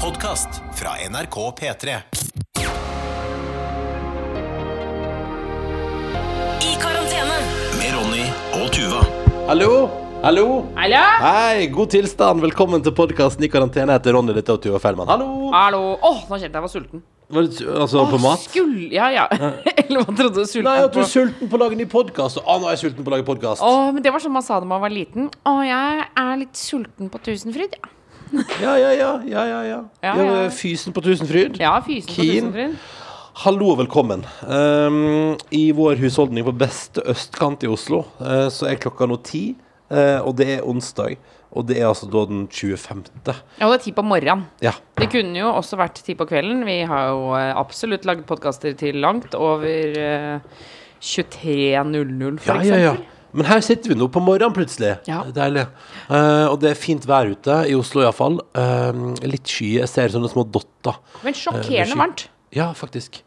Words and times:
podkast 0.00 0.48
fra 0.74 0.90
NRK 1.10 1.36
P3. 1.60 1.86
I 6.62 6.74
karantene. 6.80 7.38
Med 7.78 7.90
Ronny 7.96 8.24
og 8.60 8.70
Tuva. 8.74 9.02
Hallo? 9.48 9.70
Hallo? 10.22 10.46
Hallo? 10.76 11.02
Hei, 11.24 11.66
god 11.72 11.92
tilstand. 11.94 12.42
Velkommen 12.44 12.82
til 12.84 12.94
podkasten 12.96 13.44
I 13.44 13.50
karantene. 13.52 13.92
Jeg 13.92 14.00
heter 14.02 14.16
Ronny 14.16 14.36
Litt 14.36 14.50
og 14.52 14.60
Tuva 14.64 14.80
Fellmann. 14.82 15.08
Hallo! 15.10 15.50
Hallo. 15.54 15.82
Åh, 16.00 16.24
nå 16.30 16.40
kjente 16.40 16.56
jeg 16.60 16.66
var 16.66 16.72
sulten. 16.74 17.04
Var 17.30 17.46
du, 17.46 17.60
altså 17.78 18.02
på 18.10 18.16
Åh, 18.18 18.24
mat? 18.24 18.42
Skulle 18.48 18.88
Ja, 18.90 19.06
ja. 19.14 19.28
Eller 19.84 20.02
man 20.02 20.16
trodde 20.18 20.40
du 20.42 20.48
sulten 20.50 20.66
Nei, 20.66 20.80
at 20.82 20.90
du 20.90 20.98
på? 20.98 21.04
er 21.06 21.12
sulten 21.12 21.48
på 21.52 21.56
å 21.60 21.62
lage 21.66 21.78
ny 21.78 21.86
podkast. 21.92 22.40
Å, 22.42 22.56
nå 22.58 22.66
er 22.68 22.74
jeg 22.78 22.86
sulten 22.88 23.06
på 23.06 23.12
å 23.12 23.18
lage 23.18 23.28
podkast. 23.28 23.62
Åh, 23.64 23.92
men 23.94 24.02
det 24.04 24.12
var 24.16 24.24
sånn 24.24 24.34
man 24.34 24.44
sa 24.46 24.58
da 24.64 24.68
man 24.68 24.82
var 24.82 24.92
liten. 24.92 25.28
Å, 25.46 25.56
jeg 25.68 26.04
er 26.24 26.36
litt 26.40 26.58
sulten 26.58 27.12
på 27.12 27.20
Tusenfryd. 27.28 27.76
Ja, 27.78 27.96
Ja, 28.32 28.78
ja, 28.78 28.92
ja. 28.94 29.10
ja, 29.26 29.44
ja, 29.46 29.60
ja. 29.64 29.78
Ja, 30.02 30.14
ja. 30.22 30.50
Fysen 30.50 30.94
på 30.94 31.02
Tusenfryd. 31.02 31.58
ja 31.60 31.72
fysen 31.82 32.06
på 32.06 32.22
Keen. 32.22 32.50
Tusenfryd. 32.50 32.76
Hallo 33.40 33.72
og 33.72 33.78
velkommen. 33.80 34.22
Um, 34.44 35.36
I 35.50 35.70
vår 35.74 35.98
husholdning 36.02 36.44
på 36.46 36.54
beste 36.60 37.02
østkant 37.08 37.64
i 37.64 37.70
Oslo 37.70 38.04
uh, 38.20 38.46
så 38.52 38.68
er 38.70 38.78
klokka 38.82 39.08
nå 39.08 39.16
ti, 39.24 39.54
uh, 39.90 40.20
og 40.20 40.34
det 40.38 40.48
er 40.58 40.66
onsdag. 40.68 41.16
Og 41.50 41.66
det 41.66 41.80
er 41.80 41.88
altså 41.88 42.06
da 42.06 42.22
den 42.30 42.44
25. 42.46 43.00
Ja, 43.26 43.66
og 43.66 43.72
det 43.72 43.78
er 43.80 43.84
ti 43.88 43.92
på 43.96 44.04
morgenen. 44.06 44.44
Ja. 44.62 44.76
Det 45.00 45.08
kunne 45.10 45.34
jo 45.34 45.48
også 45.50 45.80
vært 45.80 45.98
ti 46.06 46.14
på 46.14 46.28
kvelden. 46.30 46.62
Vi 46.68 46.76
har 46.86 47.08
jo 47.10 47.32
eh, 47.34 47.50
absolutt 47.58 48.06
lagd 48.06 48.22
podkaster 48.28 48.76
til 48.78 49.00
langt 49.02 49.34
over 49.34 49.66
eh, 49.98 50.60
23.00, 51.02 52.38
for 52.38 52.62
Ja, 52.62 52.76
ja, 52.76 52.92
ja. 52.92 52.94
Men 53.32 53.46
her 53.46 53.62
sitter 53.64 53.92
vi 53.92 53.98
nå 53.98 54.08
på 54.12 54.22
morgenen 54.24 54.54
plutselig. 54.56 54.96
Ja. 55.08 55.22
Det 55.28 55.36
Deilig. 55.38 55.66
Uh, 56.10 56.50
og 56.50 56.58
det 56.62 56.72
er 56.72 56.78
fint 56.78 57.06
vær 57.08 57.30
ute, 57.30 57.62
i 57.70 57.76
Oslo 57.78 58.04
iallfall. 58.04 58.40
Uh, 58.56 59.14
litt 59.22 59.48
sky. 59.48 59.76
Jeg 59.80 59.90
ser 59.92 60.12
sånne 60.14 60.30
små 60.32 60.44
dotter. 60.50 60.98
Men 61.24 61.36
sjokkerende 61.38 61.96
uh, 61.96 62.04
varmt. 62.04 62.28
Ja, 62.56 62.72
faktisk. 62.76 63.22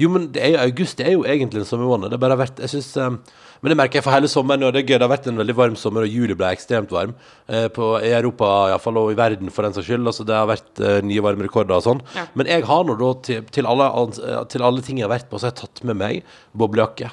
Jo, 0.00 0.08
men 0.08 0.30
det 0.32 0.40
er 0.40 0.54
jo, 0.54 0.60
august 0.64 0.96
det 0.98 1.04
er 1.10 1.16
jo 1.18 1.24
egentlig 1.28 1.62
en 1.62 1.68
sommermåned. 1.68 2.14
Det 2.14 2.30
har 2.32 2.40
vært 2.40 2.62
jeg 2.64 2.72
synes, 2.72 2.92
uh, 2.96 3.40
Men 3.62 3.70
det 3.70 3.76
merker 3.78 4.00
jeg 4.00 4.02
for 4.08 4.16
hele 4.16 4.26
sommeren, 4.26 4.64
og 4.66 4.72
det 4.74 4.80
er 4.80 4.88
gøy. 4.88 4.96
Det 4.96 5.04
har 5.06 5.12
vært 5.12 5.26
en 5.30 5.36
veldig 5.38 5.54
varm 5.54 5.76
sommer, 5.78 6.02
og 6.02 6.10
juli 6.10 6.34
ble 6.34 6.48
ekstremt 6.50 6.90
varm. 6.90 7.12
eh, 7.46 7.68
på, 7.70 7.92
I 8.02 8.10
Europa 8.10 8.48
iallfall, 8.72 8.98
og 8.98 9.12
i 9.12 9.18
verden 9.20 9.52
for 9.54 9.62
den 9.62 9.76
saks 9.76 9.86
skyld. 9.86 10.02
Altså, 10.02 10.26
det 10.26 10.34
har 10.34 10.48
vært 10.50 10.80
eh, 10.82 10.98
nye 11.06 11.22
varmerekorder 11.22 11.76
og 11.76 11.84
sånn. 11.84 12.02
Ja. 12.16 12.24
Men 12.34 12.50
jeg 12.50 12.64
har 12.66 12.82
nå 12.88 12.96
da 12.98 13.12
til, 13.22 13.44
til, 13.54 13.68
alle, 13.70 13.86
eh, 14.18 14.40
til 14.50 14.66
alle 14.66 14.82
ting 14.82 14.98
jeg 14.98 15.06
har 15.06 15.14
vært 15.14 15.30
på, 15.30 15.38
så 15.38 15.46
har 15.46 15.54
jeg 15.54 15.60
tatt 15.62 15.84
med 15.86 16.00
meg 16.00 16.26
boblejakke. 16.58 17.12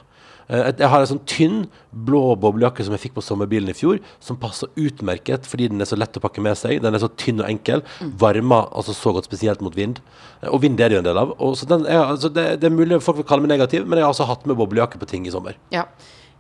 Eh, 0.50 0.72
Jeg 0.80 0.90
har 0.90 1.00
en 1.04 1.10
sånn 1.12 1.22
tynn, 1.30 1.58
blå 1.94 2.36
boblejakke 2.42 2.84
som 2.84 2.94
jeg 2.96 3.04
fikk 3.06 3.14
på 3.20 3.22
sommerbilen 3.26 3.70
i 3.70 3.76
fjor, 3.78 4.00
som 4.20 4.38
passer 4.42 4.68
utmerket 4.76 5.46
fordi 5.46 5.68
den 5.70 5.82
er 5.82 5.86
så 5.90 5.98
lett 6.00 6.18
å 6.18 6.24
pakke 6.24 6.42
med 6.42 6.58
seg. 6.58 6.82
Den 6.82 6.96
er 6.96 7.00
så 7.04 7.10
tynn 7.16 7.40
og 7.44 7.50
enkel. 7.50 7.84
Varmer 8.18 8.70
altså 8.74 8.94
så 8.98 9.14
godt, 9.14 9.26
spesielt 9.30 9.62
mot 9.62 9.76
vind. 9.78 10.00
Eh, 10.42 10.50
Og 10.50 10.62
vind 10.62 10.80
er 10.82 10.90
det 10.90 10.96
jo 10.98 11.04
en 11.04 11.10
del 11.12 11.18
av. 11.18 11.36
Den 11.70 11.86
er, 11.86 12.04
altså 12.16 12.30
det, 12.34 12.60
det 12.62 12.72
er 12.72 12.76
mulig 12.76 13.02
folk 13.02 13.18
vil 13.22 13.26
kalle 13.30 13.42
meg 13.46 13.54
negativ, 13.58 13.86
men 13.86 13.98
jeg 14.00 14.06
har 14.08 14.14
altså 14.14 14.26
hatt 14.30 14.46
med 14.50 14.58
boblejakke 14.58 14.98
på 15.00 15.06
ting 15.08 15.28
i 15.28 15.32
sommer. 15.32 15.54
Ja. 15.72 15.86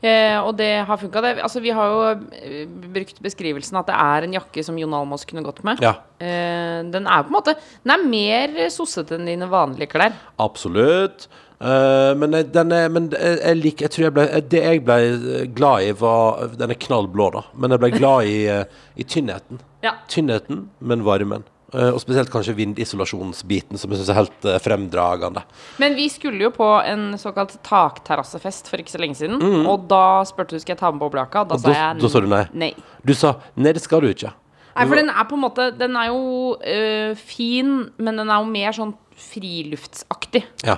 Eh, 0.01 0.37
og 0.39 0.55
det 0.55 0.85
har 0.87 0.95
funka, 0.97 1.19
det. 1.21 1.31
Altså, 1.43 1.59
vi 1.59 1.73
har 1.75 1.89
jo 1.91 2.03
eh, 2.31 2.65
brukt 2.93 3.17
beskrivelsen 3.21 3.75
at 3.81 3.89
det 3.91 3.97
er 3.99 4.23
en 4.29 4.33
jakke 4.37 4.63
som 4.63 4.77
Jon 4.79 4.93
Almaas 4.95 5.25
kunne 5.27 5.43
gått 5.43 5.61
med. 5.67 5.81
Ja, 5.83 5.97
Eh, 6.19 6.83
den 6.91 7.05
er 7.07 7.21
på 7.23 7.29
en 7.31 7.35
måte 7.37 7.53
Den 7.85 7.93
er 7.93 8.01
mer 8.03 8.55
sossete 8.69 9.15
enn 9.15 9.23
dine 9.25 9.47
vanlige 9.47 9.87
klær. 9.93 10.11
absolutt. 10.37 11.27
Eh, 11.61 12.13
men 12.15 12.31
jeg- 12.31 12.51
den 12.53 12.71
er, 12.71 12.87
men 12.89 13.09
jeg, 13.11 13.57
liker, 13.59 13.87
jeg 13.87 13.91
tror 13.91 14.03
jeg 14.05 14.13
ble, 14.13 14.41
det 14.49 14.63
jeg 14.63 14.83
ble 14.85 14.95
eh, 15.41 15.45
glad 15.51 15.83
i, 15.83 15.91
var 15.91 16.47
Den 16.55 16.71
er 16.71 16.75
knallblå, 16.75 17.31
da. 17.33 17.41
Men 17.59 17.71
jeg 17.75 17.79
ble 17.83 17.89
glad 17.97 18.23
i, 18.31 18.37
eh, 18.47 18.63
i 18.97 19.03
tynnheten. 19.03 19.59
Ja. 19.83 19.93
Tynnheten, 20.11 20.69
men 20.81 21.03
varmen. 21.05 21.43
Uh, 21.73 21.93
og 21.93 21.99
spesielt 22.01 22.27
kanskje 22.33 22.51
vindisolasjonsbiten, 22.57 23.77
som 23.77 23.91
jeg 23.93 23.99
syns 24.01 24.09
er 24.09 24.17
helt 24.17 24.45
uh, 24.49 24.55
fremdragende. 24.59 25.43
Men 25.79 25.93
vi 25.95 26.07
skulle 26.09 26.41
jo 26.41 26.49
på 26.51 26.67
en 26.83 27.13
såkalt 27.21 27.53
takterrassefest 27.63 28.67
for 28.67 28.81
ikke 28.81 28.91
så 28.91 28.99
lenge 28.99 29.15
siden. 29.15 29.37
Og 29.69 29.85
da 29.87 30.23
spurte 30.27 30.57
du 30.57 30.59
skal 30.59 30.73
jeg 30.73 30.79
ta 30.81 30.89
med 30.91 30.99
boblejakka. 30.99 31.45
Da 31.47 31.55
Mm. 31.55 31.59
Og 31.59 31.61
sa 31.61 31.69
da- 31.69 31.77
jeg 31.77 32.01
da 32.01 32.09
sa 32.09 32.19
du 32.19 32.27
nei. 32.27 32.41
nei. 32.53 32.71
Du 33.05 33.13
sa 33.13 33.35
nei, 33.55 33.71
det 33.71 33.81
skal 33.85 34.01
du 34.01 34.07
ikke. 34.11 34.33
Nei, 34.75 34.85
for 34.89 34.95
den 34.99 35.09
er 35.13 35.23
på 35.29 35.37
en 35.37 35.41
måte 35.45 35.69
Den 35.77 35.95
er 35.95 36.07
jo 36.07 36.57
øh, 36.59 37.15
fin, 37.15 37.71
men 37.97 38.17
den 38.17 38.29
er 38.29 38.43
jo 38.43 38.49
mer 38.51 38.71
sånn 38.75 38.93
friluftsaktig. 39.15 40.43
Ja. 40.65 40.77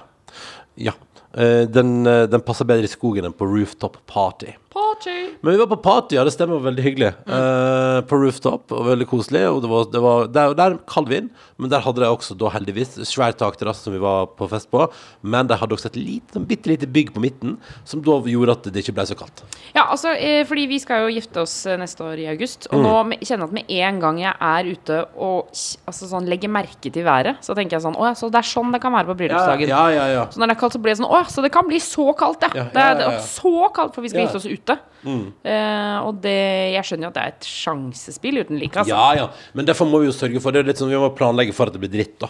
Ja. 0.76 0.94
Eh, 1.34 1.62
den, 1.68 2.06
eh, 2.08 2.24
den 2.28 2.44
passer 2.44 2.68
bedre 2.68 2.88
i 2.88 2.92
skogen 2.92 3.28
enn 3.28 3.36
på 3.38 3.48
rooftop 3.48 3.98
party. 4.10 4.56
Party. 4.72 5.16
Men 5.44 5.52
vi 5.54 5.60
var 5.60 5.68
på 5.68 5.78
party, 5.84 6.16
ja, 6.16 6.24
det 6.24 6.32
stemmer, 6.32 6.62
veldig 6.64 6.84
hyggelig. 6.86 7.10
Eh, 7.28 7.98
på 8.08 8.20
rooftop, 8.22 8.72
og 8.72 8.86
veldig 8.88 9.08
koselig. 9.10 9.42
Og 9.52 9.58
det 9.66 9.70
var, 9.72 9.88
det 9.92 10.02
var 10.04 10.28
der, 10.32 10.54
der 10.56 10.78
kald 10.88 11.10
vind, 11.12 11.28
men 11.60 11.70
der 11.74 11.84
hadde 11.84 12.00
de 12.00 12.08
også 12.08 12.38
da 12.40 12.50
heldigvis 12.54 12.94
svær 13.10 13.36
takterrasse 13.36 13.84
som 13.84 13.94
vi 13.96 14.00
var 14.02 14.30
på 14.40 14.48
fest 14.52 14.70
på. 14.72 14.86
Men 15.28 15.50
de 15.52 15.58
hadde 15.60 15.76
også 15.76 15.90
et 15.92 16.00
lite, 16.00 16.40
bitte 16.48 16.72
lite 16.72 16.88
bygg 16.88 17.12
på 17.18 17.20
midten, 17.24 17.58
som 17.84 18.00
da 18.06 18.16
gjorde 18.32 18.56
at 18.56 18.70
det 18.72 18.84
ikke 18.86 18.96
ble 18.96 19.06
så 19.12 19.18
kaldt. 19.20 19.44
Ja, 19.76 19.90
altså, 19.92 20.14
eh, 20.16 20.46
fordi 20.48 20.68
vi 20.72 20.80
skal 20.80 21.04
jo 21.04 21.12
gifte 21.20 21.44
oss 21.44 21.58
eh, 21.68 21.76
neste 21.82 22.08
år 22.08 22.24
i 22.24 22.30
august. 22.32 22.70
Og 22.72 22.80
Mm. 22.80 22.88
nå 22.88 23.20
kjenner 23.28 23.44
jeg 23.44 23.50
at 23.50 23.58
med 23.60 23.76
en 23.82 24.00
gang 24.00 24.20
jeg 24.24 24.34
er 24.40 24.72
ute 24.72 25.02
og 25.20 25.52
altså, 25.52 26.08
sånn, 26.08 26.26
legger 26.32 26.50
merke 26.50 26.90
til 26.92 27.04
været, 27.04 27.44
så 27.44 27.54
tenker 27.58 27.76
jeg 27.78 27.84
sånn 27.84 28.00
Å 28.00 28.08
ja, 28.08 28.14
så 28.16 28.32
det 28.32 28.40
er 28.40 28.48
sånn 28.48 28.72
det 28.72 28.80
kan 28.82 28.94
være 28.96 29.12
på 29.12 29.18
bryllupsdagen. 29.20 29.68
ja, 29.68 29.84
ja, 29.92 30.08
ja. 30.16 30.26
Så 30.32 30.40
når 30.40 30.48
det 30.48 30.56
er 30.56 30.62
kaldt, 30.64 30.74
så 30.80 30.82
blir 30.82 30.96
det 30.96 31.00
sånn 31.04 31.12
Å 31.12 31.20
ja, 31.20 31.28
så 31.28 31.44
det 31.44 31.52
kan 31.52 31.68
bli 31.68 31.80
så 31.84 32.08
kaldt, 32.18 32.48
ja. 32.48 32.50
Ja, 32.56 32.64
Det 32.72 32.82
er, 32.88 32.96
det 33.02 33.06
er 33.12 33.20
så 33.28 33.54
kaldt, 33.76 33.94
for 33.96 34.02
vi 34.02 34.10
skal 34.10 34.22
gifte 34.26 34.40
oss 34.40 34.46
ute. 34.48 34.60
Eh, 35.02 35.98
og 36.06 36.20
det 36.22 36.38
Jeg 36.76 36.86
skjønner 36.86 37.08
jo 37.08 37.10
at 37.10 37.16
det 37.18 37.24
er 37.24 37.34
et 37.34 37.48
sjansespill 37.50 38.42
uten 38.44 38.60
like, 38.62 38.78
altså. 38.78 38.94
Ja, 38.94 39.08
ja. 39.18 39.54
Men 39.58 39.68
derfor 39.70 39.90
må 39.90 40.02
vi 40.04 40.10
jo 40.12 40.16
sørge 40.16 40.42
for 40.44 40.54
det. 40.54 40.62
er 40.62 40.70
litt 40.70 40.82
sånn, 40.82 40.92
Vi 40.94 41.02
må 41.02 41.10
planlegge 41.18 41.56
for 41.58 41.72
at 41.72 41.78
det 41.78 41.82
blir 41.84 41.94
dritt, 41.94 42.18
da. 42.22 42.30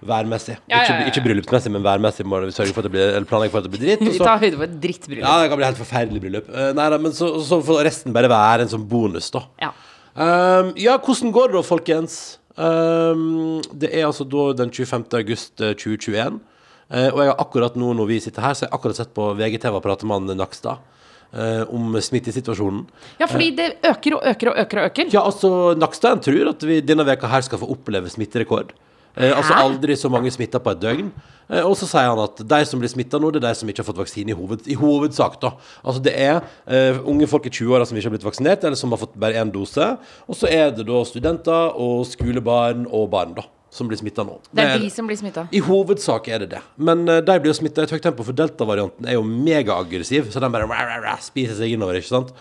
Værmessig. 0.00 0.56
Ja, 0.64 0.80
ja, 0.80 0.80
ja, 0.80 0.96
Ikke, 1.04 1.12
ikke 1.12 1.24
bryllupsmessig, 1.28 1.72
men 1.74 1.84
værmessig 1.84 2.24
må 2.24 2.40
vi 2.46 2.54
sørge 2.56 2.72
for 2.72 2.80
at 2.80 2.88
det 2.88 2.94
blir, 2.94 3.10
eller 3.12 3.28
planlegge 3.28 3.52
for 3.52 3.60
at 3.60 3.68
det 3.68 3.72
blir 3.74 3.82
dritt. 3.84 4.04
Vi 4.16 4.20
tar 4.20 4.40
høyde 4.40 4.56
for 4.56 4.64
et 4.64 4.76
drittbryllup. 4.80 5.24
Ja, 5.26 5.34
det 5.42 5.50
kan 5.52 5.60
bli 5.60 5.68
helt 5.68 5.80
forferdelig 5.80 6.22
bryllup. 6.24 6.48
Uh, 6.48 6.68
nei 6.76 6.86
da, 6.94 6.98
men 7.04 7.16
så, 7.16 7.28
så 7.44 7.60
får 7.64 7.82
resten 7.84 8.16
bare 8.16 8.30
være 8.32 8.64
en 8.64 8.72
sånn 8.72 8.86
bonus, 8.88 9.28
da. 9.34 9.44
Ja. 9.60 9.74
Um, 10.16 10.72
ja, 10.80 10.96
hvordan 11.04 11.34
går 11.36 11.52
det 11.52 11.58
da, 11.58 11.64
folkens? 11.68 12.16
Um, 12.56 13.60
det 13.76 13.92
er 13.92 14.08
altså 14.08 14.24
da 14.28 14.46
den 14.56 14.72
25. 14.72 15.04
august 15.20 15.60
eh, 15.60 15.76
2021. 15.76 16.40
Uh, 16.90 17.10
og 17.12 17.20
jeg 17.20 17.30
har 17.30 17.44
akkurat 17.44 17.76
nå 17.78 17.92
når 18.00 18.08
vi 18.08 18.22
sitter 18.24 18.44
her, 18.44 18.56
så 18.56 18.64
jeg 18.64 18.70
har 18.70 18.72
jeg 18.72 18.80
akkurat 18.80 19.02
sett 19.02 19.12
på 19.16 19.28
VGTV 19.36 19.76
og 19.78 19.84
prater 19.84 20.08
med 20.08 20.24
han 20.24 20.40
Nakstad 20.40 20.80
eh, 21.32 21.62
om 21.68 21.96
smittesituasjonen. 22.00 22.84
ja, 23.20 23.26
fordi 23.26 23.50
det 23.56 23.72
øker 23.84 24.18
og 24.18 24.28
øker 24.34 24.52
og 24.52 24.62
øker 24.64 24.82
og 24.82 24.90
øker. 24.90 25.10
Ja, 25.12 25.24
altså, 25.24 25.74
Nakstein 25.78 26.20
tror 26.20 26.54
at 26.54 26.62
vi 26.66 26.80
denne 26.80 27.06
veka 27.06 27.30
her 27.30 27.46
skal 27.46 27.62
få 27.62 27.70
oppleve 27.74 28.10
smitterekord. 28.10 28.72
Eh, 29.16 29.32
altså 29.34 29.56
aldri 29.58 29.96
så 29.98 30.08
mange 30.12 30.30
smitta 30.30 30.60
på 30.62 30.70
et 30.70 30.80
døgn. 30.82 31.10
Eh, 31.50 31.64
og 31.66 31.74
så 31.78 31.88
sier 31.90 32.10
han 32.12 32.20
at 32.22 32.42
de 32.46 32.60
som 32.68 32.82
blir 32.82 32.92
smitta 32.92 33.18
nå, 33.18 33.32
det 33.34 33.40
er 33.42 33.48
de 33.48 33.58
som 33.58 33.70
ikke 33.70 33.82
har 33.82 33.88
fått 33.88 34.00
vaksine 34.00 34.30
i, 34.30 34.36
hoved, 34.38 34.68
i 34.70 34.76
hovedsak. 34.78 35.40
da. 35.42 35.54
Altså 35.82 36.02
det 36.04 36.14
er 36.14 36.40
eh, 36.66 37.00
unge 37.02 37.26
folk 37.30 37.48
i 37.50 37.54
20-åra 37.54 37.88
som 37.88 37.98
ikke 37.98 38.10
har 38.10 38.16
blitt 38.16 38.28
vaksinert, 38.28 38.64
eller 38.64 38.78
som 38.78 38.94
har 38.94 39.02
fått 39.02 39.18
bare 39.18 39.40
én 39.40 39.50
dose. 39.52 39.88
Og 40.30 40.38
så 40.38 40.50
er 40.50 40.70
det 40.76 40.86
da 40.88 41.02
studenter 41.08 41.74
og 41.74 42.04
skolebarn 42.08 42.86
og 42.86 43.08
barn 43.10 43.34
da, 43.38 43.46
som 43.70 43.88
blir 43.90 44.00
smitta 44.00 44.24
nå. 44.26 44.36
Det 44.50 44.64
er 44.66 44.82
de 44.82 44.90
som 44.92 45.06
blir 45.06 45.18
smitta. 45.18 45.46
I 45.54 45.62
hovedsak 45.62 46.26
er 46.28 46.42
det 46.44 46.50
det. 46.56 46.62
Men 46.76 47.04
uh, 47.08 47.20
de 47.22 47.36
blir 47.38 47.52
jo 47.52 47.58
smitta 47.60 47.84
i 47.84 47.88
et 47.88 47.94
høyt 47.94 48.02
tempo, 48.08 48.26
for 48.26 48.36
delta-varianten 48.36 49.06
er 49.06 49.16
jo 49.16 49.22
megaaggressiv. 49.26 50.32
Så 50.34 50.42
den 50.42 50.54
bare 50.54 50.66
rah, 50.70 50.82
rah, 50.88 50.98
rah, 51.04 51.22
spiser 51.22 51.58
seg 51.60 51.76
innover, 51.76 52.00
ikke 52.00 52.10
sant. 52.10 52.34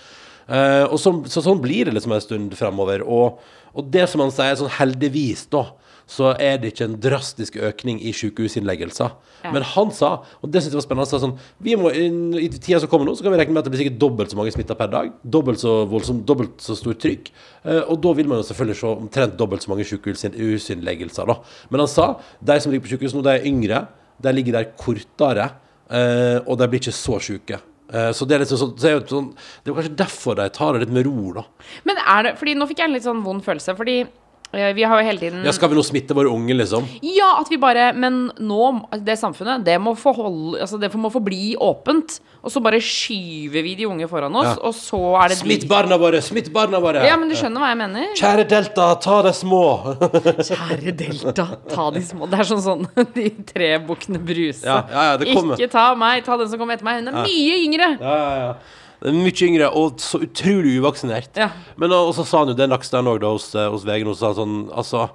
Uh, 0.49 0.89
og 0.89 0.97
så, 0.97 1.13
så 1.29 1.45
sånn 1.45 1.61
blir 1.61 1.85
det 1.85 1.93
liksom 1.93 2.15
en 2.15 2.25
stund 2.25 2.57
fremover. 2.57 3.05
Og, 3.05 3.43
og 3.77 3.91
det 3.93 4.07
som 4.09 4.25
han 4.25 4.33
sier, 4.33 4.57
sånn 4.57 4.73
heldigvis, 4.79 5.45
da, 5.53 5.67
så 6.09 6.31
er 6.41 6.57
det 6.57 6.71
ikke 6.73 6.87
en 6.89 6.95
drastisk 7.01 7.59
økning 7.61 7.99
i 8.01 8.11
sykehusinnleggelser. 8.17 9.11
Ja. 9.43 9.51
Men 9.53 9.65
han 9.75 9.91
sa, 9.93 10.09
og 10.41 10.49
det 10.49 10.63
synes 10.63 10.73
jeg 10.73 10.79
var 10.79 10.85
spennende, 10.87 11.05
han 11.05 11.11
sa 11.11 11.19
sånn 11.21 11.35
Vi 11.63 11.75
må, 11.79 11.91
i, 11.93 12.49
tida 12.55 12.79
som 12.81 12.89
kommer 12.91 13.05
nå, 13.05 13.13
så 13.15 13.25
kan 13.25 13.35
vi 13.35 13.39
regne 13.39 13.53
med 13.53 13.61
at 13.61 13.69
det 13.69 13.73
blir 13.75 13.83
sikkert 13.83 13.99
dobbelt 14.01 14.33
så 14.33 14.39
mange 14.39 14.53
smitta 14.55 14.77
per 14.79 14.89
dag. 14.91 15.13
Dobbelt 15.21 15.61
så 15.61 15.75
voldsomt, 15.91 16.25
dobbelt 16.27 16.65
så 16.65 16.77
stort 16.79 17.01
trykk. 17.03 17.29
Eh, 17.61 17.83
og 17.85 18.01
da 18.01 18.15
vil 18.17 18.31
man 18.31 18.41
jo 18.41 18.47
selvfølgelig 18.49 18.79
se 18.81 18.91
omtrent 18.91 19.37
dobbelt 19.39 19.65
så 19.65 19.73
mange 19.73 19.85
sykehusinnleggelser, 19.87 21.29
da. 21.29 21.39
Men 21.69 21.85
han 21.85 21.91
sa 21.91 22.11
de 22.41 22.59
som 22.59 22.73
ligger 22.73 22.87
på 22.87 22.95
sykehus 22.95 23.17
nå, 23.17 23.25
de 23.27 23.35
er 23.35 23.49
yngre. 23.49 23.85
De 24.19 24.33
ligger 24.33 24.57
der 24.57 24.71
kortere, 24.79 25.51
eh, 25.93 26.39
og 26.41 26.57
de 26.59 26.69
blir 26.71 26.81
ikke 26.81 26.95
så 26.95 27.21
syke. 27.23 27.61
Eh, 27.93 28.09
så 28.13 28.25
det 28.29 28.41
liksom 28.41 28.59
sånn, 28.61 28.73
så 28.81 28.95
jo 28.95 29.03
sånn, 29.09 29.29
det 29.63 29.71
er 29.71 29.77
kanskje 29.77 29.99
derfor 30.01 30.37
de 30.37 30.49
tar 30.53 30.73
det 30.73 30.83
litt 30.87 30.97
med 30.97 31.07
ro, 31.07 31.35
da. 31.37 31.45
Men 31.89 32.01
er 32.01 32.27
det 32.27 32.33
Fordi 32.41 32.57
nå 32.57 32.67
fikk 32.69 32.81
jeg 32.83 32.89
en 32.89 32.97
litt 32.97 33.05
sånn 33.05 33.23
vond 33.25 33.45
følelse, 33.45 33.77
fordi 33.77 34.03
vi 34.51 34.83
har 34.83 34.97
jo 35.01 35.05
hele 35.05 35.19
tiden 35.21 35.43
Ja, 35.45 35.51
skal 35.53 35.69
vi 35.69 35.77
nå 35.77 35.83
smitte 35.85 36.15
våre 36.17 36.31
unge, 36.33 36.55
liksom? 36.57 36.87
Ja, 37.05 37.35
at 37.37 37.49
vi 37.51 37.57
bare 37.61 37.91
Men 37.93 38.31
nå, 38.41 38.69
det 39.05 39.19
samfunnet, 39.21 39.63
det 39.65 39.77
må 39.81 39.93
få 39.97 40.13
Altså, 40.59 40.79
det 40.81 40.89
må 40.97 41.11
forbli 41.13 41.29
bli 41.29 41.55
åpent. 41.61 42.19
Og 42.41 42.49
så 42.49 42.61
bare 42.63 42.79
skyver 42.81 43.61
vi 43.61 43.75
de 43.75 43.85
unge 43.85 44.07
foran 44.09 44.33
oss, 44.35 44.47
Ja. 44.47 44.55
og 44.63 44.73
så 44.73 44.99
er 45.21 45.29
det 45.29 45.37
Smitt 45.37 45.67
barna 45.69 45.97
våre! 45.99 46.21
Smitt 46.21 46.51
barna 46.53 46.79
våre! 46.79 47.05
Ja, 47.05 47.17
men 47.19 47.29
du 47.29 47.35
skjønner 47.35 47.61
hva 47.61 47.69
jeg 47.69 47.77
mener? 47.77 48.07
Kjære 48.17 48.47
Delta, 48.49 48.87
ta 49.03 49.21
de 49.27 49.33
små! 49.35 49.61
Kjære 50.49 50.95
Delta, 50.97 51.45
ta 51.69 51.89
de 51.91 52.01
små 52.01 52.29
Det 52.31 52.39
er 52.39 52.49
sånn 52.49 52.63
sånn 52.63 52.87
De 53.17 53.29
tre 53.45 53.69
bukkene 53.85 54.21
Bruse. 54.23 54.63
Ja, 54.65 54.81
ja, 54.89 55.03
ja, 55.11 55.17
det 55.21 55.29
kommer. 55.33 55.59
Ikke 55.59 55.69
ta 55.75 55.93
meg, 55.99 56.23
ta 56.25 56.37
den 56.39 56.49
som 56.49 56.57
kommer 56.61 56.79
etter 56.79 56.87
meg. 56.87 57.03
Hun 57.03 57.11
er 57.13 57.21
mye 57.27 57.61
yngre. 57.67 57.91
Ja, 57.99 58.15
ja, 58.17 58.35
ja. 58.47 58.53
Den 58.99 59.21
Mye 59.23 59.45
yngre 59.47 59.69
og 59.79 60.01
så 60.03 60.19
utrolig 60.25 60.75
uvaksinert. 60.81 61.31
Ja. 61.39 61.51
Men 61.79 61.93
og 61.95 62.11
så 62.17 62.25
sa 62.27 62.43
han 62.43 62.51
jo 62.51 62.57
det 62.59 62.67
laksen 62.67 63.07
òg, 63.07 63.23
hos, 63.23 63.53
eh, 63.55 63.69
hos 63.71 63.85
VG. 63.87 64.03
nå, 64.07 64.15
sa 64.17 64.33
sånn 64.35 64.69
Altså 64.75 65.09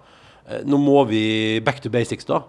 eh, 0.49 0.63
nå 0.65 0.81
må 0.81 1.05
vi 1.11 1.61
back 1.65 1.83
to 1.85 1.93
basics, 1.93 2.25
da. 2.25 2.43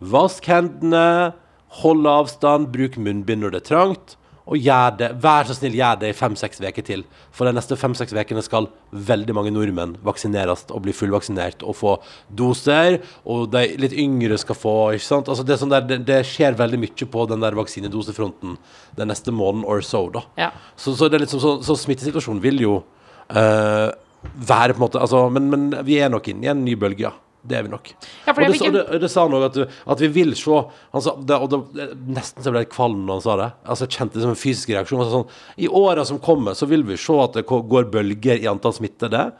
Vask 0.00 0.44
hendene, 0.50 1.32
hold 1.80 2.06
avstand, 2.06 2.72
bruk 2.74 2.98
munnbind 2.98 3.40
når 3.44 3.54
det 3.54 3.62
er 3.62 3.70
trangt. 3.70 4.16
Og 4.50 4.58
gjør 4.58 4.96
det, 4.98 5.08
vær 5.22 5.46
så 5.46 5.54
snill, 5.54 5.76
gjør 5.78 6.00
det 6.00 6.10
i 6.10 6.16
fem-seks 6.18 6.62
uker 6.62 6.86
til. 6.86 7.04
For 7.34 7.46
de 7.46 7.54
neste 7.54 7.78
fem-seks 7.78 8.14
ukene 8.16 8.42
skal 8.42 8.68
veldig 8.90 9.36
mange 9.38 9.52
nordmenn 9.54 9.94
vaksineres 10.04 10.64
og 10.70 10.82
bli 10.86 10.94
fullvaksinert 10.96 11.62
og 11.62 11.78
få 11.78 11.94
doser. 12.28 12.98
Og 13.22 13.48
de 13.54 13.64
litt 13.80 13.94
yngre 13.94 14.38
skal 14.42 14.58
få 14.58 14.76
ikke 14.96 15.06
sant? 15.06 15.30
Altså 15.30 15.46
det, 15.46 15.60
sånn 15.60 15.72
der, 15.72 15.86
det, 15.86 16.02
det 16.08 16.22
skjer 16.28 16.58
veldig 16.58 16.82
mye 16.82 17.10
på 17.14 17.26
den 17.30 17.44
der 17.44 17.58
vaksinedosefronten 17.58 18.58
den 18.98 19.12
neste 19.12 19.34
måneden 19.34 19.66
or 19.68 19.84
so. 19.86 20.08
da. 20.12 20.26
Ja. 20.40 20.50
Så, 20.76 20.96
så, 20.98 21.08
det 21.08 21.20
er 21.20 21.26
liksom, 21.26 21.42
så, 21.42 21.56
så 21.62 21.78
smittesituasjonen 21.78 22.42
vil 22.42 22.62
jo 22.64 22.78
uh, 22.82 23.90
være 24.34 24.74
på 24.74 24.80
en 24.80 24.84
måte 24.84 25.02
altså, 25.02 25.28
men, 25.32 25.50
men 25.52 25.68
vi 25.86 25.98
er 26.02 26.10
nok 26.12 26.28
inne 26.32 26.48
i 26.48 26.50
en 26.52 26.64
ny 26.66 26.74
bølge, 26.78 27.06
ja. 27.06 27.14
Det 27.42 27.56
er 27.58 27.64
vi 27.66 27.72
nok. 27.72 27.88
Ja, 28.26 28.30
og 28.30 28.38
det, 28.38 28.48
og 28.62 28.74
det, 28.74 28.82
og, 28.86 29.00
det 29.02 29.08
sa 29.10 29.24
han 29.26 29.34
òg, 29.34 29.44
at, 29.48 29.78
at 29.94 30.02
vi 30.04 30.10
vil 30.14 30.36
se 30.38 30.58
han 30.94 31.02
sa, 31.02 31.16
det, 31.18 31.38
og 31.42 31.48
det, 31.50 31.86
Nesten 32.14 32.44
så 32.44 32.52
jeg 32.52 32.54
ble 32.54 32.64
kvalm 32.70 33.00
når 33.06 33.18
han 33.18 33.24
sa 33.24 33.38
det. 33.40 33.48
Altså 33.66 33.88
Jeg 33.88 33.96
kjente 33.96 34.18
det 34.18 34.26
som 34.26 34.34
en 34.34 34.38
fysisk 34.38 34.70
reaksjon. 34.70 35.02
Sånn, 35.10 35.26
I 35.58 35.70
åra 35.82 36.06
som 36.06 36.20
kommer, 36.22 36.54
så 36.58 36.68
vil 36.70 36.86
vi 36.86 36.98
se 37.00 37.16
at 37.18 37.40
det 37.40 37.46
går 37.50 37.90
bølger 37.90 38.38
i 38.38 38.50
antall 38.50 38.76
smittede. 38.78 39.30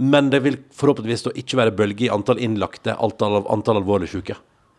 Men 0.00 0.30
det 0.32 0.40
vil 0.46 0.56
forhåpentligvis 0.72 1.26
ikke 1.34 1.58
være 1.60 1.74
bølger 1.76 2.06
i 2.08 2.14
antall 2.14 2.40
innlagte, 2.40 2.94
antall, 2.96 3.42
antall 3.52 3.82
alvorlig 3.82 4.08
syke. 4.12 4.38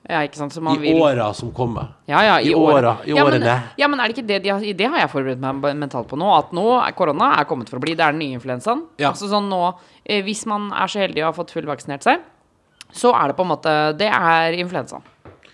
Ja, 0.10 0.24
sant, 0.34 0.56
I 0.58 0.78
vil 0.82 0.98
åra 0.98 1.30
som 1.38 1.52
kommer. 1.54 1.94
Ja, 2.10 2.24
ja, 2.26 2.40
i, 2.42 2.50
I 2.50 2.56
åra. 2.56 2.96
i 3.06 3.12
ja, 3.12 3.22
men, 3.24 3.36
årene. 3.36 3.58
ja, 3.78 3.88
men 3.88 4.00
er 4.02 4.10
det 4.10 4.18
ikke 4.18 4.28
det 4.28 4.40
de 4.44 4.50
har, 4.50 4.64
Det 4.74 4.88
har 4.90 5.04
jeg 5.04 5.12
forberedt 5.14 5.44
meg 5.44 5.78
mentalt 5.78 6.10
på 6.10 6.18
nå. 6.18 6.32
At 6.34 6.50
nå 6.58 6.66
er 6.82 6.96
korona 6.98 7.36
er 7.38 7.46
kommet 7.50 7.70
for 7.70 7.78
å 7.78 7.84
bli. 7.84 7.94
Det 7.94 8.08
er 8.08 8.16
den 8.16 8.24
nye 8.24 8.40
influensaen. 8.40 8.88
Altså 8.98 9.30
sånn 9.30 9.52
nå 9.52 9.62
eh, 9.70 10.24
Hvis 10.26 10.48
man 10.50 10.72
er 10.74 10.90
så 10.90 11.04
heldig 11.04 11.22
å 11.22 11.30
ha 11.30 11.36
fått 11.38 11.54
fullvaksinert 11.54 12.08
seg, 12.08 12.26
så 12.96 13.14
er 13.16 13.32
det 13.32 13.38
på 13.38 13.46
en 13.46 13.52
måte 13.54 13.74
Det 14.00 14.08
er 14.12 14.58
influensaen. 14.60 15.04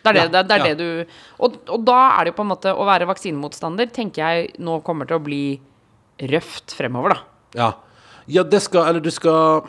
Det 0.01 0.11
er 0.11 0.17
det, 0.17 0.27
det, 0.31 0.43
det, 0.47 0.55
er 0.55 0.63
det 0.63 0.77
du 0.79 1.43
og, 1.43 1.57
og 1.67 1.81
da 1.85 1.97
er 2.15 2.25
det 2.25 2.31
jo 2.31 2.37
på 2.37 2.45
en 2.45 2.51
måte 2.53 2.71
Å 2.71 2.85
være 2.87 3.09
vaksinemotstander 3.09 3.89
tenker 3.93 4.23
jeg 4.23 4.53
nå 4.63 4.79
kommer 4.85 5.09
til 5.09 5.19
å 5.19 5.23
bli 5.25 5.41
røft 6.31 6.73
fremover, 6.77 7.13
da. 7.13 7.19
Ja. 7.57 7.67
ja, 8.25 8.45
det 8.47 8.61
skal 8.65 8.89
Eller 8.89 9.03
du 9.03 9.11
skal 9.13 9.67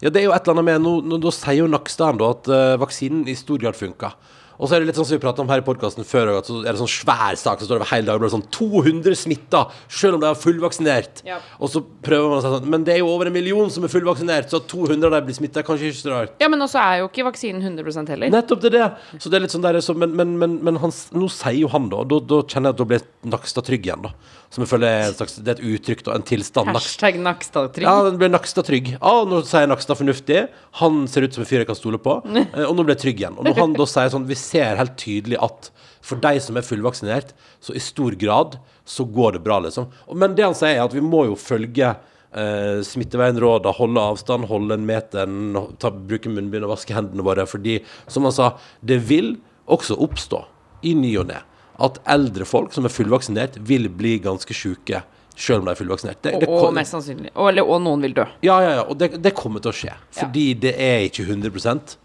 Ja, 0.00 0.10
det 0.10 0.22
er 0.22 0.28
jo 0.28 0.36
et 0.36 0.44
eller 0.44 0.58
annet 0.58 0.68
med 0.70 0.84
Nå, 0.86 0.94
nå, 1.08 1.18
nå 1.20 1.34
sier 1.34 1.64
jo 1.64 1.70
Nakstad 1.70 2.22
at 2.24 2.50
uh, 2.52 2.76
vaksinen 2.80 3.26
i 3.28 3.36
stor 3.38 3.60
grad 3.62 3.76
funka. 3.78 4.14
Og 4.58 4.68
så 4.68 4.76
er 4.76 4.82
det 4.82 4.90
litt 4.90 4.98
sånn 4.98 5.08
som 5.08 5.16
vi 5.16 5.22
pratet 5.22 5.42
om 5.42 5.50
her 5.50 5.62
i 5.62 5.66
podkasten 5.66 6.06
før, 6.06 6.32
at 6.38 6.48
så 6.50 6.60
er 6.62 6.74
det 6.74 6.80
sånn 6.80 6.90
svær 6.90 7.38
sak 7.40 7.62
som 7.62 7.68
står 7.68 7.80
over 7.80 7.90
hele 7.90 8.06
dagen. 8.08 8.32
Sånn 8.34 8.46
200 8.54 9.18
smitta, 9.18 9.64
selv 9.88 10.18
om 10.18 10.22
de 10.22 10.28
er 10.30 10.38
fullvaksinert. 10.38 11.24
Ja. 11.26 11.40
Og 11.58 11.72
så 11.72 11.82
prøver 11.82 12.30
man 12.30 12.38
å 12.38 12.44
si 12.44 12.52
sånn 12.54 12.70
Men 12.70 12.86
det 12.86 12.96
er 12.96 13.02
jo 13.02 13.10
over 13.12 13.30
en 13.30 13.36
million 13.36 13.72
som 13.72 13.86
er 13.86 13.92
fullvaksinert, 13.92 14.50
så 14.52 14.62
at 14.62 14.68
200 14.70 15.10
av 15.10 15.16
dem 15.18 15.28
blir 15.28 15.38
smitta, 15.38 15.62
er 15.62 15.68
kanskje 15.68 15.90
ikke 15.90 16.00
så 16.00 16.14
rart. 16.14 16.36
Ja, 16.42 16.50
men 16.52 16.62
også 16.64 16.80
er 16.82 17.02
jo 17.02 17.10
ikke 17.10 17.26
vaksinen 17.30 17.64
100 17.64 18.14
heller. 18.14 18.30
Nettopp 18.34 18.62
det 18.62 18.72
er 18.72 18.78
det. 18.78 19.18
Så 19.18 19.32
det 19.32 19.40
er 19.40 19.46
litt 19.46 19.54
sånn 19.54 19.66
der, 19.66 19.80
så, 19.84 19.96
men, 19.98 20.14
men, 20.18 20.36
men, 20.40 20.58
men 20.64 20.80
han, 20.82 20.94
nå 21.14 21.30
sier 21.32 21.58
jo 21.64 21.72
han 21.74 21.90
da, 21.92 22.04
da, 22.08 22.20
da 22.22 22.42
kjenner 22.44 22.70
jeg 22.70 22.78
at 22.78 22.82
da 22.82 22.88
blir 22.92 23.10
Nakstad 23.34 23.66
trygg 23.66 23.86
igjen, 23.88 24.04
da. 24.04 24.12
Som 24.54 24.62
jeg 24.62 24.70
føler 24.70 24.86
er, 24.86 25.08
et 25.10 25.18
slags, 25.18 25.34
det 25.42 25.50
er 25.50 25.58
et 25.58 25.74
uttrykk, 25.74 26.04
og 26.06 26.12
en 26.14 26.24
tilstand. 26.28 26.70
Hashtag 26.76 27.16
Nakstad-trygg. 27.18 27.86
ja, 27.88 27.94
den 28.06 28.20
ble 28.20 28.28
Nakstad 28.30 28.68
trygg. 28.68 28.92
Ah, 29.02 29.24
nå 29.26 29.40
sier 29.48 29.66
Nakstad 29.66 29.98
fornuftig. 29.98 30.44
Han 30.78 31.00
ser 31.10 31.26
ut 31.26 31.34
som 31.34 31.42
en 31.42 31.48
fyr 31.48 31.64
jeg 31.64 31.70
kan 31.72 31.78
stole 31.78 31.98
på. 31.98 32.20
Eh, 32.44 32.66
og 32.68 32.74
nå 32.76 32.84
ble 32.84 32.94
jeg 32.94 33.00
trygg 33.02 33.20
igjen. 33.22 33.36
Og 33.40 33.46
når 33.48 33.56
han 33.58 33.72
da 33.74 33.86
sier 33.88 34.10
sånn 34.12 34.26
Vi 34.28 34.36
ser 34.38 34.76
helt 34.78 34.94
tydelig 35.00 35.38
at 35.42 35.70
for 36.04 36.20
de 36.20 36.36
som 36.42 36.58
er 36.60 36.66
fullvaksinert, 36.66 37.32
så 37.64 37.74
i 37.74 37.80
stor 37.82 38.14
grad 38.20 38.58
så 38.86 39.06
går 39.08 39.38
det 39.38 39.40
bra, 39.46 39.56
liksom. 39.64 39.88
Men 40.12 40.36
det 40.36 40.44
han 40.44 40.56
sier, 40.56 40.76
er 40.76 40.84
at 40.84 40.94
vi 40.94 41.02
må 41.04 41.26
jo 41.30 41.38
følge 41.40 41.94
Uh, 42.34 42.80
smittevernrådene, 42.82 43.70
holde 43.78 44.02
avstand, 44.10 44.48
holde 44.50 44.74
en 44.74 44.86
meter, 44.88 45.34
ta, 45.78 45.92
bruke 45.94 46.26
munnbind 46.26 46.66
og 46.66 46.72
vaske 46.72 46.90
hendene 46.90 47.22
våre. 47.22 47.44
Fordi, 47.46 47.76
som 48.10 48.26
han 48.26 48.34
sa, 48.34 48.48
det 48.82 48.96
vil 49.06 49.36
også 49.70 49.94
oppstå 50.02 50.40
i 50.82 50.96
ny 50.98 51.12
og 51.22 51.28
ne 51.30 51.38
at 51.82 51.98
eldre 52.06 52.46
folk 52.46 52.72
som 52.72 52.86
er 52.86 52.92
fullvaksinert, 52.94 53.58
vil 53.66 53.88
bli 53.90 54.18
ganske 54.22 54.54
sjuke. 54.54 55.02
Selv 55.34 55.64
om 55.64 55.66
de 55.66 55.72
er 55.72 55.78
fullvaksinert. 55.80 56.20
Det, 56.22 56.36
det 56.44 56.48
Og, 56.48 56.68
og 56.68 56.74
mest 56.76 56.94
sannsynlig. 56.94 57.32
Og, 57.34 57.48
eller, 57.50 57.66
og 57.66 57.80
noen 57.82 58.04
vil 58.06 58.14
dø. 58.14 58.26
ja, 58.46 58.60
ja, 58.62 58.70
ja, 58.78 58.84
og 58.86 58.98
det, 59.00 59.16
det 59.22 59.34
kommer 59.34 59.60
til 59.64 59.72
å 59.72 59.74
skje. 59.74 59.94
Fordi 60.14 60.46
det 60.62 60.76
er 60.78 61.08
ikke 61.08 61.26
100 61.26 61.98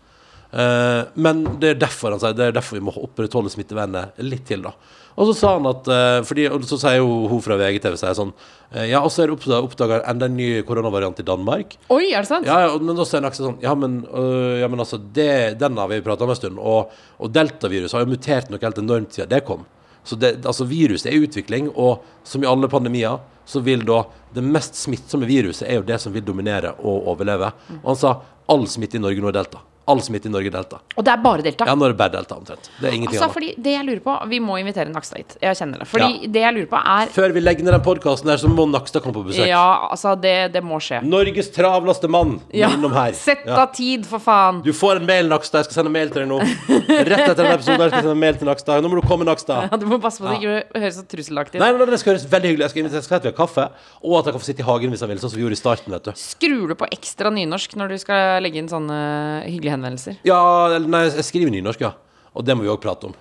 Eh, 0.49 1.03
Men 1.13 1.43
det 1.61 1.69
er 1.69 1.75
derfor 1.77 2.09
han 2.09 2.21
sier 2.21 2.33
Det 2.33 2.47
er 2.47 2.55
derfor 2.55 2.79
vi 2.79 2.85
må 2.87 2.93
opprettholde 2.97 3.51
smittevernet 3.53 4.17
litt 4.25 4.47
til, 4.49 4.63
da. 4.65 4.71
Og 5.19 5.27
så 5.27 5.33
sa 5.35 5.49
han 5.57 5.67
at 5.67 5.87
eh, 5.91 6.17
fordi, 6.27 6.45
og 6.47 6.63
Så 6.67 6.79
sier 6.79 7.01
jo 7.01 7.27
hun 7.27 7.41
fra 7.43 7.57
VGTV 7.59 7.97
sier 7.99 8.15
sånn 8.17 8.31
eh, 8.71 8.87
Ja, 8.93 9.01
og 9.03 9.11
så 9.11 9.25
er 9.25 9.33
det 9.33 9.57
oppdaga 9.59 9.99
enda 10.07 10.29
en 10.29 10.37
ny 10.39 10.47
koronavariant 10.67 11.19
i 11.19 11.25
Danmark. 11.27 11.75
Oi, 11.91 12.13
er 12.13 12.23
det 12.23 12.29
sant? 12.31 12.47
Ja, 12.47 12.71
men 12.79 12.95
da 12.97 13.07
sier 13.07 13.27
Aksel 13.27 13.49
sånn 13.49 13.59
Ja, 13.65 13.75
men, 13.77 14.01
øh, 14.07 14.61
ja, 14.61 14.69
men 14.71 14.79
altså, 14.85 14.97
det, 14.97 15.59
den 15.59 15.79
har 15.79 15.91
vi 15.91 15.99
prata 16.05 16.25
om 16.25 16.31
en 16.33 16.39
stund. 16.39 16.61
Og, 16.63 16.95
og 17.19 17.35
deltavirus 17.35 17.97
har 17.97 18.05
jo 18.05 18.13
mutert 18.13 18.51
noe 18.53 18.63
helt 18.63 18.81
enormt 18.81 19.17
siden 19.17 19.31
det 19.33 19.43
kom. 19.47 19.67
Så 20.07 20.15
det, 20.15 20.39
altså, 20.47 20.65
virus 20.65 21.03
er 21.05 21.17
i 21.17 21.23
utvikling, 21.25 21.67
og 21.75 22.05
som 22.25 22.41
i 22.41 22.47
alle 22.49 22.69
pandemier, 22.71 23.19
så 23.49 23.61
vil 23.65 23.83
da 23.85 24.03
det 24.33 24.45
mest 24.45 24.77
smittsomme 24.77 25.27
viruset 25.29 25.67
er 25.67 25.81
jo 25.81 25.87
det 25.87 25.99
som 26.01 26.13
vil 26.13 26.25
dominere 26.25 26.75
og 26.79 27.09
overleve. 27.11 27.51
Og 27.81 27.91
han 27.91 27.99
sa 27.99 28.13
all 28.49 28.65
smitte 28.69 28.97
i 28.97 29.03
Norge 29.03 29.21
nå 29.21 29.29
er 29.31 29.37
delta. 29.41 29.61
All 29.89 30.01
smitte 30.05 30.29
i 30.29 30.31
Norge 30.33 30.51
delta. 30.53 30.77
Og 30.99 31.05
det 31.07 31.11
er 31.15 31.21
bare 31.23 31.41
Delta. 31.45 31.65
Ja, 31.65 31.73
nå 31.79 31.87
er 31.87 31.93
det 31.95 31.97
bare 31.99 32.13
delta, 32.13 32.35
omtrent. 32.37 32.67
Det 32.79 32.89
er 32.89 32.93
ingenting 32.93 33.17
Altså, 33.17 33.25
annet. 33.25 33.33
fordi 33.33 33.49
det 33.65 33.71
jeg 33.73 33.85
lurer 33.87 34.01
på 34.05 34.15
Vi 34.29 34.39
må 34.43 34.57
invitere 34.61 34.91
Nakstad 34.93 35.17
hit. 35.23 35.37
Jeg 35.41 35.57
kjenner 35.57 35.81
det. 35.81 35.87
Fordi 35.89 36.27
det 36.29 36.43
jeg 36.43 36.53
lurer 36.57 36.69
på, 36.69 36.81
er 36.93 37.13
Før 37.15 37.33
vi 37.33 37.41
legger 37.41 37.65
ned 37.65 37.73
den 37.73 37.81
podkasten 37.85 38.29
her, 38.29 38.37
så 38.37 38.51
må 38.51 38.67
Nakstad 38.69 39.01
komme 39.01 39.15
på 39.17 39.23
besøk. 39.31 39.47
Ja, 39.49 39.63
altså, 39.89 40.13
det, 40.19 40.35
det 40.53 40.61
må 40.63 40.77
skje. 40.83 41.01
Norges 41.03 41.49
travleste 41.55 42.09
mann 42.11 42.39
Ja. 42.53 42.69
innom 42.75 42.93
her. 42.93 43.13
Sett 43.27 43.45
Ja. 43.47 43.63
av 43.63 43.73
tid, 43.73 44.05
for 44.05 44.19
faen. 44.19 44.61
Du 44.63 44.71
får 44.73 44.97
en 45.01 45.05
mail, 45.09 45.27
Nakstad. 45.31 45.63
Jeg 45.63 45.71
skal 45.71 45.79
sende 45.83 45.91
mail 45.95 46.09
til 46.13 46.21
deg 46.25 46.29
nå. 46.29 46.39
Rett 46.39 47.25
etter 47.25 47.39
denne 47.41 47.55
episoden 47.57 47.81
her 47.81 47.89
skal 47.89 47.99
jeg 48.01 48.07
sende 48.09 48.19
mail 48.19 48.35
til 48.37 48.47
Nakstad. 48.51 48.83
Nå 48.83 48.91
må 48.93 49.01
du 49.01 49.07
komme, 49.07 49.25
Nakstad. 49.25 49.69
Ja, 49.71 49.77
du 49.81 49.87
må 49.89 49.97
passe 50.03 50.21
på 50.21 50.29
at 50.29 50.37
det 50.37 50.43
ikke 50.43 50.83
høres 50.83 50.99
så 50.99 51.05
trusselaktig 51.09 51.57
ut. 51.57 51.63
Nei, 51.63 51.71
nei, 51.73 51.79
nei, 51.81 51.89
det 51.95 51.99
skal 52.03 52.13
høres 52.15 52.27
veldig 52.29 52.53
hyggelig 52.53 52.67
Jeg 52.67 52.75
skal 52.75 52.83
invitere 52.85 53.19
vi 53.19 53.31
har 53.31 53.35
kaffe, 53.35 53.65
og 54.03 54.13
at 54.19 54.25
jeg 54.29 54.33
kan 54.35 54.41
få 54.43 54.47
sitte 54.51 54.63
i 54.63 54.67
hagen 54.67 54.93
hvis 54.93 55.01
jeg 55.03 55.09
vil, 55.09 55.19
sånn 55.23 55.31
som 55.33 55.39
vi 55.39 55.43
gjorde 55.45 55.57
i 55.57 55.61
starten, 55.63 55.93
vet 55.95 56.03
du. 56.07 56.11
Skrur 56.19 56.67
du 56.71 56.75
på 56.79 56.87
ekstra 56.93 57.31
nynorsk 57.33 57.75
når 57.79 57.93
du 57.93 57.97
skal 58.01 58.43
legge 58.43 58.61
inn 58.61 58.69
sånne 58.71 58.99
hyggelige 59.47 59.75
henvendelser? 59.79 60.19
Ja, 60.27 60.41
nei, 60.83 61.07
jeg 61.07 61.25
skriver 61.27 61.55
nynorsk, 61.55 61.87
ja. 61.87 61.95
Og 62.37 62.45
det 62.45 62.55
må 62.55 62.65
vi 62.65 62.71
òg 62.71 62.81
prate 62.83 63.09
om. 63.09 63.15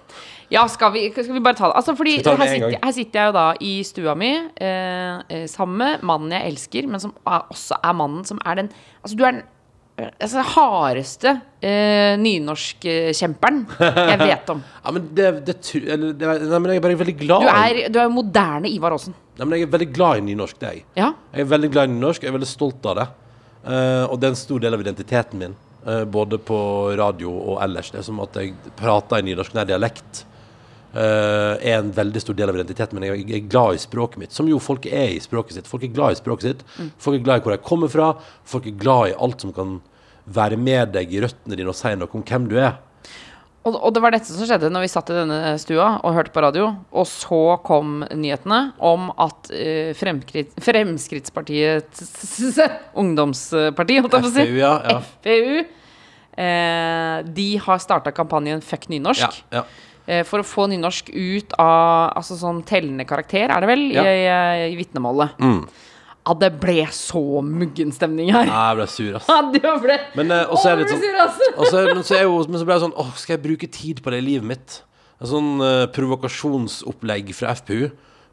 Ja, 0.52 0.64
skal 0.72 0.94
vi, 0.94 1.02
skal 1.12 1.34
vi 1.34 1.42
bare 1.44 1.58
ta 1.58 1.68
det? 1.68 1.76
Altså, 1.76 1.94
fordi 1.96 2.16
det 2.24 2.32
her 2.40 2.48
sitter, 2.48 2.78
her 2.80 2.94
sitter 2.96 3.20
jeg 3.20 3.28
jo 3.28 3.36
da 3.36 3.44
i 3.60 3.74
stua 3.84 4.14
mi 4.16 4.30
eh, 4.32 5.20
eh, 5.28 5.44
sammen 5.50 5.76
med 5.82 6.08
mannen 6.08 6.32
jeg 6.32 6.54
elsker, 6.54 6.88
men 6.88 7.02
som 7.02 7.12
er, 7.20 7.44
også 7.52 7.76
er 7.84 7.96
mannen 7.96 8.24
som 8.28 8.40
er 8.44 8.62
den 8.62 8.72
Altså, 9.02 9.18
du 9.18 9.24
er 9.26 9.36
den 9.36 9.42
eh, 9.98 10.08
altså, 10.24 10.44
hardeste 10.54 11.34
eh, 11.60 12.16
nynorskkjemperen 12.22 13.60
jeg 13.76 14.18
vet 14.30 14.54
om. 14.54 14.64
Ja, 14.80 14.96
men 14.96 15.12
det, 15.12 15.28
det, 15.50 15.58
eller, 15.84 16.16
det 16.16 16.32
Nei, 16.48 16.62
men 16.64 16.72
jeg 16.72 16.80
er 16.80 16.88
bare 16.88 17.00
veldig 17.04 17.18
glad 17.20 17.44
Du 17.44 17.52
er, 17.52 17.84
du 17.92 18.00
er 18.00 18.08
jo 18.08 18.16
moderne 18.16 18.72
Ivar 18.72 18.96
Aasen. 18.96 19.16
Nei, 19.36 19.44
men 19.44 19.58
jeg 19.58 19.68
er 19.68 19.76
veldig 19.76 19.92
glad 19.92 20.22
i 20.22 20.28
nynorsk, 20.32 20.60
det 20.62 20.70
er 20.70 20.80
jeg. 20.80 20.84
Ja. 20.96 21.12
Jeg 21.34 21.44
er 21.44 21.52
veldig 21.52 21.74
glad 21.76 21.90
i 21.90 21.96
nynorsk, 21.98 22.24
jeg 22.24 22.32
er 22.32 22.40
veldig 22.40 22.52
stolt 22.56 22.88
av 22.88 23.02
det. 23.02 23.10
Uh, 23.68 24.04
og 24.08 24.16
det 24.16 24.30
er 24.30 24.32
en 24.32 24.38
stor 24.38 24.62
del 24.62 24.72
av 24.72 24.80
identiteten 24.80 25.40
min, 25.42 25.54
både 25.84 26.38
på 26.42 26.58
radio 26.98 27.30
og 27.30 27.62
ellers. 27.64 27.90
Det 27.90 28.00
er 28.00 28.06
som 28.08 28.18
at 28.20 28.34
jeg 28.36 28.54
prater 28.76 29.20
i 29.20 29.28
nynorsk, 29.28 29.54
nær 29.54 29.68
dialekt. 29.68 30.24
eh, 30.94 31.54
er 31.70 31.78
en 31.78 31.92
veldig 31.92 32.20
stor 32.20 32.34
del 32.34 32.48
av 32.48 32.56
identiteten 32.56 32.96
min. 32.98 33.04
Jeg 33.08 33.28
jeg 33.28 33.42
er 33.42 33.48
glad 33.48 33.74
i 33.74 33.78
språket 33.82 34.18
mitt, 34.18 34.32
som 34.32 34.48
jo 34.48 34.58
folk 34.58 34.86
er 34.86 35.14
i 35.14 35.20
språket 35.20 35.54
sitt. 35.58 35.68
Folk 35.68 35.84
er 35.84 35.92
glad 35.92 36.12
i 36.12 36.20
språket 36.20 36.42
sitt. 36.42 36.64
Folk 36.98 37.18
er 37.20 37.24
glad 37.24 37.40
i 37.40 37.44
hvor 37.44 37.52
de 37.56 37.62
kommer 37.62 37.88
fra. 37.88 38.14
Folk 38.44 38.66
er 38.66 38.78
glad 38.78 39.10
i 39.10 39.16
alt 39.18 39.40
som 39.40 39.52
kan 39.52 39.80
være 40.26 40.56
med 40.60 40.92
deg 40.92 41.12
i 41.12 41.20
røttene 41.20 41.56
dine 41.56 41.68
og 41.72 41.76
si 41.76 41.94
noe 41.96 42.08
om 42.12 42.24
hvem 42.24 42.48
du 42.48 42.58
er. 42.58 42.76
Og, 43.68 43.76
og 43.84 43.90
det 43.94 44.00
var 44.02 44.10
dette 44.14 44.32
som 44.32 44.46
skjedde 44.48 44.70
når 44.72 44.82
vi 44.86 44.92
satt 44.92 45.10
i 45.12 45.18
denne 45.18 45.38
stua 45.60 45.88
og 46.00 46.14
hørte 46.16 46.34
på 46.34 46.44
radio. 46.44 46.64
Og 46.96 47.06
så 47.10 47.42
kom 47.66 47.88
nyhetene 48.08 48.60
om 48.84 49.02
at 49.20 49.40
uh, 49.52 49.90
Fremskrittspartiets 49.98 51.98
ungdomsparti, 53.02 53.94
holdt 54.00 54.14
jeg 54.16 54.24
på 54.24 54.30
å 54.30 54.32
si, 54.32 54.44
FPU, 54.46 54.58
ja, 54.60 54.74
ja. 54.88 54.96
FPU, 55.04 55.56
eh, 56.38 57.16
de 57.38 57.48
har 57.64 57.78
starta 57.82 58.10
kampanjen 58.16 58.60
Fuck 58.64 58.84
nynorsk. 58.92 59.32
Ja, 59.54 59.62
eh, 60.06 60.22
for 60.28 60.38
å 60.42 60.46
få 60.46 60.62
nynorsk 60.72 61.04
ut 61.12 61.50
av 61.60 62.12
altså 62.18 62.34
sånn 62.40 62.60
tellende 62.68 63.04
karakter, 63.08 63.46
er 63.52 63.58
det 63.64 63.70
vel, 63.70 63.82
i, 63.92 63.94
i, 63.98 64.26
i 64.72 64.76
vitnemålet. 64.78 65.28
Ja, 66.28 66.34
det 66.36 66.50
ble 66.60 66.82
så 66.92 67.40
muggen 67.40 67.88
stemning 67.96 68.28
her. 68.34 68.44
Nei, 68.44 68.64
jeg 68.68 68.76
ble 68.76 68.86
sur, 68.92 69.14
ass. 69.16 69.28
Ja, 69.32 69.38
det 69.54 69.62
ble 69.80 69.96
Men 70.18 70.34
eh, 70.34 70.44
også 70.52 70.74
er 70.74 70.76
det 70.76 70.84
litt 70.84 70.92
sånn 70.92 71.70
så, 71.70 71.84
men, 71.88 72.02
så 72.04 72.18
er 72.18 72.26
jo, 72.26 72.34
men 72.44 72.60
så 72.60 72.68
ble 72.68 72.76
jeg 72.76 72.84
sånn 72.84 72.96
Åh, 73.00 73.14
skal 73.16 73.34
jeg 73.38 73.44
bruke 73.46 73.70
tid 73.72 74.02
på 74.04 74.12
det 74.12 74.20
i 74.20 74.26
livet 74.26 74.50
mitt? 74.50 74.76
En 75.22 75.30
sånn 75.30 75.48
eh, 75.64 75.86
provokasjonsopplegg 75.96 77.32
fra 77.34 77.54
FPU. 77.56 77.88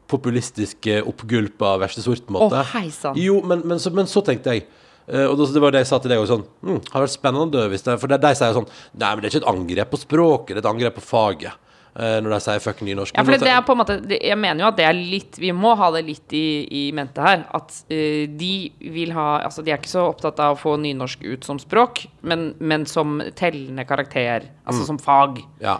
Populistisk 0.06 0.86
uh, 0.92 1.00
oppgulp 1.08 1.62
av 1.66 1.80
verste 1.82 2.04
sort, 2.04 2.22
på 2.22 2.30
en 2.30 2.36
måte. 2.36 2.60
Å, 2.60 2.68
hei 2.76 2.92
sann. 2.94 3.16
Jo, 3.18 3.40
men, 3.42 3.64
men, 3.66 3.80
så, 3.82 3.90
men 3.96 4.06
så 4.06 4.22
tenkte 4.22 4.54
jeg 4.54 4.66
eh, 5.08 5.24
og 5.24 5.40
det, 5.40 5.62
var 5.62 5.74
det 5.74 5.82
jeg 5.82 5.90
sa 5.90 5.98
til 6.02 6.12
deg 6.12 6.22
også, 6.22 6.36
sånn 6.36 6.44
hm, 6.68 6.82
Har 6.92 7.06
vært 7.06 7.16
spennende 7.16 7.64
hvis 7.72 7.86
det 7.88 7.96
For 8.02 8.12
de, 8.12 8.20
de 8.22 8.34
sier 8.38 8.54
sånn 8.54 8.68
Nei, 8.68 9.08
men 9.08 9.24
det 9.24 9.30
er 9.30 9.32
ikke 9.32 9.42
et 9.42 9.50
angrep 9.50 9.90
på 9.90 10.02
språket, 10.04 10.52
det 10.52 10.60
er 10.60 10.62
et 10.62 10.70
angrep 10.70 11.00
på 11.00 11.06
faget. 11.08 11.65
Eh, 11.98 12.18
når 12.22 12.34
de 12.36 12.38
sier 12.44 12.62
fuck 12.64 12.82
nynorsk. 12.86 13.16
Ja, 13.16 13.24
for 13.24 13.36
det 13.40 13.50
er 13.52 13.64
på 13.66 13.74
en 13.74 13.80
måte 13.80 13.96
Jeg 14.12 14.38
mener 14.38 14.64
jo 14.64 14.68
at 14.68 14.78
det 14.78 14.86
er 14.88 14.96
litt 14.96 15.38
Vi 15.40 15.50
må 15.56 15.74
ha 15.80 15.90
det 15.94 16.04
litt 16.06 16.36
i, 16.36 16.46
i 16.70 16.84
mente 16.96 17.24
her. 17.24 17.44
At 17.56 17.74
uh, 17.90 18.22
de 18.28 18.52
vil 18.94 19.12
ha 19.16 19.26
Altså, 19.46 19.64
de 19.64 19.72
er 19.74 19.80
ikke 19.80 19.92
så 19.92 20.06
opptatt 20.10 20.40
av 20.42 20.56
å 20.56 20.60
få 20.60 20.76
nynorsk 20.80 21.24
ut 21.26 21.44
som 21.44 21.60
språk, 21.62 22.06
men, 22.22 22.50
men 22.58 22.86
som 22.90 23.20
tellende 23.38 23.86
karakter. 23.88 24.50
Altså 24.66 24.82
Mm. 24.84 24.88
som 24.92 24.98
fag. 24.98 25.38
Ja. 25.62 25.78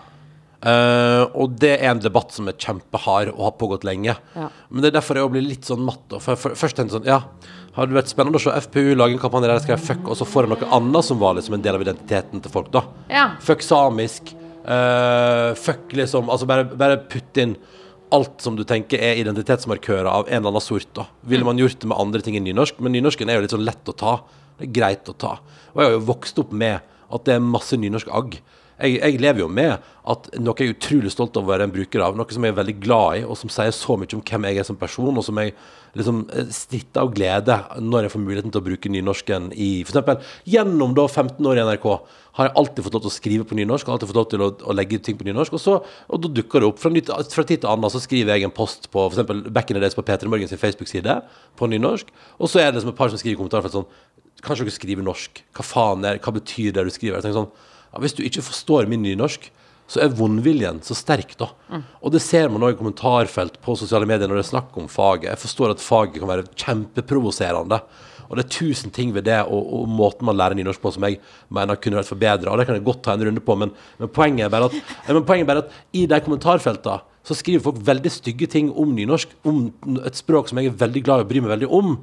Uh, 0.66 1.28
og 1.36 1.52
det 1.60 1.74
er 1.76 1.90
en 1.92 2.00
debatt 2.00 2.32
som 2.32 2.48
er 2.48 2.56
kjempehard 2.58 3.28
og 3.34 3.42
har 3.44 3.52
pågått 3.60 3.84
lenge. 3.86 4.16
Ja. 4.34 4.46
Men 4.70 4.82
det 4.82 4.88
er 4.88 4.96
derfor 4.96 5.20
jeg 5.20 5.30
blir 5.34 5.44
litt 5.44 5.68
sånn 5.68 5.84
matt. 5.84 6.06
For 6.08 6.32
For, 6.32 6.40
for, 6.40 6.56
først 6.58 6.78
tenkte 6.80 6.96
jeg 6.96 7.02
sånn, 7.02 7.10
ja, 7.12 7.20
Hadde 7.76 7.92
det 7.92 7.98
vært 7.98 8.08
spennende 8.08 8.38
å 8.40 8.40
se 8.40 8.54
FPU 8.64 8.94
lage 8.96 9.12
en 9.12 9.20
kampanje 9.20 9.50
der 9.50 9.58
de 9.58 9.64
skrev 9.66 9.82
fuck, 9.84 10.06
og 10.08 10.16
så 10.16 10.24
får 10.24 10.46
de 10.46 10.54
noe 10.54 10.68
annet 10.72 11.04
som 11.04 11.18
var 11.20 11.34
liksom 11.36 11.58
en 11.58 11.64
del 11.66 11.76
av 11.76 11.82
identiteten 11.84 12.40
til 12.40 12.54
folk, 12.54 12.70
da. 12.72 12.86
Ja. 13.12 13.26
Fuck 13.44 13.60
samisk. 13.60 14.32
Eh, 14.66 15.50
fuck 15.58 15.94
liksom 15.96 16.30
Altså 16.32 16.48
bare, 16.48 16.66
bare 16.68 17.00
putt 17.10 17.40
inn 17.42 17.56
alt 18.14 18.42
som 18.42 18.54
du 18.58 18.62
tenker 18.68 19.02
er 19.02 19.18
identitetsmarkører 19.20 20.06
av 20.06 20.28
en 20.28 20.38
eller 20.38 20.52
annen 20.54 20.64
sort. 20.64 20.92
da 20.94 21.08
Ville 21.26 21.46
man 21.46 21.58
gjort 21.58 21.80
det 21.82 21.88
med 21.90 21.98
andre 21.98 22.22
ting 22.22 22.36
enn 22.38 22.46
nynorsk? 22.46 22.78
Men 22.78 22.94
nynorsken 22.94 23.30
er 23.30 23.38
jo 23.38 23.46
litt 23.46 23.54
sånn 23.54 23.66
lett 23.66 23.90
å 23.90 23.96
ta. 23.98 24.12
Det 24.58 24.68
er 24.68 24.76
greit 24.76 25.10
å 25.10 25.16
ta. 25.18 25.32
Og 25.74 25.80
jeg 25.80 25.88
har 25.88 25.96
jo 25.96 26.04
vokst 26.06 26.38
opp 26.42 26.54
med 26.54 26.86
at 26.86 27.26
det 27.26 27.34
er 27.34 27.42
masse 27.42 27.76
nynorsk 27.78 28.10
agg. 28.14 28.38
Jeg, 28.76 28.98
jeg 29.00 29.20
lever 29.24 29.40
jo 29.40 29.48
med 29.48 29.78
at 30.06 30.28
noe 30.36 30.54
jeg 30.60 30.68
er 30.68 30.76
utrolig 30.76 31.10
stolt 31.10 31.36
av 31.38 31.46
å 31.46 31.48
være 31.48 31.64
en 31.66 31.72
bruker 31.72 32.02
av, 32.04 32.16
noe 32.18 32.34
som 32.34 32.44
jeg 32.44 32.52
er 32.52 32.58
veldig 32.58 32.76
glad 32.82 33.22
i, 33.22 33.22
og 33.24 33.38
som 33.40 33.50
sier 33.50 33.72
så 33.74 33.96
mye 33.96 34.18
om 34.18 34.22
hvem 34.22 34.46
jeg 34.50 34.60
er 34.60 34.66
som 34.68 34.78
person, 34.78 35.16
og 35.16 35.24
som 35.24 35.40
jeg 35.40 35.54
liksom 35.96 36.20
eh, 36.28 36.50
stritter 36.52 37.02
av 37.02 37.14
glede 37.16 37.56
når 37.80 38.06
jeg 38.06 38.12
får 38.12 38.22
muligheten 38.22 38.52
til 38.52 38.60
å 38.60 38.66
bruke 38.66 38.92
nynorsken 38.92 39.48
i 39.56 39.70
f.eks. 39.86 40.28
gjennom 40.52 40.94
da 40.96 41.06
15 41.08 41.48
år 41.48 41.60
i 41.60 41.64
NRK 41.66 41.86
har 42.36 42.50
jeg 42.50 42.54
alltid 42.60 42.84
fått 42.84 42.96
lov 42.98 43.04
til 43.06 43.10
å 43.10 43.14
skrive 43.14 43.46
på 43.48 43.56
nynorsk, 43.56 43.88
alltid 43.88 44.10
fått 44.10 44.20
lov 44.20 44.26
til 44.32 44.44
å, 44.44 44.50
å 44.68 44.76
legge 44.76 45.00
ting 45.00 45.16
på 45.16 45.24
nynorsk, 45.24 45.56
og, 45.56 45.62
så, 45.62 45.76
og 46.12 46.20
da 46.20 46.32
dukker 46.36 46.60
det 46.60 46.68
opp. 46.68 46.82
Fra, 46.82 46.92
nytt, 46.92 47.08
fra 47.32 47.46
tid 47.48 47.62
til 47.62 47.70
annen 47.72 47.92
så 47.92 48.02
skriver 48.02 48.36
jeg 48.36 48.44
en 48.50 48.54
post 48.54 48.90
på 48.90 49.06
for 49.06 49.16
eksempel 49.16 49.46
Back 49.48 49.72
in 49.72 49.78
the 49.78 49.82
Days 49.82 49.96
på 49.96 50.04
P3 50.04 50.28
Morgens 50.28 50.52
Facebook-side 50.60 51.16
på 51.56 51.70
nynorsk, 51.72 52.12
og 52.36 52.52
så 52.52 52.60
er 52.60 52.68
det 52.68 52.82
liksom 52.82 52.92
et 52.92 53.00
par 53.00 53.08
som 53.12 53.22
skriver 53.22 53.38
i 53.38 53.40
kommentarfelt 53.40 53.80
sånn 53.80 53.88
Kanskje 54.44 54.66
dere 54.66 54.74
skriver 54.74 55.04
norsk? 55.06 55.38
Hva 55.56 55.64
faen 55.64 56.04
er 56.04 56.18
Hva 56.20 56.34
betyr 56.36 56.74
det 56.76 56.82
du 56.84 56.90
skriver? 56.92 57.16
Jeg 57.16 57.24
tenker 57.24 57.38
sånn 57.38 57.72
ja, 57.96 58.02
Hvis 58.02 58.16
du 58.16 58.22
ikke 58.24 58.44
forstår 58.44 58.88
min 58.90 59.02
nynorsk, 59.02 59.48
så 59.86 60.02
er 60.02 60.14
vondviljen 60.18 60.80
så 60.82 60.96
sterk, 60.98 61.36
da. 61.38 61.48
Og 62.02 62.10
det 62.12 62.20
ser 62.24 62.50
man 62.50 62.64
òg 62.66 62.74
i 62.74 62.78
kommentarfelt 62.78 63.60
på 63.62 63.76
sosiale 63.78 64.06
medier 64.08 64.28
når 64.28 64.40
det 64.40 64.44
er 64.44 64.50
snakk 64.50 64.76
om 64.76 64.88
faget. 64.90 65.30
Jeg 65.30 65.42
forstår 65.44 65.76
at 65.76 65.84
faget 65.84 66.18
kan 66.18 66.30
være 66.30 66.48
kjempeprovoserende. 66.58 67.78
Og 68.26 68.34
det 68.34 68.42
er 68.42 68.50
tusen 68.50 68.90
ting 68.90 69.12
ved 69.14 69.28
det 69.28 69.38
og, 69.46 69.60
og 69.62 69.86
måten 69.86 70.26
man 70.26 70.34
lærer 70.34 70.58
nynorsk 70.58 70.82
på 70.82 70.90
som 70.96 71.06
jeg 71.06 71.20
mener 71.54 71.78
kunne 71.78 72.00
vært 72.00 72.10
forbedra. 72.10 72.50
Og 72.50 72.58
det 72.58 72.66
kan 72.66 72.74
jeg 72.74 72.86
godt 72.88 73.04
ta 73.06 73.14
en 73.14 73.22
runde 73.28 73.44
på, 73.46 73.54
men, 73.62 73.70
men, 74.00 74.10
poenget, 74.10 74.50
er 74.50 74.66
at, 74.66 74.74
men 75.06 75.28
poenget 75.28 75.46
er 75.46 75.52
bare 75.52 75.62
at 75.62 75.76
i 75.94 76.02
de 76.10 76.18
kommentarfeltene 76.24 76.98
så 77.26 77.34
skriver 77.34 77.62
folk 77.62 77.78
veldig 77.86 78.10
stygge 78.10 78.46
ting 78.50 78.68
om 78.70 78.90
nynorsk, 78.94 79.32
om 79.46 79.64
et 80.06 80.18
språk 80.18 80.50
som 80.50 80.58
jeg 80.58 80.70
er 80.70 80.80
veldig 80.82 81.02
glad 81.06 81.22
i 81.22 81.24
og 81.24 81.30
bryr 81.30 81.42
meg 81.42 81.56
veldig 81.56 81.70
om. 81.74 81.96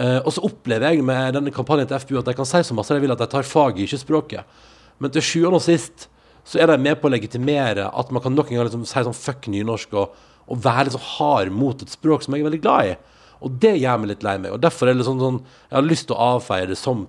Eh, 0.00 0.18
og 0.22 0.30
så 0.32 0.44
opplever 0.48 0.92
jeg 0.94 1.04
med 1.04 1.36
denne 1.36 1.52
kampanjen 1.52 1.88
til 1.88 2.00
FPU 2.00 2.20
at 2.20 2.28
de 2.28 2.36
kan 2.36 2.48
si 2.48 2.62
så 2.64 2.76
masse 2.76 2.92
de 2.92 3.02
vil 3.02 3.12
at 3.12 3.20
de 3.20 3.28
tar 3.32 3.48
faget, 3.48 3.84
ikke 3.84 4.00
språket. 4.00 4.60
Men 5.02 5.12
til 5.14 5.24
sjuende 5.26 5.58
og 5.58 5.64
sist 5.64 6.08
så 6.46 6.58
er 6.62 6.72
de 6.72 6.78
med 6.82 6.98
på 6.98 7.06
å 7.06 7.12
legitimere 7.12 7.86
at 7.86 8.10
man 8.14 8.22
kan 8.24 8.34
nok 8.34 8.50
en 8.50 8.58
gang 8.58 8.66
liksom 8.66 8.86
si 8.88 9.02
sånn 9.06 9.14
fuck 9.14 9.46
nynorsk 9.50 9.92
og, 9.94 10.14
og 10.50 10.62
være 10.64 10.88
litt 10.88 10.96
så 10.96 11.02
hard 11.18 11.52
mot 11.54 11.84
et 11.84 11.92
språk 11.92 12.24
som 12.24 12.34
jeg 12.34 12.42
er 12.42 12.48
veldig 12.50 12.62
glad 12.64 12.90
i. 12.90 12.96
Og 13.42 13.58
det 13.62 13.76
gjør 13.78 14.02
meg 14.02 14.12
litt 14.12 14.26
lei 14.26 14.36
meg. 14.42 14.54
Og 14.54 14.60
derfor 14.62 14.90
er 14.90 14.98
det 14.98 15.06
sånn, 15.06 15.22
sånn 15.22 15.40
Jeg 15.42 15.76
har 15.76 15.86
lyst 15.86 16.08
til 16.10 16.16
å 16.16 16.28
avfeie 16.36 16.68
det 16.70 16.78
som 16.78 17.06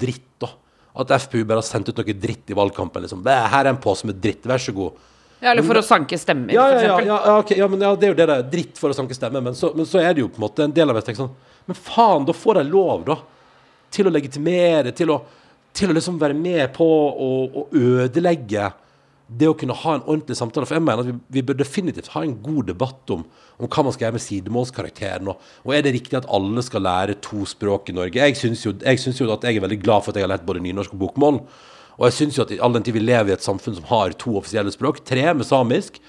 dritt, 0.00 0.28
da. 0.40 0.50
At 1.02 1.12
FPU 1.24 1.42
bare 1.48 1.62
har 1.62 1.68
sendt 1.68 1.88
ut 1.88 2.00
noe 2.00 2.16
dritt 2.20 2.52
i 2.52 2.56
valgkampen. 2.56 3.04
Liksom. 3.04 3.22
«Bæ, 3.24 3.36
Her 3.52 3.64
er 3.64 3.72
en 3.72 3.80
pose 3.80 4.08
med 4.08 4.20
dritt, 4.20 4.44
vær 4.48 4.60
så 4.60 4.74
god. 4.76 5.00
Ja, 5.42 5.50
eller 5.50 5.64
for 5.66 5.80
å 5.80 5.82
sanke 5.82 6.14
stemmer, 6.20 6.54
Ja, 6.54 6.68
ja, 6.70 6.82
ja, 6.86 6.98
ja, 7.02 7.16
ja, 7.26 7.56
ja, 7.58 7.66
men 7.68 7.80
ja, 7.82 7.94
det 7.98 8.06
er 8.06 8.12
jo 8.12 8.18
det 8.18 8.26
det 8.28 8.34
er. 8.36 8.44
Dritt 8.52 8.76
for 8.78 8.92
å 8.92 8.96
sanke 8.96 9.16
stemmer. 9.16 9.42
Men 9.42 9.56
så, 9.58 9.72
men 9.74 9.88
så 9.88 9.98
er 10.02 10.12
det 10.14 10.22
jo 10.22 10.28
på 10.30 10.38
en 10.38 10.44
måte 10.44 10.66
en 10.68 10.74
del 10.76 10.92
av 10.92 11.00
det 11.00 11.06
tenker 11.08 11.24
sånn 11.24 11.32
Men 11.66 11.78
faen, 11.78 12.26
da 12.28 12.34
får 12.36 12.60
de 12.60 12.66
lov, 12.68 13.06
da. 13.08 13.16
Til 13.92 14.08
å 14.08 14.12
legitimere, 14.12 14.92
til 14.96 15.10
å, 15.12 15.18
til 15.76 15.90
å 15.90 15.96
liksom 15.96 16.20
være 16.20 16.36
med 16.36 16.72
på 16.76 16.86
å, 16.86 17.32
å 17.48 17.66
ødelegge 17.72 18.70
det 19.32 19.48
å 19.48 19.56
kunne 19.56 19.76
ha 19.78 19.96
en 19.96 20.04
ordentlig 20.04 20.36
samtale. 20.36 20.68
For 20.68 20.76
jeg 20.76 20.84
mener 20.84 21.02
at 21.02 21.08
vi, 21.08 21.16
vi 21.38 21.44
bør 21.48 21.58
definitivt 21.60 22.10
ha 22.12 22.22
en 22.24 22.34
god 22.44 22.68
debatt 22.72 23.12
om, 23.14 23.24
om 23.56 23.68
hva 23.68 23.84
man 23.86 23.94
skal 23.94 24.06
gjøre 24.06 24.18
med 24.18 24.24
sidemålskarakteren. 24.26 25.30
Og, 25.32 25.52
og 25.64 25.76
er 25.76 25.84
det 25.86 25.94
riktig 25.96 26.18
at 26.18 26.28
alle 26.32 26.64
skal 26.66 26.84
lære 26.86 27.18
to 27.24 27.46
språk 27.48 27.88
i 27.88 27.96
Norge? 27.96 28.20
Jeg 28.20 28.38
syns 28.40 28.64
jo, 28.66 28.74
jo 28.76 29.34
at 29.34 29.46
jeg 29.48 29.56
er 29.56 29.64
veldig 29.64 29.80
glad 29.84 30.04
for 30.04 30.12
at 30.12 30.20
jeg 30.20 30.26
har 30.26 30.34
lært 30.34 30.48
både 30.48 30.64
nynorsk 30.64 30.96
og 30.96 31.06
bokmål. 31.06 31.40
Og 31.98 32.08
jeg 32.08 32.18
syns 32.18 32.38
jo 32.38 32.44
at 32.44 32.52
all 32.64 32.76
den 32.76 32.84
tid 32.84 32.96
vi 32.96 33.04
lever 33.04 33.32
i 33.32 33.36
et 33.36 33.44
samfunn 33.44 33.76
som 33.78 33.88
har 33.88 34.16
to 34.20 34.36
offisielle 34.40 34.72
språk, 34.74 35.02
tre 35.08 35.24
med 35.36 35.48
samisk, 35.48 36.00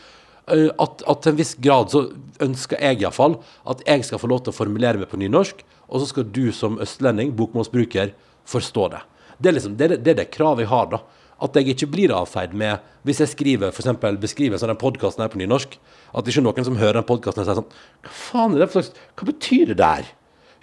at, 0.43 1.03
at 1.07 1.21
til 1.23 1.31
en 1.31 1.39
viss 1.39 1.53
grad 1.63 1.91
så 1.93 2.01
ønsker 2.43 2.81
jeg 2.83 2.99
iallfall 2.99 3.37
at 3.69 3.83
jeg 3.87 4.03
skal 4.03 4.19
få 4.19 4.27
lov 4.27 4.41
til 4.43 4.51
å 4.51 4.57
formulere 4.57 4.99
meg 4.99 5.07
på 5.11 5.19
nynorsk, 5.21 5.61
og 5.87 6.01
så 6.01 6.09
skal 6.09 6.27
du 6.35 6.47
som 6.55 6.79
østlending, 6.83 7.31
bokmålsbruker, 7.37 8.11
forstå 8.49 8.87
det. 8.95 9.03
Det 9.37 9.51
er 9.51 9.57
liksom, 9.57 9.75
det, 9.79 9.89
er 9.89 10.01
det, 10.01 10.17
det 10.19 10.31
kravet 10.33 10.65
jeg 10.65 10.71
har, 10.73 10.89
da. 10.93 11.01
At 11.43 11.57
jeg 11.57 11.73
ikke 11.73 11.89
blir 11.95 12.13
avfeid 12.15 12.53
med 12.55 12.83
Hvis 13.03 13.19
jeg 13.23 13.33
skriver 13.33 13.73
for 13.73 13.83
eksempel, 13.83 14.17
beskriver 14.21 14.59
sånn 14.61 14.71
den 14.71 14.79
podkasten 14.79 15.25
her 15.25 15.31
på 15.33 15.39
nynorsk, 15.41 15.77
at 16.13 16.27
ikke 16.29 16.43
noen 16.45 16.67
som 16.67 16.77
hører 16.79 17.01
den 17.01 17.07
podkasten 17.09 17.47
sier 17.47 17.57
sånn 17.57 17.71
Hva 18.05 18.13
faen 18.15 18.55
er 18.55 18.63
det 18.63 18.69
for 18.71 18.85
slags 18.85 19.07
Hva 19.17 19.29
betyr 19.31 19.73
det 19.73 19.79
der? 19.81 20.11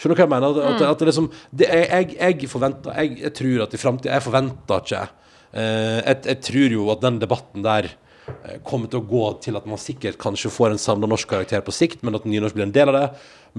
Skjønner 0.00 0.17
du 0.17 0.21
hva 0.23 0.25
jeg 0.25 0.33
mener? 0.33 0.61
At, 0.62 0.69
at, 0.71 0.85
at 0.95 1.03
det 1.03 1.09
liksom, 1.11 1.27
det, 1.53 1.67
jeg, 1.69 2.15
jeg 2.17 2.53
forventer 2.53 3.03
jeg, 3.03 3.19
jeg 3.27 3.35
tror 3.41 3.65
at 3.67 3.75
i 3.75 3.83
framtida 3.83 4.15
Jeg 4.15 4.25
forventer 4.25 4.87
ikke 4.87 5.03
eh, 5.03 5.99
jeg, 5.99 6.23
jeg 6.31 6.41
tror 6.49 6.77
jo 6.79 6.87
at 6.95 7.05
den 7.05 7.21
debatten 7.21 7.67
der 7.67 7.91
eh, 7.91 8.57
kommer 8.65 8.89
til 8.89 9.03
å 9.03 9.09
gå 9.11 9.27
til 9.45 9.61
at 9.61 9.69
man 9.69 9.83
sikkert 9.83 10.21
kanskje 10.23 10.55
får 10.55 10.73
en 10.73 10.81
samla 10.81 11.11
norsk 11.11 11.29
karakter 11.35 11.61
på 11.67 11.75
sikt, 11.77 12.00
men 12.07 12.17
at 12.17 12.25
nynorsk 12.25 12.57
blir 12.57 12.71
en 12.71 12.77
del 12.79 12.95
av 12.95 12.97
det. 12.97 13.07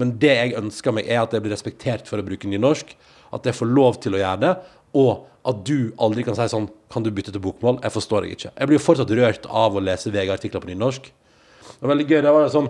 Men 0.00 0.16
det 0.18 0.34
jeg 0.34 0.58
ønsker 0.58 0.96
meg, 0.96 1.06
er 1.06 1.22
at 1.22 1.34
jeg 1.36 1.44
blir 1.44 1.54
respektert 1.54 2.10
for 2.10 2.18
å 2.18 2.26
bruke 2.26 2.48
nynorsk. 2.48 2.94
At 3.32 3.46
jeg 3.48 3.56
får 3.56 3.70
lov 3.70 4.00
til 4.02 4.16
å 4.16 4.20
gjøre 4.20 4.40
det. 4.42 4.52
Og 4.98 5.28
at 5.48 5.62
du 5.66 5.92
aldri 5.98 6.22
kan 6.26 6.36
si 6.38 6.44
sånn 6.52 6.68
Kan 6.92 7.02
du 7.02 7.10
bytte 7.10 7.32
til 7.34 7.42
bokmål? 7.42 7.80
Jeg 7.82 7.94
forstår 7.94 8.26
deg 8.26 8.34
ikke. 8.36 8.50
Jeg 8.52 8.68
blir 8.68 8.76
jo 8.78 8.84
fortsatt 8.84 9.10
rørt 9.16 9.46
av 9.48 9.78
å 9.78 9.80
lese 9.82 10.12
VG-artikler 10.12 10.60
på 10.60 10.68
nynorsk. 10.68 11.08
Det 11.08 11.80
var 11.80 11.94
veldig 11.94 12.06
gøy. 12.10 12.20
Det 12.26 12.34
var 12.36 12.50
sånn 12.52 12.68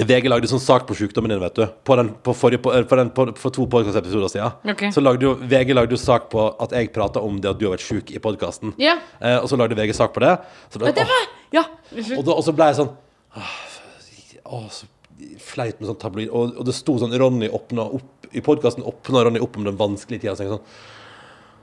VG 0.00 0.26
lagde 0.28 0.48
sånn 0.50 0.60
sak 0.60 0.86
på 0.88 0.96
sykdommen 0.98 1.30
din, 1.32 1.40
vet 1.40 1.56
du. 1.56 1.62
På 1.86 1.96
den, 1.96 2.10
på 2.26 2.34
forrige, 2.36 2.60
på, 2.64 2.72
for, 2.90 3.00
den, 3.00 3.12
på, 3.14 3.26
for 3.38 3.54
to 3.54 3.66
podkastepisoder 3.70 4.32
siden. 4.32 4.58
Okay. 4.74 4.90
Så 4.92 5.02
lagde 5.04 5.24
jo 5.24 5.34
VG 5.38 5.72
lagde 5.76 5.94
jo 5.94 6.00
sak 6.00 6.28
på 6.32 6.48
at 6.60 6.74
jeg 6.76 6.90
prata 6.94 7.22
om 7.24 7.38
det 7.40 7.52
at 7.52 7.60
du 7.60 7.68
har 7.68 7.76
vært 7.76 7.86
sjuk 7.86 8.10
i 8.12 8.20
podkasten. 8.22 8.74
Ja. 8.82 8.98
Eh, 9.22 9.38
og 9.38 9.48
så 9.50 9.58
lagde 9.60 9.78
VG 9.78 9.94
sak 9.96 10.12
på 10.16 10.24
det. 10.24 10.34
Så 10.72 10.82
ble, 10.82 10.92
det 10.96 11.06
var 11.08 11.28
Ja. 11.56 11.64
og, 12.18 12.24
da, 12.26 12.34
og 12.34 12.42
så 12.46 12.54
ble 12.54 12.68
jeg 12.70 12.80
sånn 12.82 12.90
åh, 13.38 13.54
åh, 14.58 14.66
så 14.74 14.90
flaut 15.42 15.80
med 15.80 15.90
sånn 15.90 16.00
tabloid. 16.00 16.30
Og, 16.30 16.56
og 16.60 16.68
det 16.68 16.76
sto 16.76 16.96
sånn 17.00 17.14
Ronny 17.20 17.50
åpna 17.52 17.86
opp 17.98 18.30
I 18.36 18.42
podkasten 18.44 18.86
åpna 18.86 19.24
Ronny 19.26 19.42
opp 19.42 19.58
om 19.58 19.68
den 19.68 19.78
vanskelige 19.80 20.26
tida. 20.26 20.36
Så 20.38 20.46
jeg 20.46 20.54
sånn 20.56 20.66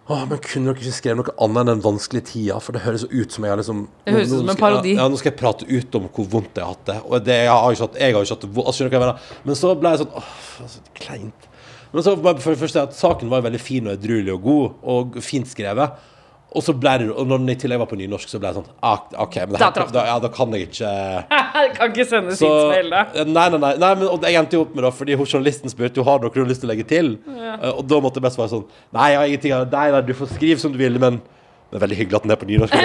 Åh, 0.08 0.22
men 0.24 0.40
Kunne 0.40 0.72
dere 0.72 0.80
ikke 0.80 0.96
skrevet 0.96 1.20
noe 1.20 1.34
annet 1.44 1.62
enn 1.66 1.70
den 1.74 1.84
vanskelige 1.84 2.30
tida? 2.30 2.62
For 2.64 2.76
det 2.76 2.86
høres 2.86 3.04
ut 3.10 3.34
som 3.36 3.44
jeg 3.44 3.52
har 3.52 3.60
liksom 3.60 3.82
Det 4.06 4.16
høres 4.16 4.32
ut 4.32 4.40
som 4.40 4.54
en 4.54 4.62
parodi. 4.62 4.94
Ja, 4.96 5.04
ja, 5.04 5.12
nå 5.12 5.20
skal 5.20 5.34
jeg 5.34 5.40
prate 5.42 5.68
ut 5.68 5.98
om 6.00 6.08
hvor 6.16 6.30
vondt 6.38 6.56
jeg 6.56 6.64
har 6.64 6.78
hatt 6.78 6.88
det. 6.88 6.98
Og 7.04 7.26
det, 7.28 7.40
jeg 7.44 7.52
har 7.52 7.76
ikke 7.76 7.88
hatt, 7.90 8.00
jeg 8.00 8.16
har 8.16 8.28
ikke 8.28 8.38
hatt 8.38 8.46
det 8.46 8.52
altså, 8.54 8.76
Skjønner 8.78 8.94
du 8.94 8.96
hva 8.96 9.02
jeg 9.02 9.08
mener? 9.08 9.40
Men 9.50 9.60
så 9.60 9.74
ble 9.82 9.94
jeg 9.94 10.04
sånn 10.04 10.16
Åh, 10.22 10.32
så 10.76 10.86
kleint. 11.02 11.50
Men 11.92 12.04
så 12.04 12.14
for 12.20 12.52
det 12.52 12.62
første 12.62 12.86
at 12.88 12.96
saken 12.96 13.32
var 13.32 13.44
veldig 13.46 13.62
fin 13.64 13.88
og 13.88 13.96
edruelig 13.96 14.34
og 14.36 14.48
god, 14.48 14.80
og 14.94 15.20
fint 15.24 15.48
skrevet. 15.50 16.08
Og 16.56 16.64
så 16.64 16.72
ble 16.72 16.94
det, 17.02 17.10
og 17.12 17.28
når 17.28 17.42
den 17.42 17.50
i 17.52 17.56
tillegg 17.60 17.82
var 17.82 17.90
på 17.92 17.98
nynorsk, 18.00 18.30
så 18.32 18.40
ble 18.40 18.48
jeg 18.48 18.56
sånn 18.62 18.70
ah, 18.88 19.02
OK, 19.20 19.36
men 19.44 19.58
det 19.58 19.66
her, 19.66 19.90
da, 19.92 20.04
ja, 20.08 20.14
da 20.24 20.30
kan 20.32 20.54
jeg 20.56 20.70
ikke 20.70 20.92
kan 21.76 21.92
ikke 21.92 22.06
sende 22.08 22.38
så, 22.40 22.48
mail, 22.72 22.88
da. 22.94 23.02
nei, 23.28 23.48
nei, 23.52 23.60
nei, 23.60 23.72
nei 23.84 23.90
men, 24.00 24.06
og 24.08 24.24
jeg 24.24 24.40
endte 24.40 24.56
jo 24.56 24.62
opp 24.64 24.72
med 24.78 24.86
det 24.88 24.92
Fordi 24.96 25.18
hun 25.20 25.28
journalisten 25.28 25.68
spurte 25.74 26.00
jo 26.00 26.06
Har 26.08 26.22
dere 26.24 26.32
noe 26.40 26.48
lyst 26.54 26.64
til 26.64 26.70
å 26.70 26.72
legge 26.72 26.86
til 26.88 27.18
Ja. 27.28 27.58
Og 27.74 27.84
da 27.92 28.00
måtte 28.04 28.22
jeg 28.22 28.26
best 28.30 28.40
være 28.40 28.54
sånn 28.56 28.64
Nei, 28.96 29.10
jeg 29.12 29.20
har 29.20 29.26
ingenting 29.34 29.54
av- 29.58 29.68
nei, 29.76 29.88
du 30.08 30.14
får 30.16 30.32
skrive 30.38 30.60
som 30.64 30.72
du 30.72 30.80
vil 30.80 30.96
Men 31.04 31.20
det 31.68 31.76
er 31.76 31.82
veldig 31.84 31.98
hyggelig 32.00 32.16
at 32.16 32.24
den 32.24 32.32
er 32.32 32.40
på 32.40 32.48
nynorsk 32.48 32.74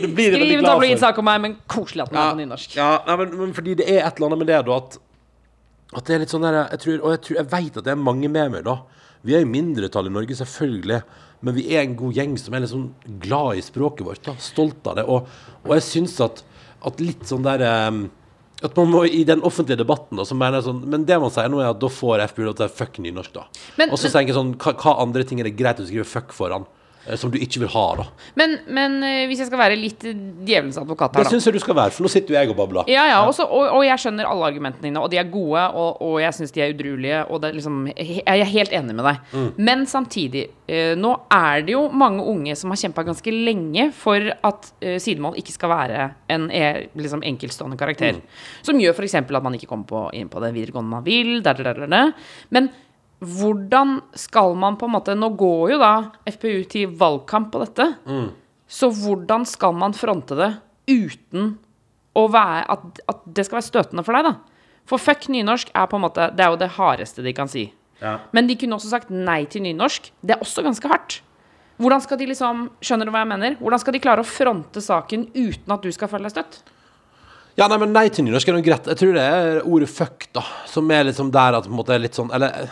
det 0.00 0.08
blir 0.14 0.30
Skriv 0.36 0.58
en 0.60 0.64
tabloidsak 0.68 1.00
sak 1.08 1.16
om 1.18 1.26
meg, 1.26 1.40
men 1.42 1.56
koselig 1.66 2.04
at 2.04 2.12
den 2.12 2.20
er 2.22 2.28
på 2.36 2.38
nynorsk. 2.38 2.76
ja, 2.78 2.90
nei, 3.08 3.16
men, 3.18 3.32
men 3.40 3.54
fordi 3.56 3.74
det 3.80 3.86
er 3.90 4.04
et 4.06 4.14
eller 4.20 4.28
annet 4.30 4.38
med 4.44 4.48
det 4.52 4.60
da 4.68 4.76
At, 4.78 4.94
at 5.98 6.06
det 6.06 6.14
er 6.14 6.22
litt 6.22 6.30
sånn 6.34 6.46
der 6.46 6.54
jeg 6.62 6.78
tror, 6.84 6.96
Og 7.00 7.10
jeg, 7.16 7.20
tror, 7.26 7.36
jeg 7.40 7.48
vet 7.56 7.80
at 7.82 7.88
det 7.88 7.92
er 7.96 7.98
mange 7.98 8.30
med 8.30 8.52
meg 8.54 8.62
da 8.68 8.76
Vi 9.26 9.34
er 9.36 9.42
i 9.44 9.48
mindretall 9.48 10.06
i 10.08 10.14
Norge 10.14 10.36
selvfølgelig 10.38 11.00
Men 11.46 11.56
vi 11.56 11.64
er 11.74 11.82
en 11.84 11.96
god 11.98 12.14
gjeng 12.16 12.36
som 12.40 12.54
er 12.56 12.62
liksom 12.64 12.84
glad 13.22 13.58
i 13.58 13.64
språket 13.66 14.06
vårt 14.06 14.22
da, 14.24 14.36
Stolt 14.40 14.86
av 14.88 14.96
det. 15.00 15.04
Og, 15.10 15.26
og 15.66 15.74
jeg 15.76 15.84
synes 15.84 16.14
at, 16.24 16.44
at 16.86 17.02
litt 17.02 17.26
sånn 17.28 17.44
der 17.46 17.64
um, 17.90 18.06
at 18.64 18.72
man 18.78 18.88
må 18.88 19.02
i 19.04 19.20
den 19.28 19.42
offentlige 19.44 19.82
debatten 19.82 20.16
da, 20.16 20.24
så 20.24 20.32
mener 20.38 20.58
jeg 20.62 20.68
sånn, 20.70 20.78
Men 20.88 21.04
det 21.04 21.18
man 21.20 21.32
sier 21.34 21.50
nå 21.52 21.60
er 21.60 21.74
at 21.74 21.80
da 21.82 21.90
får 21.92 22.22
FPU 22.32 22.46
lov 22.46 22.54
til 22.56 22.64
å 22.64 22.72
fuck 22.72 22.96
nynorsk 23.04 23.34
da. 23.34 23.44
Men- 23.76 23.92
Og 23.92 24.00
så 24.00 24.08
tenker 24.08 24.32
jeg 24.32 24.38
sånn 24.38 24.54
hva, 24.56 24.72
hva 24.80 24.94
andre 25.02 25.26
ting 25.28 25.42
er 25.42 25.50
det 25.50 25.58
greit 25.58 25.82
å 25.82 25.84
skrive 25.84 26.08
fuck 26.08 26.32
foran 26.32 26.64
som 27.14 27.30
du 27.30 27.38
ikke 27.38 27.62
vil 27.62 27.70
ha, 27.70 27.84
da. 28.00 28.06
Men, 28.38 28.56
men 28.66 28.96
eh, 29.06 29.24
hvis 29.30 29.42
jeg 29.42 29.50
skal 29.50 29.60
være 29.60 29.78
litt 29.78 30.02
djevelens 30.02 30.78
advokat 30.80 31.14
Det 31.14 31.22
her, 31.22 31.28
da. 31.28 31.32
syns 31.36 31.46
jeg 31.46 31.56
du 31.56 31.62
skal 31.62 31.78
være, 31.78 31.94
for 31.94 32.06
nå 32.06 32.10
sitter 32.12 32.34
jo 32.34 32.38
jeg 32.40 32.50
og 32.50 32.58
babler. 32.58 32.90
Ja, 32.90 33.06
ja, 33.10 33.20
også, 33.26 33.46
og, 33.46 33.68
og 33.78 33.84
jeg 33.86 34.02
skjønner 34.02 34.28
alle 34.28 34.48
argumentene 34.50 34.88
dine, 34.88 35.02
og 35.02 35.12
de 35.12 35.20
er 35.20 35.30
gode, 35.30 35.62
og, 35.78 36.00
og 36.02 36.18
jeg 36.22 36.36
syns 36.36 36.54
de 36.56 36.64
er 36.64 36.74
udruelige, 36.74 37.22
og 37.30 37.42
det 37.42 37.50
er 37.50 37.58
liksom, 37.60 37.82
jeg 37.94 38.24
er 38.26 38.50
helt 38.50 38.74
enig 38.76 38.96
med 38.98 39.06
deg. 39.06 39.20
Mm. 39.32 39.48
Men 39.68 39.84
samtidig, 39.90 40.46
eh, 40.66 40.94
nå 40.98 41.12
er 41.32 41.66
det 41.66 41.76
jo 41.76 41.84
mange 41.94 42.24
unge 42.26 42.56
som 42.58 42.74
har 42.74 42.80
kjempa 42.82 43.06
ganske 43.06 43.34
lenge 43.34 43.90
for 43.96 44.32
at 44.50 44.72
eh, 44.80 44.98
sidemål 45.02 45.38
ikke 45.42 45.54
skal 45.54 45.72
være 45.72 46.08
en 46.32 46.48
eh, 46.50 46.86
liksom, 46.98 47.22
enkeltstående 47.26 47.78
karakter. 47.80 48.18
Mm. 48.18 48.42
Som 48.66 48.82
gjør 48.82 48.96
f.eks. 48.98 49.18
at 49.20 49.36
man 49.46 49.58
ikke 49.58 49.70
kommer 49.70 49.86
på, 49.90 50.08
inn 50.16 50.32
på 50.32 50.42
det 50.42 50.54
videregående 50.56 50.96
man 50.98 51.06
vil. 51.06 51.38
Der, 51.44 51.54
der, 51.54 51.72
der, 51.76 51.86
der. 51.86 52.12
Men 52.50 52.70
hvordan 53.24 54.00
skal 54.18 54.54
man 54.58 54.76
på 54.76 54.86
en 54.86 54.92
måte 54.92 55.14
Nå 55.16 55.30
går 55.40 55.70
jo 55.72 55.78
da 55.80 55.92
FPU 56.28 56.66
til 56.68 56.92
valgkamp 56.98 57.48
på 57.52 57.62
dette. 57.64 57.88
Mm. 58.04 58.28
Så 58.68 58.90
hvordan 58.92 59.46
skal 59.48 59.76
man 59.78 59.96
fronte 59.96 60.36
det 60.36 60.50
uten 60.90 61.54
å 62.16 62.26
være 62.32 62.66
at, 62.72 63.00
at 63.08 63.24
det 63.24 63.46
skal 63.46 63.60
være 63.60 63.68
støtende 63.68 64.04
for 64.06 64.16
deg, 64.16 64.28
da? 64.28 64.66
For 64.86 65.02
fuck 65.02 65.26
nynorsk 65.32 65.72
er 65.74 65.88
på 65.90 65.98
en 65.98 66.04
måte 66.04 66.28
Det 66.36 66.44
er 66.44 66.52
jo 66.52 66.60
det 66.60 66.74
hardeste 66.76 67.24
de 67.24 67.32
kan 67.34 67.50
si. 67.50 67.68
Ja. 68.02 68.18
Men 68.36 68.46
de 68.46 68.58
kunne 68.60 68.76
også 68.76 68.92
sagt 68.92 69.10
nei 69.10 69.44
til 69.50 69.64
nynorsk. 69.64 70.12
Det 70.20 70.36
er 70.36 70.44
også 70.44 70.64
ganske 70.66 70.90
hardt. 70.90 71.20
Hvordan 71.80 72.00
skal 72.04 72.20
de 72.20 72.28
liksom 72.30 72.68
Skjønner 72.84 73.08
du 73.08 73.12
hva 73.12 73.24
jeg 73.24 73.32
mener? 73.32 73.58
Hvordan 73.60 73.82
skal 73.82 73.96
de 73.96 74.04
klare 74.04 74.22
å 74.22 74.28
fronte 74.28 74.82
saken 74.84 75.28
uten 75.34 75.72
at 75.72 75.84
du 75.84 75.92
skal 75.94 76.12
føle 76.12 76.28
deg 76.28 76.36
støtt? 76.36 76.60
Ja, 77.56 77.70
nei, 77.72 77.78
men 77.80 77.94
nei 77.96 78.10
til 78.12 78.26
nynorsk 78.26 78.50
er 78.52 78.58
noe 78.58 78.64
greit. 78.64 78.88
Jeg 78.92 79.00
tror 79.00 79.14
det 79.16 79.22
er 79.24 79.62
ordet 79.64 79.88
fuck, 79.88 80.26
da, 80.36 80.42
som 80.68 80.90
er 80.92 81.06
liksom 81.08 81.30
der 81.32 81.56
at 81.56 81.64
på 81.64 81.72
en 81.72 81.78
måte 81.78 81.94
er 81.94 82.02
litt 82.02 82.18
sånn 82.18 82.28
Eller 82.36 82.68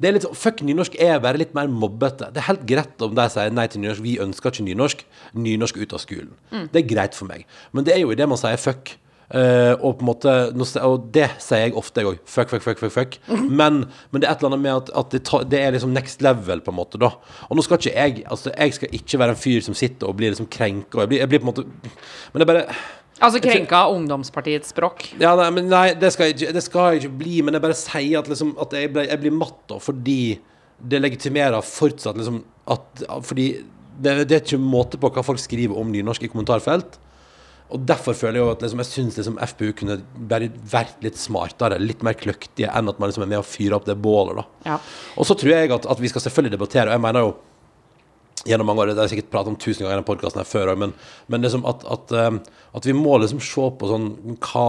det 0.00 0.08
er 0.08 0.12
litt 0.16 0.26
sånn 0.26 0.36
Fuck 0.36 0.60
nynorsk 0.66 0.96
er 1.00 1.18
bare 1.24 1.38
litt 1.40 1.54
mer 1.56 1.68
mobbete. 1.72 2.28
Det 2.34 2.42
er 2.42 2.48
helt 2.50 2.66
greit 2.68 3.02
om 3.06 3.14
de 3.16 3.28
sier 3.32 3.50
nei 3.54 3.66
til 3.72 3.80
nynorsk. 3.80 4.02
Vi 4.04 4.18
ønsker 4.20 4.52
ikke 4.52 4.66
nynorsk. 4.68 5.02
Nynorsk 5.34 5.78
ut 5.80 5.92
av 5.96 6.02
skolen. 6.04 6.34
Det 6.72 6.82
er 6.82 6.88
greit 6.94 7.14
for 7.16 7.26
meg. 7.30 7.46
Men 7.72 7.84
det 7.88 7.94
er 7.96 8.02
jo 8.04 8.12
i 8.12 8.18
det 8.18 8.28
man 8.28 8.38
sier 8.40 8.56
fuck. 8.60 8.96
Uh, 9.26 9.74
og 9.82 9.96
på 9.98 10.04
en 10.04 10.06
måte 10.06 10.32
Og 10.86 11.08
det 11.10 11.24
sier 11.42 11.64
jeg 11.64 11.72
ofte, 11.74 11.98
jeg 11.98 12.06
òg. 12.12 12.18
Fuck, 12.30 12.48
fuck, 12.52 12.62
fuck. 12.62 12.78
fuck, 12.78 12.92
fuck. 12.94 13.16
men, 13.50 13.80
men 14.12 14.22
det 14.22 14.28
er 14.28 14.36
et 14.36 14.44
eller 14.44 14.52
annet 14.52 14.62
med 14.62 14.76
at, 14.76 14.92
at 15.00 15.10
det, 15.16 15.22
ta, 15.26 15.40
det 15.42 15.58
er 15.64 15.72
liksom 15.74 15.90
next 15.96 16.22
level, 16.22 16.60
på 16.62 16.70
en 16.70 16.78
måte. 16.78 17.00
da 17.02 17.08
Og 17.48 17.56
nå 17.58 17.64
skal 17.66 17.80
ikke 17.80 17.96
jeg 17.96 18.22
Altså 18.30 18.52
Jeg 18.54 18.76
skal 18.78 18.94
ikke 19.00 19.18
være 19.24 19.34
en 19.34 19.40
fyr 19.42 19.64
som 19.66 19.74
sitter 19.74 20.06
og 20.06 20.14
blir 20.20 20.30
liksom 20.30 20.46
krenka. 20.46 21.00
Jeg, 21.02 21.08
blir- 21.10 21.24
jeg 21.24 21.32
blir 21.32 21.42
på 21.42 21.48
en 21.48 21.52
måte 21.54 21.66
Men 21.66 22.38
det 22.38 22.46
er 22.46 22.52
bare 22.52 22.78
Altså 23.16 23.40
krenka 23.40 23.78
av 23.86 23.94
ungdomspartiets 23.96 24.74
språk. 24.74 25.06
ja, 25.20 25.32
nei, 25.38 25.48
men 25.56 25.70
nei, 25.72 25.86
det 25.96 26.12
skal, 26.12 26.32
jeg 26.32 26.52
det 26.52 26.62
skal 26.64 26.92
jeg 26.92 27.04
ikke 27.04 27.18
bli, 27.22 27.38
men 27.46 27.56
jeg 27.56 27.64
bare 27.64 27.78
sier 27.78 28.20
at, 28.20 28.28
liksom, 28.28 28.52
at 28.60 28.76
jeg, 28.76 28.92
ble, 28.92 29.06
jeg 29.08 29.22
blir 29.22 29.34
matt 29.36 29.62
da, 29.70 29.80
fordi 29.80 30.20
det 30.76 31.00
legitimerer 31.00 31.64
fortsatt 31.64 32.18
liksom 32.18 32.42
at 32.68 33.02
Fordi 33.24 33.46
det, 33.96 34.12
det 34.28 34.34
er 34.36 34.42
ikke 34.42 34.58
måte 34.60 34.98
på 35.00 35.08
hva 35.08 35.22
folk 35.24 35.40
skriver 35.40 35.78
om 35.78 35.88
nynorsk 35.88 36.26
i 36.26 36.28
kommentarfelt. 36.28 36.98
Og 37.72 37.82
derfor 37.82 38.14
føler 38.14 38.38
jeg 38.38 38.44
jo 38.44 38.50
at 38.52 38.62
liksom, 38.62 38.82
jeg 38.82 38.90
syns 38.90 39.16
liksom 39.18 39.38
FPU 39.52 39.70
kunne 39.78 39.96
vært 40.30 41.00
litt 41.02 41.16
smartere, 41.18 41.80
litt 41.82 42.04
mer 42.06 42.18
kløktige, 42.18 42.68
enn 42.68 42.90
at 42.90 43.00
man 43.00 43.10
liksom 43.10 43.24
er 43.24 43.30
med 43.32 43.40
og 43.40 43.48
fyrer 43.48 43.78
opp 43.78 43.88
det 43.88 43.96
bålet, 44.02 44.38
da. 44.38 44.74
Ja. 44.74 44.76
Og 45.16 45.26
så 45.26 45.34
tror 45.38 45.54
jeg 45.54 45.72
at, 45.74 45.88
at 45.90 46.02
vi 46.02 46.10
skal 46.12 46.26
selvfølgelig 46.26 46.58
debattere, 46.58 46.90
og 46.90 46.98
jeg 46.98 47.04
mener 47.06 47.24
jo 47.24 47.32
gjennom 48.46 48.68
mange 48.70 48.82
år, 48.84 48.92
det 48.92 49.00
har 49.00 49.08
jeg 49.08 49.16
sikkert 49.18 49.30
pratet 49.34 49.52
om 49.52 49.56
tusen 49.60 49.82
ganger 49.84 49.94
i 49.94 49.98
denne 49.98 50.06
podcasten 50.08 50.46
før, 50.48 50.72
òg, 50.72 50.78
men, 50.84 50.94
men 51.32 51.42
liksom 51.44 51.66
at, 51.68 51.82
at, 51.96 52.14
um, 52.30 52.40
at 52.78 52.86
vi 52.88 52.94
må 52.96 53.18
liksom 53.22 53.40
se 53.42 53.66
på 53.80 53.90
sånn 53.90 54.08
hva, 54.38 54.66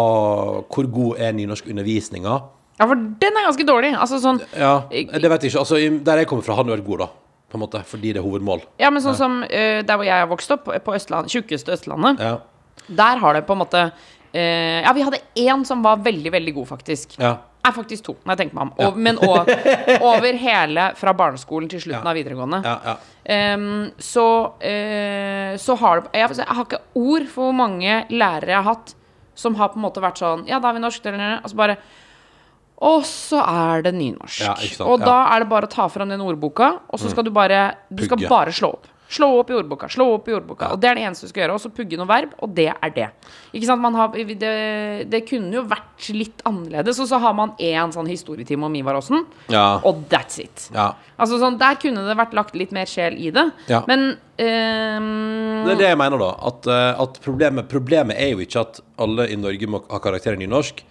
hvor 0.67 0.89
god 0.98 1.22
er 1.27 1.36
nynorskundervisninga? 1.38 2.36
ja, 2.77 2.86
for 2.86 2.93
den 3.24 3.34
er 3.39 3.48
ganske 3.48 3.65
dårlig. 3.65 3.93
Altså 3.98 4.19
sånn 4.22 4.38
Ja, 4.53 4.74
det 4.91 5.29
vet 5.31 5.46
jeg 5.48 5.50
ikke. 5.53 5.63
Altså, 5.63 5.79
der 6.05 6.19
jeg 6.22 6.27
kommer 6.29 6.46
fra, 6.46 6.53
har 6.60 6.67
den 6.67 6.75
vært 6.75 6.86
god, 6.86 7.00
da. 7.05 7.07
På 7.48 7.57
en 7.57 7.63
måte, 7.63 7.79
fordi 7.88 8.12
det 8.13 8.19
er 8.19 8.25
hovedmål. 8.27 8.62
Ja, 8.81 8.89
men 8.91 9.01
sånn 9.01 9.15
som 9.17 9.39
uh, 9.41 9.79
der 9.88 9.96
hvor 9.98 10.05
jeg 10.05 10.13
har 10.19 10.29
vokst 10.29 10.51
opp, 10.53 10.67
på 10.84 10.93
Østland, 10.98 11.31
tjukkeste 11.31 11.74
Østlandet, 11.77 12.19
Ja. 12.22 12.36
der 12.88 13.17
har 13.24 13.34
det 13.39 13.46
på 13.48 13.55
en 13.55 13.62
måte 13.63 13.86
uh, 13.88 14.79
Ja, 14.84 14.91
vi 14.93 15.05
hadde 15.07 15.22
én 15.41 15.63
som 15.65 15.81
var 15.86 15.98
veldig, 16.05 16.31
veldig 16.36 16.53
god, 16.60 16.67
faktisk. 16.75 17.15
Ja. 17.17 17.38
Er 17.67 17.74
faktisk 17.75 18.05
to, 18.07 18.13
når 18.24 18.33
jeg 18.33 18.39
tenker 18.43 18.55
meg 18.55 18.67
om. 18.67 18.74
Og, 18.86 19.00
men 19.07 19.17
og, 19.27 19.50
over 20.13 20.38
hele 20.39 20.86
fra 21.00 21.13
barneskolen 21.17 21.67
til 21.71 21.81
slutten 21.83 22.05
Ja. 22.05 22.13
av 22.13 22.15
videregående. 22.15 22.62
Ja, 22.63 22.75
ja. 22.86 22.95
Ehm, 23.27 23.91
så, 24.00 24.27
uh, 24.55 25.57
så 25.59 25.75
har 25.81 26.01
det 26.05 26.21
jeg, 26.21 26.38
jeg 26.39 26.47
har 26.47 26.63
ikke 26.63 26.79
ord 26.95 27.27
for 27.27 27.50
hvor 27.50 27.57
mange 27.57 28.05
lærere 28.13 28.53
jeg 28.53 28.62
har 28.62 28.69
hatt 28.71 28.93
som 29.38 29.55
har 29.59 29.74
på 29.74 29.79
en 29.79 29.86
måte 29.86 30.01
vært 30.01 30.21
sånn 30.21 30.45
Ja, 30.50 30.59
da 30.62 30.71
er 30.71 30.77
vi 30.77 30.83
norsk, 30.83 31.07
og 31.12 31.50
så 31.51 31.57
bare 31.59 31.77
Og 32.77 33.05
så 33.09 33.41
er 33.41 33.83
det 33.86 33.93
nynorsk. 33.97 34.41
Ja, 34.45 34.53
og 34.86 35.01
ja. 35.01 35.05
da 35.05 35.17
er 35.33 35.43
det 35.43 35.50
bare 35.50 35.69
å 35.69 35.71
ta 35.71 35.88
fram 35.89 36.09
den 36.13 36.21
ordboka, 36.21 36.75
og 36.89 37.01
så 37.01 37.09
skal 37.09 37.25
du 37.25 37.31
bare 37.33 37.75
Du 37.89 38.03
skal 38.05 38.21
bare 38.29 38.53
slå 38.53 38.75
opp. 38.77 38.88
Slå 39.09 39.27
opp 39.39 39.51
i 39.51 39.55
ordboka, 39.55 39.87
slå 39.87 40.05
opp 40.17 40.25
i 40.27 40.33
ordboka. 40.35 40.73
Og 40.75 40.81
det 40.83 40.89
er 40.89 40.97
det 40.99 41.03
eneste 41.07 41.27
du 41.27 41.31
skal 41.31 41.45
gjøre. 41.45 41.55
Og 41.55 41.61
så 41.63 41.69
pugge 41.71 41.95
noe 41.99 42.08
verb, 42.10 42.34
og 42.43 42.51
det 42.58 42.65
er 42.73 42.91
det. 42.91 43.05
Ikke 43.55 43.69
sant? 43.69 43.79
Man 43.82 43.95
har, 43.95 44.12
det, 44.12 44.51
det 45.08 45.21
kunne 45.29 45.53
jo 45.55 45.63
vært 45.69 46.10
litt 46.12 46.43
annerledes. 46.49 46.99
Og 46.99 47.08
så 47.08 47.19
har 47.23 47.36
man 47.38 47.53
én 47.63 47.93
sånn 47.95 48.10
historietime 48.12 48.67
om 48.67 48.75
Ivar 48.75 48.99
Aasen, 48.99 49.23
Ja. 49.53 49.79
og 49.88 50.03
that's 50.12 50.39
it. 50.43 50.69
ja. 50.75 50.89
Altså 51.17 51.39
sånn, 51.41 51.55
Der 51.58 51.79
kunne 51.82 52.03
det 52.05 52.17
vært 52.19 52.36
lagt 52.38 52.53
litt 52.60 52.71
mer 52.75 52.86
sjel 52.86 53.15
i 53.17 53.32
det. 53.32 53.47
Ja. 53.71 53.79
Men 53.88 54.12
um... 54.12 55.65
Det 55.65 55.71
er 55.77 55.79
det 55.79 55.88
jeg 55.89 55.97
mener, 56.03 56.19
da. 56.21 56.34
At, 56.51 56.67
eh, 56.67 57.01
at 57.08 57.21
problemet, 57.23 57.67
problemet 57.71 58.19
er 58.19 58.36
jo 58.36 58.43
ikke 58.43 58.62
at 58.67 58.82
alle 59.01 59.25
i 59.32 59.39
Norge 59.39 59.69
må 59.71 59.82
ha 59.89 59.99
karakter 60.03 60.36
i 60.38 60.41
nynorsk. 60.43 60.84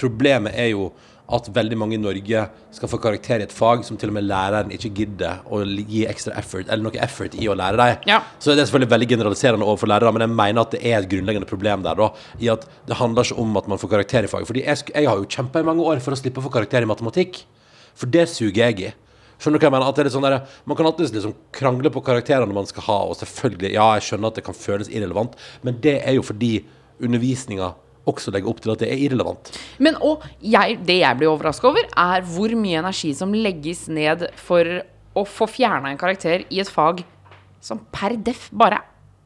Problemet 0.00 0.52
er 0.58 0.72
jo 0.74 0.90
at 1.36 1.48
veldig 1.54 1.78
mange 1.78 1.96
i 1.96 2.00
Norge 2.00 2.44
skal 2.74 2.90
få 2.90 2.98
karakter 3.02 3.42
i 3.42 3.46
et 3.46 3.54
fag 3.54 3.84
som 3.86 3.98
til 4.00 4.10
og 4.12 4.16
med 4.16 4.26
læreren 4.26 4.72
ikke 4.74 4.92
gidder 5.00 5.44
å 5.50 5.62
gi 5.64 6.04
ekstra 6.10 6.34
effort, 6.40 6.68
eller 6.68 6.86
noe 6.86 7.02
effort 7.02 7.36
i 7.38 7.48
å 7.50 7.56
lære 7.58 7.80
deg. 7.80 8.08
Ja. 8.10 8.20
Så 8.38 8.52
det 8.52 8.64
er 8.64 8.70
selvfølgelig 8.70 8.92
veldig 8.94 9.10
generaliserende 9.14 9.68
overfor 9.68 9.92
lærere, 9.92 10.14
men 10.16 10.26
jeg 10.26 10.34
mener 10.34 10.64
at 10.64 10.74
det 10.74 10.82
er 10.82 10.98
et 10.98 11.10
grunnleggende 11.10 11.50
problem 11.50 11.84
der, 11.86 12.00
da. 12.00 12.10
I 12.42 12.50
at 12.54 12.66
det 12.88 12.98
handler 12.98 13.28
ikke 13.28 13.42
om 13.42 13.60
at 13.60 13.70
man 13.70 13.82
får 13.82 13.94
karakter 13.94 14.26
i 14.26 14.32
faget. 14.32 14.50
Fordi 14.50 14.64
jeg, 14.66 14.88
jeg 14.94 15.10
har 15.10 15.20
jo 15.20 15.28
kjempa 15.36 15.62
i 15.62 15.68
mange 15.70 15.86
år 15.86 16.02
for 16.04 16.16
å 16.16 16.20
slippe 16.20 16.42
å 16.42 16.46
få 16.46 16.52
karakter 16.58 16.86
i 16.86 16.90
matematikk. 16.90 17.44
For 17.98 18.10
det 18.10 18.26
suger 18.32 18.66
jeg 18.66 18.90
i. 18.90 18.92
Skjønner 19.40 19.56
du 19.56 19.62
hva 19.62 19.70
jeg 19.70 19.74
mener? 19.76 19.88
At 19.88 19.96
det 19.96 20.02
er 20.02 20.08
litt 20.10 20.14
sånn 20.18 20.26
der, 20.26 20.40
man 20.68 20.76
kan 20.76 20.88
alltid 20.90 21.14
liksom 21.16 21.36
krangle 21.56 21.92
på 21.92 22.02
karakterene 22.04 22.56
man 22.56 22.68
skal 22.68 22.84
ha, 22.90 22.98
og 23.08 23.16
selvfølgelig, 23.16 23.70
ja, 23.72 23.86
jeg 23.96 24.10
skjønner 24.10 24.32
at 24.32 24.40
det 24.40 24.44
kan 24.44 24.56
føles 24.56 24.90
irrelevant, 24.92 25.38
men 25.64 25.78
det 25.80 25.96
er 26.02 26.18
jo 26.18 26.24
fordi 26.26 26.58
undervisninga 27.00 27.70
også 28.08 28.32
legger 28.32 28.48
opp 28.50 28.60
til 28.64 28.72
at 28.72 28.78
det 28.82 28.88
er 28.92 29.02
irrelevant. 29.04 29.50
Men 29.78 29.96
og 30.00 30.22
jeg, 30.40 30.78
det 30.86 31.00
jeg 31.02 31.18
blir 31.20 31.28
overraska 31.30 31.68
over, 31.68 31.84
er 31.96 32.22
hvor 32.22 32.54
mye 32.56 32.78
energi 32.80 33.12
som 33.14 33.32
legges 33.36 33.88
ned 33.92 34.28
for 34.40 34.64
å 35.14 35.24
få 35.26 35.48
fjerna 35.50 35.90
en 35.90 35.98
karakter 36.00 36.44
i 36.50 36.60
et 36.62 36.68
fag 36.70 37.02
som 37.60 37.80
per 37.92 38.14
def 38.16 38.48
bare 38.52 38.78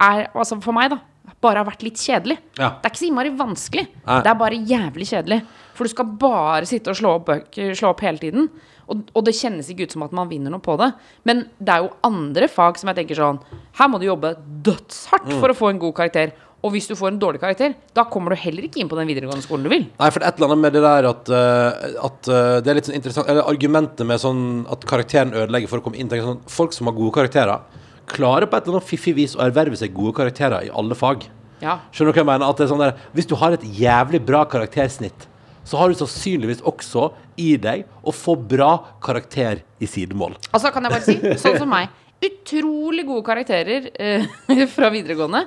er 0.03 0.27
Altså 0.35 0.57
for 0.61 0.75
meg, 0.75 0.91
da. 0.91 0.99
Bare 1.41 1.61
har 1.63 1.69
vært 1.69 1.83
litt 1.87 1.97
kjedelig. 2.01 2.35
Ja. 2.59 2.73
Det 2.81 2.89
er 2.89 2.91
ikke 2.91 2.99
så 3.01 3.07
innmari 3.07 3.31
vanskelig. 3.37 3.85
Nei. 4.05 4.17
Det 4.25 4.31
er 4.33 4.39
bare 4.41 4.59
jævlig 4.69 5.07
kjedelig. 5.09 5.39
For 5.77 5.85
du 5.87 5.93
skal 5.93 6.09
bare 6.21 6.67
sitte 6.69 6.91
og 6.93 6.97
slå 6.99 7.13
opp 7.21 7.31
slå 7.55 7.93
opp 7.93 8.03
hele 8.05 8.19
tiden. 8.21 8.49
Og, 8.91 9.05
og 9.17 9.25
det 9.25 9.33
kjennes 9.39 9.69
ikke 9.73 9.87
ut 9.87 9.95
som 9.95 10.03
at 10.05 10.13
man 10.17 10.29
vinner 10.29 10.53
noe 10.53 10.61
på 10.65 10.75
det. 10.81 10.91
Men 11.25 11.45
det 11.57 11.73
er 11.73 11.85
jo 11.87 11.93
andre 12.05 12.49
fag 12.53 12.77
som 12.81 12.91
jeg 12.91 12.99
tenker 12.99 13.17
sånn 13.23 13.39
Her 13.79 13.89
må 13.89 14.01
du 14.03 14.09
jobbe 14.11 14.35
dødshardt 14.67 15.31
Mm. 15.31 15.39
for 15.41 15.49
å 15.55 15.57
få 15.57 15.71
en 15.73 15.79
god 15.87 15.95
karakter. 15.97 16.35
Og 16.65 16.73
hvis 16.73 16.87
du 16.89 16.95
får 16.97 17.11
en 17.13 17.21
dårlig 17.21 17.43
karakter, 17.43 17.75
da 17.93 18.07
kommer 18.09 18.33
du 18.33 18.41
heller 18.41 18.65
ikke 18.65 18.81
inn 18.81 18.89
på 18.89 18.97
den 18.97 19.09
videregående 19.11 19.45
skolen 19.45 19.67
du 19.67 19.73
vil. 19.73 19.85
Nei, 19.99 20.09
for 20.09 20.23
det 20.23 20.27
er 20.27 20.33
et 20.33 20.41
eller 20.41 20.55
annet 20.55 20.63
med 20.65 20.77
det 20.77 20.83
der 20.87 21.09
at, 21.11 21.33
eh, 21.37 21.89
at 22.09 22.31
eh, 22.33 22.53
Det 22.65 22.73
er 22.73 22.79
litt 22.79 22.89
sånn 22.89 22.97
interessant 22.97 23.29
Eller 23.29 23.51
argumentet 23.51 24.09
med 24.09 24.23
sånn 24.23 24.43
at 24.73 24.87
karakteren 24.89 25.35
ødelegger 25.37 25.69
for 25.71 25.83
å 25.83 25.85
komme 25.85 26.01
inn 26.01 26.09
til 26.09 26.23
sånn, 26.25 26.41
Folk 26.49 26.73
som 26.77 26.89
har 26.89 26.97
gode 26.97 27.13
karakterer, 27.19 27.83
klarer 28.09 28.49
på 28.49 28.57
et 28.57 28.65
eller 28.67 28.79
annet 28.79 28.89
fiffig 28.89 29.15
vis 29.17 29.37
å 29.37 29.45
erverve 29.45 29.77
seg 29.81 29.93
gode 29.97 30.15
karakterer 30.17 30.67
i 30.67 30.73
alle 30.73 30.97
fag. 30.97 31.27
Ja. 31.65 31.79
Skjønner 31.93 32.13
du 32.13 32.19
hva 32.19 32.23
jeg 32.23 32.31
mener? 32.33 32.49
At 32.49 32.61
det 32.61 32.67
er 32.67 32.73
sånn 32.73 32.83
der, 32.83 32.97
Hvis 33.17 33.29
du 33.29 33.37
har 33.41 33.57
et 33.57 33.65
jævlig 33.65 34.21
bra 34.25 34.45
karaktersnitt, 34.49 35.29
så 35.65 35.81
har 35.81 35.89
du 35.89 35.97
sannsynligvis 35.97 36.61
også 36.69 37.11
i 37.41 37.55
deg 37.61 37.87
å 38.05 38.13
få 38.13 38.37
bra 38.37 38.77
karakter 39.05 39.63
i 39.81 39.89
sidemål. 39.89 40.37
Altså, 40.53 40.73
kan 40.73 40.85
jeg 40.85 40.93
bare 40.93 41.07
si, 41.07 41.17
sånn 41.41 41.61
som 41.63 41.73
meg. 41.73 41.93
Utrolig 42.25 43.07
gode 43.09 43.25
karakterer 43.27 43.89
eh, 43.97 44.27
fra 44.77 44.93
videregående. 44.93 45.47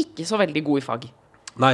Ikke 0.00 0.26
så 0.28 0.40
veldig 0.40 0.62
god 0.66 0.82
i 0.82 0.84
fag. 0.84 1.06
Nei, 1.56 1.72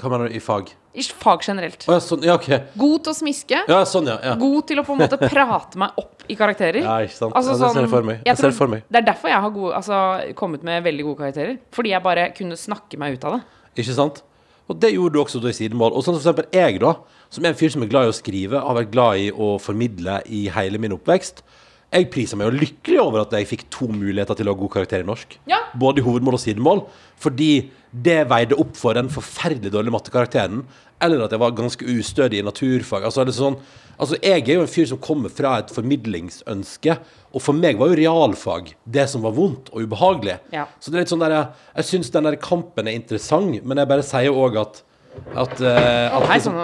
hva 0.00 0.08
mener 0.08 0.30
du 0.30 0.36
i 0.38 0.40
fag? 0.40 0.70
I 0.96 1.02
fag 1.04 1.42
generelt. 1.44 1.84
Oh, 1.84 1.92
ja, 1.92 2.00
sånn, 2.00 2.22
ja, 2.24 2.38
okay. 2.38 2.62
God 2.80 3.02
til 3.04 3.12
å 3.12 3.16
smiske. 3.18 3.58
Ja, 3.68 3.82
sånn. 3.86 4.08
God 4.40 4.62
til 4.70 4.80
å 4.80 4.84
på 4.86 4.94
en 4.96 5.02
måte 5.02 5.18
prate 5.20 5.80
meg 5.80 6.00
opp 6.00 6.24
i 6.32 6.36
karakterer. 6.38 6.80
Ja, 6.80 6.94
ikke 7.04 7.16
sant. 7.18 7.36
Altså, 7.36 7.58
ser 7.60 7.84
jeg. 7.84 8.22
Jeg 8.24 8.40
ser 8.40 8.56
tror 8.56 8.72
det. 8.72 8.80
Det 8.88 9.02
er 9.02 9.06
derfor 9.10 9.32
jeg 9.32 9.44
har 9.44 9.52
gode, 9.52 9.74
altså, 9.76 10.00
kommet 10.38 10.64
med 10.64 10.80
veldig 10.86 11.06
gode 11.10 11.20
karakterer. 11.20 11.60
Fordi 11.76 11.92
jeg 11.92 12.04
bare 12.08 12.24
kunne 12.38 12.56
snakke 12.56 13.00
meg 13.00 13.18
ut 13.18 13.28
av 13.28 13.36
det. 13.36 13.42
Ikke 13.84 13.98
sant? 14.00 14.22
Og 14.68 14.80
det 14.80 14.94
gjorde 14.94 15.16
du 15.16 15.20
også 15.22 15.40
da 15.44 15.52
i 15.52 15.56
sidemål. 15.56 15.92
Og 15.92 16.04
sånn 16.04 16.16
som 16.16 16.24
for 16.24 16.32
eksempel 16.32 16.48
jeg, 16.56 16.80
da, 16.80 16.94
som 17.32 17.44
er 17.44 17.52
en 17.52 17.60
fyr 17.60 17.72
som 17.72 17.84
er 17.84 17.92
glad 17.92 18.08
i 18.08 18.12
å 18.12 18.16
skrive, 18.16 18.64
har 18.64 18.80
vært 18.80 18.92
glad 18.96 19.22
i 19.26 19.30
å 19.32 19.54
formidle 19.60 20.18
i 20.24 20.46
hele 20.56 20.80
min 20.80 20.96
oppvekst. 20.96 21.44
Jeg 21.88 22.10
priser 22.12 22.36
meg 22.36 22.50
jo 22.50 22.60
lykkelig 22.60 22.98
over 23.00 23.22
at 23.22 23.32
jeg 23.32 23.48
fikk 23.48 23.64
to 23.72 23.86
muligheter 23.88 24.36
til 24.36 24.50
å 24.50 24.52
ha 24.52 24.60
god 24.60 24.72
karakter 24.74 25.00
i 25.00 25.06
norsk. 25.08 25.38
Ja. 25.48 25.62
Både 25.80 26.02
i 26.02 26.04
hovedmål 26.04 26.36
og 26.36 26.42
sidemål. 26.42 26.82
Fordi 27.20 27.52
det 27.88 28.18
veide 28.28 28.58
opp 28.60 28.74
for 28.76 28.98
den 28.98 29.08
forferdelig 29.12 29.72
dårlige 29.72 29.94
mattekarakteren. 29.94 30.66
Eller 31.00 31.24
at 31.24 31.32
jeg 31.32 31.40
var 31.40 31.54
ganske 31.56 31.88
ustødig 31.88 32.42
i 32.42 32.44
naturfag. 32.44 33.06
Altså, 33.08 33.24
det 33.24 33.32
er 33.32 33.38
sånn, 33.38 33.56
altså 33.96 34.18
Jeg 34.20 34.44
er 34.44 34.58
jo 34.58 34.66
en 34.66 34.74
fyr 34.74 34.90
som 34.90 35.00
kommer 35.00 35.32
fra 35.32 35.54
et 35.62 35.72
formidlingsønske. 35.72 36.98
Og 37.32 37.44
for 37.44 37.56
meg 37.56 37.80
var 37.80 37.94
jo 37.94 38.00
realfag 38.02 38.74
det 38.84 39.08
som 39.08 39.24
var 39.24 39.36
vondt 39.38 39.72
og 39.72 39.88
ubehagelig. 39.88 40.36
Ja. 40.52 40.66
Så 40.76 40.92
det 40.92 40.98
er 40.98 41.06
litt 41.06 41.14
sånn 41.14 41.24
der, 41.24 41.38
jeg, 41.38 41.70
jeg 41.80 41.90
syns 41.94 42.12
den 42.12 42.28
der 42.28 42.36
kampen 42.42 42.90
er 42.90 43.00
interessant, 43.00 43.64
men 43.64 43.80
jeg 43.80 43.92
bare 43.94 44.04
sier 44.04 44.36
òg 44.36 44.60
at 44.60 44.84
at, 45.18 45.58
uh, 45.58 46.14
at 46.14 46.26
Hei, 46.28 46.36
liksom, 46.38 46.58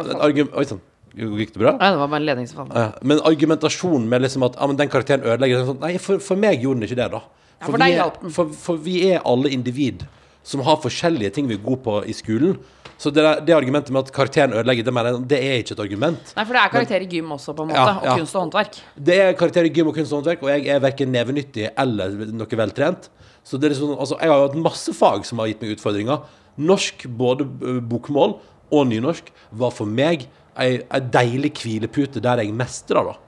sånn. 0.69 0.83
Gikk 1.15 1.55
det 1.55 1.63
bra? 1.63 1.77
Ja, 1.79 1.93
det 1.95 2.01
var 2.03 2.11
bare 2.11 2.21
en 2.23 2.27
ledning 2.27 2.51
som 2.51 2.63
falt. 2.63 2.75
Ja, 2.75 2.91
men 3.03 3.23
argumentasjonen 3.25 4.09
med 4.11 4.25
liksom 4.27 4.47
at 4.47 4.59
ja, 4.59 4.69
men 4.71 4.81
den 4.81 4.93
karakteren 4.93 5.25
ødelegger 5.27 5.65
sånn, 5.69 5.81
Nei, 5.83 5.97
for, 6.03 6.23
for 6.23 6.41
meg 6.41 6.63
gjorde 6.63 6.83
den 6.83 6.89
ikke 6.89 7.01
det, 7.01 7.09
da. 7.15 7.23
Ja, 7.55 7.67
for 7.69 7.81
vi 7.81 7.91
er, 7.95 8.31
for, 8.35 8.55
for 8.67 8.81
vi 8.83 8.97
er 9.13 9.25
alle 9.29 9.53
individ 9.55 10.07
som 10.45 10.61
har 10.67 10.81
forskjellige 10.83 11.33
ting 11.39 11.47
vi 11.49 11.57
er 11.57 11.63
gode 11.65 11.81
på 11.85 12.01
i 12.05 12.15
skolen. 12.17 12.59
Så 13.01 13.11
det, 13.11 13.25
der, 13.25 13.41
det 13.43 13.55
argumentet 13.57 13.91
med 13.95 14.05
at 14.05 14.13
karakteren 14.15 14.53
ødelegger, 14.55 14.87
det, 14.87 14.95
mener 14.95 15.17
det 15.29 15.39
er 15.43 15.63
ikke 15.63 15.75
et 15.75 15.83
argument. 15.83 16.35
Nei, 16.37 16.45
for 16.45 16.57
det 16.57 16.61
er 16.61 16.73
karakter 16.75 17.05
i 17.05 17.09
gym 17.11 17.33
også, 17.35 17.55
på 17.57 17.65
en 17.65 17.73
måte. 17.73 17.81
Ja. 17.85 17.97
Og 17.97 18.21
kunst 18.21 18.37
og 18.37 18.45
håndverk. 18.45 18.79
Det 19.09 19.17
er 19.25 19.35
karakter 19.39 19.67
i 19.67 19.73
gym 19.75 19.91
og 19.91 19.99
kunst 19.99 20.13
og 20.13 20.21
håndverk, 20.21 20.45
og 20.45 20.53
jeg 20.53 20.69
er 20.71 20.85
verken 20.85 21.11
nevenyttig 21.15 21.71
eller 21.73 22.15
noe 22.37 22.61
veltrent. 22.61 23.11
Så 23.45 23.59
det 23.59 23.69
er 23.69 23.75
liksom, 23.75 23.97
altså, 23.99 24.19
jeg 24.21 24.33
har 24.33 24.47
hatt 24.47 24.57
masse 24.69 24.95
fag 24.97 25.27
som 25.29 25.43
har 25.43 25.51
gitt 25.51 25.65
meg 25.65 25.75
utfordringer. 25.75 26.23
Norsk, 26.71 27.07
både 27.19 27.49
bokmål 27.91 28.39
og 28.73 28.89
nynorsk, 28.93 29.33
var 29.59 29.75
for 29.75 29.91
meg 29.91 30.29
ei, 30.61 30.81
ei 30.83 31.03
deilig 31.15 31.55
hvilepute 31.63 32.23
der 32.25 32.43
jeg 32.43 32.55
mestrer, 32.57 33.11
da. 33.11 33.19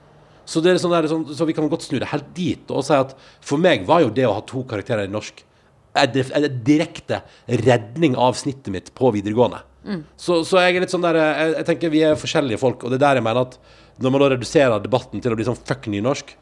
Så, 0.47 0.63
det 0.63 0.73
er 0.73 0.79
sånn 0.79 0.95
der, 0.95 1.09
sånn, 1.11 1.25
så 1.35 1.47
vi 1.49 1.57
kan 1.57 1.67
godt 1.71 1.89
snu 1.89 1.99
det 1.99 2.13
helt 2.13 2.29
dit 2.37 2.71
og 2.71 2.85
si 2.87 2.95
at 2.95 3.17
for 3.43 3.59
meg 3.59 3.83
var 3.89 4.05
jo 4.05 4.13
det 4.15 4.29
å 4.29 4.37
ha 4.37 4.45
to 4.47 4.63
karakterer 4.69 5.09
i 5.09 5.11
norsk 5.11 5.43
en 5.97 6.47
direkte 6.67 7.23
redning 7.49 8.15
av 8.21 8.37
snittet 8.39 8.69
mitt 8.73 8.93
på 8.95 9.11
videregående. 9.15 9.63
Så, 10.21 10.43
så 10.45 10.61
jeg 10.61 10.77
er 10.77 10.85
litt 10.85 10.93
sånn 10.93 11.05
der 11.05 11.19
jeg, 11.19 11.53
jeg 11.55 11.67
tenker 11.71 11.93
vi 11.93 12.03
er 12.05 12.19
forskjellige 12.21 12.61
folk, 12.61 12.85
og 12.85 12.93
det 12.93 12.99
er 12.99 13.05
der 13.07 13.21
jeg 13.21 13.27
mener 13.27 13.47
at 13.47 13.57
når 14.03 14.13
man 14.13 14.23
da 14.23 14.29
reduserer 14.35 14.83
debatten 14.85 15.23
til 15.25 15.33
å 15.33 15.39
bli 15.39 15.47
sånn 15.49 15.59
fuck 15.59 15.87
nynorsk, 15.91 16.35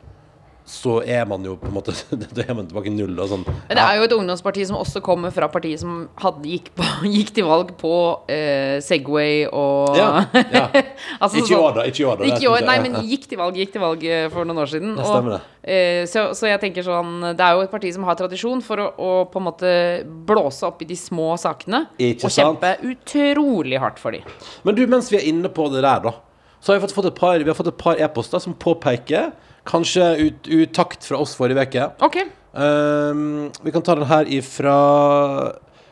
så 0.64 0.94
er 1.04 1.26
man 1.28 1.44
jo 1.44 1.58
på 1.60 1.68
en 1.68 1.74
måte 1.76 1.92
Da 2.36 2.40
er 2.40 2.54
man 2.56 2.64
tilbake 2.70 2.88
null 2.92 3.18
og 3.20 3.28
sånn. 3.28 3.42
Men 3.44 3.76
det 3.76 3.82
er 3.84 3.98
jo 3.98 4.06
et 4.06 4.14
ungdomsparti 4.16 4.64
som 4.70 4.78
også 4.78 5.02
kommer 5.04 5.32
fra 5.34 5.48
partiet 5.52 5.82
som 5.82 6.06
hadde, 6.20 6.48
gikk, 6.48 6.70
på, 6.78 6.86
gikk 7.16 7.34
til 7.36 7.48
valg 7.48 7.74
på 7.80 7.92
eh, 8.32 8.78
Segway 8.84 9.44
og 9.50 9.98
Ja, 9.98 10.24
ja. 10.32 10.64
altså, 11.22 11.42
Ikke 11.42 11.52
i 11.52 11.58
år, 11.58 11.76
da. 11.76 11.84
Ikke 11.90 12.00
i 12.00 12.08
år, 12.08 12.22
da. 12.22 12.30
Ikke 12.30 12.54
år, 12.54 12.64
nei, 12.64 12.78
men 12.80 12.96
gikk 13.04 13.28
til 13.28 13.42
valg, 13.42 13.60
gikk 13.60 13.76
til 13.76 13.84
valg 13.84 14.08
eh, 14.08 14.26
for 14.32 14.48
noen 14.48 14.64
år 14.64 14.72
siden. 14.72 14.96
Det 14.96 15.04
stemmer 15.10 15.36
det. 15.36 15.40
eh, 15.76 16.00
så, 16.08 16.26
så 16.38 16.48
jeg 16.48 16.62
tenker 16.64 16.86
sånn 16.88 17.14
Det 17.36 17.44
er 17.44 17.58
jo 17.58 17.68
et 17.68 17.72
parti 17.76 17.92
som 17.92 18.08
har 18.08 18.18
tradisjon 18.24 18.64
for 18.64 18.80
å, 18.80 18.90
å 18.96 19.12
på 19.28 19.42
en 19.42 19.48
måte 19.52 19.76
blåse 20.28 20.64
opp 20.64 20.80
i 20.80 20.88
de 20.88 20.96
små 20.98 21.34
sakene. 21.40 21.84
Ikke 22.00 22.30
og 22.30 22.32
sant? 22.32 22.56
kjempe 22.64 22.94
utrolig 22.94 23.84
hardt 23.84 24.00
for 24.00 24.16
de. 24.16 24.24
Men 24.64 24.80
du, 24.80 24.86
mens 24.88 25.12
vi 25.12 25.20
er 25.20 25.28
inne 25.28 25.52
på 25.52 25.68
det 25.76 25.84
der, 25.84 26.08
da, 26.08 26.16
så 26.64 26.72
har 26.72 26.80
vi 26.80 26.86
fått, 26.86 26.96
fått 26.96 27.12
et 27.12 27.18
par 27.20 27.36
Vi 27.36 27.52
har 27.52 27.56
fått 27.58 27.74
et 27.74 27.82
par 27.84 28.00
e-poster 28.00 28.40
som 28.40 28.56
påpeker 28.56 29.34
Kanskje 29.68 30.08
ut, 30.20 30.48
utakt 30.48 31.06
fra 31.08 31.20
oss 31.20 31.34
forrige 31.38 31.64
uke. 31.64 31.90
OK. 32.04 32.18
Um, 32.54 33.50
vi 33.64 33.72
kan 33.74 33.82
ta 33.82 33.96
den 33.98 34.06
her 34.06 34.28
ifra 34.30 34.74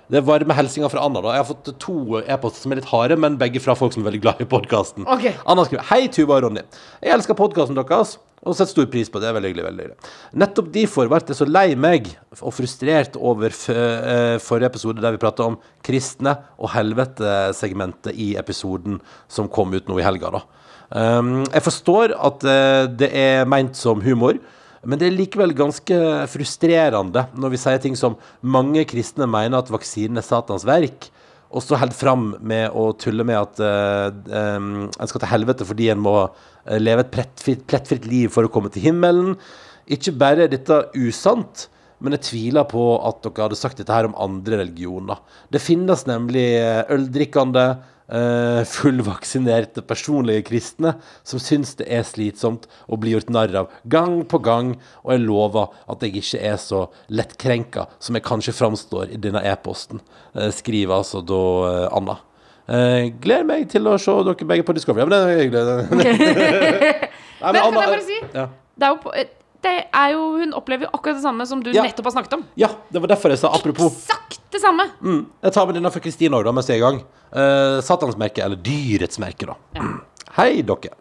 Det 0.07 0.21
er 0.21 0.27
varme 0.29 0.55
hilsener 0.55 0.93
fra 0.93 1.03
Anna. 1.03 1.23
da 1.25 1.33
Jeg 1.35 1.43
har 1.43 1.49
fått 1.49 1.71
to 1.83 2.21
e-poster 2.21 2.63
som 2.63 2.75
er 2.75 2.83
litt 2.83 2.91
harde, 2.91 3.17
men 3.17 3.39
begge 3.41 3.63
fra 3.65 3.75
folk 3.79 3.95
som 3.95 4.05
er 4.05 4.11
veldig 4.11 4.21
glad 4.23 4.43
i 4.45 4.49
podkasten. 4.49 5.09
Okay. 5.09 5.33
Anna 5.49 5.65
skriver 5.65 5.89
Hei, 5.89 6.05
Tuva 6.13 6.37
og 6.37 6.47
Ronny. 6.47 6.67
Jeg 7.01 7.17
elsker 7.17 7.39
podkasten 7.39 7.79
deres. 7.79 8.19
Og 8.43 8.57
setter 8.59 8.73
stor 8.73 8.89
pris 8.91 9.07
på 9.07 9.21
det. 9.23 9.29
Det 9.31 9.37
veldig 9.37 9.51
hyggelig. 9.53 9.65
veldig 9.69 9.85
hyggelig. 9.87 10.13
Nettopp 10.43 10.71
derfor 10.75 11.09
ble 11.09 11.21
jeg 11.31 11.39
så 11.39 11.47
lei 11.47 11.69
meg 11.79 12.09
og 12.41 12.55
frustrert 12.57 13.15
over 13.17 13.55
eh, 13.55 14.39
forrige 14.43 14.73
episode 14.73 15.05
der 15.05 15.15
vi 15.15 15.23
prata 15.23 15.47
om 15.47 15.61
kristne 15.87 16.35
og 16.59 16.73
helvete-segmentet 16.75 18.19
i 18.19 18.33
episoden 18.41 18.99
som 19.31 19.49
kom 19.49 19.73
ut 19.73 19.87
nå 19.89 20.01
i 20.03 20.07
helga. 20.07 20.35
da 20.35 20.43
jeg 20.93 21.65
forstår 21.65 22.13
at 22.21 22.45
eh, 22.45 22.85
det 23.01 23.09
er 23.17 23.49
meint 23.49 23.79
som 23.79 24.03
humor, 24.05 24.37
men 24.83 24.99
det 24.99 25.09
er 25.09 25.15
likevel 25.15 25.55
ganske 25.57 25.97
frustrerende 26.29 27.25
når 27.39 27.53
vi 27.55 27.61
sier 27.63 27.81
ting 27.81 27.97
som 27.97 28.19
mange 28.43 28.83
kristne 28.91 29.29
mener 29.31 29.63
at 29.63 29.71
vaksinen 29.73 30.19
er 30.21 30.27
Satans 30.27 30.67
verk, 30.69 31.07
og 31.53 31.63
så 31.65 31.79
holder 31.79 31.97
fram 31.97 32.31
med 32.41 32.73
å 32.77 32.91
tulle 32.99 33.25
med 33.29 33.37
at 33.37 33.61
uh, 33.61 34.09
um, 34.57 34.89
en 34.89 35.11
skal 35.11 35.21
til 35.21 35.31
helvete 35.33 35.67
fordi 35.69 35.91
en 35.93 36.01
må 36.01 36.17
eh, 36.25 36.81
leve 36.81 37.05
et 37.05 37.13
plettfritt, 37.13 37.67
plettfritt 37.69 38.09
liv 38.09 38.33
for 38.33 38.49
å 38.49 38.53
komme 38.53 38.73
til 38.73 38.87
himmelen. 38.89 39.35
Ikke 39.93 40.15
bare 40.17 40.47
er 40.47 40.53
dette 40.53 40.79
usant, 40.97 41.67
men 42.01 42.17
jeg 42.17 42.25
tviler 42.31 42.65
på 42.69 42.87
at 43.05 43.21
dere 43.27 43.47
hadde 43.47 43.61
sagt 43.61 43.83
dette 43.83 43.93
her 43.93 44.09
om 44.09 44.17
andre 44.17 44.63
religioner. 44.63 45.21
Det 45.53 45.61
finnes 45.63 46.07
nemlig 46.09 46.47
øldrikkende, 46.91 47.67
eh, 48.12 48.61
fullvaksinerte 48.68 49.85
personlige 49.88 50.44
kristne 50.51 50.94
som 51.27 51.42
syns 51.42 51.75
det 51.81 51.88
er 51.92 52.05
slitsomt 52.07 52.68
å 52.87 52.98
bli 53.01 53.14
gjort 53.14 53.33
narr 53.33 53.57
av 53.62 53.72
gang 53.90 54.20
på 54.29 54.40
gang, 54.44 54.75
og 55.03 55.14
jeg 55.14 55.25
lover 55.25 55.72
at 55.90 56.05
jeg 56.05 56.20
ikke 56.20 56.42
er 56.53 56.59
så 56.61 56.85
lettkrenka 57.12 57.88
som 57.98 58.18
jeg 58.18 58.27
kanskje 58.29 58.57
framstår 58.57 59.14
i 59.16 59.20
denne 59.22 59.42
e-posten, 59.48 60.03
uh, 60.37 60.51
skriver 60.55 61.01
altså 61.01 61.25
da 61.27 61.42
uh, 61.66 61.88
Anna. 61.96 62.20
Gleder 62.72 63.44
meg 63.44 63.66
til 63.72 63.88
å 63.90 63.96
se 64.01 64.12
dere 64.25 64.46
begge 64.48 64.64
på 64.64 64.72
Discovery. 64.77 65.03
Ja, 65.03 65.09
men 65.09 65.12
det 65.12 65.22
er 65.27 65.40
hyggelig. 65.42 66.92
Nei, 67.42 67.51
Men 67.51 67.59
jeg 67.59 67.75
bare 67.75 68.03
si? 68.07 68.18
ja. 68.38 68.44
Det 68.79 68.87
er 68.87 68.94
jo 68.94 69.01
på, 69.03 69.12
det 69.62 69.75
er 69.94 70.12
jo, 70.14 70.22
hun 70.40 70.55
opplever 70.59 70.88
jo 70.88 70.90
akkurat 70.96 71.18
det 71.20 71.25
samme 71.25 71.46
som 71.46 71.61
du 71.62 71.70
Ja. 71.72 71.83
nettopp 71.87 72.09
har 72.11 72.16
snakket 72.16 72.33
om. 72.38 72.44
ja, 72.59 72.68
det 72.90 73.01
var 73.03 73.09
derfor 73.14 73.31
jeg 73.31 73.38
sa 73.38 73.48
apropos 73.55 73.92
Eksakt 74.03 74.40
det 74.53 74.61
samme! 74.61 74.88
Mm. 75.01 75.27
Jeg 75.42 75.53
tar 75.53 75.66
med 75.66 75.75
denne 75.79 75.90
for 75.94 76.01
Kristine 76.05 76.37
òg, 76.37 76.48
mens 76.55 76.66
jeg 76.68 76.81
er 76.81 76.83
i 76.83 76.87
gang. 76.87 76.98
Uh, 77.33 77.81
Satans 77.81 78.18
merke, 78.20 78.42
eller 78.44 78.57
dyrets 78.61 79.18
merke, 79.22 79.46
da. 79.48 79.55
Hei, 80.38 80.62
dere. 80.62 80.92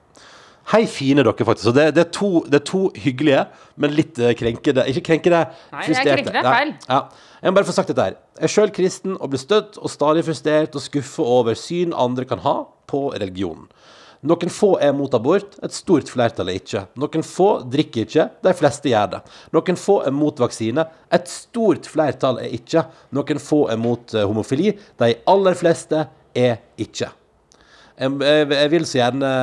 Hei, 0.71 0.85
fine 0.87 1.23
dere, 1.25 1.33
faktisk. 1.35 1.65
Så 1.67 1.73
det, 1.75 1.89
det, 1.97 2.05
er, 2.05 2.11
to, 2.15 2.43
det 2.47 2.61
er 2.61 2.65
to 2.69 2.85
hyggelige, 2.95 3.41
men 3.81 3.91
litt 3.97 4.19
eh, 4.21 4.31
krenkede 4.37 4.85
Ikke 4.87 5.01
krenkede, 5.09 5.41
Nei, 5.73 5.81
jeg 5.81 5.95
frustrerte. 5.97 6.31
det, 6.31 6.43
Ja, 6.45 6.53
feil. 6.53 6.73
Ja. 6.87 6.99
Jeg 7.41 7.51
må 7.51 7.57
bare 7.57 7.67
få 7.67 7.75
sagt 7.75 7.89
dette 7.91 8.05
her. 8.05 8.15
Jeg 8.37 8.47
er 8.47 8.53
sjøl 8.53 8.71
kristen 8.77 9.17
og 9.17 9.33
blir 9.33 9.41
støtt 9.41 9.79
og 9.81 9.89
stadig 9.91 10.23
frustrert 10.27 10.77
og 10.77 10.83
skuffa 10.85 11.25
over 11.41 11.57
syn 11.59 11.91
andre 11.97 12.23
kan 12.29 12.39
ha 12.45 12.55
på 12.87 13.09
religionen. 13.15 13.67
Noen 14.21 14.51
få 14.53 14.75
er 14.77 14.91
mot 14.93 15.13
abort, 15.17 15.55
et 15.65 15.73
stort 15.73 16.09
flertall 16.13 16.51
er 16.51 16.59
ikke. 16.59 16.83
Noen 17.01 17.23
få 17.25 17.47
drikker 17.73 18.05
ikke, 18.05 18.27
de 18.45 18.53
fleste 18.57 18.91
gjør 18.91 19.15
det. 19.15 19.21
Noen 19.55 19.79
få 19.81 19.95
er 20.05 20.13
mot 20.13 20.43
vaksine, 20.43 20.85
et 21.09 21.31
stort 21.31 21.89
flertall 21.89 22.37
er 22.43 22.53
ikke. 22.53 22.85
Noen 23.17 23.41
få 23.41 23.63
er 23.73 23.81
mot 23.81 24.13
eh, 24.13 24.27
homofili, 24.29 24.75
de 25.01 25.15
aller 25.33 25.57
fleste 25.57 26.05
er 26.37 26.61
ikke. 26.77 27.09
Jeg, 27.97 28.13
jeg, 28.21 28.45
jeg 28.53 28.71
vil 28.75 28.85
så 28.85 29.01
gjerne 29.01 29.33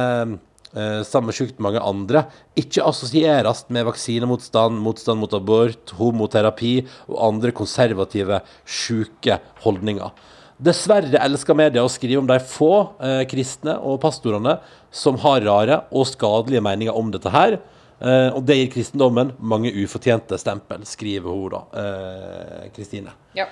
eh, 0.70 1.02
sammen 1.10 1.32
med 1.32 1.40
sjukt 1.40 1.58
mange 1.62 1.82
andre 1.82 2.28
ikke 2.58 2.86
assosieres 2.86 3.66
med 3.74 3.86
vaksinemotstand, 3.90 4.78
motstand 4.82 5.18
mot 5.18 5.34
abort, 5.34 5.94
homoterapi 5.98 6.76
og 7.10 7.20
andre 7.32 7.50
konservative, 7.50 8.44
sjuke 8.62 9.42
holdninger. 9.66 10.14
Dessverre 10.58 11.20
elsker 11.22 11.54
media 11.54 11.84
å 11.86 11.90
skrive 11.92 12.18
om 12.18 12.26
de 12.26 12.36
få 12.42 12.72
eh, 12.98 13.22
kristne 13.30 13.76
og 13.78 14.00
pastorene 14.02 14.56
som 14.90 15.18
har 15.22 15.44
rare 15.46 15.84
og 15.94 16.08
skadelige 16.10 16.64
meninger 16.66 16.96
om 16.98 17.12
dette 17.14 17.30
her. 17.30 17.60
Eh, 17.98 18.28
og 18.34 18.42
det 18.46 18.56
gir 18.58 18.72
kristendommen 18.72 19.30
mange 19.38 19.70
ufortjente 19.70 20.38
stempel, 20.38 20.82
skriver 20.86 21.30
hun 21.30 21.54
da, 21.54 21.62
eh, 21.82 22.66
Kristine. 22.74 23.14
Ja. 23.38 23.46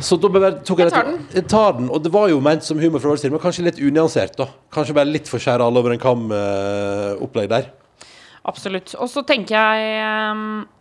Så 0.00 0.16
da 0.16 0.28
tok 0.28 0.80
jeg, 0.80 0.88
Jeg 0.88 0.92
tar 0.92 1.08
den. 1.08 1.18
Jeg 1.32 1.48
tar 1.48 1.72
den. 1.76 1.88
Og 1.92 2.02
det 2.04 2.12
var 2.12 2.28
jo 2.28 2.40
ment 2.40 2.64
som 2.64 2.78
humor 2.80 3.00
fra 3.00 3.12
vår 3.12 3.20
side, 3.20 3.32
men 3.32 3.40
kanskje 3.40 3.64
litt 3.64 3.80
unyansert, 3.80 4.36
da. 4.36 4.48
Kanskje 4.72 4.96
bare 4.96 5.12
litt 5.12 5.28
for 5.28 5.40
skjære 5.40 5.64
alle 5.64 5.80
over 5.80 5.92
en 5.92 6.00
kam-opplegg 6.00 7.48
der. 7.52 7.68
Absolutt. 8.44 8.92
Og 9.00 9.08
så 9.08 9.22
tenker 9.24 9.54
jeg 9.56 9.84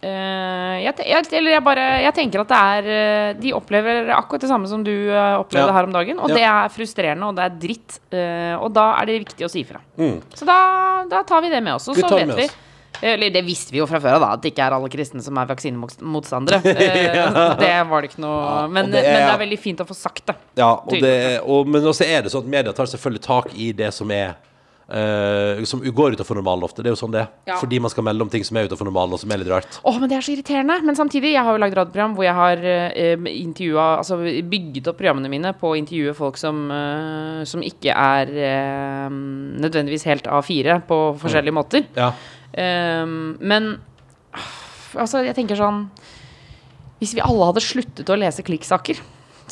eh, 0.03 0.81
jeg, 0.83 1.05
jeg, 1.07 1.43
jeg 1.47 1.61
bare 1.63 1.85
Jeg 2.03 2.13
tenker 2.17 2.41
at 2.43 2.49
det 2.51 2.57
er 2.59 2.89
eh, 2.95 3.29
De 3.39 3.53
opplever 3.55 4.09
akkurat 4.17 4.43
det 4.43 4.49
samme 4.51 4.67
som 4.67 4.83
du 4.83 4.91
eh, 4.91 5.37
opplevde 5.39 5.69
Ja. 5.71 5.77
her 5.77 5.87
om 5.87 5.95
dagen. 5.95 6.19
Og 6.19 6.29
Ja. 6.33 6.35
det 6.35 6.43
er 6.49 6.73
frustrerende, 6.75 7.29
og 7.31 7.37
det 7.39 7.45
er 7.47 7.55
dritt. 7.63 7.99
Øh, 8.11 8.55
og 8.63 8.73
da 8.75 8.89
er 8.99 9.05
det 9.09 9.19
viktig 9.23 9.47
å 9.47 9.51
si 9.51 9.63
ifra. 9.63 9.79
Så 10.35 10.45
da, 10.49 10.59
da 11.09 11.23
tar 11.23 11.41
vi 11.45 11.49
det 11.53 11.63
med 11.63 11.75
oss. 11.79 11.87
Og 11.87 11.95
Mm. 11.95 12.09
Så 12.09 12.19
vet 12.19 12.35
vi 12.43 12.49
eller 13.03 13.29
det 13.33 13.41
visste 13.43 13.71
vi 13.73 13.79
jo 13.79 13.85
fra 13.89 13.99
før 13.99 14.13
av, 14.15 14.23
at 14.37 14.41
det 14.43 14.51
ikke 14.53 14.63
er 14.63 14.71
alle 14.77 14.87
kristne 14.87 15.19
som 15.25 15.35
er 15.41 15.47
vaksinemotstandere. 15.49 16.59
ja. 17.17 17.55
det 17.59 17.71
var 17.89 18.01
det 18.05 18.11
ikke 18.11 18.21
noe 18.23 18.67
men, 18.69 18.85
det 18.93 19.01
men 19.01 19.03
det 19.03 19.23
er- 19.23 19.33
er 19.33 19.39
veldig 19.41 19.57
fint 19.59 19.81
å 19.81 19.87
få 19.89 19.95
sagt 19.97 20.25
det. 20.29 20.35
Ja, 20.55 20.69
og 20.77 20.93
det, 21.01 21.41
og, 21.43 21.67
men 21.67 21.83
også 21.83 22.05
er 22.05 22.21
det 22.23 22.31
sånn 22.31 22.45
at 22.45 22.51
media 22.53 22.71
tar 22.71 22.85
selvfølgelig 22.87 23.23
tak 23.25 23.49
i 23.59 23.71
det 23.75 23.89
som 23.93 24.11
er 24.13 24.35
eh, 24.89 25.63
Som 25.69 25.83
går 25.83 26.17
utenfor 26.17 26.35
normalen 26.39 26.65
ofte. 26.67 26.83
Det 26.83 26.91
er 26.91 26.95
jo 26.95 26.99
sånn 26.99 27.13
det 27.13 27.23
er. 27.23 27.29
Ja. 27.47 27.57
Fordi 27.61 27.79
man 27.83 27.93
skal 27.93 28.07
melde 28.07 28.25
om 28.25 28.31
ting 28.33 28.43
som 28.47 28.57
er 28.57 28.67
utenfor 28.67 28.89
normalen, 28.89 29.15
og 29.15 29.21
som 29.21 29.31
er 29.31 29.41
litt 29.41 29.51
rart. 29.51 29.79
Åh, 29.83 29.99
men 30.01 30.11
det 30.11 30.17
er 30.17 30.25
så 30.25 30.33
irriterende. 30.35 30.79
Men 30.83 30.99
samtidig, 30.99 31.33
jeg 31.35 31.45
har 31.45 31.55
jo 31.55 31.63
lagd 31.63 31.77
radioprogram 31.79 32.17
hvor 32.17 32.27
jeg 32.27 32.37
har 32.39 32.67
eh, 32.73 33.29
intervjua 33.33 33.87
Altså 34.01 34.19
bygget 34.49 34.87
opp 34.89 34.99
programmene 34.99 35.31
mine 35.31 35.53
på 35.57 35.71
å 35.71 35.77
intervjue 35.79 36.15
folk 36.17 36.37
som, 36.39 36.65
eh, 36.73 37.41
som 37.49 37.63
ikke 37.65 37.93
er 37.93 38.31
eh, 38.33 39.09
nødvendigvis 39.63 40.07
helt 40.09 40.29
A4 40.29 40.81
på 40.89 40.99
forskjellige 41.21 41.55
måter. 41.55 41.87
Ja. 41.97 42.11
Ehm, 42.59 43.35
men 43.41 43.73
altså, 44.93 45.23
jeg 45.25 45.33
tenker 45.37 45.57
sånn 45.57 45.87
Hvis 47.01 47.15
vi 47.17 47.23
alle 47.25 47.47
hadde 47.49 47.63
sluttet 47.63 48.09
å 48.13 48.17
lese 48.19 48.45
klikksaker, 48.45 48.99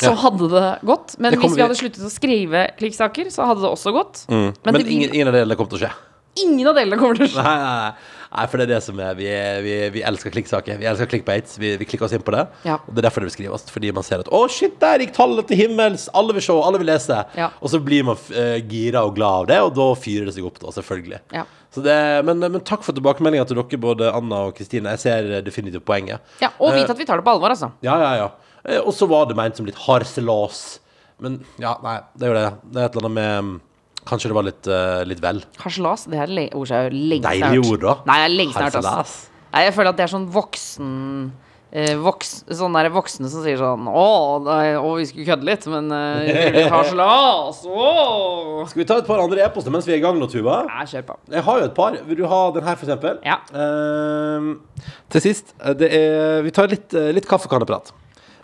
så 0.02 0.14
hadde 0.26 0.52
det 0.52 0.68
gått. 0.88 1.18
Men 1.18 1.36
Det 1.36 1.42
hvis 1.44 1.58
vi 1.58 1.66
hadde 1.66 1.80
sluttet 1.80 2.06
å 2.08 2.14
skrive 2.14 2.68
klikksaker, 2.80 3.30
så 3.34 3.50
hadde 3.50 3.64
det 3.66 3.72
også 3.72 3.94
gått. 3.96 4.26
Men, 4.30 4.56
Men 4.66 4.82
ingen, 4.86 5.14
ingen 5.14 5.30
av 5.32 5.38
delene 5.38 5.60
kommer 5.60 5.76
til 5.76 5.82
å 5.82 5.86
skje. 5.88 5.94
Ingen 6.40 6.68
av 6.70 6.78
delene 6.78 6.98
kommer 7.00 7.18
til 7.20 7.28
å 7.28 7.32
skje. 7.34 7.44
Nei, 7.44 7.56
nei, 7.60 7.94
nei. 8.32 8.44
for 8.48 8.62
det 8.62 8.66
er 8.68 8.72
det 8.72 8.80
som 8.86 9.00
er 9.04 9.18
Vi, 9.20 9.28
vi, 9.66 9.74
vi 9.98 10.04
elsker 10.08 10.32
klikksaker. 10.32 10.78
Vi 10.80 10.88
elsker 10.88 11.10
clickbates. 11.12 11.58
Vi, 11.60 11.74
vi 11.80 11.88
klikker 11.88 12.08
oss 12.08 12.16
inn 12.16 12.24
på 12.24 12.32
det. 12.36 12.46
Ja. 12.68 12.78
Og 12.80 12.94
det 12.94 13.04
er 13.04 13.08
derfor 13.10 13.26
det 13.26 13.32
beskrives. 13.34 13.66
Fordi 13.74 13.92
man 13.96 14.06
ser 14.08 14.24
at 14.24 14.32
'Å, 14.32 14.42
shit, 14.52 14.78
der 14.80 15.04
gikk 15.04 15.12
tallet 15.18 15.50
til 15.52 15.60
himmels'. 15.60 16.08
Alle 16.16 16.36
vil 16.38 16.46
se, 16.46 16.56
alle 16.56 16.80
vil 16.80 16.88
lese. 16.88 17.18
Ja. 17.36 17.50
Og 17.60 17.74
så 17.74 17.82
blir 17.84 18.08
man 18.08 18.20
uh, 18.32 18.60
gira 18.72 19.04
og 19.04 19.18
glad 19.18 19.44
av 19.44 19.50
det, 19.52 19.60
og 19.68 19.74
da 19.76 19.90
fyrer 20.00 20.30
det 20.30 20.38
seg 20.38 20.48
opp, 20.48 20.62
da, 20.64 20.72
selvfølgelig. 20.78 21.20
Ja. 21.36 21.44
Så 21.72 21.84
det, 21.84 21.98
men, 22.28 22.40
men 22.40 22.64
takk 22.68 22.84
for 22.84 22.96
tilbakemeldinga 22.96 23.48
til 23.48 23.60
dere, 23.60 23.80
både 23.84 24.12
Anna 24.12 24.46
og 24.50 24.56
Kristine. 24.56 24.96
Jeg 24.96 25.04
ser 25.04 25.30
definitivt 25.44 25.86
poenget. 25.88 26.24
Ja, 26.44 26.52
og 26.60 26.76
vit 26.76 26.90
at 26.92 27.00
vi 27.00 27.08
tar 27.08 27.20
det 27.20 27.28
på 27.28 27.36
alvor, 27.36 27.52
altså. 27.52 27.72
Ja, 27.84 28.00
ja, 28.00 28.16
ja. 28.24 28.32
Eh, 28.66 28.80
Og 28.80 28.94
så 28.94 29.08
var 29.10 29.26
det 29.30 29.38
ment 29.40 29.58
som 29.58 29.66
litt 29.66 29.80
harselas. 29.88 30.80
Men 31.22 31.40
ja, 31.62 31.76
nei, 31.84 32.00
det 32.18 32.28
er 32.28 32.32
jo 32.32 32.38
det. 32.40 32.48
Det 32.74 32.82
er 32.82 32.88
et 32.90 32.96
eller 32.98 33.08
annet 33.10 33.18
med 33.20 33.44
mm, 33.46 33.60
Kanskje 34.10 34.32
det 34.32 34.34
var 34.34 34.46
litt, 34.48 34.66
uh, 34.66 35.04
litt 35.06 35.20
vel. 35.22 35.44
Harselas, 35.62 36.08
det 36.10 36.18
er 36.18 36.56
ord 36.58 36.72
jeg 36.72 36.88
har 36.88 36.96
lenge 36.96 37.22
Deilig 37.22 37.60
snart. 37.62 37.68
ord, 37.70 37.84
da. 37.84 37.94
Nei, 38.10 38.16
er 38.26 38.32
lenge 38.34 38.56
snart, 38.56 38.74
Harselas. 38.74 39.12
Nei, 39.54 39.62
jeg 39.68 39.76
føler 39.78 39.94
at 39.94 40.00
det 40.00 40.06
er 40.08 40.12
sånn 40.16 40.26
voksen 40.34 40.90
eh, 41.70 41.92
voks, 42.02 42.32
Sånne 42.50 42.82
der 42.82 42.94
voksne 42.96 43.30
som 43.30 43.44
sier 43.46 43.60
sånn 43.60 43.86
Å, 43.92 44.06
er, 44.56 44.80
å 44.80 44.96
vi 44.98 45.06
skulle 45.10 45.28
kødde 45.28 45.46
litt, 45.46 45.68
men 45.70 45.92
uh, 45.94 46.58
harselas 46.74 47.62
Å! 47.68 48.66
Skal 48.72 48.82
vi 48.82 48.88
ta 48.90 48.98
et 49.04 49.08
par 49.12 49.22
andre 49.22 49.46
e-poster 49.46 49.74
mens 49.76 49.86
vi 49.86 49.94
er 49.94 50.02
i 50.02 50.04
gang 50.04 50.18
nå, 50.18 50.28
Tuva? 50.32 50.64
Nei, 50.72 50.86
kjør 50.90 51.06
på. 51.12 51.20
Jeg 51.38 51.46
har 51.48 51.62
jo 51.62 51.70
et 51.70 51.78
par. 51.78 52.02
Vil 52.10 52.20
du 52.24 52.26
ha 52.32 52.42
den 52.58 52.66
her, 52.68 52.78
for 52.82 52.90
eksempel? 52.90 53.22
Ja. 53.28 53.38
Ehm, 53.54 54.52
til 55.14 55.24
sist, 55.30 55.54
eh, 55.62 55.76
det 55.78 55.92
er 55.98 56.42
Vi 56.48 56.54
tar 56.58 56.72
litt, 56.72 56.90
eh, 56.98 57.12
litt 57.16 57.30
kaffekanneprat. 57.30 57.94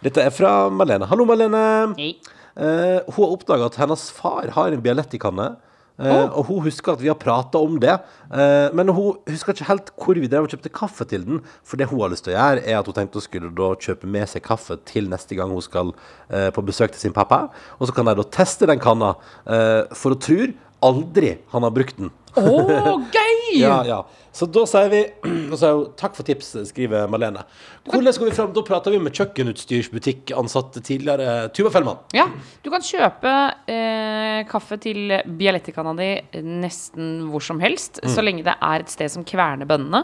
Dette 0.04 0.22
er 0.22 0.34
fra 0.34 0.52
Malene. 0.74 1.08
Hallo, 1.10 1.26
Malene. 1.28 1.62
Hei. 1.98 2.12
Eh, 2.58 3.00
hun 3.14 3.22
har 3.24 3.32
oppdaga 3.34 3.70
at 3.70 3.78
hennes 3.82 4.04
far 4.14 4.50
har 4.56 4.74
en 4.74 4.82
Bialetti 4.84 5.18
i 5.18 5.22
kanne. 5.22 5.56
Eh, 5.98 6.30
Og 6.38 6.46
hun 6.46 6.60
husker 6.68 6.94
at 6.94 7.02
vi 7.02 7.10
har 7.10 7.18
prata 7.18 7.58
om 7.58 7.80
det, 7.82 7.96
eh, 8.32 8.70
men 8.78 8.90
hun 8.94 9.16
husker 9.26 9.56
ikke 9.56 9.66
helt 9.72 9.90
hvor 9.98 10.14
vi 10.22 10.28
drev 10.30 10.46
og 10.46 10.52
kjøpte 10.54 10.70
kaffe 10.70 11.08
til 11.10 11.24
den. 11.26 11.40
For 11.66 11.78
det 11.82 11.88
hun 11.90 12.02
har 12.04 12.10
lyst 12.14 12.26
til 12.28 12.36
å 12.36 12.38
gjøre, 12.38 12.62
er 12.70 12.78
at 12.78 12.86
hun 12.86 12.94
tenkte 12.94 13.18
hun 13.18 13.26
skulle 13.26 13.50
da 13.58 13.72
kjøpe 13.82 14.06
med 14.06 14.30
seg 14.30 14.44
kaffe 14.46 14.78
til 14.86 15.10
neste 15.10 15.34
gang 15.38 15.50
hun 15.50 15.66
skal 15.66 15.94
eh, 16.30 16.52
på 16.54 16.62
besøk 16.66 16.94
til 16.94 17.02
sin 17.08 17.14
pappa. 17.18 17.48
Og 17.82 17.90
så 17.90 17.96
kan 17.98 18.06
de 18.06 18.14
da 18.22 18.28
teste 18.30 18.70
den 18.70 18.80
kanna, 18.84 19.16
eh, 19.50 19.90
for 19.98 20.14
hun 20.14 20.22
tror 20.22 20.54
aldri 20.86 21.34
han 21.50 21.66
har 21.66 21.74
brukt 21.74 21.98
den. 21.98 22.14
Oh, 22.38 23.02
gøy! 23.18 23.27
Ja, 23.56 23.80
ja. 23.88 23.98
Så 24.36 24.46
da 24.54 24.64
sier 24.70 24.90
vi 24.92 25.02
så, 25.62 25.72
Takk 25.98 26.18
for 26.18 26.28
tips, 26.28 26.54
skriver 26.70 27.08
Malene. 27.12 27.44
Hvordan 27.88 28.16
skal 28.16 28.30
vi 28.30 28.36
fram? 28.38 28.54
Da 28.56 28.64
prater 28.68 28.94
vi 28.94 29.02
med 29.02 29.16
kjøkkenutstyrsbutikkansatte 29.18 30.84
tidligere 30.86 31.50
Tuva 31.56 31.72
Fellmann. 31.74 32.02
Ja, 32.18 32.28
du 32.64 32.72
kan 32.74 32.86
kjøpe 32.86 33.36
eh, 33.72 34.42
kaffe 34.50 34.80
til 34.84 35.16
Bialetti-kanna 35.40 35.96
di 35.98 36.10
nesten 36.46 37.28
hvor 37.32 37.44
som 37.44 37.62
helst, 37.64 38.02
så 38.06 38.26
lenge 38.26 38.46
det 38.46 38.58
er 38.58 38.84
et 38.84 38.94
sted 38.94 39.12
som 39.14 39.26
kverner 39.28 39.70
bønnene. 39.70 40.04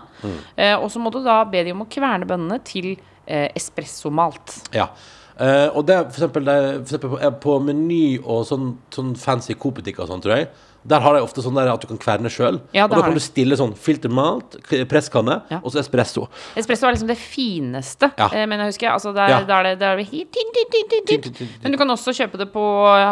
Eh, 0.56 0.76
og 0.78 0.90
så 0.94 1.02
må 1.04 1.14
du 1.14 1.22
da 1.26 1.42
be 1.50 1.66
de 1.66 1.76
om 1.76 1.84
å 1.86 1.90
kverne 1.92 2.28
bønnene 2.30 2.62
til 2.68 2.94
eh, 2.94 3.50
espressomalt. 3.54 4.62
Ja. 4.76 4.90
Eh, 5.38 5.68
og 5.74 5.86
det 5.88 5.96
er 5.96 6.04
for 6.10 6.20
eksempel, 6.20 6.46
det 6.46 6.58
for 6.62 6.84
eksempel 6.84 7.14
på, 7.16 7.22
er 7.26 7.34
på 7.42 7.58
Meny 7.66 8.04
og 8.22 8.46
sånn, 8.50 8.76
sånn 8.94 9.16
fancy 9.20 9.56
Coop-butikker 9.58 10.06
og 10.06 10.12
sånn, 10.12 10.24
tror 10.24 10.38
jeg. 10.38 10.50
Der 10.86 11.00
har 11.00 11.16
de 11.16 11.22
ofte 11.24 11.44
sånn 11.44 11.56
der 11.56 11.72
at 11.72 11.82
du 11.82 11.88
kan 11.88 12.00
kverne 12.02 12.30
sjøl. 12.32 12.60
Ja, 12.76 12.86
og 12.86 12.92
da 12.92 13.02
kan 13.06 13.16
du 13.16 13.22
stille 13.24 13.56
sånn 13.60 13.74
filtermalt, 13.80 14.58
presskanne 14.92 15.42
Ja. 15.50 15.60
og 15.64 15.72
så 15.72 15.80
espresso. 15.80 16.28
Espresso 16.60 16.88
er 16.88 16.96
liksom 16.96 17.08
det 17.08 17.18
fineste, 17.18 18.12
Ja. 18.18 18.28
eh, 18.34 18.46
men 18.46 18.60
jeg 18.60 18.74
husker 18.74 18.92
altså 18.92 19.14
der, 19.14 19.46
der 19.46 19.56
er 19.56 19.64
det, 19.64 19.80
der 19.80 19.94
er 19.94 19.98
det 19.98 20.08
helt 20.12 21.64
Men 21.64 21.72
du 21.72 21.78
kan 21.78 21.88
også 21.88 22.14
kjøpe 22.14 22.38
det 22.38 22.52
på 22.54 22.64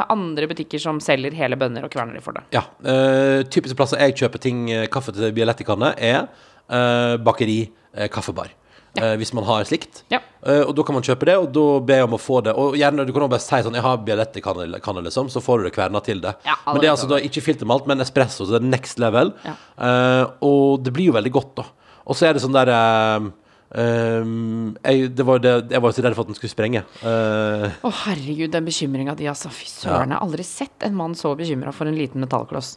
andre 0.10 0.48
butikker 0.48 0.80
som 0.80 1.00
selger 1.00 1.34
hele 1.34 1.56
bønner 1.56 1.86
og 1.86 1.92
kverner 1.92 2.14
de 2.18 2.22
for 2.22 2.34
det. 2.34 2.44
Ja. 2.52 2.64
Uh, 2.84 3.44
typiske 3.44 3.78
plasser 3.78 4.00
jeg 4.00 4.16
kjøper 4.16 4.42
ting, 4.42 4.70
eh, 4.72 4.88
kaffe 4.88 5.14
til 5.16 5.32
Bialetti-kanne, 5.32 5.94
er 5.98 6.28
uh, 6.70 7.18
bakeri, 7.18 7.70
uh, 7.98 8.08
kaffebar. 8.08 8.52
Eh, 9.00 9.14
hvis 9.22 9.32
man 9.32 9.46
har 9.48 9.64
slikt. 9.64 10.02
Ja. 10.12 10.20
Eh, 10.44 10.66
og 10.66 10.74
da 10.76 10.84
kan 10.84 10.98
man 10.98 11.06
kjøpe 11.06 11.28
det, 11.30 11.38
og 11.40 11.52
da 11.56 11.66
ber 11.88 12.02
jeg 12.02 12.08
om 12.10 12.18
å 12.18 12.22
få 12.22 12.42
det. 12.44 12.56
Og 12.60 12.76
gjerne, 12.80 13.06
du 13.08 13.14
kan 13.16 13.24
også 13.24 13.34
bare 13.34 13.46
si 13.46 13.60
sånn 13.64 13.78
Jeg 13.78 13.86
har 13.86 14.02
Bialetti-kanne, 14.08 14.82
kanne, 14.84 15.04
liksom, 15.08 15.30
så 15.32 15.44
får 15.44 15.62
du 15.62 15.70
det 15.70 15.76
kverna 15.78 16.02
til 16.04 16.24
det. 16.24 16.36
Ja, 16.48 16.58
men 16.68 16.82
det 16.84 16.90
er 16.90 16.96
altså 16.96 17.08
da 17.12 17.22
ikke 17.24 17.44
filtermalt, 17.46 17.88
men 17.88 18.04
espresso, 18.04 18.44
så 18.44 18.58
det 18.58 18.64
er 18.64 18.74
next 18.74 19.00
level. 19.00 19.32
Ja. 19.48 19.56
Eh, 19.88 20.26
og 20.48 20.84
det 20.84 20.96
blir 20.96 21.12
jo 21.12 21.16
veldig 21.16 21.36
godt, 21.38 21.54
da. 21.62 21.70
Og 22.12 22.18
så 22.18 22.28
er 22.28 22.36
det 22.36 22.44
sånn 22.44 22.58
der 22.58 22.74
uh, 22.74 23.32
Um, 23.72 24.74
jeg, 24.84 25.14
det 25.16 25.24
var 25.24 25.40
det, 25.40 25.52
jeg 25.72 25.80
var 25.80 25.94
jo 25.94 25.96
så 25.96 26.04
redd 26.04 26.16
for 26.18 26.26
at 26.26 26.32
den 26.34 26.36
skulle 26.36 26.52
sprenge. 26.52 26.82
Å 27.08 27.92
herregud, 28.02 28.50
den 28.52 28.68
bekymringa 28.68 29.16
di, 29.16 29.30
altså. 29.32 29.48
Fy 29.54 29.70
søren, 29.72 30.12
jeg 30.12 30.18
har 30.18 30.26
aldri 30.26 30.44
sett 30.44 30.84
en 30.84 30.98
mann 31.00 31.16
så 31.16 31.32
bekymra 31.40 31.72
for 31.76 31.88
en 31.88 31.96
liten 31.96 32.20
metallkloss. 32.20 32.74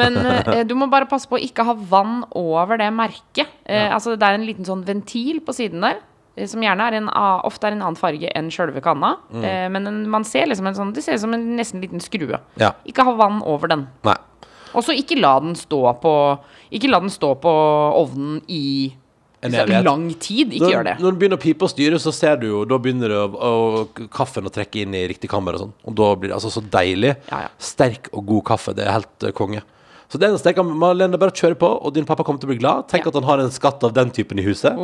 Men 0.00 0.16
uh, 0.16 0.62
du 0.64 0.72
må 0.80 0.88
bare 0.88 1.10
passe 1.10 1.28
på 1.28 1.36
å 1.36 1.44
ikke 1.44 1.66
ha 1.68 1.76
vann 1.76 2.22
over 2.32 2.80
det 2.80 2.88
merket. 2.96 3.52
Eh, 3.70 3.88
altså, 3.94 4.16
det 4.18 4.26
er 4.28 4.38
en 4.38 4.46
liten 4.48 4.66
sånn 4.68 4.84
ventil 4.86 5.40
på 5.46 5.54
siden 5.56 5.84
der. 5.86 6.00
eh, 6.36 6.46
Som 6.50 6.62
gjerne 6.64 6.86
er 6.90 6.98
en, 6.98 7.10
ofte 7.46 7.68
er 7.68 7.76
en 7.76 7.82
annen 7.86 7.98
farge 7.98 8.30
enn 8.34 8.50
sjølve 8.50 8.82
kanna. 8.84 9.16
Mm. 9.32 9.44
Eh, 9.44 9.68
men 9.76 9.86
en, 9.86 10.00
man 10.10 10.24
ser 10.26 10.46
liksom 10.50 10.66
en 10.70 10.78
sånn 10.78 10.92
Det 10.96 11.04
ser 11.04 11.18
ut 11.18 11.24
som 11.24 11.34
en 11.36 11.46
nesten 11.58 11.80
liten 11.82 12.00
skrue. 12.02 12.40
ja. 12.60 12.72
Ikke 12.86 13.04
ha 13.06 13.14
vann 13.18 13.42
over 13.42 13.68
den. 13.70 13.86
Nei. 14.06 14.16
Og 14.74 14.84
så 14.86 14.94
ikke 14.94 15.18
la 15.18 15.32
den 15.42 15.56
stå 15.58 15.80
på 16.02 16.10
Ikke 16.70 16.90
la 16.90 17.00
den 17.02 17.10
stå 17.10 17.34
på 17.42 17.50
ovnen 17.98 18.40
i 18.46 18.92
En 19.42 19.50
så 19.56 19.64
lang 19.82 20.04
tid. 20.20 20.52
Ikke 20.52 20.66
Når, 20.66 20.70
gjør 20.74 20.84
det. 20.84 20.92
når 21.00 21.10
den 21.10 21.18
begynner 21.18 21.38
å 21.38 21.42
pipe 21.42 21.64
og 21.64 21.70
styre, 21.72 21.98
så 21.98 22.12
ser 22.12 22.36
du 22.36 22.46
jo 22.46 22.64
Da 22.68 22.76
begynner 22.78 23.08
det 23.08 23.18
å, 23.18 23.28
å, 23.48 24.06
kaffen 24.12 24.46
å 24.46 24.52
trekke 24.52 24.82
inn 24.84 24.94
i 24.94 25.06
riktig 25.08 25.30
kammer 25.32 25.56
og 25.56 25.62
sånn. 25.64 25.72
Og 25.88 25.96
da 25.96 26.10
blir 26.14 26.28
det 26.30 26.36
altså 26.36 26.50
så 26.52 26.60
deilig. 26.60 27.14
Ja, 27.30 27.46
ja. 27.46 27.50
Sterk 27.58 28.10
og 28.12 28.26
god 28.28 28.44
kaffe. 28.52 28.74
Det 28.76 28.84
er 28.84 28.92
helt 28.98 29.24
uh, 29.26 29.32
konge. 29.32 29.62
Så 30.10 30.18
det 30.18 30.26
eneste 30.26 30.50
jeg 30.50 30.58
kan 30.58 30.70
Malene, 30.74 31.18
bare 31.22 31.34
kjøre 31.34 31.58
på, 31.58 31.68
og 31.70 31.94
din 31.94 32.06
pappa 32.08 32.24
kommer 32.26 32.42
til 32.42 32.48
å 32.48 32.52
bli 32.52 32.58
glad. 32.58 32.88
Tenk 32.90 33.06
at 33.06 33.14
han 33.14 33.28
har 33.28 33.42
en 33.42 33.52
skatt 33.54 33.84
av 33.86 33.94
den 33.94 34.10
typen 34.10 34.40
i 34.42 34.46
huset. 34.46 34.74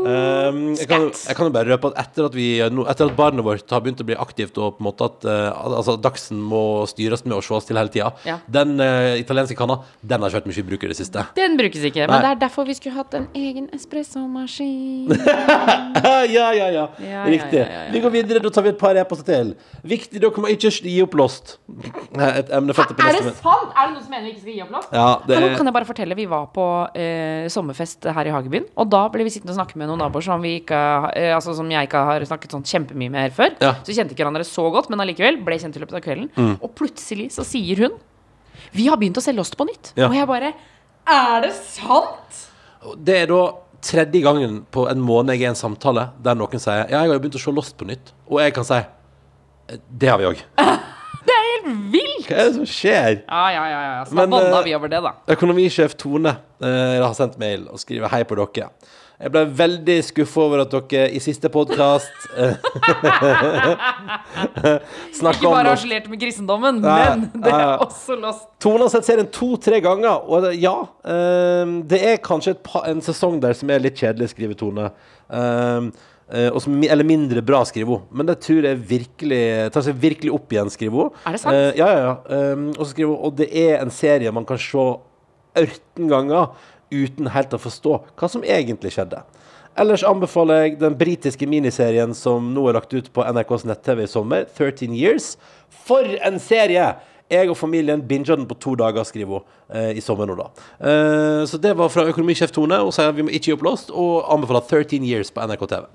Um, 0.00 0.60
jeg, 0.78 0.86
kan, 0.88 1.06
jeg 1.12 1.36
kan 1.36 1.48
jo 1.48 1.52
bare 1.54 1.68
røpe 1.74 1.90
at 1.90 1.98
etter 2.06 2.26
at, 2.30 2.36
vi, 2.36 2.46
etter 2.60 3.10
at 3.10 3.16
barnet 3.18 3.44
vårt 3.44 3.70
har 3.74 3.82
begynt 3.84 4.00
å 4.00 4.06
bli 4.08 4.16
aktivt, 4.16 4.56
og 4.56 4.78
på 4.78 4.84
en 4.84 4.88
måte 4.88 5.08
at 5.10 5.26
uh, 5.28 5.76
altså, 5.76 5.96
dagsen 6.00 6.40
må 6.40 6.62
styres 6.88 7.24
med 7.26 7.36
å 7.36 7.42
ses 7.44 7.68
til 7.68 7.80
hele 7.80 7.92
tida, 7.92 8.10
Ja. 8.28 8.38
den 8.48 8.80
uh, 8.80 9.12
italienske 9.20 9.56
kanna, 9.58 9.80
den 10.00 10.24
har 10.24 10.32
ikke 10.32 10.40
vært 10.40 10.50
mye 10.52 10.66
bruk 10.70 10.86
i 10.86 10.92
det 10.92 10.98
siste. 11.00 11.26
Den 11.36 11.58
brukes 11.60 11.84
ikke. 11.84 12.06
Nei. 12.06 12.10
Men 12.14 12.24
det 12.24 12.32
er 12.32 12.40
derfor 12.46 12.68
vi 12.68 12.78
skulle 12.78 12.96
hatt 12.96 13.16
en 13.18 13.28
egen 13.36 13.68
espressomaskin. 13.76 15.12
ja, 16.36 16.48
ja, 16.56 16.70
ja. 16.72 16.86
Ja, 17.04 17.26
Riktig. 17.28 17.60
ja. 17.60 17.84
Vi 17.92 18.02
går 18.02 18.14
videre, 18.16 18.44
da 18.44 18.54
tar 18.54 18.66
vi 18.66 18.72
et 18.72 18.80
par 18.80 18.96
e-poster 18.98 19.28
til. 19.28 19.52
Viktig, 19.84 20.22
dere 20.22 20.42
må 20.42 20.50
ikke 20.54 20.72
gi 20.72 20.96
opp 21.04 21.18
Lost. 21.20 21.58
Et 21.70 22.50
emnefelt 22.56 22.94
på 22.96 23.04
Er 23.04 23.18
det 23.18 23.34
sant?! 23.38 23.74
Er 23.76 23.88
det 23.90 23.94
noen 23.94 24.02
som 24.04 24.12
mener 24.12 24.26
vi 24.26 24.32
ikke 24.34 24.42
skal 24.44 24.54
gi 24.56 24.62
opp 24.64 24.72
lost? 24.74 24.94
Ja, 24.94 25.08
det 25.26 25.36
er 25.36 25.56
kan 25.56 25.68
jeg 25.68 25.76
bare 25.76 25.88
fortelle, 25.88 26.16
Vi 26.18 26.26
var 26.30 26.48
på 26.54 26.66
uh, 26.88 27.46
sommerfest 27.52 28.08
her 28.10 28.28
i 28.30 28.34
Hagebyen. 28.34 28.66
Og 28.80 28.88
da 28.92 29.04
ble 29.12 29.26
vi 29.26 29.32
sittende 29.34 29.54
og 29.54 29.60
snakke 29.60 29.78
med 29.80 29.89
noen 29.90 30.00
naboer 30.04 30.24
som, 30.24 30.40
vi 30.42 30.56
ikke, 30.62 30.80
eh, 31.18 31.32
altså, 31.36 31.54
som 31.58 31.68
jeg 31.70 31.88
ikke 31.88 32.02
har 32.08 32.24
snakket 32.30 32.54
sånn 32.56 32.66
kjempemye 32.70 33.10
med 33.12 33.26
her 33.26 33.34
før. 33.36 33.56
Ja. 33.62 33.72
Så 33.84 33.92
kjente 33.96 34.14
ikke 34.14 34.24
hverandre 34.24 34.46
så 34.48 34.64
godt, 34.72 34.88
men 34.92 35.02
allikevel 35.04 35.40
ble 35.46 35.58
kjent 35.60 35.76
i 35.76 35.82
løpet 35.82 35.98
av 36.00 36.04
kvelden. 36.06 36.30
Mm. 36.38 36.54
Og 36.62 36.72
plutselig 36.78 37.30
så 37.36 37.44
sier 37.46 37.84
hun 37.84 37.98
Vi 38.76 38.86
har 38.90 38.98
begynt 39.00 39.18
å 39.18 39.22
se 39.24 39.32
Lost 39.34 39.56
på 39.58 39.66
nytt. 39.68 39.92
Ja. 39.98 40.08
Og 40.10 40.14
jeg 40.16 40.28
bare 40.30 40.52
Er 41.10 41.40
det 41.46 41.52
sant?! 41.56 42.46
Det 42.96 43.16
er 43.24 43.26
da 43.30 43.40
tredje 43.84 44.20
gangen 44.24 44.60
på 44.72 44.86
en 44.90 45.00
måned 45.00 45.32
jeg 45.36 45.42
er 45.44 45.48
i 45.48 45.52
en 45.54 45.58
samtale 45.58 46.10
der 46.22 46.36
noen 46.36 46.60
sier 46.60 46.84
Ja, 46.90 47.00
jeg 47.02 47.08
har 47.10 47.16
jo 47.16 47.22
begynt 47.24 47.38
å 47.40 47.42
se 47.42 47.52
Lost 47.56 47.76
på 47.80 47.88
nytt. 47.88 48.12
Og 48.28 48.40
jeg 48.44 48.54
kan 48.56 48.64
si 48.68 48.76
"Eh, 48.80 49.78
Det 49.88 50.08
har 50.08 50.18
vi 50.20 50.28
òg. 50.30 50.40
Det 51.26 51.34
er 51.36 51.48
helt 51.50 51.66
vilt! 51.92 52.28
Hva 52.28 52.36
er 52.36 52.46
det 52.48 52.54
som 52.54 52.66
skjer? 52.68 53.16
Ja, 53.28 53.42
ja, 53.52 53.64
ja. 53.68 53.80
ja. 53.98 54.04
Så 54.08 54.14
Men, 54.14 54.32
eh, 54.32 54.62
vi 54.64 54.74
over 54.74 54.88
det, 54.88 55.00
da. 55.04 55.12
Økonomisjef 55.34 55.96
Tone 56.00 56.30
eh, 56.62 57.00
har 57.02 57.12
sendt 57.14 57.36
mail 57.38 57.66
og 57.68 57.80
skriver 57.82 58.08
hei 58.12 58.22
på 58.24 58.38
dere. 58.38 58.70
Jeg 59.20 59.32
ble 59.34 59.40
veldig 59.52 59.96
skuffa 60.06 60.40
over 60.46 60.62
at 60.62 60.72
dere 60.72 61.08
i 61.12 61.18
siste 61.20 61.50
podkast 61.52 62.22
uh, 62.40 62.54
snakka 65.12 65.34
Ikke 65.36 65.50
om 65.50 65.52
bare 65.52 65.66
har 65.66 65.74
harselerte 65.74 66.08
med 66.08 66.22
kristendommen, 66.22 66.78
Nei, 66.80 67.02
men 67.20 67.26
det 67.44 67.52
er 67.52 67.82
også 67.84 68.16
Lost. 68.16 68.46
Tone 68.64 68.86
har 68.86 68.94
sett 68.94 69.10
serien 69.10 69.28
to-tre 69.28 69.82
ganger, 69.84 70.24
og 70.24 70.46
det- 70.46 70.54
ja 70.62 70.72
um, 71.04 71.74
Det 71.90 72.00
er 72.14 72.16
kanskje 72.24 72.56
et 72.56 72.62
pa, 72.64 72.86
en 72.88 73.04
sesong 73.04 73.36
der 73.44 73.52
som 73.58 73.68
er 73.74 73.84
litt 73.84 74.00
kjedelig, 74.00 74.30
skriver 74.32 74.56
Tone. 74.56 74.88
Eh, 76.30 76.48
og 76.54 76.60
som, 76.62 76.74
eller 76.80 77.06
mindre 77.06 77.42
bra, 77.42 77.60
skriver 77.66 77.98
hun. 77.98 78.08
Men 78.14 78.28
det 78.28 78.36
tror 78.44 78.66
jeg 78.68 78.78
virkelig 78.86 79.44
tar 79.74 79.82
seg 79.82 79.96
virkelig 79.98 80.32
opp 80.32 80.52
igjen, 80.54 80.70
skriver 80.70 81.04
hun. 81.08 81.22
Er 81.26 81.36
det 81.36 81.42
sant? 81.42 81.56
Uh, 81.58 81.70
ja, 81.78 81.88
ja, 81.90 82.02
ja. 82.06 82.42
Um, 82.54 82.68
og 82.76 82.84
så 82.84 82.92
skriver 82.92 83.10
hun 83.10 83.24
Og 83.26 83.38
det 83.40 83.48
er 83.66 83.80
en 83.82 83.90
serie 83.94 84.32
man 84.32 84.46
kan 84.48 84.60
se 84.62 84.84
ørten 85.60 86.06
ganger 86.08 86.54
uten 86.90 87.30
helt 87.34 87.54
å 87.54 87.60
forstå 87.60 87.98
hva 88.18 88.30
som 88.30 88.44
egentlig 88.46 88.94
skjedde. 88.96 89.22
Ellers 89.78 90.02
anbefaler 90.04 90.64
jeg 90.64 90.80
den 90.80 90.96
britiske 90.98 91.46
miniserien 91.48 92.12
som 92.16 92.50
nå 92.54 92.66
er 92.68 92.76
lagt 92.76 92.92
ut 92.92 93.12
på 93.14 93.24
NRKs 93.24 93.64
nett-TV 93.70 94.02
i 94.04 94.10
sommer, 94.10 94.48
13 94.58 94.96
Years. 94.96 95.36
For 95.86 96.18
en 96.26 96.40
serie! 96.42 96.90
Jeg 97.30 97.46
og 97.46 97.54
familien 97.54 98.00
binga 98.02 98.34
den 98.34 98.48
på 98.50 98.56
to 98.58 98.72
dager, 98.74 99.04
skriver 99.06 99.38
hun, 99.38 99.44
eh, 99.70 99.92
i 99.94 100.02
sommer 100.02 100.26
nå, 100.26 100.34
da. 100.34 100.48
Eh, 100.82 101.44
så 101.46 101.60
det 101.62 101.76
var 101.78 101.92
fra 101.94 102.02
økonomisjef 102.10 102.50
Tone. 102.50 102.80
Hun 102.82 102.90
sier 102.90 103.12
vi 103.14 103.22
må 103.22 103.30
ikke 103.30 103.52
gi 103.52 103.54
opp 103.54 103.62
Lost, 103.62 103.92
og 103.94 104.26
anbefaler 104.34 104.66
13 104.66 105.06
Years 105.06 105.30
på 105.30 105.44
NRK 105.46 105.62
TV. 105.70 105.86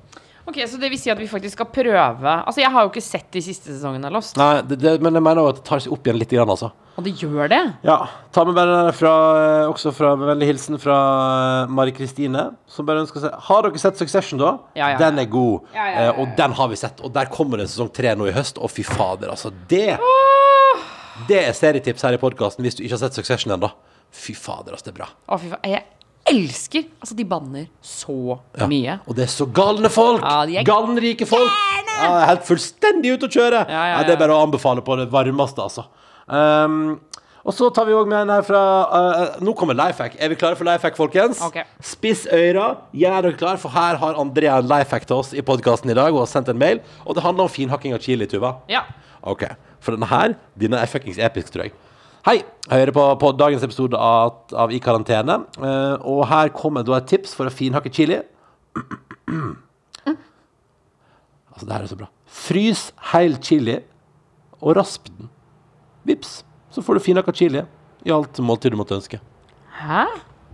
Ok, 0.47 0.62
Så 0.63 0.79
det 0.79 0.93
vil 0.93 1.01
si 1.01 1.12
at 1.12 1.19
vi 1.19 1.27
faktisk 1.27 1.58
skal 1.58 1.67
prøve 1.73 2.31
Altså, 2.45 2.62
jeg 2.62 2.71
har 2.71 2.86
jo 2.86 2.91
ikke 2.93 3.01
sett 3.01 3.27
de 3.34 3.41
siste 3.41 3.67
sesongene 3.73 4.08
av 4.08 4.13
Lost. 4.13 4.38
Nei, 4.38 4.62
det, 4.62 4.79
det, 4.79 5.01
men 5.01 5.13
jeg 5.17 5.25
mener 5.27 5.41
jo 5.41 5.51
at 5.51 5.60
det 5.60 5.65
tar 5.67 5.84
seg 5.84 5.91
opp 5.91 6.08
igjen 6.08 6.21
litt, 6.21 6.31
grann, 6.31 6.53
altså. 6.53 6.71
Og 6.95 7.03
det 7.03 7.12
gjør 7.19 7.49
det? 7.51 7.60
Ja. 7.84 7.97
Ta 8.31 8.45
med 8.47 8.55
bare 8.55 8.91
fra, 8.95 9.12
eh, 9.41 9.67
også 9.67 9.91
fra 9.95 10.13
med 10.15 10.29
vennlig 10.29 10.47
hilsen 10.53 10.77
fra 10.79 10.95
eh, 11.65 11.71
Mari 11.75 11.91
Kristine, 11.91 12.45
som 12.71 12.88
bare 12.88 13.01
ønsker 13.03 13.19
seg 13.25 13.34
Har 13.49 13.65
dere 13.65 13.81
sett 13.81 13.99
Succession, 13.99 14.39
da? 14.39 14.53
Ja, 14.79 14.93
ja, 14.93 14.97
Den 15.01 15.19
er 15.19 15.25
god. 15.31 15.67
Eh, 15.75 16.12
og 16.19 16.31
den 16.38 16.55
har 16.55 16.69
vi 16.71 16.77
sett. 16.79 17.01
Og 17.03 17.12
der 17.15 17.25
kommer 17.34 17.60
det 17.60 17.67
sesong 17.73 17.91
tre 17.93 18.13
nå 18.15 18.29
i 18.29 18.36
høst. 18.36 18.62
Og 18.63 18.71
fy 18.71 18.84
fader, 18.88 19.34
altså. 19.34 19.51
Det 19.67 19.97
Det 21.27 21.41
er 21.47 21.53
serietips 21.55 22.03
her 22.03 22.15
i 22.15 22.21
podkasten 22.21 22.63
hvis 22.65 22.75
du 22.75 22.84
ikke 22.84 22.95
har 22.97 23.03
sett 23.08 23.19
Succession 23.19 23.51
ennå. 23.55 23.69
Fy 24.15 24.34
fader, 24.36 24.75
altså. 24.75 24.88
Det 24.89 24.95
er 24.95 24.99
bra. 25.03 25.10
Å, 25.27 25.39
fy 25.41 25.51
fader. 25.51 25.67
Jeg 25.75 25.84
elsker 26.25 26.88
Altså, 27.03 27.15
de 27.19 27.23
banner 27.29 27.67
så 27.84 28.39
Ja. 28.58 28.65
mye. 28.67 28.99
Og 29.08 29.15
det 29.15 29.23
er 29.27 29.31
så 29.36 29.45
galne 29.51 29.89
folk! 29.93 30.23
Ja, 30.23 30.63
Galnrike 30.63 31.27
folk! 31.27 31.51
Ja, 32.01 32.25
helt 32.31 32.43
fullstendig 32.47 33.13
ute 33.15 33.27
å 33.27 33.31
kjøre! 33.31 33.62
Ja, 33.69 33.84
ja, 33.93 34.03
det 34.03 34.15
er 34.15 34.17
bare 34.23 34.34
å 34.36 34.41
anbefale 34.47 34.81
på 34.84 34.97
det 34.97 35.05
varmeste, 35.12 35.62
altså. 35.63 35.86
Um, 36.25 36.97
og 37.45 37.53
så 37.53 37.67
tar 37.69 37.85
vi 37.85 37.93
òg 37.93 38.07
med 38.09 38.23
en 38.23 38.31
her 38.33 38.41
fra 38.41 38.59
uh, 38.89 39.35
Nå 39.45 39.53
kommer 39.57 39.77
life 39.77 40.01
hack. 40.01 40.15
Er 40.17 40.31
vi 40.31 40.38
klare 40.39 40.57
for 40.57 40.65
life 40.65 40.81
hack, 40.81 40.97
folkens? 40.97 41.41
Okay. 41.45 41.67
Spiss 41.77 42.25
øyra, 42.33 42.71
Gjør 42.97 43.27
dere 43.27 43.38
klar, 43.38 43.59
for 43.61 43.69
her 43.75 43.99
har 44.01 44.17
Andrea 44.21 44.57
en 44.57 44.69
life 44.69 44.89
hack 44.89 45.05
til 45.05 45.19
oss 45.19 45.33
i 45.33 45.45
podkasten 45.45 45.93
i 45.93 45.97
dag. 45.97 46.09
Og 46.13 46.23
har 46.23 46.31
sendt 46.31 46.49
en 46.49 46.57
mail. 46.57 46.81
Og 47.05 47.17
det 47.17 47.23
handler 47.25 47.45
om 47.45 47.53
finhakking 47.53 47.93
av 47.93 48.01
chili, 48.01 48.25
Tuva. 48.29 48.55
Ja. 48.71 48.81
Ok, 49.25 49.45
For 49.81 49.93
denne 49.93 50.09
her, 50.09 50.33
denne 50.57 50.79
er 50.81 50.89
fuckings 50.89 51.19
episk, 51.21 51.51
tror 51.53 51.67
jeg. 51.67 51.75
Hei, 52.25 52.39
jeg 52.41 52.79
hører 52.81 52.93
på, 52.93 53.01
på 53.21 53.29
dagens 53.38 53.61
episode 53.65 53.97
av, 54.01 54.39
av 54.57 54.71
I 54.73 54.79
karantene. 54.81 55.43
Uh, 55.61 56.01
og 56.01 56.23
her 56.31 56.49
kommer 56.57 56.85
da 56.85 56.97
et 56.97 57.05
tips 57.11 57.38
for 57.38 57.45
å 57.45 57.53
finhakke 57.53 57.91
chili. 57.93 58.17
altså, 61.53 61.67
det 61.67 61.69
her 61.69 61.83
er 61.83 61.91
så 61.91 61.99
bra. 61.99 62.09
Frys 62.25 62.88
heil 63.11 63.38
chili, 63.45 63.77
og 64.57 64.73
rasp 64.79 65.13
den. 65.13 65.29
Vips, 66.05 66.43
så 66.71 66.83
får 66.85 66.99
du 66.99 67.03
finhakka 67.05 67.33
chili 67.33 67.63
i 68.05 68.11
alt 68.13 68.39
måltid 68.43 68.71
du 68.75 68.77
måtte 68.77 68.95
ønske. 68.97 69.19
Hæ? 69.79 70.05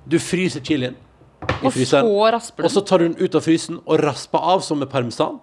Du 0.08 0.18
fryser 0.20 0.64
chilien 0.66 0.96
i 0.96 1.66
Og 1.66 1.74
fryseren, 1.74 2.08
så 2.08 2.30
rasper 2.36 2.64
du 2.64 2.68
og 2.68 2.72
så 2.74 2.82
tar 2.86 3.02
du 3.02 3.08
den 3.10 3.18
ut 3.20 3.36
av 3.36 3.44
frysen 3.46 3.80
og 3.86 4.00
rasper 4.02 4.40
av 4.54 4.62
som 4.66 4.80
med 4.80 4.90
parmesan. 4.90 5.40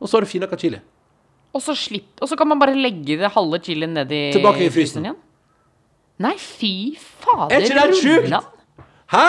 Og 0.00 0.08
så 0.08 0.16
har 0.16 0.24
du 0.24 0.30
finhakka 0.30 0.58
chili. 0.58 0.80
Og 1.52 1.60
så 1.60 1.74
slipp 1.76 2.22
Og 2.24 2.30
så 2.30 2.36
kan 2.36 2.48
man 2.48 2.58
bare 2.58 2.74
legge 2.74 3.18
det 3.20 3.28
halve 3.34 3.60
chilien 3.62 3.92
ned 3.92 4.10
i 4.10 4.22
Tilbake 4.32 4.64
i 4.66 4.70
frysen. 4.72 5.04
igjen. 5.04 5.18
Nei, 6.22 6.36
fy 6.38 6.96
fader. 6.96 7.52
Er 7.56 7.66
ikke 7.66 7.88
det 7.90 7.98
sjukt? 8.00 8.52
Hæ?! 9.12 9.28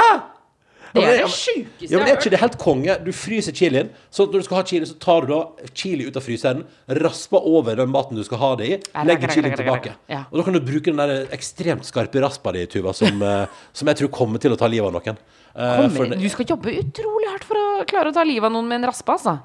Det 0.94 1.04
er 1.04 1.24
det 1.24 1.30
sjukeste 1.34 1.90
jeg 1.90 2.00
har 2.00 2.06
hørt. 2.06 2.12
Er 2.14 2.20
ikke 2.22 2.32
det 2.36 2.40
helt 2.44 2.58
konge? 2.62 2.96
Du 3.04 3.12
fryser 3.12 3.56
chilien. 3.58 3.90
Så 4.14 4.28
når 4.30 4.44
du 4.44 4.46
skal 4.46 4.58
ha 4.60 4.64
chili, 4.70 4.86
så 4.86 4.98
tar 5.02 5.26
du 5.26 5.32
da 5.34 5.40
chili 5.74 6.06
ut 6.06 6.16
av 6.20 6.22
fryseren, 6.26 6.64
rasper 7.02 7.48
over 7.50 7.76
den 7.80 7.90
maten 7.90 8.16
du 8.20 8.24
skal 8.24 8.38
ha 8.44 8.52
det 8.60 8.68
i, 8.68 8.78
legger 9.10 9.34
chilien 9.34 9.56
tilbake. 9.58 9.96
Og 10.32 10.38
da 10.38 10.44
kan 10.44 10.54
du 10.54 10.62
bruke 10.62 10.94
den 10.94 11.02
der 11.02 11.26
ekstremt 11.34 11.88
skarpe 11.90 12.22
raspa 12.22 12.54
di, 12.54 12.66
Tuva, 12.70 12.94
som, 12.94 13.22
eh, 13.26 13.46
som 13.74 13.88
jeg 13.90 13.98
tror 14.04 14.14
kommer 14.14 14.40
til 14.40 14.54
å 14.54 14.58
ta 14.60 14.68
livet 14.70 14.86
av 14.88 14.94
noen. 15.00 15.18
Eh, 15.56 15.82
Kommer- 15.82 16.16
Du 16.22 16.30
skal 16.30 16.46
jobbe 16.46 16.70
utrolig 16.78 17.30
hardt 17.32 17.44
for 17.44 17.56
å 17.58 17.86
klare 17.90 18.10
å 18.10 18.14
ta 18.14 18.24
livet 18.24 18.46
av 18.46 18.52
noen 18.52 18.68
med 18.68 18.84
en 18.84 18.90
raspe, 18.92 19.10
altså. 19.18 19.40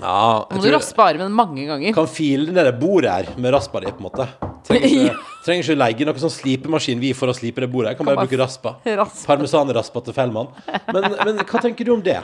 ja, 0.00 0.44
må 0.50 0.62
du 0.62 0.70
raspe 0.70 0.96
armen 1.00 1.32
mange 1.32 1.66
ganger. 1.66 1.92
kan 1.94 2.06
file 2.06 2.46
det 2.52 2.54
der 2.54 2.72
bordet 2.72 3.10
her 3.10 3.36
med 3.38 3.52
raspa 3.52 3.80
di, 3.80 3.86
på 3.92 4.00
en 4.04 4.10
måte. 4.10 4.28
Trenger 4.70 4.86
ikke, 4.86 5.14
trenger 5.44 5.64
ikke 5.66 5.76
leie 5.80 6.06
noen 6.06 6.22
sånn 6.22 6.32
slipemaskin 6.32 7.00
vi 7.02 7.10
for 7.16 7.32
å 7.32 7.34
slipe 7.34 7.64
det 7.64 7.68
bordet. 7.72 7.92
Jeg 7.92 8.00
kan 8.00 8.08
bare 8.08 8.24
bruke 8.24 8.38
raspa. 8.40 8.74
raspe. 9.00 9.26
Parmesanraspa 9.26 10.02
til 10.06 10.16
Fellmann. 10.16 10.52
Men, 10.92 11.08
men 11.18 11.42
hva 11.42 11.62
tenker 11.64 11.88
du 11.88 11.94
om 11.96 12.04
det? 12.04 12.18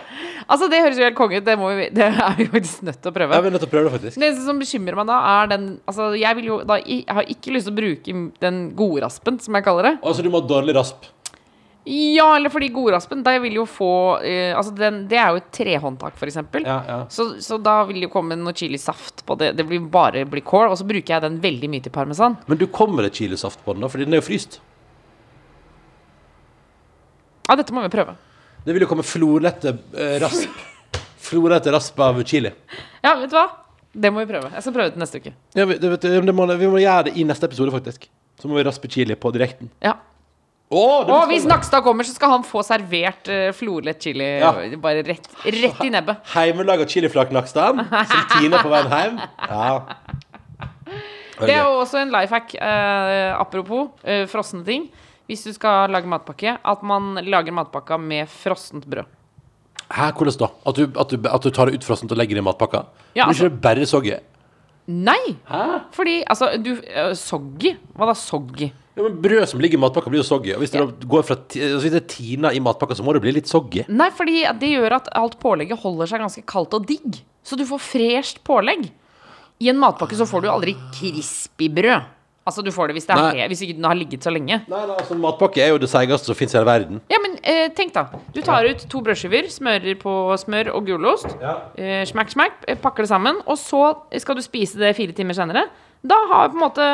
Altså, 0.47 0.69
det 0.71 0.83
høres 0.85 1.01
jo 1.01 1.07
helt 1.09 1.19
konge 1.19 1.41
ut. 1.41 1.47
Det, 1.47 1.57
vi, 1.59 1.89
det 1.97 2.07
er 2.07 2.39
vi 2.39 2.49
faktisk 2.53 2.87
nødt 2.87 3.01
til 3.03 3.13
å 3.13 3.17
prøve. 3.17 3.35
Ja, 3.35 3.43
vi 3.43 3.51
er 3.51 3.57
nødt 3.57 3.65
til 3.67 3.71
å 3.71 3.75
prøve 3.75 3.91
det, 3.91 3.95
faktisk. 3.99 4.23
Det 4.23 4.31
som 4.47 4.63
bekymrer 4.63 5.01
meg 5.01 5.11
da, 5.11 5.19
er 5.41 5.53
den 5.57 5.67
Altså, 5.87 6.13
jeg 6.19 6.39
vil 6.39 6.47
jo 6.49 6.57
da 6.67 6.77
Jeg 6.83 7.05
har 7.19 7.27
ikke 7.33 7.53
lyst 7.55 7.69
til 7.69 7.75
å 7.75 7.79
bruke 7.81 8.17
den 8.43 8.63
gode 8.79 9.03
raspen, 9.05 9.41
som 9.43 9.59
jeg 9.59 9.67
kaller 9.67 9.91
det. 9.91 9.95
Altså, 10.03 10.25
du 10.25 10.31
må 10.31 10.43
ha 10.43 10.51
dårlig 10.55 10.77
rasp. 10.79 11.11
Ja, 11.87 12.33
eller 12.35 12.51
fordi 12.51 12.67
godraspen, 12.75 13.21
De 13.23 13.33
vil 13.45 13.61
jo 13.61 13.65
få 13.71 14.19
eh, 14.27 14.51
Altså, 14.59 14.73
den, 14.75 15.05
det 15.07 15.21
er 15.23 15.29
jo 15.31 15.39
et 15.39 15.51
trehåndtak, 15.55 16.17
eksempel. 16.27 16.65
Ja, 16.67 16.81
ja. 16.89 16.97
Så, 17.13 17.29
så 17.43 17.61
da 17.63 17.77
vil 17.87 18.01
det 18.01 18.09
jo 18.09 18.15
komme 18.17 18.35
noe 18.41 18.55
chilisaft 18.59 19.23
på 19.27 19.37
det. 19.39 19.53
Det 19.55 19.67
blir 19.69 19.85
bare 19.93 20.25
bli 20.27 20.43
kål. 20.43 20.73
Og 20.73 20.81
så 20.81 20.87
bruker 20.89 21.15
jeg 21.15 21.23
den 21.23 21.37
veldig 21.45 21.71
mye 21.71 21.85
til 21.85 21.95
parmesan. 21.95 22.35
Men 22.51 22.59
du 22.59 22.67
kommer 22.67 23.07
det 23.07 23.13
chilisaft 23.15 23.63
på 23.63 23.77
den, 23.77 23.87
da? 23.87 23.91
Fordi 23.93 24.09
den 24.09 24.17
er 24.17 24.23
jo 24.23 24.27
fryst. 24.27 24.59
Ja, 27.47 27.55
dette 27.55 27.77
må 27.77 27.85
vi 27.87 27.93
prøve. 27.95 28.17
Det 28.67 28.75
vil 28.75 28.83
jo 28.83 28.91
komme 28.91 29.07
florlette 29.07 29.77
eh, 29.95 30.17
rasp. 30.25 30.59
Florlette 31.27 31.71
rasp 31.75 32.03
av 32.03 32.19
chili. 32.27 32.51
Ja, 33.03 33.15
vet 33.21 33.31
du 33.31 33.39
hva? 33.39 33.47
Det 33.95 34.11
må 34.13 34.25
vi 34.25 34.33
prøve. 34.35 34.51
Jeg 34.53 34.67
skal 34.67 34.75
prøve 34.75 34.91
det 34.97 35.01
neste 35.01 35.23
uke. 35.23 35.37
Ja, 35.55 35.65
vi, 35.71 35.79
det, 35.79 35.95
vet 35.95 36.03
du, 36.03 36.19
det 36.19 36.35
må, 36.35 36.51
vi 36.51 36.69
må 36.75 36.83
gjøre 36.83 37.07
det 37.09 37.15
i 37.15 37.25
neste 37.31 37.47
episode, 37.47 37.71
faktisk. 37.79 38.11
Så 38.43 38.51
må 38.51 38.59
vi 38.59 38.67
raspe 38.67 38.91
chili 38.91 39.15
på 39.15 39.31
direkten. 39.39 39.71
Ja. 39.87 39.95
Det 40.67 41.13
Og 41.15 41.29
hvis. 41.31 41.45
Nakstad 41.47 41.85
kommer, 41.87 42.03
så 42.05 42.15
skal 42.17 42.33
han 42.33 42.43
få 42.47 42.63
servert 42.67 43.29
uh, 43.31 43.53
florlett 43.55 44.03
chili 44.03 44.27
Ja. 44.41 44.51
bare 44.83 45.05
rett, 45.07 45.29
rett 45.45 45.85
i 45.85 45.91
nebbet. 45.95 46.19
Heimelaga 46.35 46.87
chiliflak 46.91 47.31
Nakstad, 47.31 47.79
som 47.87 48.25
Tina 48.35 48.59
på 48.65 48.73
veien 48.73 48.91
hjem. 48.91 49.21
Ja. 49.47 49.81
Det 51.39 51.53
er 51.53 51.63
jo 51.69 51.83
også 51.83 52.01
en 52.03 52.11
life 52.11 52.33
hack, 52.35 52.55
uh, 52.59 53.37
apropos 53.39 53.91
uh, 54.03 54.25
frosne 54.27 54.65
ting. 54.67 54.89
Hvis 55.27 55.43
du 55.47 55.53
skal 55.55 55.91
lage 55.91 56.07
matpakke, 56.11 56.57
at 56.65 56.83
man 56.87 57.15
lager 57.27 57.55
matpakka 57.55 57.99
med 57.99 58.29
frossent 58.31 58.87
brød. 58.87 59.07
Hæ, 59.91 60.11
hvordan 60.19 60.39
da? 60.41 60.49
At 60.67 60.75
du, 60.79 60.85
at, 60.99 61.11
du, 61.11 61.29
at 61.31 61.43
du 61.43 61.51
tar 61.55 61.71
det 61.71 61.79
utfrossent 61.79 62.11
og 62.11 62.19
legger 62.19 62.39
det 62.39 62.43
i 62.43 62.47
matpakka? 62.47 62.85
Ja, 63.15 63.27
Blir 63.27 63.35
altså- 63.35 63.47
ikke 63.47 63.55
det 63.55 63.63
bare 63.63 63.87
soggy? 63.87 64.17
Nei! 64.89 65.37
Hæ? 65.51 65.63
Fordi 65.97 66.21
altså 66.31 66.53
du 66.63 66.73
uh, 66.79 67.13
Soggy? 67.19 67.73
Hva 67.97 68.07
da 68.11 68.15
soggy? 68.15 68.69
Ja, 68.97 69.03
men 69.05 69.17
Brød 69.21 69.43
som 69.51 69.61
ligger 69.61 69.77
i 69.77 69.81
matpakka, 69.83 70.09
blir 70.13 70.23
jo 70.23 70.27
soggy. 70.29 70.55
Og 70.57 70.63
hvis 70.63 70.71
det, 70.73 70.81
da 70.81 71.09
går 71.11 71.25
fra, 71.29 71.37
ti- 71.53 71.61
altså 71.61 71.83
hvis 71.85 71.93
det 71.93 72.01
er 72.01 72.07
Tina 72.09 72.53
i 72.57 72.61
matpakka, 72.65 72.95
så 72.97 73.05
må 73.05 73.13
det 73.13 73.21
bli 73.27 73.35
litt 73.37 73.51
soggy. 73.51 73.83
Nei, 73.93 74.07
fordi 74.17 74.45
det 74.63 74.71
gjør 74.73 74.95
at 74.97 75.11
alt 75.19 75.35
pålegget 75.43 75.83
holder 75.83 76.09
seg 76.09 76.23
ganske 76.25 76.45
kaldt 76.49 76.73
og 76.79 76.87
digg. 76.89 77.19
Så 77.45 77.59
du 77.61 77.67
får 77.69 77.83
fresht 77.85 78.41
pålegg. 78.47 78.87
I 79.61 79.69
en 79.73 79.79
matpakke 79.83 80.17
så 80.17 80.25
får 80.29 80.47
du 80.47 80.49
aldri 80.53 80.73
crispy 80.97 81.69
brød. 81.73 82.09
Altså 82.47 82.63
du 82.63 82.71
får 82.71 82.91
det 82.91 83.01
hvis, 83.01 83.09
det 83.09 83.15
er 83.19 83.41
he 83.41 83.47
hvis 83.51 83.63
ikke 83.67 83.75
den 83.75 83.87
har 83.89 83.97
ligget 83.99 84.23
så 84.23 84.31
lenge. 84.31 84.61
Nei, 84.71 84.83
nei, 84.87 84.95
altså 84.95 85.17
Matpakke 85.19 85.65
er 85.65 85.73
jo 85.73 85.81
det 85.83 85.89
seigeste 85.91 86.31
som 86.31 86.39
fins 86.39 86.55
i 86.55 86.59
hele 86.61 86.69
verden. 86.69 87.01
Ja, 87.11 87.19
men 87.25 87.35
eh, 87.43 87.67
tenk 87.75 87.91
da. 87.97 88.05
Du 88.37 88.39
tar 88.47 88.69
ut 88.71 88.85
to 88.93 89.03
brødskiver, 89.03 89.49
smører 89.51 89.99
på 89.99 90.13
smør 90.39 90.71
og 90.77 90.87
gulost. 90.87 91.35
Ja. 91.43 91.57
Eh, 91.75 92.05
smakk, 92.07 92.31
smakk, 92.37 92.63
eh, 92.71 92.79
pakker 92.79 93.03
det 93.03 93.11
sammen, 93.11 93.43
og 93.51 93.59
så 93.59 93.89
skal 94.23 94.39
du 94.39 94.45
spise 94.47 94.79
det 94.79 94.95
fire 94.99 95.17
timer 95.17 95.35
senere. 95.39 95.67
Da 96.07 96.21
har, 96.31 96.55
måte, 96.55 96.87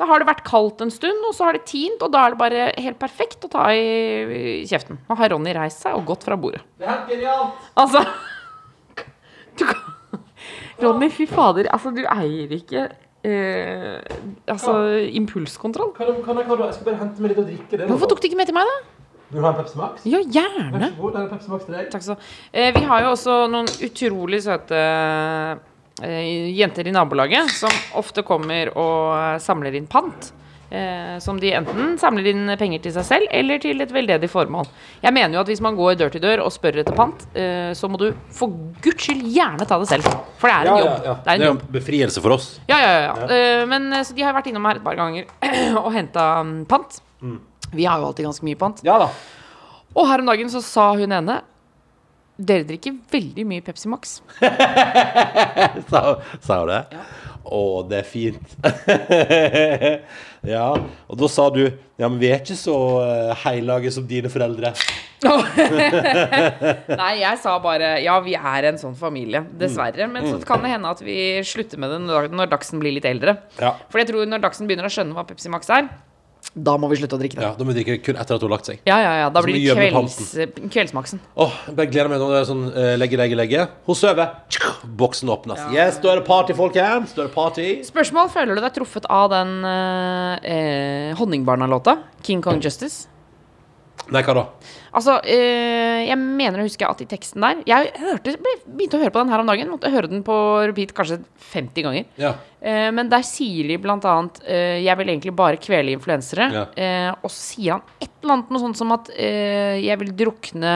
da 0.00 0.08
har 0.08 0.22
det 0.22 0.30
vært 0.30 0.44
kaldt 0.46 0.80
en 0.80 0.92
stund, 0.94 1.20
og 1.28 1.36
så 1.36 1.50
har 1.50 1.58
det 1.58 1.66
tint, 1.68 2.00
og 2.00 2.14
da 2.14 2.24
er 2.24 2.32
det 2.32 2.40
bare 2.40 2.66
helt 2.80 3.00
perfekt 3.02 3.44
å 3.44 3.52
ta 3.52 3.66
i, 3.76 3.84
i 3.84 4.64
kjeften. 4.70 5.02
Nå 5.04 5.18
har 5.20 5.34
Ronny 5.34 5.52
reist 5.52 5.84
seg 5.84 5.98
og 5.98 6.06
gått 6.08 6.24
fra 6.24 6.38
bordet. 6.40 6.64
Det 6.80 6.88
er 6.88 6.94
helt 6.94 7.12
genialt! 7.12 7.68
Altså 7.76 8.06
du 9.60 9.66
kan, 9.68 9.84
Ronny, 10.80 11.10
fy 11.12 11.26
fader. 11.28 11.68
Altså, 11.74 11.92
du 11.94 12.06
eier 12.08 12.56
ikke 12.56 12.88
eh, 13.24 14.00
Altså, 14.52 14.74
impulskontroll. 15.20 15.94
Kan, 15.96 16.10
kan 16.24 16.40
jeg, 16.40 16.46
kan 16.48 16.58
du, 16.60 16.64
jeg 16.66 16.76
skal 16.76 16.90
bare 16.90 17.00
hente 17.02 17.24
meg 17.24 17.32
litt 17.32 17.40
å 17.42 17.46
drikke. 17.48 17.70
Det, 17.80 17.88
Hvorfor 17.90 18.12
tok 18.12 18.22
du 18.22 18.28
ikke 18.28 18.40
med 18.40 18.50
til 18.50 18.56
meg, 18.58 18.68
da? 18.70 18.76
Vil 19.30 19.40
du 19.40 19.46
ha 19.46 19.50
en 19.54 19.58
Pepsi 19.58 19.78
Max? 19.80 20.04
Ja, 20.06 20.20
gjerne. 20.20 20.66
Vær 20.74 20.84
så 20.84 21.00
god, 21.00 21.12
det 21.14 21.20
er 21.20 21.24
en 21.24 21.30
Pepsi 21.32 21.50
Max 21.50 21.64
til 21.66 21.76
deg. 21.78 21.88
Takk 21.94 22.04
skal 22.06 22.18
eh, 22.52 22.70
Vi 22.76 22.84
har 22.90 23.04
jo 23.06 23.12
også 23.16 23.38
noen 23.50 23.70
utrolig 23.88 24.40
søte 24.44 24.80
eh, 26.04 26.52
jenter 26.54 26.90
i 26.90 26.94
nabolaget 26.94 27.50
som 27.56 27.72
ofte 27.98 28.22
kommer 28.26 28.70
og 28.78 29.40
samler 29.42 29.74
inn 29.80 29.88
pant. 29.90 30.30
Eh, 30.70 31.18
som 31.20 31.36
de 31.38 31.50
enten 31.54 31.98
samler 32.00 32.30
inn 32.32 32.48
penger 32.58 32.80
til 32.86 32.94
seg 32.96 33.04
selv 33.06 33.32
eller 33.36 33.60
til 33.62 33.84
et 33.84 33.92
veldedig 33.92 34.30
formål. 34.32 34.66
Jeg 35.04 35.14
mener 35.14 35.36
jo 35.36 35.42
at 35.44 35.50
hvis 35.52 35.60
man 35.62 35.76
går 35.76 35.98
dør 36.00 36.10
til 36.14 36.22
dør 36.24 36.42
og 36.46 36.50
spør 36.54 36.80
etter 36.82 36.96
pant, 36.96 37.26
eh, 37.36 37.70
så 37.76 37.90
må 37.90 38.00
du 38.00 38.08
for 38.34 38.50
guds 38.82 39.04
skyld 39.04 39.22
gjerne 39.34 39.68
ta 39.68 39.78
det 39.82 39.90
selv. 39.92 40.08
For 40.40 40.48
det 40.50 40.56
er 40.56 40.70
en 40.72 40.80
jobb. 40.82 40.96
Det 41.04 41.12
er 41.12 41.20
Det 41.24 41.34
en 41.34 41.46
er 41.46 41.52
en 41.52 41.62
befrielse 41.76 42.24
for 42.24 42.36
oss. 42.38 42.48
Ja, 42.70 42.80
ja, 42.80 42.90
ja. 42.96 43.02
ja. 43.12 43.28
Eh, 43.36 43.66
men 43.70 43.92
eh, 43.92 44.02
så 44.08 44.16
de 44.16 44.24
har 44.26 44.34
vært 44.34 44.50
innom 44.50 44.66
her 44.66 44.80
et 44.80 44.86
par 44.86 44.98
ganger 44.98 45.28
og 45.84 45.90
henta 45.94 46.28
pant. 46.70 47.00
Vi 47.74 47.84
har 47.84 48.00
jo 48.00 48.10
alltid 48.10 48.26
ganske 48.30 48.46
mye 48.48 48.58
pant. 48.58 48.82
Ja 48.86 48.98
da. 49.04 49.10
Og 49.94 50.08
her 50.10 50.24
om 50.24 50.26
dagen 50.32 50.50
så 50.50 50.62
sa 50.64 50.90
hun 50.98 51.12
ene 51.12 51.42
Dere 52.34 52.66
drikker 52.66 52.96
veldig 53.12 53.44
mye 53.46 53.62
Pepsi 53.62 53.90
Max. 53.90 54.16
Sa, 55.90 56.00
sa 56.42 56.56
hun 56.64 56.72
det? 56.72 56.80
Å, 57.44 57.60
det 57.86 57.98
er 58.00 58.06
fint. 58.08 58.54
ja, 60.54 60.68
og 60.72 61.18
da 61.20 61.28
sa 61.28 61.44
du 61.52 61.60
Ja, 61.60 62.08
men 62.08 62.16
vi 62.18 62.30
er 62.32 62.40
ikke 62.40 62.56
så 62.56 62.76
uh, 63.04 63.34
heilage 63.44 63.92
som 63.94 64.06
dine 64.08 64.32
foreldre. 64.32 64.72
Nei, 67.00 67.12
jeg 67.20 67.38
sa 67.40 67.54
bare 67.62 67.94
ja, 68.04 68.16
vi 68.24 68.34
er 68.34 68.70
en 68.70 68.80
sånn 68.80 68.96
familie. 68.98 69.44
Dessverre. 69.60 70.08
Men 70.10 70.26
så 70.32 70.40
kan 70.48 70.64
det 70.64 70.72
hende 70.72 70.90
at 70.90 71.04
vi 71.04 71.18
slutter 71.46 71.80
med 71.80 71.92
det 71.94 72.00
når 72.32 72.50
Dagsen 72.50 72.82
blir 72.82 72.96
litt 72.96 73.06
eldre. 73.08 73.36
Ja. 73.60 73.76
For 73.92 74.02
jeg 74.02 74.10
tror 74.10 74.26
når 74.26 74.42
Dagsen 74.42 74.66
begynner 74.70 74.88
å 74.88 74.92
skjønne 74.96 75.14
hva 75.16 75.26
Pepsi 75.28 75.52
Max 75.52 75.70
er, 75.72 75.86
da 76.54 76.76
må 76.78 76.88
vi 76.92 76.98
slutte 77.00 77.16
å 77.16 77.20
drikke 77.20 77.38
det. 77.38 77.44
Ja, 77.46 77.54
Da 77.58 77.64
må 77.66 77.72
vi 77.72 77.80
drikke 77.82 77.96
kun 78.04 78.18
etter 78.20 78.36
at 78.36 78.42
hun 78.44 78.48
har 78.50 78.54
lagt 78.56 78.68
seg. 78.68 78.82
Ja, 78.86 78.98
ja, 79.02 79.12
ja. 79.22 79.30
Da 79.34 79.42
blir 79.42 79.56
det 79.56 79.76
med 79.78 79.94
kvelds, 79.94 80.68
kveldsmaksen. 80.74 81.22
Åh, 81.40 81.56
jeg 81.68 81.76
bare 81.78 81.90
gleder 81.90 82.12
meg 82.12 82.20
nå. 82.22 82.28
Det 82.30 82.40
er 82.42 82.48
sånn 82.50 82.64
eh, 82.70 82.90
legge, 83.00 83.18
legge, 83.18 83.38
legge. 83.38 83.64
Hun 83.88 83.98
sover. 83.98 84.36
Boksen 84.84 85.32
åpnes. 85.32 85.64
Yes, 85.74 85.98
da 86.02 86.12
er 86.12 86.20
det 86.20 86.26
party, 86.28 86.54
folkens. 86.58 87.14
Da 87.16 87.24
er 87.24 87.30
det 87.30 87.34
party. 87.34 87.68
Spørsmål. 87.88 88.30
Føler 88.34 88.58
du 88.58 88.62
deg 88.66 88.76
truffet 88.76 89.08
av 89.10 89.32
den 89.32 89.56
eh, 89.70 90.52
eh, 90.54 91.10
Honningbarna-låta? 91.18 91.98
King 92.24 92.44
Kong 92.44 92.60
Justice? 92.64 93.08
Nei, 94.12 94.20
hva 94.20 94.34
da? 94.36 94.42
Altså, 94.94 95.14
øh, 95.24 96.00
jeg 96.04 96.16
mener 96.20 96.60
å 96.60 96.66
huske 96.66 96.86
at 96.86 97.00
i 97.00 97.06
teksten 97.08 97.42
der 97.42 97.62
Jeg 97.66 97.92
hørte, 98.02 98.34
begynte 98.66 98.98
å 98.98 99.02
høre 99.02 99.12
på 99.14 99.22
den 99.22 99.32
her 99.32 99.42
om 99.42 99.48
dagen. 99.48 99.70
Måtte 99.72 99.92
høre 99.92 100.10
den 100.10 100.24
på 100.26 100.34
repeat 100.68 100.92
kanskje 100.96 101.22
50 101.54 101.86
ganger. 101.86 102.10
Ja. 102.20 102.34
Uh, 102.60 102.90
men 102.96 103.08
der 103.12 103.24
sier 103.26 103.68
de 103.70 103.78
blant 103.80 104.04
annet 104.08 104.42
uh, 104.44 104.76
'Jeg 104.80 105.00
vil 105.00 105.12
egentlig 105.14 105.34
bare 105.36 105.60
kvele 105.60 105.96
influensere'. 105.96 106.50
Ja. 106.52 106.66
Uh, 106.76 107.24
og 107.24 107.32
så 107.32 107.40
sier 107.40 107.78
han 107.78 107.86
et 107.98 108.10
eller 108.22 108.36
annet 108.36 108.52
noe 108.52 108.64
sånt 108.66 108.80
som 108.80 108.92
at 108.96 109.10
'Jeg 109.14 110.00
vil 110.02 110.12
drukne 110.24 110.74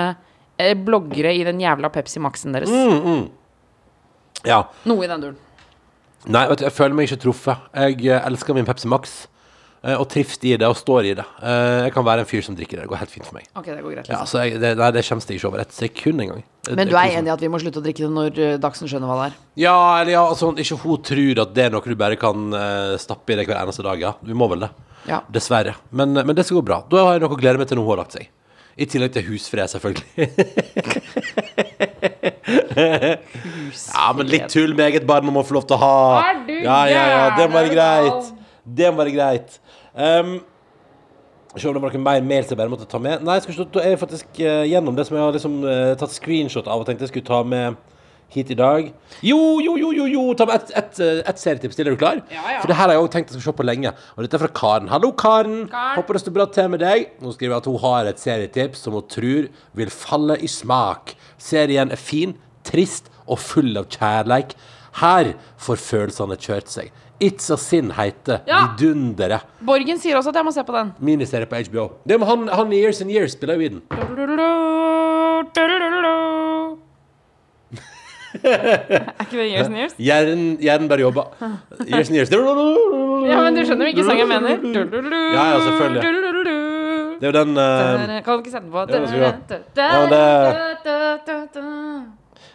bloggere 0.58 1.30
i 1.38 1.44
den 1.46 1.60
jævla 1.62 1.92
Pepsi 1.94 2.18
Max-en 2.18 2.56
deres'. 2.56 3.28
ja. 4.44 4.64
Noe 4.84 5.04
i 5.04 5.10
den 5.10 5.20
duren. 5.22 5.38
Nei, 6.26 6.48
vet 6.50 6.58
du, 6.58 6.64
jeg 6.66 6.74
føler 6.74 6.96
meg 6.96 7.06
ikke 7.06 7.22
truffet. 7.22 7.68
Jeg 7.76 8.18
elsker 8.18 8.56
min 8.56 8.66
Pepsi 8.66 8.88
Max. 8.90 9.28
Eh, 9.82 9.94
Og 9.98 10.06
trives 10.10 10.38
i 10.44 10.56
det 10.60 10.66
og 10.68 10.76
står 10.78 11.08
i 11.10 11.14
det. 11.18 11.24
Eh, 11.42 11.84
Jeg 11.86 11.92
kan 11.94 12.04
være 12.06 12.24
en 12.24 12.28
fyr 12.30 12.42
som 12.46 12.56
drikker 12.58 12.76
det. 12.80 12.84
Det 12.86 12.90
går 12.92 13.00
helt 13.02 13.14
fint 13.14 13.26
for 13.28 13.34
meg. 13.38 13.46
Ok, 13.56 13.66
det 13.70 13.82
går 13.84 13.94
greit. 13.98 14.08
Ja, 14.08 14.20
Liksom. 14.22 14.26
så 14.32 14.44
jeg, 14.46 14.60
det, 14.62 14.72
nei, 14.78 14.90
det 14.96 15.04
kommer 15.08 15.22
jeg 15.28 15.36
ikke 15.40 15.48
over 15.52 15.60
et 15.64 15.72
sekund 15.76 16.20
engang. 16.24 16.42
Men 16.76 16.88
du 16.90 16.96
er 17.00 17.14
enig 17.18 17.30
i 17.30 17.34
at 17.34 17.40
vi 17.44 17.48
må 17.48 17.60
slutte 17.62 17.80
å 17.80 17.84
drikke 17.86 18.04
det 18.04 18.10
når 18.12 18.38
eh, 18.44 18.56
Dagsen 18.60 18.88
skjønner 18.90 19.08
hva 19.08 19.16
det 19.22 19.26
er? 19.30 19.38
Ja, 19.64 19.76
eller 20.00 20.12
ja, 20.16 20.24
altså, 20.28 20.50
ikke 20.56 20.80
hun 20.84 21.02
tror 21.02 21.42
at 21.44 21.54
det 21.56 21.64
er 21.68 21.70
noe 21.76 21.82
du 21.88 21.94
bare 21.96 22.16
kan 22.20 22.50
stappe 23.00 23.32
i 23.32 23.38
deg 23.40 23.46
hver 23.48 23.62
eneste 23.62 23.82
dag. 23.86 24.00
Ja, 24.02 24.12
vi 24.22 24.34
må 24.36 24.48
vel 24.52 24.66
det. 24.66 24.72
Ja. 25.08 25.22
Dessverre. 25.32 25.74
Men, 25.90 26.12
men 26.12 26.34
det 26.36 26.44
skal 26.44 26.58
gå 26.60 26.66
bra. 26.68 26.82
Da 26.90 27.06
har 27.06 27.16
jeg 27.16 27.22
noe 27.24 27.32
å 27.32 27.40
glede 27.40 27.58
meg 27.62 27.68
til 27.70 27.78
når 27.80 27.86
hun 27.86 27.94
har 27.96 28.02
lagt 28.04 28.18
seg. 28.18 28.28
I 28.78 28.86
tillegg 28.86 29.10
til 29.16 29.24
husfred, 29.26 29.66
selvfølgelig. 29.72 30.28
ja, 32.78 34.12
men 34.16 34.28
litt 34.30 34.48
tull 34.52 34.74
med 34.76 34.84
eget 34.92 35.06
barn 35.08 35.26
må 35.26 35.32
man 35.38 35.46
få 35.48 35.56
lov 35.58 35.66
til 35.68 35.78
å 35.78 35.80
ha. 35.82 35.94
Er 36.28 36.42
du 36.46 36.52
Ja, 36.62 36.76
ja, 36.90 37.02
ja, 37.12 37.24
det 37.38 37.48
må 37.50 37.58
være 37.58 37.72
greit. 37.74 38.28
Det 38.78 38.90
må 38.92 39.00
være 39.02 39.14
greit. 39.16 39.58
Um, 39.94 40.38
Se 41.56 41.64
om 41.64 41.74
det 41.74 41.80
var 41.80 41.94
noe 41.94 42.04
mer 42.04 42.20
mail 42.22 42.44
som 42.44 42.52
jeg 42.52 42.60
bare 42.60 42.70
måtte 42.70 42.86
ta 42.86 42.98
med. 43.02 43.22
Nei, 43.24 43.38
ikke, 43.40 43.64
da 43.72 43.80
er 43.80 43.94
jeg 43.94 44.00
faktisk 44.02 44.42
uh, 44.44 44.66
gjennom 44.68 44.94
det 44.94 45.06
som 45.08 45.16
jeg 45.16 45.24
har 45.24 45.32
liksom 45.34 45.54
uh, 45.64 45.94
tatt 45.98 46.12
screenshot 46.12 46.68
av 46.68 46.82
og 46.82 46.86
tenkte 46.86 47.06
jeg 47.06 47.14
skulle 47.14 47.26
ta 47.30 47.40
med 47.42 47.78
hit 48.32 48.50
i 48.52 48.56
dag. 48.58 48.90
Jo, 49.24 49.38
jo, 49.64 49.76
jo, 49.80 49.92
jo! 49.96 50.06
jo 50.12 50.24
Ta 50.36 50.46
med 50.48 50.60
ett 50.60 50.72
et, 50.76 51.00
eh, 51.00 51.20
et 51.30 51.40
serietips 51.40 51.76
til. 51.76 51.88
Er 51.88 51.96
du 51.96 52.00
klar? 52.00 52.20
Ja, 52.28 52.42
ja. 52.52 52.60
For 52.60 52.68
det 52.68 52.76
her 52.76 52.88
har 52.88 52.94
jeg 52.94 53.02
også 53.02 53.12
tenkt 53.14 53.32
jeg 53.32 53.40
skal 53.40 53.52
se 53.52 53.56
på 53.56 53.66
lenge. 53.66 53.92
Og 54.16 54.24
dette 54.24 54.36
er 54.36 54.42
fra 54.44 54.52
Karen. 54.60 54.90
Hallo, 54.92 55.12
Karen. 55.12 55.62
Karen. 55.72 55.96
Håper 55.96 56.18
det 56.18 56.22
står 56.22 56.36
bra 56.36 56.46
til 56.52 56.68
med 56.74 56.84
deg. 56.84 57.08
Nå 57.24 57.32
skriver 57.32 57.54
jeg 57.54 57.62
at 57.62 57.70
hun 57.70 57.80
har 57.86 58.10
et 58.10 58.20
serietips 58.20 58.84
som 58.84 58.98
hun 58.98 59.08
tror 59.08 59.48
vil 59.80 59.94
falle 59.94 60.36
i 60.44 60.50
smak. 60.52 61.14
Serien 61.40 61.94
er 61.94 62.00
fin, 62.00 62.36
trist 62.68 63.08
og 63.26 63.40
full 63.40 63.72
av 63.80 63.88
kjærleik. 63.88 64.52
Her 65.00 65.32
får 65.62 65.80
følelsene 65.80 66.36
kjørt 66.36 66.68
seg. 66.72 66.92
It's 67.20 67.50
a 67.50 67.56
Sin 67.56 67.90
heter 67.90 68.40
Ja. 68.46 68.68
Vidunderet. 68.78 69.40
Borgen 69.66 69.98
sier 69.98 70.16
også 70.16 70.30
at 70.30 70.36
jeg 70.38 70.44
må 70.44 70.52
se 70.54 70.62
på 70.64 70.72
den. 70.72 70.92
Miniserie 71.00 71.46
på 71.46 71.56
HBO. 71.66 71.88
Det 72.06 72.18
med 72.20 72.26
han, 72.28 72.48
han 72.48 72.72
i 72.72 72.82
Years 72.82 73.00
and 73.02 73.10
Years 73.10 73.32
spiller 73.32 73.54
jo 73.54 73.60
i 73.60 73.68
den. 73.68 73.82
Er 78.44 79.24
ikke 79.24 79.36
det 79.38 79.52
Years 79.52 79.66
and 79.66 79.76
Years? 79.76 79.94
Hjernen, 80.62 80.88
bare 80.88 81.00
jobber. 81.00 81.22
Years 81.88 82.08
and 82.08 82.16
Years. 82.16 82.30
Ja, 82.30 83.40
men 83.42 83.56
du 83.56 83.64
skjønner 83.64 83.84
hvilken 83.88 84.04
sang 84.04 84.18
jeg 84.18 84.28
mener? 84.28 84.48
Ja, 85.34 85.44
ja, 85.50 85.60
selvfølgelig. 85.66 86.02
Det 87.18 87.26
er 87.26 87.32
jo 87.32 87.44
den 87.44 87.50
uh... 87.58 87.62
Kan 88.22 88.32
du 88.32 88.38
ikke 88.38 88.50
sette 88.50 88.66
den 88.66 88.72
på? 88.72 88.78
Ja, 88.78 88.86
det 90.06 90.28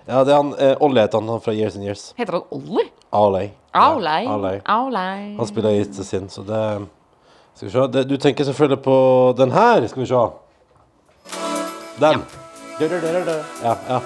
Ja, 0.05 0.23
det 0.23 0.33
er 0.33 0.39
han 0.41 0.53
eh, 0.59 0.73
Ollie 0.83 1.01
heter 1.05 1.19
han, 1.21 1.29
han 1.29 1.41
fra 1.41 1.53
Years 1.55 1.75
and 1.75 1.85
Years. 1.85 2.13
Heter 2.17 2.33
han 2.39 2.43
Ollie? 2.51 2.89
Ja, 3.73 3.79
Aulay. 3.85 4.27
Han 5.37 5.47
spiller 5.47 5.71
gitt 5.77 5.95
Sin, 6.05 6.29
så 6.29 6.41
det 6.43 6.63
Skal 7.55 7.67
vi 7.67 7.71
se. 7.71 7.87
Det, 7.87 8.03
du 8.09 8.17
tenker 8.17 8.43
selvfølgelig 8.43 8.81
på 8.83 8.97
den 9.37 9.51
her. 9.51 9.87
Skal 9.87 10.01
vi 10.01 10.07
se. 10.07 10.23
Den. 12.01 12.23
Ja, 13.63 13.75
ja. 13.89 13.99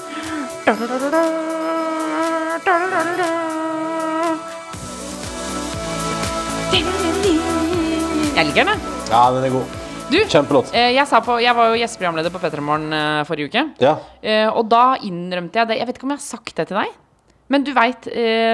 Jeg 8.35 8.45
liker 8.45 8.63
den, 8.63 8.67
jeg. 8.67 8.79
ja, 9.09 9.21
den 9.33 9.43
er 9.43 9.49
god. 9.49 9.86
Du, 10.11 10.17
Kjempelåt. 10.29 10.69
eh, 10.73 10.93
jeg, 10.95 11.03
sa 11.09 11.19
på, 11.23 11.35
jeg 11.43 11.51
var 11.57 11.73
jo 11.73 11.79
gjesteprogramleder 11.81 12.31
på 12.31 12.39
P3 12.39 12.61
Morgen 12.63 12.93
eh, 12.95 13.23
forrige 13.27 13.49
uke. 13.51 13.63
Ja. 13.83 13.97
Eh, 14.23 14.47
og 14.47 14.69
da 14.71 14.95
innrømte 15.03 15.59
jeg 15.59 15.67
det. 15.73 15.77
Jeg 15.81 15.89
vet 15.89 15.97
ikke 15.99 16.07
om 16.07 16.13
jeg 16.15 16.21
har 16.21 16.27
sagt 16.29 16.53
det 16.55 16.67
til 16.69 16.79
deg, 16.79 16.93
men 17.51 17.65
du 17.67 17.73
veit 17.75 18.07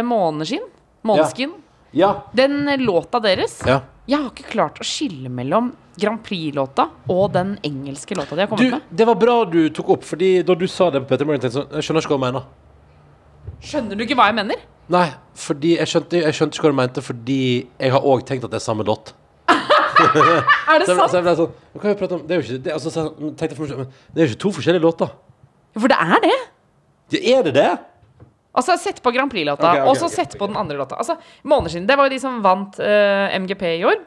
Måneskinn? 0.09 0.65
Måneskin? 1.05 1.53
Ja. 1.93 2.09
Den 2.33 2.63
eh, 2.73 2.81
låta 2.81 3.21
deres. 3.23 3.59
ja. 3.69 3.81
Jeg 4.03 4.19
har 4.19 4.33
ikke 4.33 4.49
klart 4.51 4.81
å 4.81 4.83
skille 4.83 5.29
mellom 5.31 5.69
Grand 5.95 6.19
Prix-låta 6.25 6.89
og 7.13 7.29
den 7.31 7.53
engelske 7.63 8.17
låta 8.19 8.35
de 8.35 8.43
har 8.49 8.59
Du, 8.59 8.65
med. 8.73 8.81
det 8.91 9.05
var 9.07 9.15
bra 9.15 9.35
du 9.47 9.61
tok 9.71 9.93
opp, 9.95 10.03
Fordi 10.03 10.41
da 10.43 10.57
du 10.59 10.65
sa 10.67 10.89
det 10.91 10.99
på 11.05 11.13
Peter 11.13 11.23
Morgan, 11.29 11.53
sånn 11.53 11.69
Jeg 11.71 11.85
skjønner 11.87 12.03
ikke 12.03 12.11
hva 12.11 12.17
du 12.19 12.25
mener. 12.25 12.49
Skjønner 13.63 13.95
du 13.95 14.03
ikke 14.03 14.17
hva 14.19 14.25
jeg 14.27 14.35
mener? 14.41 14.65
Nei, 14.91 15.05
fordi 15.39 15.77
jeg 15.77 15.87
skjønte, 15.87 16.19
jeg 16.25 16.35
skjønte 16.35 16.59
ikke 16.59 16.67
hva 16.67 16.73
du 16.73 16.79
mente, 16.81 17.05
fordi 17.05 17.39
jeg 17.79 17.93
har 17.95 18.09
òg 18.11 18.25
tenkt 18.27 18.43
at 18.43 18.51
det 18.51 18.59
er 18.59 18.65
samme 18.67 18.83
låt. 18.91 19.13
Er 19.93 20.79
det 20.81 20.87
Så 20.87 20.93
jeg, 20.93 20.97
så 20.97 21.07
sant? 21.07 21.13
jeg 21.17 21.23
ble 21.25 21.33
sånn 21.37 21.51
Hva 21.73 21.81
kan 21.81 21.89
vi 21.93 21.95
prate 21.99 22.17
om? 22.17 22.21
Det 22.27 22.35
er 22.35 22.41
jo 22.41 22.45
ikke, 22.47 22.59
det, 22.65 22.73
altså, 22.75 22.91
så 22.93 23.03
jeg 23.07 23.33
tenkte 23.39 23.57
for 23.57 23.63
meg 23.65 23.71
selv, 23.73 23.81
men 23.83 23.89
det 24.13 24.21
er 24.21 24.27
jo 24.27 24.31
ikke 24.33 24.41
to 24.43 24.51
forskjellige 24.57 24.83
låter. 24.83 25.11
For 25.79 25.91
det 25.93 25.97
er 26.05 26.23
det. 26.23 26.37
Ja, 27.13 27.21
er 27.39 27.47
det 27.47 27.53
det? 27.57 27.69
Altså, 28.53 28.75
Sett 28.77 28.99
på 29.01 29.11
Grand 29.15 29.31
Prix-låta, 29.33 29.65
Ok, 29.71 29.79
ok, 29.81 29.87
og 29.89 29.97
så 29.97 30.05
ok, 30.09 30.13
sett 30.13 30.35
på 30.37 30.47
den 30.49 30.57
andre 30.59 30.77
låta. 30.77 30.97
Altså, 31.01 31.15
Måneder 31.49 31.73
siden. 31.73 31.87
det 31.89 31.97
var 31.97 32.05
jo 32.09 32.13
de 32.13 32.19
som 32.21 32.41
vant 32.45 32.77
eh, 32.79 33.33
MGP 33.41 33.63
i 33.79 33.83
år. 33.89 34.01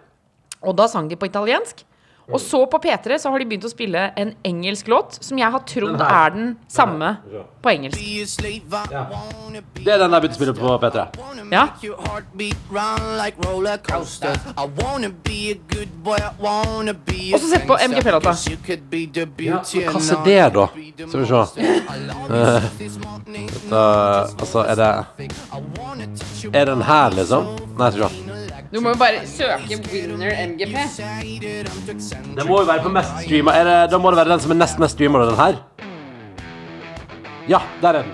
Og 0.63 0.77
da 0.79 0.87
sang 0.91 1.09
de 1.11 1.19
på 1.19 1.27
italiensk. 1.29 1.83
Og 2.27 2.41
så 2.43 2.59
på 2.67 2.79
P3 2.83 3.19
så 3.23 3.31
har 3.31 3.39
de 3.39 3.45
begynt 3.47 3.65
å 3.65 3.71
spille 3.71 4.01
en 4.19 4.33
engelsk 4.45 4.89
låt 4.91 5.19
som 5.23 5.39
jeg 5.39 5.47
har 5.55 5.61
trodd 5.69 5.95
Den 5.95 6.03
er 6.11 6.31
den 6.35 6.49
samme 6.69 7.13
den 7.31 7.45
på 7.63 7.71
engelsk. 7.71 7.99
Det 9.85 9.93
er 9.95 9.99
den 10.03 10.11
jeg 10.17 10.23
begynte 10.25 10.35
å 10.35 10.41
spille 10.41 10.55
på 10.59 10.73
P3. 10.83 11.05
Ja. 11.55 11.69
Og 17.35 17.41
så 17.41 17.47
sett 17.53 17.67
på 17.69 17.77
MGP-låta. 17.79 18.33
Ja, 19.47 19.61
hva 19.93 20.01
er 20.27 20.51
det, 20.51 20.55
da? 20.59 20.67
Skal 21.07 21.21
vi 21.21 21.27
se. 21.27 21.35
Dette, 23.37 23.81
altså, 24.41 24.59
er 24.67 24.75
det 24.75 24.91
Er 26.55 26.65
den 26.73 26.83
her, 26.83 27.11
liksom? 27.15 27.47
Nei, 27.79 27.91
skal 27.93 28.09
vi 28.09 28.09
se. 28.09 28.46
Du 28.75 28.81
må 28.83 28.93
jo 28.93 28.99
bare 28.99 29.23
søke 29.31 29.79
Winner 29.93 30.33
MGP. 30.49 30.77
Det 32.37 32.47
må 32.49 32.61
jo 32.61 32.67
være 32.69 32.83
på 32.83 32.93
mest 32.95 33.13
streama. 33.25 33.53
Det, 33.57 33.75
da 33.93 33.99
må 34.03 34.11
det 34.13 34.19
være 34.23 34.33
den 34.35 34.41
som 34.45 34.51
er 34.57 34.59
nest 34.63 34.79
mest 34.83 34.97
streama, 34.99 35.23
den 35.29 35.39
her. 35.39 35.61
Ja, 37.49 37.61
der 37.83 37.89
er 37.89 38.03
den. 38.03 38.11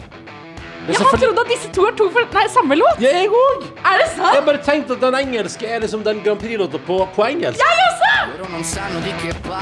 Jeg 0.82 0.96
har 0.98 1.14
trodd 1.14 1.38
at 1.38 1.46
disse 1.52 1.68
to 1.70 1.84
er 1.86 1.92
to 1.94 2.08
for 2.10 2.24
Nei, 2.34 2.42
samme 2.50 2.74
låt! 2.74 2.98
Ja, 3.00 3.12
jeg 3.14 3.28
òg! 3.30 3.60
Er 3.86 4.00
det 4.00 4.06
Jeg 4.08 4.16
sant? 4.16 4.34
har 4.34 4.42
bare 4.48 4.58
tenkt 4.66 4.90
at 4.90 5.00
den 5.04 5.14
engelske 5.14 5.66
er 5.70 5.78
liksom 5.84 6.02
den 6.02 6.18
Grand 6.24 6.40
Prix-låta 6.42 6.80
på, 6.88 6.96
på 7.14 7.22
engelsk. 7.28 7.62
Jeg 7.62 7.84
også! 7.86 8.10
Det 8.34 9.12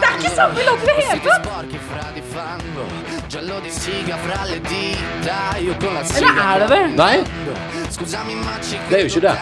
er 0.01 0.17
ikke 0.17 0.33
samme 0.33 0.65
låt 0.65 0.81
i 0.81 0.89
det 0.89 0.97
hele 0.97 1.21
tatt. 1.27 1.45
Eller 3.33 3.55
er 6.35 6.59
det 6.59 6.69
det? 6.69 6.97
Nei, 6.97 7.17
Scusami 7.91 8.35
ma 8.35 8.59
ci 8.63 8.77
det 8.91 8.97
er 8.99 9.03
jo 9.05 9.07
ikke 9.07 9.21
det. 9.21 9.35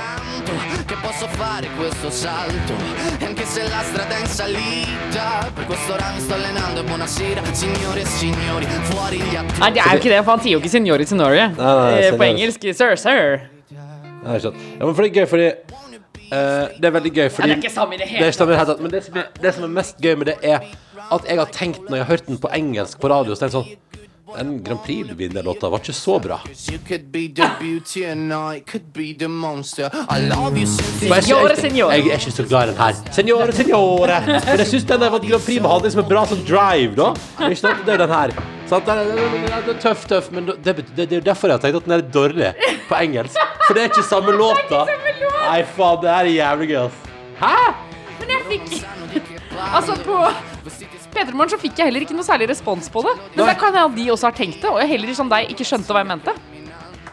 che 0.89 0.95
posso 1.03 1.27
fare 1.29 1.69
questo 1.77 2.11
salto 2.11 2.75
E 3.19 3.25
anche 3.25 3.45
se 3.45 3.63
la 3.63 3.83
strada 3.83 4.15
è 4.17 4.21
in 4.21 4.27
salita 4.27 5.51
Per 5.55 5.65
questo 5.65 5.93
ora 5.95 6.11
mi 6.15 6.21
sto 6.21 6.35
allenando 6.35 6.81
e 6.81 6.85
buonasera 6.85 7.43
Signore 7.53 8.01
e 8.01 8.05
signori, 8.05 8.67
fuori 8.83 9.17
gli 9.17 9.37
attori 9.37 9.59
Nei, 9.59 9.73
det 9.73 9.81
er 9.81 9.91
jo 9.91 9.97
ikke 9.97 10.09
det, 10.11 10.23
for 10.25 10.31
han 10.33 10.41
sier 10.41 10.53
jo 10.53 10.59
ikke 10.59 10.69
signori 10.69 11.07
signori 11.07 11.37
nei, 11.37 11.49
eh, 11.49 12.03
senior. 12.03 12.17
på 12.17 12.25
engelsk. 12.29 12.61
Sir, 12.75 12.97
sir. 12.97 13.49
Ja, 13.73 13.85
ikke 14.35 14.41
sant. 14.41 14.57
Ja, 14.79 14.85
men 14.85 14.95
for 14.95 15.03
det 15.03 15.11
er 15.11 15.21
gøy, 15.23 15.27
fordi 15.33 15.49
eh, 16.33 16.77
Det 16.81 16.89
er 16.89 16.95
veldig 16.95 17.13
gøy, 17.15 17.29
fordi 17.33 17.49
Ja, 17.49 17.55
det 17.55 17.59
er 17.59 17.69
ikke 17.69 17.75
samme 17.75 17.95
i 17.95 17.99
det 17.99 18.09
Det 18.09 18.17
hele 18.17 18.27
er 18.29 18.53
det 18.53 18.67
tatt. 18.71 18.81
Men 18.85 18.95
det 18.95 19.05
som, 19.05 19.17
er, 19.17 19.29
det 19.43 19.55
som 19.55 19.65
er 19.65 19.75
mest 19.81 20.01
gøy 20.03 20.15
med 20.17 20.33
det, 20.33 20.37
er 20.43 20.59
at 21.09 21.29
jeg 21.29 21.39
har 21.39 21.53
tenkt 21.55 21.89
når 21.89 21.97
jeg 21.97 22.05
har 22.05 22.11
hørt 22.13 22.27
den 22.27 22.41
på 22.43 22.51
engelsk 22.53 23.01
på 23.01 23.11
radio, 23.13 23.35
så 23.35 23.47
er 23.47 23.49
jeg 23.49 23.57
sånn 23.59 23.71
Den 24.37 24.51
Grand 24.63 24.83
Prix-vinnerlåta 24.85 25.71
var 25.73 25.81
ikke 25.81 25.95
så 25.97 26.19
bra. 26.21 26.37
Signore, 31.25 31.55
jeg, 31.55 31.63
signore. 31.63 31.97
jeg 31.97 32.13
er 32.13 32.21
ikke 32.21 32.37
så 32.37 32.45
glad 32.45 32.69
i 32.69 32.75
den 32.75 32.83
her. 32.83 33.01
Signore, 33.17 33.57
signore. 33.57 34.21
Men 34.29 34.63
jeg 34.67 34.71
syns 34.75 34.87
den 34.93 35.01
der 35.07 35.17
Grand 35.17 35.49
Prix 35.49 35.73
hadde 35.73 35.97
som 35.97 36.05
en 36.05 36.13
bra 36.13 36.29
sånn 36.29 36.45
drive, 36.45 36.93
da. 37.01 37.11
Ikke 37.49 37.63
sant? 37.65 37.85
Det 37.89 37.97
er 37.97 38.05
den 38.05 38.17
her. 38.19 38.58
Sant? 38.69 38.85
det, 38.85 38.95
er- 38.95 39.63
det 39.65 39.75
er- 39.75 39.81
tøff, 39.83 40.03
tøff, 40.11 40.31
men 40.35 40.47
det, 40.51 40.75
det, 40.77 41.07
det 41.09 41.13
er 41.19 41.25
derfor 41.31 41.49
jeg 41.49 41.57
har 41.59 41.63
tenkt 41.65 41.79
at 41.81 41.87
den 41.89 41.95
er 41.97 42.03
dårlig 42.15 42.51
på 42.89 42.99
engelsk. 43.01 43.39
For 43.67 43.75
det 43.77 43.83
er 43.87 43.91
ikke 43.93 44.05
samme 44.09 44.35
låta. 44.37 44.83
Nei, 44.89 45.63
faen, 45.77 46.01
det 46.03 46.11
er 46.13 46.29
jævlig 46.35 46.69
gøy, 46.73 46.81
ass. 46.87 46.99
Hæ? 47.41 47.55
Men 48.21 48.35
jeg 48.35 48.47
fikk 48.51 48.85
Altså, 49.59 49.95
på 50.07 50.15
P3 51.15 51.33
Morgen 51.35 51.51
så 51.51 51.57
fikk 51.59 51.81
jeg 51.81 51.89
heller 51.89 52.05
ikke 52.05 52.15
noe 52.15 52.27
særlig 52.27 52.47
respons 52.53 52.87
på 52.95 53.03
det. 53.03 53.15
Men 53.35 53.41
Nei. 53.43 53.49
det 53.51 53.57
kan 53.59 53.75
hende 53.75 53.97
de 53.97 54.05
også 54.15 54.29
har 54.29 54.37
tenkt 54.37 54.61
det, 54.63 54.71
og 54.71 54.79
jeg 54.83 54.91
heller 54.93 55.15
som 55.19 55.31
deg 55.33 55.51
ikke 55.51 55.67
skjønte 55.67 55.91
hva 55.97 56.05
jeg 56.05 56.11
mente. 56.13 56.35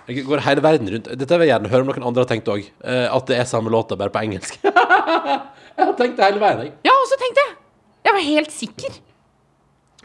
Jeg 0.05 0.21
går 0.27 0.43
hele 0.45 0.61
verden 0.61 0.91
rundt. 0.93 1.07
Dette 1.17 1.39
vil 1.39 1.47
jeg 1.47 1.55
gjerne 1.55 1.71
høre 1.71 1.81
om 1.81 1.89
noen 1.89 2.05
andre 2.11 2.21
har 2.25 2.29
tenkt 2.29 2.51
òg. 2.53 2.67
At 2.85 3.25
det 3.31 3.39
er 3.41 3.47
samme 3.49 3.71
låta, 3.73 3.97
bare 3.97 4.13
på 4.13 4.21
engelsk. 4.21 4.59
jeg 4.65 5.81
har 5.87 5.95
tenkt 5.97 6.19
det 6.19 6.27
hele 6.27 6.43
veien, 6.43 6.61
jeg. 6.67 6.75
Ja, 6.85 6.93
og 6.93 7.07
så 7.09 7.17
tenkte 7.23 7.41
jeg. 7.47 7.55
Jeg 8.05 8.17
var 8.19 8.27
helt 8.27 8.53
sikker. 8.53 8.99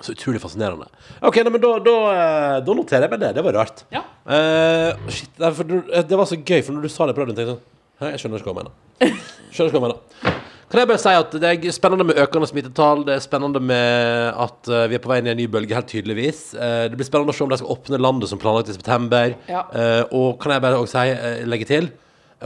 Så 0.00 0.14
utrolig 0.16 0.40
fascinerende. 0.40 0.88
Ok, 1.20 1.40
nei, 1.44 1.52
men 1.52 1.62
da, 1.62 1.74
da, 1.84 1.96
eh, 2.10 2.58
da 2.64 2.76
noterer 2.76 3.04
jeg 3.04 3.12
meg 3.12 3.20
det. 3.20 3.32
Det 3.36 3.44
var 3.44 3.58
rart. 3.60 3.82
Ja. 3.92 4.04
Uh, 4.24 5.10
shit, 5.12 5.32
nei, 5.40 5.50
du, 5.68 5.74
eh, 5.90 6.04
det 6.06 6.16
var 6.16 6.28
så 6.28 6.38
gøy, 6.38 6.62
for 6.64 6.76
når 6.76 6.86
du 6.86 6.92
sa 6.92 7.08
det 7.08 7.16
på 7.16 7.24
radioen, 7.24 7.36
tenkte 7.36 7.52
jeg 7.52 7.58
sånn 7.58 7.66
Hæ, 8.00 8.14
jeg 8.14 8.22
skjønner 8.22 8.40
ikke 8.40 8.48
hva 8.48 8.54
han 8.54 8.70
mener. 8.70 9.18
Skjønner 9.52 9.68
ikke 9.68 9.80
hva 9.82 9.88
jeg 9.90 9.90
mener. 9.90 10.38
Kan 10.70 10.80
jeg 10.80 10.88
bare 10.88 11.02
si 11.02 11.12
at 11.18 11.34
det 11.42 11.48
er 11.50 11.74
spennende 11.74 12.06
med 12.08 12.20
økende 12.22 12.48
smittetall. 12.48 13.02
Det 13.04 13.16
er 13.18 13.24
spennende 13.24 13.60
med 13.60 14.38
at 14.46 14.70
vi 14.88 14.96
er 14.96 15.02
på 15.04 15.10
vei 15.10 15.18
inn 15.20 15.28
i 15.28 15.32
en 15.34 15.40
ny 15.42 15.48
bølge, 15.52 15.76
helt 15.76 15.90
tydeligvis. 15.90 16.44
Uh, 16.54 16.86
det 16.88 16.96
blir 16.96 17.08
spennende 17.08 17.34
å 17.34 17.36
se 17.36 17.44
om 17.44 17.52
de 17.52 17.58
skal 17.60 17.74
åpne 17.74 18.00
landet 18.00 18.32
som 18.32 18.40
planlagt 18.40 18.72
i 18.72 18.76
september. 18.78 19.34
Ja. 19.50 19.66
Uh, 19.74 20.04
og 20.16 20.40
kan 20.40 20.54
jeg 20.56 20.64
bare 20.64 20.80
også 20.80 21.04
si, 21.04 21.44
legge 21.50 21.68
til 21.68 21.90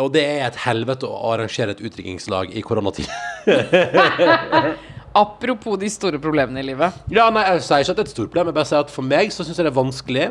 og 0.03 0.09
det 0.11 0.25
er 0.27 0.49
et 0.49 0.57
helvete 0.65 1.07
å 1.07 1.31
arrangere 1.31 1.71
et 1.71 1.83
utdrikningslag 1.87 2.51
i 2.59 2.65
koronatid. 2.67 3.07
Apropos 5.15 5.77
de 5.79 5.89
store 5.93 6.19
problemene 6.19 6.59
i 6.61 6.67
livet. 6.67 6.97
Ja, 7.15 7.29
nei, 7.31 7.45
jeg 7.53 7.63
sier 7.63 7.85
ikke 7.85 7.95
at 7.95 7.99
det 8.01 8.03
er 8.05 8.09
et 8.09 8.15
stort 8.17 8.31
problem. 8.33 8.49
Jeg 8.51 8.57
bare 8.57 8.71
sier 8.73 8.81
at 8.83 8.91
for 8.91 9.07
meg 9.07 9.31
så 9.35 9.45
syns 9.47 9.61
jeg 9.61 9.67
det 9.69 9.71
er 9.71 9.77
vanskelig. 9.79 10.25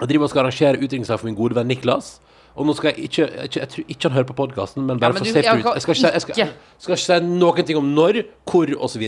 Jeg 0.00 0.08
driver 0.10 0.26
og 0.26 0.30
skal 0.32 0.42
arrangere 0.44 0.76
utdrikningslag 0.80 1.20
for 1.20 1.28
min 1.30 1.38
gode 1.38 1.56
venn 1.56 1.68
Niklas. 1.72 2.18
Og 2.52 2.66
nå 2.68 2.74
skal 2.76 2.90
jeg 2.92 3.06
ikke 3.08 3.24
Jeg, 3.32 3.48
jeg 3.56 3.68
tror 3.72 3.84
ikke 3.88 4.02
han 4.08 4.12
hører 4.18 4.28
på 4.28 4.34
podkasten, 4.36 4.84
men 4.84 4.98
bare 5.00 5.08
Ja, 5.08 5.12
men 5.14 5.18
for 5.18 5.24
du- 5.24 5.30
safety 5.32 5.48
jeg 5.48 5.64
Jeg 5.64 5.82
skal 5.82 5.94
ikke, 5.96 6.12
jeg 6.12 6.20
skal, 6.20 6.50
skal 6.84 6.92
ikke 6.98 7.04
si 7.06 7.38
noen 7.40 7.64
ting 7.64 7.78
om 7.80 7.88
når, 7.96 8.18
hvor 8.44 8.74
osv. 8.84 9.06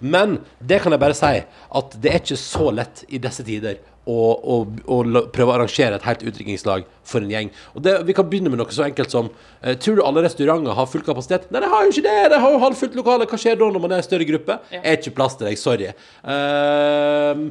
Men 0.00 0.38
det 0.60 0.82
kan 0.82 0.92
jeg 0.92 1.00
bare 1.00 1.14
si, 1.16 1.32
at 1.80 1.96
det 2.02 2.10
er 2.12 2.18
ikke 2.20 2.36
så 2.36 2.70
lett 2.76 3.04
i 3.08 3.16
disse 3.18 3.42
tider 3.48 3.78
å, 4.06 4.16
og, 4.54 4.80
og, 4.86 5.16
prøve 5.34 5.50
å 5.50 5.56
arrangere 5.56 5.98
et 5.98 6.06
helt 6.06 6.22
utdrikningslag 6.22 6.86
for 7.06 7.24
en 7.24 7.32
gjeng. 7.32 7.50
Og 7.74 7.82
det, 7.82 7.96
Vi 8.06 8.14
kan 8.16 8.28
begynne 8.30 8.52
med 8.52 8.60
noe 8.60 8.74
så 8.74 8.86
enkelt 8.86 9.12
som 9.12 9.30
eh, 9.60 9.74
Tror 9.82 9.98
du 9.98 10.04
alle 10.06 10.22
restauranter 10.26 10.78
har 10.78 10.90
full 10.90 11.04
kapasitet? 11.06 11.48
Nei, 11.50 11.62
de 11.64 11.70
har 11.72 11.86
jo 11.86 11.94
ikke 11.94 12.06
det! 12.06 12.16
De 12.32 12.40
har 12.42 12.54
jo 12.54 12.62
halvfullt 12.62 12.98
lokale. 12.98 13.28
Hva 13.30 13.40
skjer 13.40 13.58
da 13.58 13.70
når 13.74 13.82
man 13.82 13.96
er 13.96 14.02
en 14.02 14.06
større 14.06 14.28
gruppe? 14.28 14.58
Er 14.78 14.98
ikke 14.98 15.14
plass 15.18 15.38
til 15.38 15.50
deg. 15.50 15.58
Sorry. 15.60 15.92
Ehm, 16.22 17.46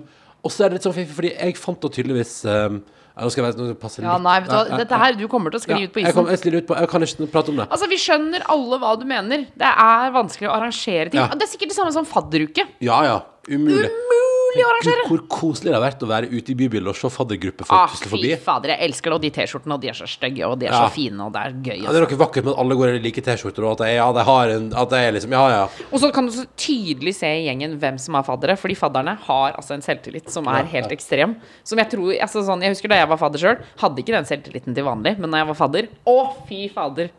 og 0.45 0.53
så 0.53 0.65
er 0.65 0.71
det 0.71 0.79
litt 0.79 0.87
sånn 0.87 0.95
fiffig, 0.95 1.15
fordi 1.17 1.33
jeg 1.33 1.57
fant 1.59 1.81
da 1.81 1.91
tydeligvis 1.91 2.37
ehm, 2.51 2.83
Nå 3.15 3.29
skal 3.31 3.45
jeg, 3.47 3.55
nå 3.55 3.77
passe 3.79 4.01
Ja, 4.03 4.17
litt 4.17 4.25
nei, 4.25 4.33
vet 4.43 4.49
du 4.51 4.55
Ja, 4.57 4.63
ja, 4.67 4.79
dette 4.81 4.97
her, 4.99 5.15
du 5.15 5.23
kommer 5.31 5.53
til 5.53 5.61
å 5.61 5.63
skli 5.63 5.77
ja, 5.77 5.87
ut 5.87 5.93
på 5.95 6.01
Jeg, 6.03 6.15
kom, 6.17 6.27
isen. 6.27 6.49
jeg, 6.51 6.63
ut 6.65 6.67
på, 6.67 6.75
jeg 6.75 6.89
kan 6.91 7.05
ikke 7.07 7.29
prate 7.31 7.53
om 7.53 7.61
det. 7.61 7.67
Altså, 7.71 7.87
Vi 7.91 7.99
skjønner 8.03 8.43
alle 8.51 8.79
hva 8.81 8.91
du 8.99 9.07
mener. 9.07 9.47
Det 9.55 9.71
er 9.71 10.11
vanskelig 10.15 10.51
å 10.51 10.55
arrangere 10.57 11.11
ting. 11.13 11.23
Ja. 11.23 11.31
Det 11.31 11.47
er 11.47 11.51
sikkert 11.53 11.71
det 11.71 11.79
samme 11.79 11.95
som 11.95 12.07
fadderuke. 12.09 12.67
Ja, 12.83 12.99
ja. 13.07 13.17
Umulig. 13.47 13.87
Umulig 13.87 14.24
å 14.63 14.69
arrangere. 14.71 15.07
Hvor 15.09 15.21
koselig 15.27 15.71
det 15.71 15.75
har 15.75 15.83
vært 15.83 16.03
å 16.05 16.07
være 16.07 16.29
ute 16.31 16.51
i 16.51 16.55
bybildet 16.55 16.87
og 16.87 16.95
se 16.95 17.09
faddergruppefolk 17.11 17.75
Ah, 17.75 17.87
tusle 17.91 18.07
fy 18.07 18.13
forbi. 18.15 18.31
fader, 18.45 18.69
jeg 18.75 18.79
elsker 18.89 19.09
det. 19.09 19.15
Og 19.15 19.21
de 19.25 19.29
T-skjortene, 19.35 19.73
og 19.73 19.81
de 19.81 19.87
er 19.89 19.97
så 19.99 20.07
stygge, 20.07 20.45
og 20.47 20.59
de 20.59 20.67
er 20.67 20.71
Ja. 20.71 20.87
så 20.87 20.91
fine, 20.95 21.19
og 21.25 21.33
det 21.33 21.41
er 21.41 21.51
gøy. 21.51 21.81
Ja, 21.83 21.91
det 21.91 21.97
er 22.01 22.05
noe 22.07 22.19
vakkert 22.23 22.43
med 22.45 22.53
at 22.53 22.59
alle 22.63 22.75
går 22.75 22.95
i 22.95 22.99
like 23.03 23.21
T-skjorter, 23.21 23.63
og 23.65 23.71
at 23.81 23.87
jeg, 23.87 23.95
ja, 23.97 24.11
de 24.13 24.23
har 24.23 24.47
en 24.55 24.73
At 24.75 24.89
jeg 24.89 25.07
er 25.07 25.11
liksom 25.19 25.31
Ja, 25.31 25.49
ja. 25.49 25.67
Og 25.91 25.99
så 25.99 26.13
kan 26.13 26.25
du 26.25 26.31
så 26.31 26.45
tydelig 26.55 27.15
se 27.15 27.27
i 27.27 27.45
gjengen 27.49 27.77
hvem 27.79 27.97
som 27.99 28.15
er 28.15 28.23
faddere, 28.23 28.55
fordi 28.57 28.75
fadderne 28.75 29.17
har 29.27 29.53
altså 29.53 29.73
en 29.75 29.81
selvtillit 29.81 30.29
som 30.29 30.47
er 30.47 30.63
helt 30.65 30.91
ekstrem. 30.91 31.35
Som 31.63 31.77
jeg 31.79 31.89
tror 31.89 32.13
altså 32.21 32.43
sånn, 32.45 32.61
Jeg 32.61 32.71
husker 32.75 32.87
da 32.89 32.95
jeg 32.95 33.09
var 33.09 33.17
fadder 33.17 33.39
sjøl, 33.39 33.57
hadde 33.79 33.97
ikke 33.99 34.13
den 34.15 34.25
selvtilliten 34.25 34.73
til 34.75 34.83
vanlig, 34.83 35.17
men 35.19 35.31
da 35.31 35.37
jeg 35.43 35.47
var 35.47 35.55
fadder 35.55 35.87
Å, 36.05 36.33
fy 36.47 36.69
fader. 36.69 37.09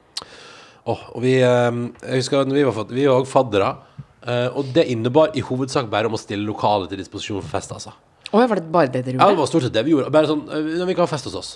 Oh, 0.86 1.00
og 1.16 1.22
vi 1.22 1.40
eh, 1.42 1.70
Jeg 2.06 2.20
husker 2.22 2.44
vi 2.46 2.62
var 2.62 2.84
vi 2.86 3.06
var 3.06 3.20
også 3.22 3.32
faddere, 3.32 3.76
eh, 4.26 4.48
og 4.56 4.72
det 4.74 4.86
innebar 4.92 5.30
i 5.34 5.40
hovedsak 5.40 5.88
bare 5.90 6.06
om 6.10 6.14
å 6.18 6.20
stille 6.20 6.44
lokalet 6.46 6.88
til 6.92 6.98
disposisjon 7.02 7.42
for 7.42 7.48
fest, 7.58 7.72
altså. 7.72 7.92
Å, 8.32 8.40
var 8.42 8.58
det 8.58 8.66
bare 8.72 8.88
det 8.90 9.04
dere 9.06 9.14
Ja, 9.16 9.26
det 9.26 9.36
gjorde? 9.36 9.38
var 9.38 9.46
stort 9.46 9.62
sett 9.68 9.72
det 9.76 9.84
vi 9.86 9.92
gjorde. 9.94 10.10
Bare 10.10 10.26
sånn 10.26 10.44
eh, 10.50 10.84
Vi 10.86 10.94
kan 10.98 11.06
ha 11.06 11.10
fest 11.10 11.24
hos 11.30 11.34
oss. 11.38 11.50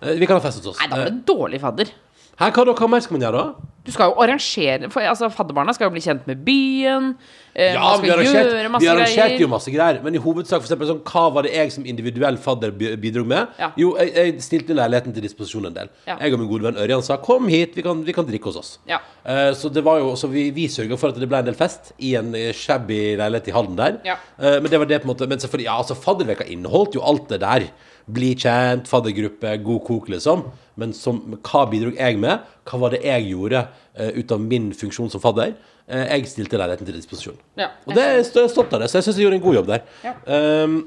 Eh, 0.00 0.14
Vi 0.18 0.26
kan 0.26 0.38
ha 0.38 0.42
fest 0.44 0.62
hos 0.62 0.72
oss. 0.72 0.80
Nei, 0.80 0.88
da 0.88 0.96
var 0.96 1.06
Eh, 1.06 1.10
det 1.12 1.26
dårlig 1.28 1.60
fadder. 1.60 1.90
Her, 2.38 2.50
hva, 2.50 2.64
da? 2.66 2.72
hva 2.74 2.88
mer 2.90 3.00
skal 3.04 3.14
man 3.18 3.22
gjøre, 3.28 3.38
da? 3.44 3.70
Du 3.84 3.90
skal 3.92 4.08
jo 4.10 4.14
arrangere 4.24 4.88
for, 4.90 5.04
altså, 5.04 5.28
Fadderbarna 5.30 5.74
skal 5.76 5.84
jo 5.86 5.92
bli 5.92 6.00
kjent 6.00 6.22
med 6.26 6.38
byen. 6.46 7.10
Eh, 7.54 7.74
Ja, 7.76 7.90
vi 8.00 8.08
arrangerte, 8.10 8.54
greier. 8.64 9.40
jo 9.42 9.48
masse 9.52 9.70
greier, 9.70 9.98
men 10.02 10.14
i 10.16 10.18
hovedsak 10.24 10.62
for 10.62 10.64
eksempel, 10.66 10.88
sånn, 10.88 11.02
hva 11.04 11.26
var 11.34 11.42
det 11.46 11.52
jeg 11.52 11.70
som 11.70 11.84
individuell 11.86 12.38
fadder 12.40 12.72
bi- 12.72 12.96
bidro 12.96 13.22
med? 13.28 13.52
Ja. 13.60 13.68
Jo, 13.78 13.92
jeg, 14.00 14.14
jeg 14.16 14.40
stilte 14.42 14.74
leiligheten 14.74 15.12
til 15.14 15.22
disposisjon 15.22 15.66
en 15.68 15.76
del. 15.76 15.92
Ja. 16.08 16.16
Jeg 16.18 16.32
og 16.32 16.40
min 16.40 16.48
gode 16.48 16.64
venn 16.64 16.80
Ørjan 16.80 17.02
sa 17.04 17.18
'kom 17.18 17.46
hit, 17.46 17.76
vi 17.76 17.82
kan, 17.82 18.02
vi 18.02 18.12
kan 18.12 18.24
drikke 18.26 18.44
hos 18.50 18.56
oss'. 18.56 18.78
Ja. 18.88 18.98
Eh, 19.26 19.52
så 19.52 19.68
det 19.70 19.84
var 19.84 19.98
jo, 19.98 20.16
så 20.16 20.26
vi, 20.32 20.50
vi 20.50 20.66
sørga 20.66 20.96
for 20.98 21.08
at 21.12 21.20
det 21.20 21.28
ble 21.28 21.38
en 21.38 21.44
del 21.44 21.54
fest 21.54 21.92
i 22.00 22.14
en 22.16 22.34
eh, 22.34 22.52
shabby 22.52 23.16
leilighet 23.20 23.48
i 23.48 23.52
Halden 23.52 23.76
der. 23.76 24.00
Eh, 24.40 24.60
men 24.60 24.70
det 24.70 24.78
var 24.80 24.86
det 24.86 25.02
på 25.02 25.10
en 25.10 25.14
måte 25.14 25.28
Men 25.28 25.38
selvfølgelig, 25.38 25.64
ja, 25.68 25.76
altså 25.78 25.94
fadderveka 25.94 26.44
inneholdt 26.48 26.94
jo 26.96 27.02
alt 27.04 27.28
det 27.28 27.40
der. 27.40 27.68
Bli 28.04 28.34
kjent, 28.36 28.88
faddergruppe, 28.90 29.54
god 29.64 29.84
kok, 29.86 30.10
liksom. 30.12 30.44
Men 30.80 30.92
som, 30.96 31.22
hva 31.46 31.64
bidro 31.70 31.94
jeg 31.94 32.18
med? 32.20 32.42
Hva 32.68 32.80
var 32.82 32.92
det 32.92 33.04
jeg 33.06 33.30
gjorde 33.30 33.62
uh, 33.64 34.10
ut 34.18 34.34
av 34.34 34.42
min 34.42 34.72
funksjon 34.76 35.12
som 35.12 35.22
fadder? 35.22 35.54
Uh, 35.88 36.02
jeg 36.02 36.28
stilte 36.32 36.60
leiligheten 36.60 36.88
til 36.88 36.98
disposisjon. 36.98 37.38
Ja. 37.60 37.70
Og 37.86 37.96
det 37.96 38.04
er 38.04 38.18
jeg 38.18 38.50
stolt 38.52 38.74
av 38.74 38.82
det, 38.82 38.90
så 38.92 39.00
jeg 39.00 39.08
syns 39.08 39.20
jeg 39.20 39.28
gjorde 39.28 39.40
en 39.40 39.46
god 39.46 39.58
jobb 39.60 39.70
der. 39.72 39.86
Ja. 40.04 40.16
Um, 40.64 40.78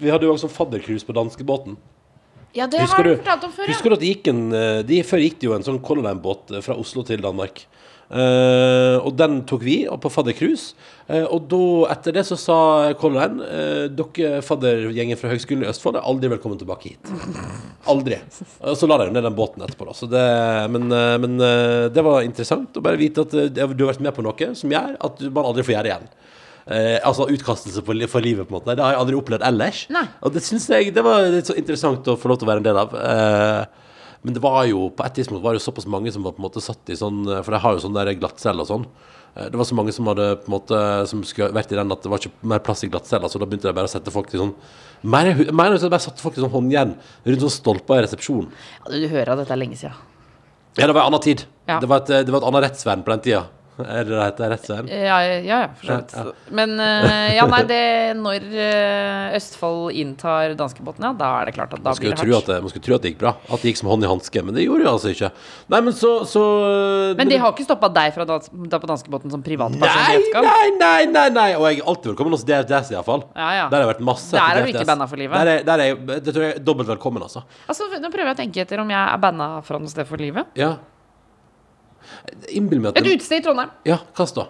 vi 0.00 0.12
hadde 0.12 0.28
jo 0.28 0.34
også 0.34 0.50
faddercruise 0.52 1.06
på 1.06 1.16
danskebåten. 1.16 1.76
Ja, 2.56 2.66
det 2.66 2.80
Husker 2.82 2.96
har 2.96 3.06
du 3.06 3.12
du, 3.12 3.18
fortalt 3.20 3.44
om 3.46 3.52
før, 3.54 3.66
ja. 3.68 3.70
husker 3.70 3.92
du 3.92 3.94
at 3.94 4.02
det 4.02 4.08
gikk 4.10 4.30
en 4.32 4.40
eh, 4.58 4.80
de, 4.82 4.96
Før 5.06 5.20
gikk 5.22 5.36
det 5.38 5.46
jo 5.46 5.52
en 5.54 5.66
sånn 5.66 5.78
Color 5.86 6.08
Line-båt 6.08 6.56
fra 6.66 6.74
Oslo 6.82 7.04
til 7.06 7.22
Danmark. 7.22 7.62
Eh, 8.10 8.96
og 8.98 9.14
den 9.14 9.40
tok 9.46 9.62
vi 9.62 9.76
på 9.86 10.10
faddercruise. 10.10 10.74
Uh, 11.10 11.26
og 11.34 11.46
da, 11.50 11.62
etter 11.90 12.14
det 12.14 12.22
så 12.28 12.36
sa 12.38 12.56
Color 12.98 13.16
Line 13.18 13.46
uh, 13.46 13.86
dere 13.90 14.42
faddergjengen 14.46 15.18
fra 15.18 15.32
Høgskolen 15.32 15.64
i 15.64 15.70
Østfold 15.70 15.98
er 15.98 16.06
aldri 16.06 16.30
velkommen 16.30 16.58
tilbake 16.60 16.92
hit. 16.92 17.10
Aldri. 17.90 18.20
Og 18.62 18.78
så 18.78 18.86
la 18.86 19.00
de 19.00 19.08
ned 19.10 19.26
den 19.26 19.34
båten 19.34 19.64
etterpå, 19.66 19.88
da. 19.88 19.96
Så 19.98 20.06
det, 20.10 20.22
men 20.70 20.86
eh, 20.94 21.16
men 21.20 21.40
eh, 21.40 21.88
det 21.92 22.04
var 22.04 22.24
interessant 22.26 22.76
å 22.76 22.84
bare 22.84 23.00
vite 23.00 23.24
at 23.26 23.34
eh, 23.36 23.50
du 23.50 23.84
har 23.84 23.92
vært 23.92 24.04
med 24.04 24.14
på 24.16 24.24
noe 24.24 24.50
som 24.58 24.72
gjør 24.72 24.96
at 25.06 25.22
man 25.28 25.48
aldri 25.50 25.66
får 25.66 25.74
gjøre 25.74 25.86
det 25.86 25.92
igjen. 25.92 26.08
Eh, 26.70 26.96
altså 27.06 27.28
utkastelse 27.32 27.82
for, 27.86 28.06
for 28.12 28.24
livet, 28.24 28.46
på 28.46 28.54
en 28.54 28.58
måte. 28.60 28.76
Det 28.76 28.84
har 28.84 28.94
jeg 28.94 29.02
aldri 29.02 29.18
opplevd 29.18 29.46
ellers. 29.48 29.84
Nei. 29.92 30.06
Og 30.26 30.34
det 30.34 30.44
syns 30.46 30.68
jeg 30.70 30.94
det 30.96 31.04
var 31.06 31.26
litt 31.32 31.50
så 31.50 31.56
interessant 31.58 32.08
å 32.10 32.18
få 32.20 32.30
lov 32.30 32.40
til 32.40 32.48
å 32.48 32.52
være 32.52 32.62
en 32.62 32.68
del 32.68 32.82
av. 32.84 32.96
Eh, 33.00 33.88
men 34.22 34.34
det 34.36 34.42
var 34.44 34.64
jo 34.68 34.90
på 34.92 35.04
et 35.06 35.14
tidspunkt 35.16 35.42
var 35.42 35.56
det 35.56 35.62
såpass 35.64 35.86
mange 35.88 36.12
som 36.12 36.22
var 36.26 36.34
på 36.36 36.42
en 36.42 36.48
måte 36.48 36.60
satt 36.60 36.90
i 36.92 36.96
sånn 36.98 37.22
For 37.40 37.54
de 37.54 37.60
har 37.62 37.72
jo 37.76 37.80
sånn 37.86 37.94
der 37.96 38.10
glattcelle 38.20 38.60
og 38.60 38.68
sånn. 38.68 38.84
Eh, 39.34 39.46
Det 39.48 39.56
var 39.56 39.64
så 39.64 39.74
mange 39.78 39.94
som 39.96 40.06
hadde 40.10 40.26
på 40.42 40.50
en 40.50 40.54
måte 40.58 40.80
Som 41.08 41.22
skulle 41.24 41.54
vært 41.56 41.72
i 41.72 41.78
den 41.78 41.90
at 41.94 42.02
det 42.04 42.10
var 42.12 42.20
ikke 42.20 42.50
mer 42.52 42.60
plass 42.60 42.84
i 42.84 42.90
glattcella, 42.92 43.30
så 43.32 43.40
da 43.40 43.46
begynte 43.48 43.70
de 43.70 43.72
bare 43.78 43.88
å 43.88 43.94
sette 43.94 44.12
folk 44.12 44.28
til 44.28 44.42
sånn 44.42 44.54
mer, 45.02 45.30
at 45.32 45.38
de 45.40 45.88
bare 45.88 46.02
satte 46.04 46.20
folk 46.20 46.34
til 46.36 46.44
sånn 46.44 46.52
håndjern 46.52 46.92
rundt 47.24 47.40
sånn 47.46 47.54
stolper 47.54 48.02
i 48.02 48.04
resepsjonen. 48.04 48.50
Ja, 48.84 48.90
du 48.92 49.08
hører 49.08 49.32
at 49.32 49.38
dette 49.40 49.54
er 49.56 49.60
lenge 49.62 49.78
siden. 49.80 49.96
Ja, 50.76 50.86
det 50.86 50.92
var 50.92 51.06
en 51.06 51.14
annen 51.14 51.24
tid. 51.24 51.46
Ja. 51.66 51.78
Det, 51.80 51.88
var 51.88 52.02
et, 52.04 52.12
det 52.26 52.30
var 52.34 52.42
et 52.42 52.48
annet 52.50 52.64
rettsvern 52.66 53.00
på 53.06 53.14
den 53.14 53.22
tida. 53.24 53.40
Er 53.86 54.04
det 54.04 54.12
det 54.12 54.22
heter? 54.24 54.50
Rettsvern? 54.54 54.88
Ja, 54.90 55.18
ja, 55.24 55.38
ja, 55.46 55.58
for 55.78 55.86
så 55.86 55.96
vidt. 56.00 56.40
Men 56.58 56.74
eh, 56.80 57.34
ja, 57.36 57.46
nei, 57.50 57.60
det 57.68 57.80
Når 58.20 58.46
eh, 58.52 59.36
Østfold 59.38 59.94
inntar 60.00 60.54
danskebåten, 60.58 61.04
ja, 61.06 61.12
da 61.16 61.30
er 61.40 61.50
det 61.50 61.54
klart 61.56 61.72
at 61.76 61.82
da 61.84 61.94
blir 61.94 62.12
det 62.14 62.18
hardt. 62.20 62.46
det, 62.50 62.58
man 62.64 62.72
skulle 62.72 62.86
tro 62.88 62.98
at 62.98 63.04
det 63.06 63.12
gikk 63.14 63.20
bra. 63.22 63.32
At 63.48 63.62
det 63.64 63.72
gikk 63.72 63.80
som 63.82 63.90
hånd 63.92 64.04
i 64.04 64.10
hanske. 64.10 64.42
Men 64.44 64.56
det 64.58 64.66
gjorde 64.66 64.84
det 64.86 64.92
altså 64.92 65.12
ikke. 65.14 65.30
Nei, 65.74 65.80
men 65.88 65.96
så, 65.96 66.12
så 66.28 66.44
Men 67.18 67.30
det 67.32 67.38
har 67.42 67.54
ikke 67.54 67.66
stoppa 67.68 67.90
deg 67.92 68.14
fra 68.16 68.26
dans- 68.28 68.50
dra 68.70 68.80
på 68.82 68.90
danskebåten 68.90 69.30
som 69.32 69.42
privatperson? 69.46 70.26
Nei, 70.34 70.44
nei, 70.44 70.68
nei, 70.80 71.00
nei, 71.14 71.26
nei. 71.38 71.48
Og 71.58 71.66
jeg 71.70 71.80
er 71.82 71.88
alltid 71.94 72.12
velkommen 72.12 72.36
hos 72.36 72.44
DFDS, 72.48 72.92
iallfall. 72.94 73.24
Ja, 73.34 73.50
ja. 73.62 73.66
Der 73.72 73.80
har 73.80 73.86
jeg 73.86 73.92
vært 73.94 74.04
masse. 74.12 74.32
Der 74.36 74.60
er 74.60 74.66
du 74.66 74.72
ikke 74.74 74.86
banna 74.88 75.06
for 75.10 75.20
livet. 75.20 75.36
Der 75.40 75.52
er, 75.58 75.64
der 75.66 75.84
er 75.84 75.92
jeg, 75.92 76.00
det 76.26 76.34
tror 76.34 76.46
jeg 76.48 76.56
er 76.58 76.64
dobbelt 76.70 76.88
velkommen, 76.90 77.22
altså. 77.26 77.44
Altså, 77.70 77.88
nå 78.00 78.10
prøver 78.12 78.32
jeg 78.32 78.36
å 78.38 78.40
tenke 78.44 78.64
etter 78.64 78.82
om 78.82 78.90
jeg 78.92 79.00
er 79.00 79.20
banna 79.22 79.50
fra 79.66 79.78
noe 79.82 79.90
sted 79.92 80.08
for 80.08 80.20
livet. 80.20 80.50
Ja. 80.58 80.74
Et 82.48 83.06
utested 83.12 83.38
i 83.38 83.44
Trondheim. 83.44 83.70
Ja, 83.86 84.00
hva 84.16 84.26
da? 84.36 84.46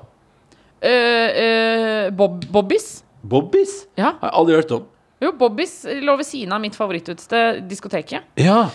Uh, 0.81 0.89
uh, 0.89 2.11
Bob, 2.17 2.45
Bobbys. 2.53 3.03
Bobbys? 3.23 3.87
Ja. 4.01 4.15
Har 4.21 4.31
jeg 4.31 4.39
aldri 4.41 4.55
hørt 4.57 4.71
om. 4.79 4.87
Jo, 5.21 5.33
Bobbys 5.37 5.83
lå 6.01 6.15
ved 6.17 6.25
siden 6.25 6.55
av 6.57 6.63
mitt 6.63 6.77
favorittutested, 6.79 7.67
diskoteket. 7.69 8.25
Ja. 8.41 8.71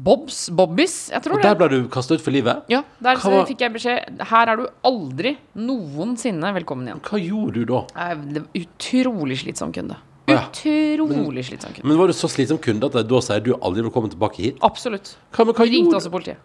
Bobs, 0.00 0.44
Bobbys, 0.54 1.10
jeg 1.10 1.22
tror 1.24 1.34
Og 1.34 1.42
det. 1.42 1.48
der 1.50 1.56
ble 1.58 1.66
du 1.68 1.88
kasta 1.90 2.14
ut 2.14 2.22
for 2.22 2.30
livet? 2.30 2.62
Ja, 2.70 2.84
der 3.02 3.18
Hva 3.18 3.40
fikk 3.48 3.64
jeg 3.64 3.72
beskjed 3.74 4.20
Her 4.30 4.52
er 4.52 4.60
du 4.60 4.68
aldri 4.86 5.32
noensinne 5.58 6.52
velkommen 6.54 6.86
igjen. 6.86 7.00
Hva 7.02 7.18
gjorde 7.18 7.58
du 7.58 7.72
da? 7.72 7.80
Eh, 7.98 8.14
Det 8.14 8.44
var 8.44 8.60
Utrolig 8.62 9.40
slitsom 9.42 9.72
kunde. 9.74 9.96
ja. 10.30 10.44
Utrolig 10.46 11.44
slitsom 11.44 11.74
kunde. 11.74 11.88
Men 11.88 11.98
var 11.98 12.06
du 12.06 12.12
så 12.14 12.30
slitsom 12.30 12.58
kunde 12.62 12.86
at 12.86 13.08
da 13.10 13.20
sier 13.20 13.42
du 13.42 13.52
aldri 13.58 13.82
velkommen 13.82 14.14
tilbake 14.14 14.36
hit? 14.38 14.62
Absolutt. 14.62 15.16
Hva, 15.34 15.44
hva 15.50 15.66
ringte 15.66 15.98
også 15.98 16.10
politiet. 16.14 16.38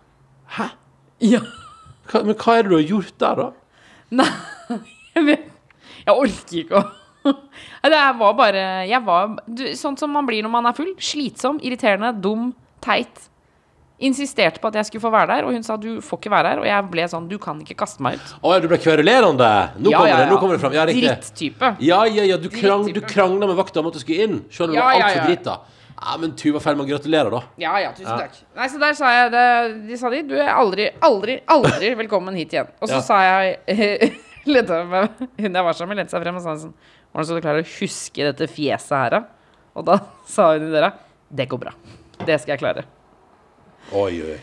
Hæ? 0.58 0.72
Ja. 1.24 1.40
Hva, 2.12 2.22
men 2.28 2.36
hva 2.38 2.58
er 2.60 2.66
det 2.66 2.72
du 2.72 2.76
har 2.78 2.90
gjort 2.90 3.14
der, 3.22 3.40
da? 3.40 3.48
Nei, 4.16 4.28
jeg 5.16 5.24
vet 5.26 5.46
Jeg 6.06 6.14
orker 6.14 6.60
ikke 6.62 6.78
å 6.78 6.84
Det 7.90 8.02
var 8.20 8.36
bare 8.38 8.66
Jeg 8.86 9.00
var 9.08 9.32
du, 9.50 9.64
sånn 9.80 9.96
som 9.98 10.12
man 10.14 10.28
blir 10.28 10.44
når 10.46 10.52
man 10.54 10.68
er 10.70 10.76
full. 10.78 10.92
Slitsom, 11.02 11.58
irriterende, 11.66 12.12
dum, 12.22 12.52
teit. 12.86 13.24
Insisterte 14.06 14.60
på 14.60 14.68
at 14.70 14.76
jeg 14.76 14.90
skulle 14.90 15.06
få 15.06 15.10
være 15.14 15.32
der, 15.32 15.46
og 15.48 15.56
hun 15.56 15.64
sa 15.66 15.78
du 15.80 16.02
får 16.04 16.20
ikke 16.20 16.32
være 16.34 16.52
her. 16.52 16.62
Og 16.62 16.68
jeg 16.68 16.88
ble 16.92 17.06
sånn 17.10 17.30
du 17.32 17.38
kan 17.42 17.62
ikke 17.64 17.78
kaste 17.80 18.04
meg 18.06 18.20
ut. 18.20 18.34
Å 18.44 18.52
ja, 18.54 18.60
du 18.62 18.68
ble 18.70 18.78
kverulerende? 18.84 19.50
Nå 19.80 19.94
Ja, 19.94 20.02
kommer 20.04 20.12
ja, 20.12 20.18
det, 20.20 20.26
nå 20.30 20.36
ja. 20.36 20.42
kommer 20.44 20.60
det 20.60 20.64
fram. 20.66 20.76
Ja, 20.76 20.84
Drittype. 20.90 21.70
Ja, 21.88 22.02
ja, 22.12 22.28
ja, 22.34 22.38
du, 22.38 22.50
krang, 22.54 22.86
du 22.94 23.00
krangla 23.08 23.48
med 23.50 23.58
vakta 23.58 23.82
om 23.82 23.88
at 23.90 23.96
du 23.98 24.02
skulle 24.04 24.28
inn, 24.28 24.42
sjøl 24.52 24.68
om 24.70 24.76
du 24.76 24.82
Ja, 24.82 24.86
var 24.92 25.00
ja, 25.00 25.08
altfor 25.08 25.24
ja. 25.24 25.30
drita. 25.32 25.58
Ja, 25.96 26.18
men 26.20 26.34
Tuva 26.36 26.60
Fellmann, 26.60 26.88
gratulerer, 26.90 27.32
da. 27.32 27.40
Ja 27.62 27.78
ja, 27.80 27.92
tusen 27.96 28.18
takk. 28.20 28.36
Nei, 28.58 28.68
så 28.72 28.80
der 28.82 28.94
sa 28.98 29.12
jeg 29.14 29.32
det, 29.32 29.46
De 29.88 29.98
sa 29.98 30.10
de, 30.12 30.22
du 30.28 30.36
er 30.36 30.50
aldri, 30.52 30.90
aldri, 31.08 31.38
aldri 31.56 31.94
velkommen 32.04 32.36
hit 32.36 32.52
igjen. 32.54 32.68
Og 32.82 32.90
så 32.92 33.00
Ja. 33.00 33.06
sa 33.06 33.22
jeg 33.24 33.56
med 34.46 34.70
Hun 35.40 35.56
jeg 35.56 35.64
var 35.66 35.74
sammen 35.74 35.96
med, 35.96 36.04
lente 36.04 36.12
seg 36.14 36.22
frem 36.26 36.36
og 36.38 36.44
sa 36.44 36.58
sånn 36.60 36.76
Hvordan 37.16 37.26
skal 37.30 37.40
du 37.40 37.46
klare 37.48 37.64
å 37.64 37.70
huske 37.80 38.28
dette 38.28 38.48
fjeset 38.52 38.92
her, 38.98 39.16
da? 39.16 39.22
Og 39.80 39.88
da 39.88 39.96
sa 40.28 40.52
hun 40.54 40.68
i 40.68 40.72
døra 40.74 40.92
Det 41.32 41.48
går 41.52 41.62
bra. 41.64 41.72
Det 42.28 42.38
skal 42.44 42.56
jeg 42.58 42.62
klare. 42.66 42.84
Oi, 43.96 44.20
oi. 44.20 44.38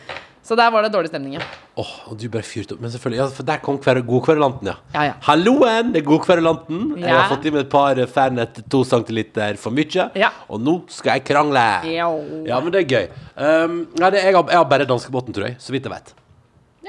Så 0.53 0.57
der 0.59 0.69
var 0.75 0.85
det 0.85 0.91
dårlig 0.93 1.09
stemning, 1.09 1.39
ja. 1.39 1.45
Åh, 1.81 1.93
og 2.13 2.19
du 2.21 2.27
bare 2.29 2.45
fyrte 2.45 2.75
opp. 2.75 2.81
Men 2.85 2.91
selvfølgelig, 2.93 3.21
ja, 3.23 3.27
for 3.33 3.47
der 3.49 3.61
kom 3.65 3.79
kver 3.81 4.03
godkverulanten, 4.05 4.69
ja. 4.69 4.75
Ja, 4.93 5.05
ja. 5.09 5.15
Halloen, 5.25 5.95
det 5.95 6.03
er 6.03 6.05
godkverulanten. 6.11 6.83
Jeg 7.01 7.09
har 7.15 7.31
fått 7.31 7.47
i 7.49 7.53
meg 7.55 7.63
et 7.65 7.71
par 7.73 7.97
Fernet 8.13 8.59
to 8.69 8.83
centiliter 8.85 9.57
for 9.63 9.73
mye, 9.73 10.11
Ja. 10.21 10.29
og 10.53 10.61
nå 10.61 10.75
skal 10.93 11.17
jeg 11.17 11.25
krangle. 11.31 11.63
Ja. 11.89 12.11
Ja, 12.51 12.59
men 12.61 12.75
det 12.75 12.83
er 12.85 12.91
gøy. 12.91 13.09
Um, 13.39 13.79
nei, 13.97 14.11
det, 14.13 14.21
jeg, 14.27 14.35
har, 14.37 14.45
jeg 14.53 14.61
har 14.61 14.69
bare 14.75 14.85
danskebåten, 14.93 15.33
tror 15.33 15.49
jeg, 15.49 15.57
så 15.65 15.73
vidt 15.73 15.89
jeg 15.89 15.95
vet. 15.97 16.13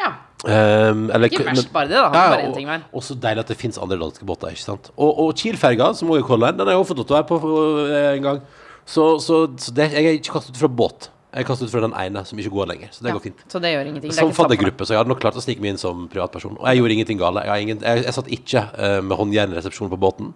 ja. 0.01 0.11
Um, 0.43 1.05
eller, 1.07 1.29
Ikke 1.31 1.45
verst, 1.47 1.69
bare 1.71 1.87
det, 1.87 1.95
da. 1.95 2.09
Ja, 2.11 2.11
Bare 2.33 2.41
én 2.43 2.49
og, 2.49 2.55
ting 2.57 2.67
hver. 2.67 2.81
og 2.91 3.03
så 3.07 3.15
deilig 3.15 3.45
at 3.45 3.51
det 3.53 3.55
fins 3.61 3.77
andre 3.79 3.95
danske 4.01 4.25
båter, 4.27 4.51
ikke 4.51 4.59
sant. 4.65 4.89
Og, 4.97 5.13
og 5.23 5.29
Kiel-ferga, 5.39 5.93
som 5.95 6.09
også 6.11 6.19
er 6.19 6.27
Color 6.27 6.41
Line, 6.49 6.57
den 6.59 6.67
har 6.67 6.75
jeg 6.75 6.81
også 6.83 6.91
fått 6.91 6.99
lov 6.99 7.07
til 7.07 7.15
å 7.15 7.19
være 7.21 7.29
på 7.29 7.53
eh, 7.87 8.09
en 8.17 8.27
gang. 8.27 8.41
Så, 8.83 9.05
så, 9.23 9.37
så 9.55 9.71
det, 9.71 9.85
jeg 9.95 10.03
er 10.09 10.17
ikke 10.19 10.33
kastet 10.35 10.57
ut 10.57 10.59
fra 10.65 10.67
båt. 10.83 11.07
Jeg 11.33 11.47
kastet 11.47 11.69
ut 11.69 11.73
fra 11.73 11.81
den 11.81 11.95
ene 11.97 12.21
som 12.29 12.39
ikke 12.39 12.51
går 12.53 12.67
lenger. 12.69 12.89
Så 12.93 13.01
det 13.01 13.09
Ja, 13.09 13.13
går 13.17 13.23
fint. 13.25 13.45
Så 13.49 13.59
det 13.59 13.73
gjør 13.73 13.87
ingenting. 13.89 14.11
Det 14.11 14.19
Som 14.19 14.33
faddergruppe, 14.33 14.85
så 14.85 14.93
jeg 14.93 14.99
hadde 15.01 15.09
nok 15.09 15.19
klart 15.19 15.35
å 15.35 15.41
snike 15.41 15.61
meg 15.61 15.73
inn 15.73 15.81
som 15.81 16.07
privatperson. 16.07 16.57
Og 16.59 16.67
jeg 16.69 16.77
gjorde 16.77 16.93
ingenting 16.93 17.19
gale. 17.19 17.45
Jeg, 17.45 17.61
ingen, 17.61 17.79
jeg, 17.81 18.03
jeg 18.05 18.13
satt 18.13 18.29
ikke 18.29 18.67
uh, 18.77 19.01
med 19.01 19.17
håndjern 19.17 19.55
i 19.55 19.57
resepsjonen 19.57 19.89
på 19.95 19.97
båten. 19.97 20.33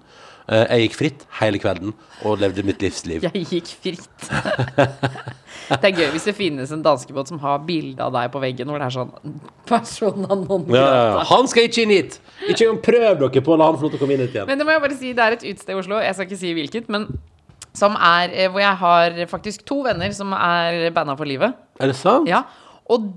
Uh, 0.48 0.64
jeg 0.64 0.88
gikk 0.88 0.96
fritt 0.96 1.26
hele 1.42 1.60
kvelden 1.60 1.94
og 2.26 2.40
levde 2.42 2.64
mitt 2.66 2.82
livsliv. 2.82 3.28
Jeg 3.28 3.46
gikk 3.46 3.70
fritt. 3.84 4.30
det 5.70 5.90
er 5.92 5.94
gøy 6.02 6.10
hvis 6.16 6.26
det 6.32 6.34
finnes 6.38 6.72
en 6.74 6.82
danskebåt 6.82 7.30
som 7.30 7.40
har 7.44 7.62
bilde 7.68 8.02
av 8.02 8.16
deg 8.16 8.34
på 8.34 8.42
veggen, 8.42 8.72
hvor 8.72 8.82
det 8.82 8.88
er 8.88 8.98
sånn 8.98 9.40
Persona 9.68 10.34
non 10.34 10.66
Ja, 10.72 10.88
ja. 10.88 11.24
Han 11.30 11.50
skal 11.52 11.68
ikke 11.68 11.84
inn 11.84 11.94
hit! 11.94 12.22
Ikke 12.48 12.64
engang 12.64 12.82
prøv 12.86 13.10
dere 13.22 13.44
på 13.44 13.54
å 13.54 13.60
la 13.60 13.70
han 13.70 13.78
få 13.78 13.86
lov 13.86 13.94
til 13.94 14.00
å 14.00 14.06
komme 14.06 14.16
inn 14.16 14.24
hit 14.24 14.38
igjen. 14.38 14.48
Men 14.50 14.62
det 14.62 14.66
må 14.66 14.74
jeg 14.74 14.86
bare 14.88 14.98
si, 14.98 15.12
det 15.18 15.26
er 15.26 15.36
et 15.36 15.44
utested 15.46 15.76
i 15.76 15.82
Oslo, 15.82 16.00
jeg 16.02 16.16
skal 16.16 16.30
ikke 16.30 16.40
si 16.40 16.54
hvilket, 16.58 16.90
men 16.96 17.10
er 17.76 18.34
eh, 18.34 18.50
Hvor 18.50 18.60
jeg 18.60 18.76
har 18.78 19.28
faktisk 19.28 19.66
to 19.66 19.82
venner 19.84 20.12
som 20.12 20.34
er 20.34 20.92
banda 20.92 21.16
for 21.16 21.26
livet. 21.26 21.54
Er 21.80 21.88
det 21.88 21.96
sant? 21.96 22.28
Ja. 22.28 22.44
Og, 22.90 23.14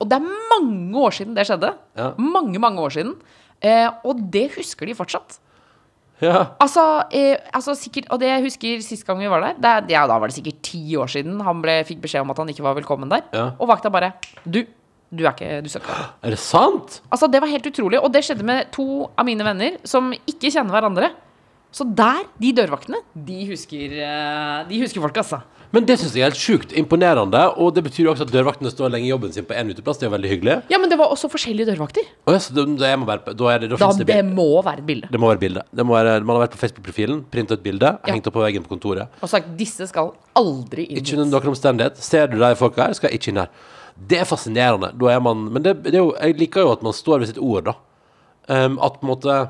og 0.00 0.08
det 0.08 0.18
er 0.18 0.32
mange 0.50 0.98
år 0.98 1.10
siden 1.10 1.36
det 1.36 1.46
skjedde. 1.46 1.74
Ja. 1.96 2.12
Mange, 2.18 2.58
mange 2.58 2.80
år 2.80 2.90
siden. 2.90 3.14
Eh, 3.62 3.88
og 4.04 4.18
det 4.32 4.50
husker 4.56 4.86
de 4.86 4.94
fortsatt. 4.98 5.38
Ja. 6.22 6.54
Altså, 6.62 6.82
eh, 7.10 7.36
altså 7.52 7.74
sikkert, 7.74 8.06
Og 8.10 8.20
det 8.20 8.28
jeg 8.28 8.44
husker 8.44 8.82
sist 8.84 9.06
gang 9.06 9.18
vi 9.18 9.30
var 9.30 9.42
der, 9.42 9.56
det, 9.58 9.90
ja, 9.90 10.04
da 10.06 10.18
var 10.22 10.30
det 10.30 10.36
sikkert 10.36 10.60
ti 10.62 10.94
år 10.96 11.10
siden 11.10 11.40
han 11.42 11.62
ble, 11.62 11.80
fikk 11.86 12.02
beskjed 12.04 12.22
om 12.22 12.30
at 12.30 12.38
han 12.38 12.52
ikke 12.52 12.62
var 12.62 12.76
velkommen 12.78 13.10
der. 13.10 13.26
Ja. 13.34 13.48
Og 13.58 13.68
vakta 13.70 13.90
bare 13.90 14.12
Du, 14.44 14.62
du 15.10 15.24
er 15.24 15.32
ikke 15.32 15.62
Du 15.64 15.68
søker. 15.72 16.14
Er 16.22 16.30
det 16.30 16.38
sant? 16.38 17.00
Altså, 17.10 17.26
det 17.26 17.42
var 17.42 17.50
helt 17.50 17.66
utrolig. 17.66 18.00
Og 18.00 18.12
det 18.14 18.22
skjedde 18.26 18.46
med 18.46 18.70
to 18.74 19.10
av 19.18 19.26
mine 19.26 19.46
venner 19.46 19.78
som 19.84 20.12
ikke 20.14 20.50
kjenner 20.50 20.74
hverandre. 20.74 21.10
Så 21.72 21.86
der, 21.96 22.26
de 22.40 22.52
dørvaktene, 22.52 22.98
de 23.16 23.46
husker, 23.48 23.94
eh, 24.04 24.64
de 24.68 24.80
husker 24.82 25.00
folk, 25.00 25.16
altså. 25.22 25.40
Men 25.72 25.86
det 25.88 25.94
syns 25.96 26.12
jeg 26.12 26.20
er 26.20 26.28
helt 26.28 26.36
sjukt 26.36 26.72
imponerende. 26.76 27.40
Og 27.56 27.70
det 27.72 27.80
betyr 27.86 28.04
jo 28.04 28.10
også 28.12 28.26
at 28.26 28.32
dørvaktene 28.34 28.68
står 28.68 28.90
lenge 28.92 29.06
i 29.08 29.12
jobben 29.12 29.32
sin 29.32 29.46
på 29.48 29.56
én 29.56 29.70
uteplass. 29.72 29.96
Det 29.96 30.04
er 30.04 30.10
jo 30.10 30.14
veldig 30.18 30.32
hyggelig. 30.34 30.56
Ja, 30.68 30.76
men 30.82 30.92
det 30.92 30.98
var 31.00 31.08
også 31.14 31.30
forskjellige 31.32 31.70
dørvakter. 31.70 32.04
Ja, 32.28 32.34
så 32.44 32.52
da, 32.52 32.66
da, 32.76 32.90
må 33.00 33.08
være, 33.08 33.32
da 33.32 33.48
er 33.54 33.62
det, 33.62 33.70
da 33.72 33.78
Da, 33.80 33.88
det, 33.96 34.06
det 34.10 34.18
må 34.28 34.50
være 34.60 34.82
et 34.84 34.86
bilde. 34.90 35.08
det 35.08 35.20
må 35.22 35.30
være 35.30 35.40
et 35.40 35.44
bilde. 35.46 35.62
Det 35.72 35.86
man 35.88 35.96
har 36.36 36.42
vært 36.44 36.58
på 36.58 36.60
Facebook-profilen, 36.60 37.22
printa 37.32 37.56
et 37.56 37.64
bilde, 37.64 37.88
Ja. 37.88 38.12
hengt 38.12 38.28
opp 38.28 38.36
på 38.36 38.44
veggen 38.44 38.66
på 38.66 38.74
kontoret. 38.74 39.08
Og 39.22 39.32
sagt 39.32 39.48
disse 39.56 39.88
skal 39.88 40.12
aldri 40.36 40.90
inn 40.90 41.00
Ikke 41.00 41.16
under 41.16 41.40
noen 41.40 41.54
omstendighet. 41.54 41.96
Ser 41.96 42.26
du 42.28 42.36
de 42.36 42.52
folka 42.60 42.90
her, 42.90 42.92
skal 43.00 43.16
ikke 43.16 43.32
inn 43.32 43.40
her. 43.40 43.48
Det 43.96 44.20
er 44.20 44.28
fascinerende. 44.28 44.92
Da 44.92 45.08
er 45.08 45.20
man 45.24 45.48
Men 45.52 45.62
det, 45.62 45.82
det 45.84 45.94
er 45.94 46.04
jo, 46.04 46.12
jeg 46.20 46.36
liker 46.36 46.60
jo 46.66 46.72
at 46.76 46.82
man 46.84 46.92
står 46.92 47.20
ved 47.24 47.32
sitt 47.32 47.40
ord, 47.40 47.64
da. 47.64 47.74
Um, 48.48 48.78
at 48.82 49.00
på 49.00 49.06
en 49.06 49.08
måte 49.16 49.40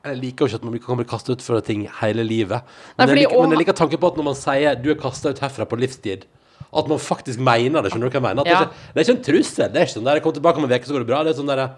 Jeg 0.00 0.16
liker 0.16 0.46
jo 0.46 0.48
ikke 0.48 0.60
at 0.60 0.64
man 0.64 0.78
kan 0.80 0.96
bli 0.96 1.04
kasta 1.08 1.34
ut 1.36 1.42
for 1.44 1.60
ting 1.64 1.84
hele 2.00 2.24
livet. 2.24 2.62
Nei, 2.96 3.04
Men, 3.04 3.08
fordi 3.10 3.20
jeg 3.20 3.28
liker, 3.28 3.42
men 3.42 3.50
jeg 3.56 3.60
liker 3.66 3.76
tanken 3.76 4.00
på 4.00 4.08
at 4.12 4.16
når 4.16 4.24
man 4.30 4.38
sier 4.38 4.74
'du 4.80 4.90
er 4.90 5.00
kasta 5.00 5.28
ut 5.28 5.42
herfra 5.44 5.66
på 5.68 5.76
livstid', 5.76 6.24
at 6.70 6.88
man 6.88 6.98
faktisk 6.98 7.38
mener 7.38 7.82
det. 7.82 7.90
Skjønner 7.92 8.08
du 8.08 8.14
hva 8.14 8.20
jeg 8.20 8.22
mener? 8.22 8.40
At 8.40 8.46
Ja. 8.46 8.52
det, 8.52 8.60
er 8.60 8.66
ikke, 8.70 8.74
det 8.94 9.00
er 9.00 9.04
ikke 9.04 9.18
en 9.18 9.24
trussel. 9.24 9.68
Det 9.72 9.76
er 9.76 9.84
ikke 9.86 9.98
sånn 9.98 10.04
der 10.04 10.20
'kom 10.20 10.32
tilbake 10.32 10.56
om 10.56 10.64
en 10.64 10.72
uke, 10.72 10.86
så 10.86 10.92
går 10.94 11.04
det 11.04 11.10
bra'. 11.12 11.24
Det 11.24 11.30
er 11.34 11.40
sånn 11.42 11.46
der 11.46 11.70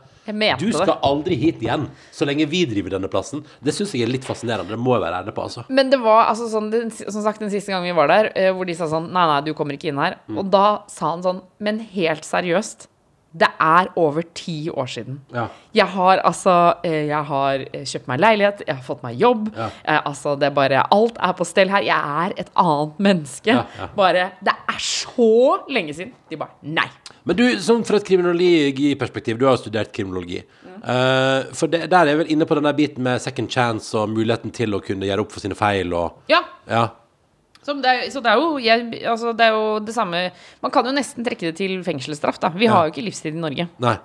Du 0.58 0.72
skal 0.72 0.98
aldri 1.02 1.34
hit 1.34 1.58
igjen 1.60 1.88
så 2.12 2.24
lenge 2.24 2.46
vi 2.46 2.64
driver 2.64 2.90
denne 2.90 3.08
plassen. 3.08 3.44
Det 3.60 3.74
syns 3.74 3.90
jeg 3.92 4.02
er 4.02 4.12
litt 4.12 4.24
fascinerende. 4.24 4.68
Det 4.68 4.78
må 4.78 4.94
jeg 4.94 5.02
være 5.02 5.24
ærlig 5.24 5.34
på, 5.34 5.42
altså. 5.42 5.64
Men 5.68 5.90
det 5.90 5.98
var 5.98 6.28
altså 6.28 6.46
sånn 6.48 6.70
den, 6.70 6.90
Som 6.90 7.22
sagt, 7.22 7.40
den 7.40 7.50
siste 7.50 7.72
gangen 7.72 7.90
vi 7.90 7.96
var 7.96 8.06
der, 8.06 8.30
eh, 8.36 8.52
hvor 8.52 8.64
de 8.64 8.74
sa 8.74 8.86
sånn 8.86 9.10
Nei, 9.10 9.26
nei, 9.26 9.40
du 9.40 9.52
kommer 9.52 9.72
ikke 9.74 9.88
inn 9.88 9.98
her. 9.98 10.18
Mm. 10.28 10.38
Og 10.38 10.50
da 10.50 10.82
sa 10.86 11.10
han 11.10 11.22
sånn 11.22 11.42
Men 11.58 11.80
helt 11.80 12.22
seriøst, 12.22 12.86
det 13.32 13.48
er 13.64 13.88
over 13.96 14.22
ti 14.36 14.68
år 14.68 14.88
siden. 14.92 15.20
Ja. 15.32 15.46
Jeg 15.74 15.86
har 15.88 16.20
altså 16.20 16.74
eh, 16.84 17.06
Jeg 17.08 17.24
har 17.24 17.64
eh, 17.72 17.84
kjøpt 17.88 18.08
meg 18.10 18.20
leilighet, 18.20 18.62
jeg 18.66 18.76
har 18.76 18.84
fått 18.84 19.02
meg 19.02 19.16
jobb. 19.20 19.48
Ja. 19.56 19.70
Eh, 19.84 20.00
altså, 20.04 20.34
det 20.36 20.50
er 20.50 20.56
bare 20.56 20.82
Alt 20.92 21.16
er 21.16 21.32
på 21.38 21.46
stell 21.48 21.72
her. 21.72 21.80
Jeg 21.86 21.96
er 22.26 22.34
et 22.44 22.50
annet 22.60 23.00
menneske. 23.08 23.56
Ja. 23.56 23.88
Bare 23.96 24.30
Det 24.44 24.52
er 24.52 24.78
så 24.84 25.30
lenge 25.72 25.96
siden. 25.96 26.12
De 26.28 26.36
bare 26.36 26.52
Nei. 26.62 26.88
Men 27.24 27.38
du, 27.38 27.44
sånn 27.62 27.84
fra 27.86 28.00
et 28.00 28.06
kriminologiperspektiv, 28.08 29.38
du 29.38 29.46
har 29.46 29.56
jo 29.56 29.62
studert 29.64 29.92
kriminologi. 29.94 30.40
Eh, 30.42 31.52
for 31.54 31.70
det, 31.70 31.86
der 31.90 32.00
er 32.02 32.12
jeg 32.12 32.20
vel 32.24 32.32
inne 32.34 32.48
på 32.48 32.58
den 32.58 32.66
der 32.66 32.76
biten 32.76 33.04
med 33.06 33.22
second 33.22 33.50
chance 33.52 33.94
og 33.98 34.10
muligheten 34.10 34.52
til 34.54 34.74
å 34.74 34.82
kunne 34.82 35.06
gjøre 35.06 35.24
opp 35.24 35.32
for 35.34 35.44
sine 35.44 35.56
feil 35.58 35.94
og 35.94 36.20
Ja. 36.32 36.42
Ja. 36.68 36.88
Så 37.62 37.74
det, 37.80 37.86
er, 37.86 38.08
så 38.10 38.20
det 38.24 38.30
er 38.32 38.40
jo 38.40 38.56
jeg, 38.58 38.86
altså, 39.06 39.30
Det 39.38 39.44
er 39.46 39.52
jo 39.54 39.78
det 39.86 39.94
samme 39.94 40.32
Man 40.62 40.72
kan 40.74 40.84
jo 40.88 40.90
nesten 40.96 41.22
trekke 41.22 41.52
det 41.52 41.56
til 41.60 41.76
fengselsstraff, 41.86 42.40
da. 42.42 42.48
Vi 42.50 42.66
Ja. 42.66 42.72
har 42.74 42.86
jo 42.88 42.92
ikke 42.94 43.04
livstid 43.06 43.36
i 43.36 43.42
Norge. 43.42 43.68
Nei. 43.78 43.96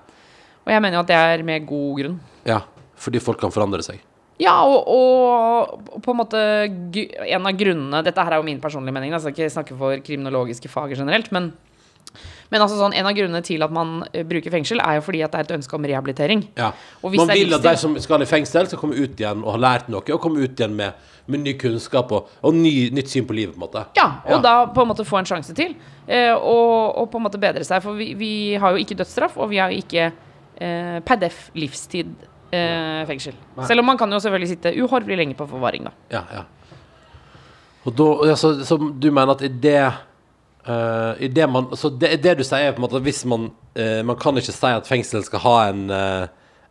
Og 0.68 0.74
jeg 0.74 0.82
mener 0.84 0.98
jo 1.00 1.06
at 1.06 1.08
det 1.08 1.16
er 1.18 1.44
med 1.48 1.66
god 1.66 1.98
grunn. 2.02 2.20
Ja. 2.46 2.60
Fordi 2.98 3.20
folk 3.24 3.40
kan 3.42 3.52
forandre 3.52 3.82
seg. 3.86 4.00
Ja, 4.40 4.54
og, 4.62 4.86
og, 4.86 5.80
og 5.96 6.02
på 6.06 6.14
en 6.14 6.18
måte 6.20 6.38
En 7.26 7.48
av 7.50 7.56
grunnene 7.58 8.04
Dette 8.06 8.22
her 8.22 8.36
er 8.36 8.38
jo 8.38 8.46
min 8.46 8.60
personlige 8.62 8.94
mening, 8.94 9.10
jeg 9.16 9.22
skal 9.24 9.34
ikke 9.34 9.50
snakke 9.56 9.78
for 9.80 9.98
kriminologiske 10.06 10.70
fag 10.70 10.94
generelt, 10.96 11.32
men 11.34 11.52
men 12.52 12.64
altså 12.64 12.78
sånn, 12.80 12.96
en 12.96 13.10
av 13.10 13.16
grunnene 13.18 13.42
til 13.46 13.64
at 13.66 13.74
man 13.74 14.00
eh, 14.12 14.24
bruker 14.28 14.54
fengsel, 14.54 14.80
er 14.84 15.00
jo 15.00 15.04
fordi 15.08 15.24
at 15.26 15.34
det 15.34 15.42
er 15.42 15.48
et 15.50 15.54
ønske 15.58 15.76
om 15.78 15.88
rehabilitering. 15.90 16.46
Ja. 16.60 16.72
Og 17.02 17.12
hvis 17.12 17.24
Man 17.24 17.34
vil 17.36 17.58
at 17.58 17.66
de 17.66 17.76
som 17.80 17.98
skal 18.04 18.24
i 18.24 18.30
fengsel, 18.30 18.70
skal 18.70 18.82
komme 18.82 18.98
ut 18.98 19.20
igjen 19.20 19.44
og 19.44 19.56
ha 19.58 19.62
lært 19.66 19.92
noe, 19.92 20.06
og 20.06 20.24
komme 20.24 20.46
ut 20.46 20.56
igjen 20.56 20.78
med, 20.78 21.10
med 21.28 21.44
ny 21.44 21.58
kunnskap 21.60 22.14
og, 22.16 22.32
og 22.42 22.56
ny, 22.56 22.74
nytt 22.96 23.12
syn 23.12 23.28
på 23.28 23.36
livet, 23.36 23.56
på 23.56 23.62
en 23.62 23.66
måte. 23.68 23.84
Ja, 24.00 24.08
og 24.32 24.42
da 24.46 24.56
på 24.72 24.86
en 24.86 24.92
måte 24.94 25.08
få 25.08 25.20
en 25.20 25.30
sjanse 25.30 25.56
til. 25.58 25.76
Eh, 26.08 26.34
og, 26.34 26.98
og 27.04 27.12
på 27.12 27.20
en 27.20 27.28
måte 27.28 27.42
bedre 27.42 27.68
seg. 27.68 27.84
For 27.84 28.00
vi, 28.00 28.14
vi 28.20 28.32
har 28.60 28.74
jo 28.74 28.84
ikke 28.84 29.00
dødsstraff, 29.02 29.36
og 29.38 29.52
vi 29.52 29.62
har 29.62 29.74
jo 29.74 29.84
ikke 29.84 30.08
eh, 30.08 30.98
per 31.04 31.20
def 31.20 31.48
livstid 31.58 32.14
eh, 32.56 33.04
fengsel. 33.10 33.36
Selv 33.68 33.84
om 33.84 33.92
man 33.92 34.00
kan 34.00 34.12
jo 34.12 34.22
selvfølgelig 34.24 34.54
sitte 34.56 34.76
uhorvelig 34.80 35.20
lenge 35.20 35.36
på 35.40 35.50
forvaring, 35.50 35.90
da. 35.90 35.98
Ja, 36.14 36.24
ja. 36.40 36.46
Og 37.88 37.96
da, 37.96 38.08
ja, 38.28 38.36
så, 38.36 38.52
så 38.68 38.76
du 38.78 39.08
mener 39.12 39.32
at 39.36 39.44
i 39.48 39.52
det 39.52 39.80
i 41.24 41.30
det 41.32 41.46
man 41.48 41.70
Så 41.80 41.90
det, 41.96 42.18
det 42.24 42.34
du 42.40 42.44
sier, 42.44 42.68
er 42.68 42.76
på 42.76 42.82
en 42.82 42.88
måte 42.88 43.00
hvis 43.06 43.24
man 43.30 43.48
uh, 43.52 44.02
Man 44.04 44.18
kan 44.20 44.36
ikke 44.36 44.52
si 44.52 44.72
at 44.74 44.90
fengsel 44.90 45.24
skal 45.24 45.44
ha 45.46 45.56
en 45.70 45.86
uh, 45.92 46.28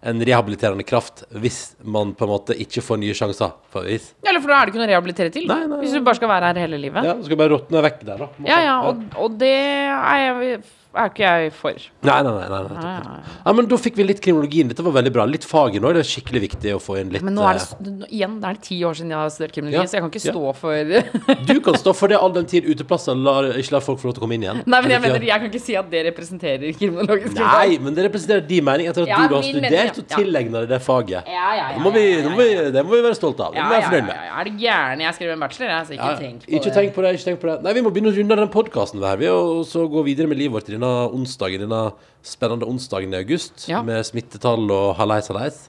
en 0.07 0.23
rehabiliterende 0.25 0.85
kraft 0.87 1.25
hvis 1.31 1.77
man 1.83 2.13
på 2.15 2.27
en 2.27 2.31
måte 2.31 2.57
ikke 2.63 2.83
får 2.85 3.01
nye 3.03 3.15
sjanser, 3.17 3.55
på 3.73 3.83
vis. 3.87 4.13
Ja, 4.23 4.31
Eller 4.31 4.43
for 4.45 4.53
da 4.53 4.59
er 4.61 4.69
det 4.69 4.75
ikke 4.75 4.83
noe 4.83 4.89
å 4.89 4.93
rehabilitere 4.93 5.33
til. 5.35 5.47
Nei, 5.51 5.63
nei. 5.71 5.81
Hvis 5.83 5.97
du 5.97 6.03
bare 6.07 6.19
skal 6.21 6.31
være 6.31 6.53
her 6.53 6.61
hele 6.67 6.81
livet. 6.81 7.07
Ja, 7.07 7.15
Du 7.19 7.27
skal 7.27 7.41
bare 7.41 7.55
råtne 7.55 7.83
vekk 7.89 8.03
der, 8.05 8.23
da. 8.23 8.29
Ja, 8.47 8.59
ja, 8.67 8.77
og, 8.91 9.03
og 9.23 9.39
det 9.41 9.55
er, 9.57 10.23
jeg, 10.27 10.61
er 10.97 11.11
ikke 11.13 11.25
jeg 11.27 11.53
for. 11.57 11.77
Nei, 12.07 12.17
nei, 12.27 12.33
nei. 12.33 12.49
nei, 12.49 12.61
nei, 12.73 12.93
Nei. 13.07 13.19
Ja, 13.47 13.53
men 13.57 13.69
da 13.71 13.77
fikk 13.81 13.97
vi 14.01 14.05
litt 14.09 14.21
kriminologien. 14.25 14.69
Dette 14.71 14.85
var 14.87 14.95
veldig 14.97 15.13
bra. 15.15 15.25
Litt 15.29 15.45
faget 15.47 15.83
nå. 15.85 15.93
Det 15.97 16.03
er 16.03 16.09
skikkelig 16.09 16.43
viktig 16.47 16.75
å 16.77 16.81
få 16.83 16.99
inn 17.01 17.11
litt 17.15 17.23
Men 17.27 17.35
nå 17.39 17.45
er 17.49 17.59
det, 17.61 17.93
eh, 18.07 18.15
igjen, 18.19 18.39
det 18.43 18.49
er 18.51 18.61
ti 18.67 18.79
år 18.89 18.95
siden 18.99 19.11
jeg 19.15 19.19
har 19.21 19.31
studert 19.35 19.55
kriminologi, 19.57 19.83
Ja, 19.83 19.87
så 19.91 19.99
jeg 19.99 20.05
kan 20.05 20.11
ikke 20.11 20.25
ja. 20.25 20.33
stå 20.33 20.55
for 20.61 21.45
Du 21.53 21.61
kan 21.67 21.79
stå 21.81 21.95
for 21.97 22.09
det 22.13 22.19
all 22.25 22.33
den 22.37 22.47
tid 22.51 22.65
uteplasser 22.73 23.15
lar, 23.17 23.49
ikke 23.61 23.77
lar 23.77 23.85
folk 23.87 24.01
få 24.03 24.09
lov 24.11 24.17
til 24.17 24.23
å 24.23 24.27
komme 24.27 24.37
inn 24.39 24.47
igjen. 24.47 24.63
Nei, 24.67 24.81
men 24.83 24.91
jeg 24.97 25.03
mener, 25.07 25.27
jeg 25.31 25.43
kan 25.45 25.51
ikke 25.51 25.63
si 25.67 25.77
at 25.79 25.91
det 25.93 26.05
representerer 26.11 26.73
kriminologisk 26.81 27.37
Nei, 27.39 27.79
men 27.83 27.95
det 27.97 28.07
representerer 28.09 28.47
din 28.49 28.65
mening 28.67 28.91
etter 28.91 29.07
at 29.07 29.13
Ja, 29.13 29.21
du 29.29 29.37
har 29.39 29.47
studert 29.47 29.67
mening, 29.67 29.91
ja. 29.91 29.95
du 29.97 30.03
tilegna 30.17 30.63
deg 30.65 30.73
det 30.75 30.81
faget. 30.87 31.27
Ja, 31.31 31.47
ja, 31.57 31.67
ja, 31.67 31.69
Det 31.77 31.83
må 31.85 31.93
vi, 31.95 32.05
ja, 32.07 32.21
ja, 32.23 32.31
må 32.31 32.37
vi, 32.41 32.49
det 32.77 32.85
må 32.87 32.95
vi 32.97 33.03
være 33.07 33.19
stolte 33.19 33.47
av. 33.47 33.53
Det 33.55 33.61
Ja, 33.61 33.67
må 33.67 33.71
vi 33.71 33.77
være 33.77 33.83
ja, 33.83 33.91
fornøyd 33.91 34.03
ja, 34.03 34.07
med. 34.07 34.27
ja. 34.27 34.35
Er 34.41 34.45
du 34.51 34.65
gæren? 34.67 35.05
Jeg 35.07 35.15
skrev 35.19 35.33
en 35.37 35.45
bachelor, 35.47 35.71
jeg, 35.75 35.87
så 35.91 35.97
ikke 35.97 36.11
Ja, 36.11 36.17
tenk 36.21 36.43
på 36.47 36.51
ikke 36.57 36.65
det. 36.71 36.75
tenk 36.79 36.95
på 36.97 37.03
det. 37.07 37.13
ikke 37.17 37.29
tenk 37.31 37.41
på 37.43 37.51
det 37.51 37.57
Nei, 37.67 37.73
Vi 37.77 37.83
må 37.87 37.91
begynne 37.95 38.13
å 38.13 38.17
runde 38.17 38.37
av 38.37 38.43
den 38.45 38.53
podkasten 38.57 39.03
her, 39.07 39.17
vi, 39.21 39.29
og 39.33 39.65
så 39.69 39.87
gå 39.91 40.03
videre 40.07 40.27
med 40.31 40.39
livet 40.41 40.55
vårt 40.57 40.69
i 40.71 40.77
denne 40.77 40.86
onsdagen, 41.15 41.65
denne 41.67 41.83
spennende 42.27 42.67
onsdagen 42.69 43.15
i 43.15 43.21
august, 43.21 43.69
Ja. 43.71 43.83
med 43.87 44.05
smittetall 44.09 44.71
og 44.71 44.97
hallais, 44.99 45.29
hallais. 45.33 45.69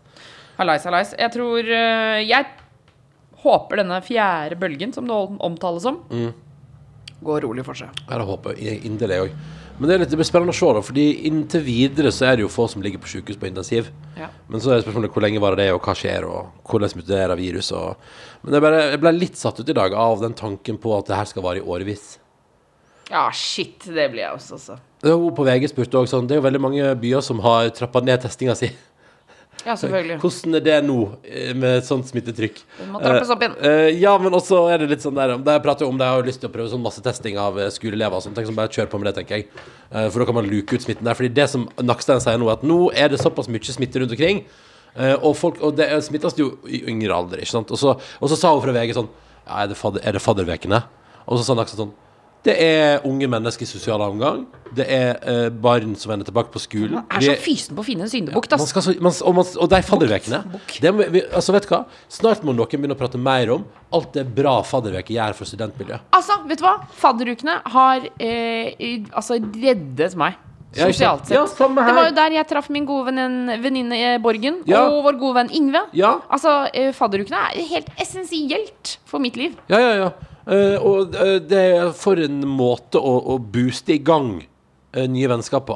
Hallais, 0.58 0.84
hallais. 0.90 1.14
Jeg 1.20 1.32
tror 1.36 1.60
eh, 1.60 2.24
Jeg 2.28 2.46
håper 3.44 3.78
denne 3.84 4.00
fjerde 4.02 4.58
bølgen, 4.60 4.94
som 4.94 5.06
det 5.08 5.14
omtales 5.40 5.84
som, 5.86 6.00
Mm. 6.10 6.34
går 7.24 7.42
rolig 7.46 7.64
for 7.66 7.74
seg. 7.74 7.90
Ja, 8.10 8.18
det 8.18 8.26
håper 8.28 8.58
jeg 8.58 8.84
inderlig 8.86 9.22
òg. 9.28 9.32
Men 9.80 9.90
det, 9.90 9.94
er 9.94 10.00
litt, 10.02 10.10
det 10.10 10.18
blir 10.18 10.26
spennende 10.26 10.54
å 10.56 10.58
se, 10.58 10.66
da, 10.74 10.82
fordi 10.82 11.04
inntil 11.30 11.62
videre 11.62 12.10
så 12.10 12.26
er 12.32 12.36
det 12.38 12.42
jo 12.48 12.50
få 12.50 12.66
som 12.70 12.82
ligger 12.82 12.98
på 12.98 13.06
sykehus 13.12 13.38
på 13.38 13.46
intensiv. 13.46 13.92
Ja. 14.18 14.30
Men 14.50 14.60
så 14.60 14.72
er 14.74 14.80
det 14.80 14.86
spørsmålet 14.88 15.14
hvor 15.14 15.22
lenge 15.22 15.40
varer 15.44 15.56
det, 15.62 15.68
og 15.72 15.82
hva 15.86 15.94
skjer, 15.94 16.26
og 16.26 16.48
hvordan 16.66 16.96
muterer 16.98 17.36
virus. 17.38 17.70
Og... 17.78 17.96
Men 18.42 18.54
jeg, 18.58 18.62
bare, 18.66 18.80
jeg 18.96 19.00
ble 19.04 19.12
litt 19.20 19.38
satt 19.38 19.60
ut 19.62 19.70
i 19.70 19.74
dag 19.78 19.94
av 19.94 20.20
den 20.26 20.34
tanken 20.34 20.80
på 20.82 20.98
at 20.98 21.06
det 21.12 21.16
her 21.20 21.30
skal 21.30 21.46
vare 21.46 21.62
i 21.62 21.62
årevis. 21.62 22.18
Ja, 23.12 23.30
shit. 23.32 23.80
Det 23.86 24.10
blir 24.12 24.26
jeg 24.26 24.36
også, 24.36 24.58
altså. 24.58 24.78
Hun 25.06 25.32
på 25.38 25.46
VG 25.46 25.70
spurte 25.70 26.00
også 26.00 26.18
sånn 26.18 26.28
Det 26.28 26.34
er 26.34 26.40
jo 26.40 26.48
veldig 26.48 26.60
mange 26.64 26.94
byer 26.98 27.22
som 27.24 27.40
har 27.46 27.70
trappa 27.76 28.02
ned 28.04 28.24
testinga 28.24 28.56
si. 28.58 28.72
Ja, 29.66 29.76
selvfølgelig. 29.76 30.18
Hvordan 30.24 30.58
er 30.60 30.64
det 30.64 30.76
nå 30.86 30.98
eh, 31.24 31.52
med 31.58 31.80
et 31.82 31.88
sånt 31.88 32.08
smittetrykk? 32.10 32.60
Det 32.78 32.88
må 32.92 33.02
trappes 33.02 33.32
opp 33.34 33.44
igjen. 33.44 33.58
Eh, 33.68 33.90
ja, 34.00 34.14
men 34.22 34.36
også 34.38 34.62
er 34.72 34.84
det 34.84 34.90
litt 34.94 35.04
sånn 35.06 35.18
der 35.18 35.36
Jeg 35.36 35.64
prater 35.66 35.88
jo 35.88 35.92
om 35.92 36.00
det, 36.00 36.08
jeg 36.08 36.20
har 36.20 36.30
lyst 36.30 36.44
til 36.44 36.52
å 36.52 36.54
prøve 36.54 36.72
sånn 36.72 36.84
massetesting 36.86 37.40
av 37.42 37.60
skoleelever 37.76 38.20
og 38.20 38.26
sånt. 38.26 38.38
Tenk 38.38 38.50
sånn, 38.50 38.60
bare 38.60 38.72
kjør 38.74 38.90
på 38.92 39.02
med 39.02 39.10
det, 39.10 39.18
tenker 39.20 39.40
jeg. 39.40 39.50
Uh, 39.92 40.08
for 40.08 40.22
da 40.22 40.30
kan 40.30 40.40
man 40.40 40.50
luke 40.50 40.78
ut 40.78 40.88
smitten 40.88 41.08
der. 41.08 41.18
Fordi 41.20 41.34
det 41.36 41.50
som 41.52 41.68
Nakstein 41.84 42.24
sier 42.24 42.40
nå, 42.40 42.50
er 42.52 42.60
at 42.60 42.66
nå 42.68 42.80
er 42.96 43.14
det 43.14 43.22
såpass 43.24 43.52
mye 43.52 43.76
smitte 43.76 44.04
rundt 44.04 44.16
omkring. 44.16 44.44
uh, 44.96 45.16
og, 45.18 45.34
folk, 45.40 45.62
og 45.64 45.78
det 45.80 45.90
smittes 46.06 46.38
jo 46.40 46.54
i 46.68 46.86
yngre 46.92 47.16
alder, 47.16 47.44
ikke 47.44 47.58
sant. 47.58 47.72
Og 47.74 47.82
så, 47.82 47.98
og 47.98 48.32
så 48.32 48.40
sa 48.40 48.56
hun 48.56 48.64
fra 48.64 48.76
VG 48.76 48.98
sånn 48.98 49.12
Ja, 49.48 49.64
er 49.64 49.72
det, 49.72 49.80
fadder, 49.80 50.04
er 50.04 50.16
det 50.16 50.24
faddervekene? 50.24 50.84
Og 51.28 51.40
så 51.40 51.48
sa 51.48 51.56
Nakstein 51.58 51.88
sånn 51.88 51.96
Det 52.46 52.54
er 52.64 53.02
unge 53.04 53.28
mennesker 53.28 53.66
i 53.66 53.68
sosial 53.68 54.00
omgang. 54.02 54.46
Det 54.78 54.86
er 54.88 55.18
eh, 55.28 55.50
barn 55.50 55.96
som 56.00 56.12
vender 56.14 56.28
tilbake 56.28 56.52
på 56.54 56.60
skolen. 56.62 56.94
Man 57.02 57.06
er 57.10 57.20
Vi 57.20 57.28
så 57.32 57.36
fysen 57.44 57.76
på 57.76 57.82
å 57.84 57.88
finne 57.88 58.06
en 58.06 58.12
syndebukk, 58.12 58.48
man 58.52 58.62
ass. 58.62 58.70
skal 58.72 58.82
så, 58.86 58.94
man, 59.02 59.12
og, 59.26 59.36
man, 59.36 59.46
og 59.64 59.70
de 59.74 59.80
faddervekene 59.84 60.40
Bukk. 60.54 60.78
det 60.84 60.94
må 60.96 61.08
vi, 61.12 61.22
altså 61.36 61.56
vet 61.56 61.68
du 61.68 61.72
hva? 61.74 61.82
Snart 62.14 62.44
må 62.48 62.54
noen 62.56 62.70
begynne 62.72 62.96
å 62.96 63.00
prate 63.00 63.20
mer 63.20 63.52
om 63.58 63.66
alt 63.96 64.14
det 64.16 64.26
bra 64.38 64.62
fadderveker 64.68 65.16
gjør 65.18 65.36
for 65.40 65.50
studentmiljøet. 65.50 66.08
Altså, 66.16 66.38
vet 66.48 66.60
du 66.62 66.66
hva? 66.68 66.76
Fadderukene 67.02 67.58
har 67.74 68.08
eh, 68.20 68.76
i- 68.80 69.06
altså 69.12 69.40
reddet 69.42 70.16
meg. 70.20 70.38
Ja, 70.76 70.86
ikke 70.92 71.00
sant? 71.00 71.24
Sosialt 71.24 71.28
sett. 71.28 71.36
Ja, 71.40 71.44
samme 71.48 71.82
her. 71.82 71.88
Det 71.90 71.96
var 71.98 72.08
jo 72.10 72.16
der 72.20 72.34
jeg 72.38 72.48
traff 72.52 72.68
min 72.70 72.86
gode 72.86 73.08
vennin- 73.10 73.62
venninne 73.64 73.98
eh, 74.14 74.18
Borgen 74.22 74.62
Ja. 74.68 74.84
og 74.92 75.04
vår 75.08 75.16
gode 75.20 75.40
venn 75.42 75.50
Ingve. 75.58 75.86
Ja. 75.96 76.18
Altså, 76.30 76.68
eh, 76.76 76.92
Fadderukene 76.94 77.40
er 77.56 77.64
helt 77.72 77.88
essensielt 78.04 78.98
for 79.08 79.20
mitt 79.24 79.36
liv. 79.40 79.56
Ja, 79.72 79.80
ja, 79.80 79.94
ja. 80.04 80.10
Eh, 80.48 80.78
og 80.80 81.16
eh, 81.20 81.38
det 81.44 81.64
er 81.76 81.92
for 81.98 82.20
en 82.24 82.40
måte 82.48 83.02
å, 83.02 83.18
å 83.34 83.38
booste 83.42 83.98
i 83.98 84.00
gang 84.04 84.38
eh, 84.40 85.08
nye 85.12 85.30
vennskap 85.32 85.68
på. 85.68 85.76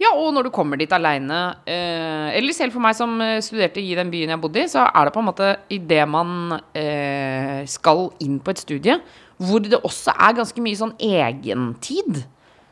Ja, 0.00 0.10
og 0.16 0.32
når 0.34 0.48
du 0.48 0.52
kommer 0.52 0.80
dit 0.80 0.90
aleine, 0.92 1.38
eh, 1.68 2.32
eller 2.36 2.56
selv 2.56 2.74
for 2.74 2.84
meg 2.84 2.96
som 2.96 3.14
studerte 3.44 3.82
i 3.84 3.94
den 3.96 4.10
byen 4.12 4.32
jeg 4.34 4.42
bodde 4.42 4.64
i, 4.64 4.68
så 4.72 4.86
er 4.88 5.06
det 5.06 5.14
på 5.14 5.22
en 5.22 5.28
måte 5.28 5.52
idet 5.72 6.02
man 6.08 6.56
eh, 6.76 7.62
skal 7.70 8.08
inn 8.24 8.40
på 8.42 8.54
et 8.54 8.62
studie, 8.64 8.98
hvor 9.40 9.62
det 9.64 9.78
også 9.78 10.12
er 10.16 10.36
ganske 10.40 10.64
mye 10.64 10.80
sånn 10.80 10.96
egentid, 11.00 12.24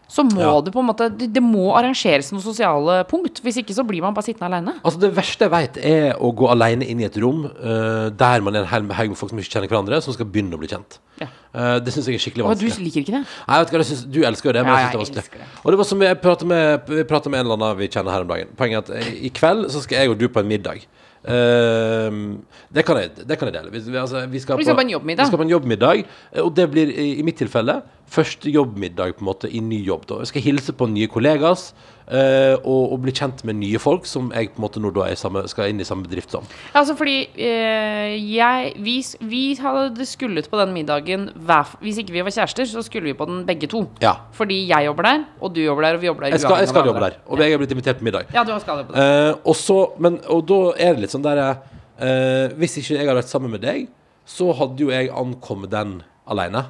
så 0.09 0.25
må 0.25 0.41
Ja. 0.41 0.61
det 0.65 0.73
på 0.73 0.81
en 0.81 0.87
måte 0.89 1.11
det, 1.13 1.43
må 1.45 1.67
arrangeres 1.77 2.31
noen 2.33 2.41
sosiale 2.43 3.05
punkt. 3.05 3.43
Hvis 3.45 3.59
ikke 3.61 3.75
så 3.77 3.85
blir 3.87 4.01
man 4.01 4.15
bare 4.17 4.25
sittende 4.25 4.49
alene. 4.49 4.75
Altså 4.83 4.99
Det 5.03 5.11
verste 5.15 5.45
jeg 5.45 5.51
vet, 5.53 5.77
er 5.85 6.15
å 6.17 6.31
gå 6.35 6.49
alene 6.49 6.87
inn 6.89 7.01
i 7.01 7.05
et 7.05 7.17
rom 7.21 7.45
uh, 7.45 8.09
der 8.09 8.41
man 8.41 8.57
er 8.57 8.65
en 8.65 8.71
haug 8.73 8.87
med 8.89 9.17
folk 9.21 9.31
som 9.31 9.39
ikke 9.39 9.53
kjenner 9.59 9.69
hverandre, 9.69 10.01
som 10.03 10.17
skal 10.17 10.25
begynne 10.27 10.57
å 10.57 10.63
bli 10.63 10.69
kjent. 10.73 10.99
Ja. 11.21 11.29
Uh, 11.53 11.79
det 11.83 11.93
syns 11.93 12.07
jeg 12.09 12.17
er 12.17 12.25
skikkelig 12.25 12.45
Og 12.47 12.57
du 12.59 12.65
vanskelig. 12.67 12.85
liker 12.89 13.01
ikke 13.05 13.17
det? 13.19 13.23
Nei, 13.49 13.59
vet 13.61 13.69
du 13.71 13.77
hva, 13.77 13.83
jeg 13.85 13.91
synes, 13.93 14.05
Du 14.13 14.21
elsker 14.25 14.49
jo 14.49 14.53
det, 14.57 14.65
men 14.65 14.73
Ja, 14.73 14.79
jeg 14.81 14.89
det 14.89 14.95
er 14.95 15.05
vanskelig. 15.05 15.25
det. 15.33 15.49
Og 15.65 15.71
det 15.73 15.79
var 15.79 15.85
som 15.85 16.01
jeg 16.03 16.21
prata 16.23 16.45
med, 16.47 16.89
med 16.89 17.41
en 17.41 17.47
eller 17.47 17.57
annen 17.59 17.77
vi 17.79 17.89
kjenner 17.89 18.13
her 18.13 18.25
om 18.25 18.29
dagen. 18.33 18.49
Poenget 18.57 18.89
er 18.89 19.03
at 19.03 19.07
eh, 19.09 19.27
i 19.29 19.31
kveld 19.31 19.69
så 19.71 19.83
skal 19.85 19.99
jeg 19.99 20.11
og 20.11 20.19
du 20.19 20.29
på 20.29 20.41
en 20.41 20.49
middag. 20.49 20.87
Ehm, 21.27 22.45
det, 22.71 22.85
kan 22.87 23.01
jeg, 23.01 23.11
det 23.27 23.39
kan 23.39 23.51
jeg 23.51 23.57
dele. 23.59 23.73
Vi, 23.75 23.83
vi, 23.91 23.99
altså, 23.99 24.23
vi, 24.31 24.41
skal 24.43 24.59
Vi 24.61 24.67
skal 24.69 24.79
på 24.79 24.87
en 24.87 24.93
jobbmiddag. 24.95 25.25
Vi 25.25 25.33
skal 25.33 25.41
på 25.41 25.47
en 25.49 25.55
jobbmiddag, 25.55 26.05
eh, 26.33 26.43
og 26.45 26.53
det 26.57 26.69
blir 26.71 26.93
i, 26.93 27.09
i 27.19 27.27
mitt 27.27 27.41
tilfelle 27.41 27.81
første 28.09 28.51
jobbmiddag 28.51 29.17
på 29.19 29.25
en 29.25 29.31
måte 29.31 29.51
i 29.51 29.61
ny 29.61 29.81
jobb. 29.85 30.07
Da. 30.09 30.23
Jeg 30.23 30.33
skal 30.33 30.47
hilse 30.47 30.73
på 30.77 30.89
nye 30.91 31.11
kollegas 31.11 31.73
eh, 32.11 32.55
og, 32.59 32.93
og 32.95 33.01
bli 33.05 33.15
kjent 33.15 33.45
med 33.49 33.59
nye 33.61 33.81
folk 33.83 34.07
som 34.09 34.31
jeg 34.35 34.53
på 34.53 34.61
en 34.61 34.65
måte 34.67 34.83
nå 34.83 34.93
samme, 35.19 35.45
skal 35.51 35.73
inn 35.73 35.81
i 35.81 35.87
samme 35.87 36.07
bedrift 36.07 36.33
som. 36.33 36.47
Altså 36.77 36.97
fordi 36.99 37.19
uh, 37.37 38.15
jeg 38.17 38.73
vi, 38.85 38.97
vi 39.31 39.43
hadde 39.61 40.07
skullet 40.09 40.49
på 40.51 40.61
den 40.61 40.75
middagen 40.75 41.29
hver, 41.35 41.75
Hvis 41.85 42.01
ikke 42.03 42.17
vi 42.17 42.25
var 42.25 42.35
kjærester, 42.35 42.69
så 42.69 42.83
skulle 42.87 43.11
vi 43.11 43.17
på 43.19 43.29
den 43.29 43.45
begge 43.49 43.69
to. 43.71 43.85
Ja. 44.03 44.15
Fordi 44.33 44.61
jeg 44.69 44.89
jobber 44.89 45.09
der, 45.11 45.25
og 45.41 45.55
du 45.55 45.63
jobber 45.63 45.89
der, 45.89 45.99
og 45.99 46.03
vi 46.03 46.11
jobber 46.11 46.27
der 46.27 46.37
Jeg 46.37 46.45
skal, 46.45 46.59
jeg 46.65 46.73
skal 46.73 46.87
jobbe 46.87 47.05
der, 47.05 47.19
og 47.27 47.43
jeg 47.43 47.53
er 47.53 47.63
blitt 47.63 47.77
invitert 47.77 48.01
på 48.01 48.09
middag. 48.09 48.33
Ja, 48.35 48.45
du 48.45 48.55
skal 48.61 48.85
på 48.85 48.95
det. 48.95 49.05
Uh, 49.05 49.39
og, 49.45 49.57
så, 49.57 49.79
men, 49.99 50.21
og 50.27 50.47
da 50.49 50.63
er 50.77 50.97
det 50.97 51.07
litt 51.07 51.15
sånn 51.15 51.25
der 51.25 51.43
eh, 51.45 52.55
Hvis 52.59 52.79
ikke 52.81 52.97
jeg 52.97 53.05
hadde 53.07 53.21
vært 53.21 53.31
sammen 53.31 53.53
med 53.53 53.63
deg, 53.65 53.89
så 54.29 54.51
hadde 54.57 54.85
jo 54.85 54.91
jeg 54.93 55.13
ankommet 55.15 55.73
den 55.73 56.01
alene. 56.29 56.67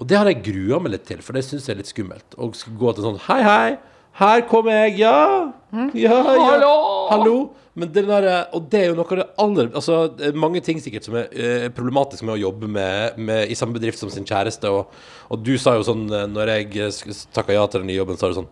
Og 0.00 0.08
det 0.10 0.18
hadde 0.18 0.32
jeg 0.34 0.44
grua 0.48 0.80
meg 0.82 0.96
litt 0.96 1.04
til, 1.06 1.20
for 1.22 1.36
det 1.36 1.44
syns 1.46 1.68
jeg 1.68 1.76
er 1.76 1.82
litt 1.82 1.90
skummelt. 1.90 2.34
Å 2.34 2.48
gå 2.50 2.94
til 2.94 3.06
sånn 3.06 3.20
Hei, 3.28 3.40
hei, 3.46 3.76
her 4.20 4.44
kommer 4.50 4.84
jeg, 4.84 4.98
ja. 5.02 5.52
Ja, 5.74 5.90
ja. 5.98 6.18
Hallo. 6.46 6.74
Hallo. 7.10 7.36
Men 7.74 7.90
det 7.90 8.04
der, 8.06 8.26
og 8.54 8.68
det 8.70 8.78
er 8.84 8.92
jo 8.92 8.94
noe 9.00 9.08
av 9.10 9.18
det 9.18 9.24
aller 9.42 9.70
Altså, 9.74 9.96
det 10.14 10.28
er 10.28 10.36
mange 10.38 10.60
ting 10.62 10.78
sikkert 10.78 11.08
som 11.08 11.16
er 11.18 11.32
eh, 11.34 11.64
problematisk 11.74 12.22
med 12.22 12.36
å 12.36 12.42
jobbe 12.44 12.68
med, 12.70 13.16
med, 13.18 13.50
i 13.50 13.56
samme 13.58 13.74
bedrift 13.74 13.98
som 13.98 14.12
sin 14.14 14.26
kjæreste. 14.28 14.70
Og, 14.70 14.94
og 15.34 15.42
du 15.42 15.56
sa 15.58 15.74
jo 15.74 15.82
sånn 15.88 16.04
eh, 16.06 16.28
Når 16.30 16.52
jeg 16.52 16.92
takka 17.34 17.56
ja 17.56 17.64
til 17.66 17.82
den 17.82 17.90
nye 17.90 17.98
jobben, 17.98 18.20
sa 18.20 18.30
du 18.30 18.38
sånn 18.38 18.50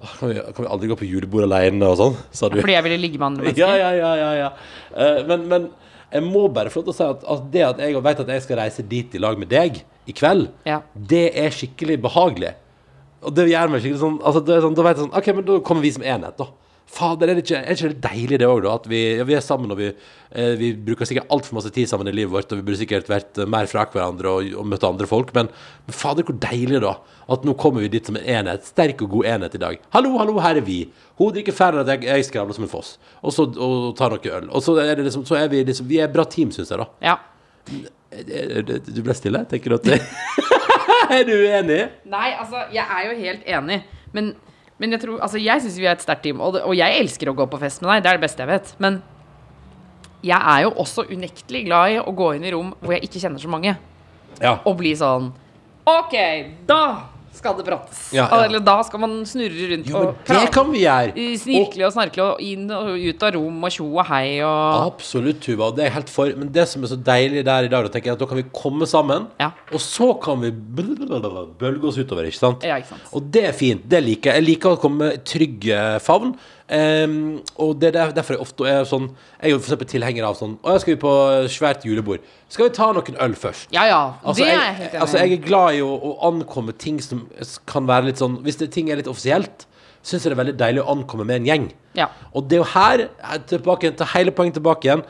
kan 0.00 0.30
vi, 0.30 0.38
kan 0.40 0.64
vi 0.64 0.68
aldri 0.72 0.88
gå 0.88 0.96
på 0.96 1.04
julebord 1.10 1.44
alene 1.44 1.90
og 1.90 1.98
sånn? 2.00 2.14
Sa 2.32 2.48
du. 2.48 2.60
Fordi 2.62 2.72
jeg 2.78 2.86
ville 2.86 3.00
ligge 3.02 3.18
med 3.20 3.26
andre 3.32 3.42
mennesker. 3.50 3.66
Ja, 3.66 3.90
ja, 3.90 3.90
ja, 3.98 4.12
ja, 4.22 4.30
ja. 4.38 4.46
Eh, 4.94 5.18
men, 5.28 5.42
men 5.50 5.66
jeg 6.14 6.24
må 6.30 6.46
bare 6.54 6.70
få 6.72 6.80
lov 6.80 6.88
til 6.88 6.94
å 6.94 6.98
si 7.00 7.08
at, 7.10 7.26
at 7.34 7.50
det 7.52 7.66
at 7.66 7.82
jeg 7.84 8.00
vet 8.06 8.22
at 8.24 8.32
jeg 8.38 8.46
skal 8.46 8.62
reise 8.62 8.86
dit 8.94 9.18
i 9.18 9.20
lag 9.26 9.36
med 9.42 9.50
deg 9.50 9.82
i 10.08 10.14
kveld, 10.16 10.46
Ja. 10.66 10.78
det 10.94 11.26
er 11.38 11.52
skikkelig 11.54 11.98
behagelig. 12.06 12.54
Og 13.26 13.36
det 13.36 13.50
gjør 13.50 13.70
meg 13.72 13.82
skikkelig 13.84 14.00
sånn, 14.00 14.18
altså 14.24 14.40
det 14.46 14.56
er 14.56 14.64
sånn 14.64 14.76
Da 14.78 14.84
vet 14.86 14.96
jeg 14.96 15.04
sånn 15.04 15.16
OK, 15.20 15.30
men 15.36 15.46
da 15.48 15.60
kommer 15.66 15.84
vi 15.84 15.94
som 15.96 16.04
enhet, 16.06 16.40
da. 16.40 16.48
Fader, 16.90 17.30
er 17.30 17.38
det 17.38 17.44
ikke, 17.44 17.58
er 17.60 17.76
det 17.76 17.86
ikke 17.86 18.02
deilig 18.02 18.38
det 18.42 18.46
òg, 18.50 18.64
da? 18.64 18.72
At 18.80 18.86
vi, 18.90 18.98
ja, 19.20 19.24
vi 19.28 19.36
er 19.38 19.42
sammen, 19.44 19.70
og 19.70 19.78
vi, 19.78 19.92
eh, 20.34 20.54
vi 20.58 20.72
bruker 20.74 21.06
sikkert 21.06 21.30
altfor 21.30 21.60
masse 21.60 21.70
tid 21.70 21.86
sammen 21.86 22.10
i 22.10 22.14
livet 22.16 22.32
vårt, 22.34 22.50
og 22.50 22.58
vi 22.58 22.64
burde 22.66 22.80
sikkert 22.80 23.06
vært 23.12 23.38
eh, 23.38 23.46
mer 23.46 23.68
fra 23.70 23.84
hverandre 23.92 24.32
og, 24.32 24.48
og 24.58 24.66
møtt 24.66 24.86
andre 24.88 25.06
folk, 25.06 25.30
men, 25.36 25.52
men 25.86 25.94
fader, 25.94 26.26
hvor 26.26 26.34
deilig, 26.42 26.80
da. 26.82 26.96
At 27.30 27.46
nå 27.46 27.54
kommer 27.62 27.84
vi 27.84 27.92
dit 27.94 28.10
som 28.10 28.18
en 28.18 28.26
enhet. 28.34 28.66
Sterk 28.66 29.04
og 29.06 29.14
god 29.14 29.30
enhet 29.36 29.54
i 29.54 29.62
dag. 29.62 29.78
Hallo, 29.94 30.16
hallo, 30.18 30.34
her 30.42 30.58
er 30.58 30.66
vi. 30.66 30.80
Hun 31.20 31.30
drikker 31.36 31.54
færre 31.54 31.84
enn 31.84 31.94
jeg, 31.94 32.08
jeg 32.10 32.26
skravler 32.26 32.58
som 32.58 32.66
en 32.66 32.72
foss. 32.72 32.96
Og 33.22 33.36
så 33.36 33.46
og 33.46 33.92
tar 34.00 34.16
noe 34.16 34.36
øl. 34.40 34.50
Og 34.50 34.66
så 34.66 34.74
er 34.82 34.96
det 34.98 35.06
liksom, 35.06 35.22
så 35.28 35.38
er 35.38 35.52
vi 35.52 35.62
liksom 35.68 35.86
Vi 35.86 36.00
er 36.00 36.10
et 36.10 36.16
bra 36.16 36.26
team, 36.26 36.50
syns 36.56 36.74
jeg, 36.74 36.82
da. 36.82 36.90
Ja. 37.12 37.20
Du 38.90 39.04
ble 39.06 39.14
stille? 39.14 39.46
Tenker 39.46 39.76
du 39.76 39.78
at 39.78 39.86
det 39.92 40.02
Er 41.16 41.24
du 41.26 41.34
enig? 41.34 41.80
Nei, 42.06 42.28
altså, 42.38 42.64
jeg 42.74 42.84
er 42.86 43.06
jo 43.08 43.16
helt 43.18 43.46
enig, 43.46 43.80
men, 44.14 44.32
men 44.78 44.92
jeg 44.94 45.00
tror 45.02 45.20
Altså, 45.24 45.40
jeg 45.42 45.62
syns 45.64 45.78
vi 45.80 45.86
er 45.88 45.96
et 45.96 46.02
sterkt 46.04 46.22
team, 46.26 46.40
og, 46.40 46.54
det, 46.54 46.62
og 46.62 46.76
jeg 46.78 46.98
elsker 47.02 47.30
å 47.32 47.34
gå 47.38 47.46
på 47.50 47.58
fest 47.62 47.82
med 47.82 47.90
deg. 47.92 48.04
Det 48.04 48.12
er 48.12 48.20
det 48.20 48.24
beste 48.28 48.44
jeg 48.44 48.50
vet. 48.52 48.74
Men 48.78 49.00
jeg 50.22 50.36
er 50.36 50.66
jo 50.66 50.70
også 50.82 51.06
unektelig 51.10 51.64
glad 51.66 51.94
i 51.94 52.00
å 52.02 52.12
gå 52.16 52.26
inn 52.36 52.44
i 52.44 52.52
rom 52.54 52.74
hvor 52.82 52.92
jeg 52.94 53.06
ikke 53.08 53.22
kjenner 53.22 53.40
så 53.42 53.48
mange, 53.52 53.76
Ja. 54.40 54.58
og 54.64 54.76
bli 54.78 54.92
sånn 54.96 55.32
OK, 55.90 56.14
da 56.68 56.80
skal 57.40 57.56
det 57.58 57.64
prates. 57.66 58.00
Ja, 58.14 58.26
ja. 58.28 58.44
Eller 58.46 58.62
da 58.64 58.76
skal 58.86 59.00
man 59.02 59.16
snurre 59.28 59.70
rundt 59.72 59.88
Jo, 59.90 59.98
men 59.98 60.10
og 60.12 60.30
det 60.30 60.42
kan 60.54 60.70
vi 60.70 60.84
gjøre. 60.84 61.26
Snirkle 61.40 61.86
og 61.88 61.94
snarkle 61.96 62.26
og 62.34 62.42
inn 62.44 62.66
og 62.76 62.92
ut 63.00 63.24
av 63.26 63.34
rom 63.38 63.64
og 63.66 63.74
tjo 63.74 63.88
og 63.96 64.06
hei 64.10 64.38
og 64.44 64.86
Absolutt, 64.92 65.40
Tuva. 65.44 65.70
Det 65.74 65.86
er 65.86 65.90
jeg 65.90 65.96
helt 65.98 66.12
for. 66.12 66.32
Men 66.40 66.52
det 66.54 66.66
som 66.70 66.84
er 66.86 66.92
så 66.92 67.00
deilig 67.10 67.44
der 67.48 67.66
i 67.66 67.72
dag, 67.72 67.88
da 67.88 67.94
tenker 67.96 68.12
jeg 68.12 68.18
at 68.18 68.22
da 68.22 68.28
kan 68.30 68.40
vi 68.42 68.46
komme 68.54 68.86
sammen, 68.90 69.26
Ja. 69.40 69.50
og 69.72 69.80
så 69.80 70.12
kan 70.22 70.40
vi 70.44 70.50
bølge 70.52 71.88
oss 71.88 71.98
utover, 71.98 72.28
ikke 72.28 72.38
sant? 72.40 72.64
Ja, 72.66 72.76
ikke 72.80 72.92
sant. 72.94 73.08
Og 73.16 73.26
det 73.32 73.44
er 73.50 73.56
fint. 73.56 73.86
Det 73.90 74.02
liker 74.04 74.32
jeg. 74.32 74.42
Jeg 74.42 74.48
liker 74.54 74.76
å 74.76 74.80
komme 74.80 75.12
i 75.16 75.20
trygg 75.26 75.68
eh, 75.72 75.98
favn. 76.04 76.34
Ehm, 76.70 77.40
og 77.58 77.80
det 77.82 77.88
er 77.90 78.12
derfor 78.14 78.36
jeg 78.36 78.44
ofte 78.44 78.66
er 78.70 78.84
sånn 78.86 79.08
Jeg 79.40 79.48
er 79.48 79.52
jo 79.56 79.62
for 79.64 79.88
tilhenger 79.90 80.26
av 80.28 80.36
sånn 80.38 80.52
Å, 80.62 80.76
skal 80.78 80.92
vi 80.92 81.00
på 81.02 81.14
svært 81.50 81.82
julebord? 81.82 82.22
Skal 82.46 82.68
vi 82.68 82.74
ta 82.76 82.92
noen 82.94 83.16
øl 83.26 83.34
først? 83.34 83.72
Ja, 83.74 83.88
ja. 83.90 84.02
Altså, 84.22 84.44
det 84.44 84.46
er 84.46 84.52
jeg, 84.52 84.60
jeg 84.60 84.76
helt 84.76 84.92
enig 84.92 85.02
altså, 85.02 85.18
jeg 85.18 85.34
er 85.34 85.42
glad 85.48 85.78
i 85.80 85.80
å, 85.82 85.88
å 85.90 86.12
ankomme 86.28 86.74
ting 86.78 87.00
som 87.02 87.24
kan 87.70 87.90
være 87.90 88.12
litt 88.12 88.22
sånn 88.22 88.38
Hvis 88.46 88.60
det, 88.62 88.70
ting 88.76 88.92
er 88.92 89.00
litt 89.00 89.10
offisielt, 89.10 89.66
syns 90.06 90.22
jeg 90.22 90.30
det 90.30 90.36
er 90.36 90.42
veldig 90.44 90.54
deilig 90.60 90.84
å 90.84 90.94
ankomme 90.94 91.26
med 91.28 91.40
en 91.40 91.48
gjeng. 91.50 91.66
Ja. 91.98 92.06
Og 92.30 92.46
det 92.46 92.60
er 92.60 92.62
jo 92.62 92.68
her, 92.76 93.02
eh, 93.18 93.42
tilbake, 93.50 93.90
til 93.98 94.12
hele 94.14 94.36
poenget 94.36 94.60
tilbake 94.60 94.86
igjen 94.86 95.04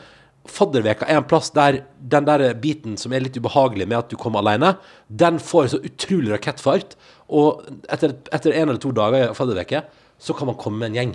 Fadderveka 0.49 1.05
er 1.05 1.19
en 1.19 1.27
plass 1.29 1.51
der 1.53 1.83
den 2.11 2.25
der 2.25 2.47
biten 2.57 2.95
som 2.97 3.13
er 3.13 3.21
litt 3.21 3.37
ubehagelig 3.37 3.85
med 3.85 3.99
at 3.99 4.09
du 4.09 4.17
kommer 4.17 4.41
alene, 4.41 4.73
den 5.05 5.37
får 5.37 5.69
så 5.75 5.79
utrolig 5.85 6.33
rakettfart. 6.33 6.95
Og 7.29 7.61
etter, 7.85 8.15
etter 8.33 8.55
en 8.57 8.71
eller 8.71 8.81
to 8.81 8.89
dager 8.97 9.29
i 9.29 9.35
fadderveke, 9.37 9.83
så 10.17 10.33
kan 10.33 10.49
man 10.49 10.57
komme 10.57 10.81
med 10.81 10.91
en 10.91 10.97
gjeng. 10.97 11.13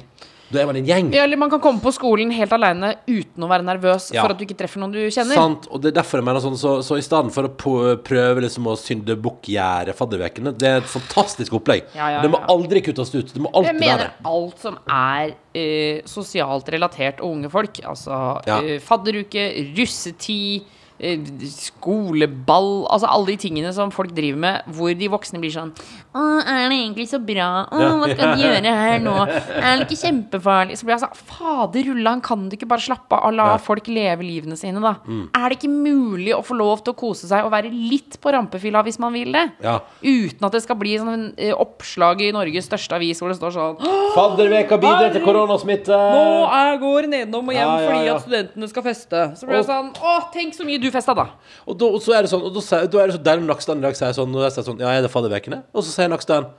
Da 0.49 0.61
er 0.63 0.67
man 0.67 0.77
en 0.79 0.87
gjeng. 0.87 1.09
Ja, 1.13 1.25
eller 1.27 1.37
man 1.37 1.51
kan 1.51 1.59
komme 1.61 1.81
på 1.83 1.91
skolen 1.91 2.31
helt 2.31 2.53
aleine 2.55 2.93
uten 3.09 3.43
å 3.43 3.49
være 3.51 3.65
nervøs 3.67 4.13
Ja. 4.15 4.23
for 4.23 4.31
at 4.31 4.39
du 4.39 4.45
ikke 4.47 4.57
treffer 4.57 4.79
noen 4.79 4.93
du 4.93 5.01
kjenner. 5.11 5.35
Sant, 5.35 5.67
og 5.71 5.81
det 5.83 5.91
er 5.91 6.01
derfor 6.03 6.19
jeg 6.21 6.25
mener 6.25 6.39
sånn 6.41 6.57
Så, 6.57 6.83
så 6.87 6.97
i 6.97 7.03
stedet 7.03 7.33
for 7.35 7.49
å 7.49 7.51
på- 7.51 7.97
prøve 8.07 8.43
liksom 8.45 8.65
å 8.71 8.77
synde 8.79 9.17
bukkgjerde 9.21 9.93
faddervekene 9.99 10.57
Det 10.57 10.69
er 10.69 10.77
et 10.79 10.85
fantastisk 10.85 11.53
opplegg. 11.59 11.83
Ja, 11.97 12.11
ja, 12.11 12.23
Det 12.23 12.31
må 12.31 12.39
ja. 12.39 12.47
aldri 12.55 12.81
kuttes 12.83 13.13
ut. 13.15 13.33
Det 13.35 13.43
må 13.43 13.51
Jeg 13.51 13.55
alltid 13.75 13.81
være 13.81 13.99
mener 13.99 14.13
alt 14.25 14.59
som 14.61 14.79
er 14.89 15.35
eh, 15.55 16.03
sosialt 16.05 16.69
relatert 16.71 17.21
og 17.21 17.31
unge 17.35 17.51
folk. 17.51 17.81
Altså 17.85 18.41
Ja. 18.47 18.61
eh, 18.63 18.79
fadderuke, 18.79 19.75
russetid, 19.77 20.63
eh, 21.01 21.19
skoleball 21.51 22.87
Altså 22.91 23.09
alle 23.11 23.27
de 23.35 23.37
tingene 23.49 23.73
som 23.75 23.91
folk 23.95 24.15
driver 24.17 24.39
med, 24.39 24.63
hvor 24.73 24.95
de 24.97 25.09
voksne 25.13 25.41
blir 25.43 25.53
sånn 25.55 25.73
Å, 26.17 26.23
er 26.49 26.63
det 26.73 26.79
egentlig 26.79 27.07
så 27.11 27.21
bra? 27.23 27.49
Å, 27.69 27.81
hva 28.01 28.09
skal 28.13 28.33
de 28.33 28.45
gjøre 28.47 28.73
her 28.81 29.03
nå? 29.05 29.15
Er 29.27 29.81
det 29.83 29.87
ikke 29.87 29.99
kjempefarlig? 30.01 30.79
Så 30.81 30.87
blir 30.89 30.97
jeg 30.97 31.05
sånn 31.05 31.19
Fader 31.27 31.89
rullan, 31.91 32.23
kan 32.25 32.47
du 32.49 32.57
ikke 32.57 32.69
bare 32.71 32.85
slappe 32.85 33.19
av 33.19 33.29
og 33.31 33.37
la 33.37 33.49
folk 33.63 33.89
leve 33.93 34.25
livene 34.25 34.57
sine, 34.59 34.81
da? 34.83 34.95
Mm. 35.05 35.27
Er 35.37 35.47
det 35.53 35.59
ikke 35.59 35.73
mulig 35.73 36.33
å 36.37 36.43
få 36.47 36.57
lov 36.57 36.83
til 36.87 36.95
å 36.95 36.99
kose 36.99 37.29
seg 37.29 37.45
og 37.47 37.53
være 37.53 37.71
litt 37.73 38.19
på 38.23 38.33
rampefylla 38.35 38.83
hvis 38.87 38.99
man 39.03 39.15
vil 39.17 39.33
det? 39.37 39.45
Ja. 39.65 39.79
Uten 40.03 40.47
at 40.49 40.57
det 40.57 40.63
skal 40.65 40.79
bli 40.81 40.95
sånn 41.01 41.27
eh, 41.37 41.53
oppslag 41.53 42.23
i 42.25 42.33
Norges 42.35 42.69
største 42.71 42.97
avis 42.97 43.21
hvor 43.23 43.33
det 43.33 43.39
står 43.41 43.55
sånn 43.57 43.81
Fadderveka 44.17 44.79
bidrar 44.81 45.13
til 45.15 45.25
koronasmitte. 45.27 45.93
nå 45.93 46.47
er, 46.47 46.73
går 46.81 47.09
nedom 47.13 47.51
og 47.51 47.57
hjem 47.57 47.67
Ja, 47.67 47.77
ja, 47.77 47.91
fordi 47.91 48.11
at 48.15 48.25
studentene 48.25 48.71
skal 48.71 48.85
feste. 48.87 49.23
Så 49.37 49.49
blir 49.49 49.61
jeg 49.61 49.69
sånn 49.69 49.93
Å, 49.97 50.17
tenk 50.35 50.57
så 50.57 50.67
mye 50.69 50.81
du 50.81 50.89
festa, 50.95 51.15
da. 51.17 51.29
Og, 51.67 51.77
da, 51.79 51.91
og 51.91 52.01
så 52.05 52.17
er 52.17 52.27
det 52.27 52.33
sånn 52.33 52.45
Og 52.47 52.55
da, 52.57 52.63
da 52.93 53.03
er 53.03 53.11
det 53.11 53.17
så 53.19 53.23
der 53.27 53.41
når 53.43 53.53
laks 53.55 53.69
i 53.69 53.77
dag 53.83 53.99
sier 53.99 54.15
sånn 54.17 54.35
og 54.37 54.45
jeg 54.47 54.55
sier 54.57 54.67
sånn 54.71 54.81
Ja, 54.83 54.93
er 54.97 55.05
det 55.05 55.11
faddervekene? 55.13 55.61
Og 55.77 55.85
så 55.85 55.93
sier 55.93 56.06
Nakstad 56.13 56.53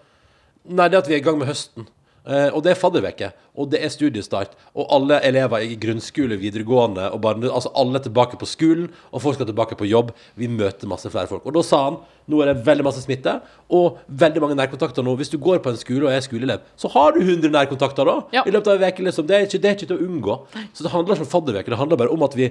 Nei, 0.68 0.89
det 0.91 0.98
er 0.98 1.04
at 1.06 1.08
vi 1.08 1.16
er 1.16 1.22
i 1.22 1.24
gang 1.24 1.38
med 1.39 1.48
høsten. 1.48 1.86
Eh, 2.28 2.50
og 2.52 2.60
det 2.66 2.74
er 2.74 2.80
fadderveke, 2.80 3.30
og 3.56 3.70
det 3.72 3.80
er 3.86 3.91
studiestart. 3.93 4.56
Og 4.76 4.89
alle 4.91 5.22
elever 5.24 5.64
i 5.64 5.78
grunnskole, 5.80 6.36
videregående 6.41 7.06
og 7.16 7.22
barne... 7.24 7.48
Altså 7.48 7.72
alle 7.80 8.02
er 8.02 8.04
tilbake 8.04 8.39
på 8.39 8.50
skolen, 8.50 8.89
og 9.14 9.24
folk 9.24 9.38
skal 9.38 9.48
tilbake 9.48 9.78
på 9.80 9.88
jobb. 9.88 10.12
Vi 10.36 10.50
møter 10.52 10.91
masse 10.91 11.12
flere 11.14 11.32
folk. 11.32 11.48
Og 11.48 11.56
da 11.56 11.64
sa 11.64 11.80
han 11.86 12.02
nå 12.28 12.41
er 12.43 12.51
det 12.51 12.63
veldig 12.67 12.86
masse 12.88 13.01
smitte, 13.03 13.38
og 13.73 13.99
veldig 14.21 14.41
mange 14.43 14.57
nærkontakter 14.59 15.05
nå. 15.05 15.13
Hvis 15.19 15.32
du 15.32 15.38
går 15.41 15.61
på 15.63 15.71
en 15.71 15.80
skole 15.80 16.07
og 16.07 16.13
er 16.13 16.23
skoleelev, 16.25 16.65
så 16.80 16.91
har 16.93 17.15
du 17.15 17.21
100 17.21 17.51
nærkontakter 17.53 18.07
da. 18.07 18.15
Ja. 18.36 18.43
I 18.43 18.53
løpet 18.55 18.73
av 18.73 18.82
en 18.82 18.91
uke, 18.91 19.05
liksom. 19.07 19.28
Det 19.30 19.38
er, 19.38 19.45
ikke, 19.47 19.61
det 19.63 19.69
er 19.69 19.78
ikke 19.78 19.89
til 19.91 19.99
å 19.99 20.07
unngå. 20.07 20.39
Så 20.75 20.86
det 20.86 20.91
handler 20.93 21.15
ikke 21.15 21.28
om 21.28 21.32
fadderuke. 21.32 21.71
Det 21.71 21.80
handler 21.80 22.01
bare 22.03 22.15
om 22.15 22.25
at 22.28 22.36
vi, 22.39 22.49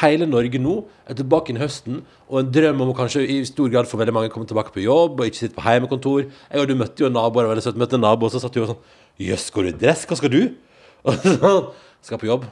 hele 0.00 0.28
Norge 0.30 0.60
nå, 0.62 0.76
er 1.10 1.18
tilbake 1.18 1.54
i 1.54 1.58
høsten, 1.62 2.04
og 2.30 2.42
en 2.42 2.52
drøm 2.54 2.84
om 2.84 2.92
å 2.92 2.98
kanskje 2.98 3.24
i 3.34 3.40
stor 3.48 3.72
grad 3.72 3.90
for 3.90 4.02
veldig 4.02 4.14
mange 4.14 4.30
komme 4.34 4.46
tilbake 4.50 4.74
på 4.74 4.84
jobb, 4.84 5.18
og 5.18 5.30
ikke 5.30 5.42
sitte 5.44 5.58
på 5.58 5.66
heimekontor. 5.66 6.28
Jeg 6.50 6.62
og 6.62 6.70
du 6.70 6.76
møtte 6.78 7.06
jo 7.06 7.10
naboer, 7.10 7.50
veldig 7.50 7.66
søtt, 7.66 7.80
møtte 7.80 7.98
en 7.98 8.06
nabo, 8.06 8.28
og 8.28 8.34
så 8.34 8.42
satt 8.42 8.54
du 8.54 8.62
og 8.62 8.70
sånn 8.74 8.86
Jøss, 9.16 9.48
går 9.48 9.64
du 9.64 9.68
i 9.70 9.76
dress? 9.80 10.04
Hva 10.04 10.18
skal 10.20 10.32
du? 10.32 10.40
Og 11.06 11.22
sånn, 11.24 11.68
skal 12.04 12.18
på 12.20 12.28
jobb. 12.28 12.44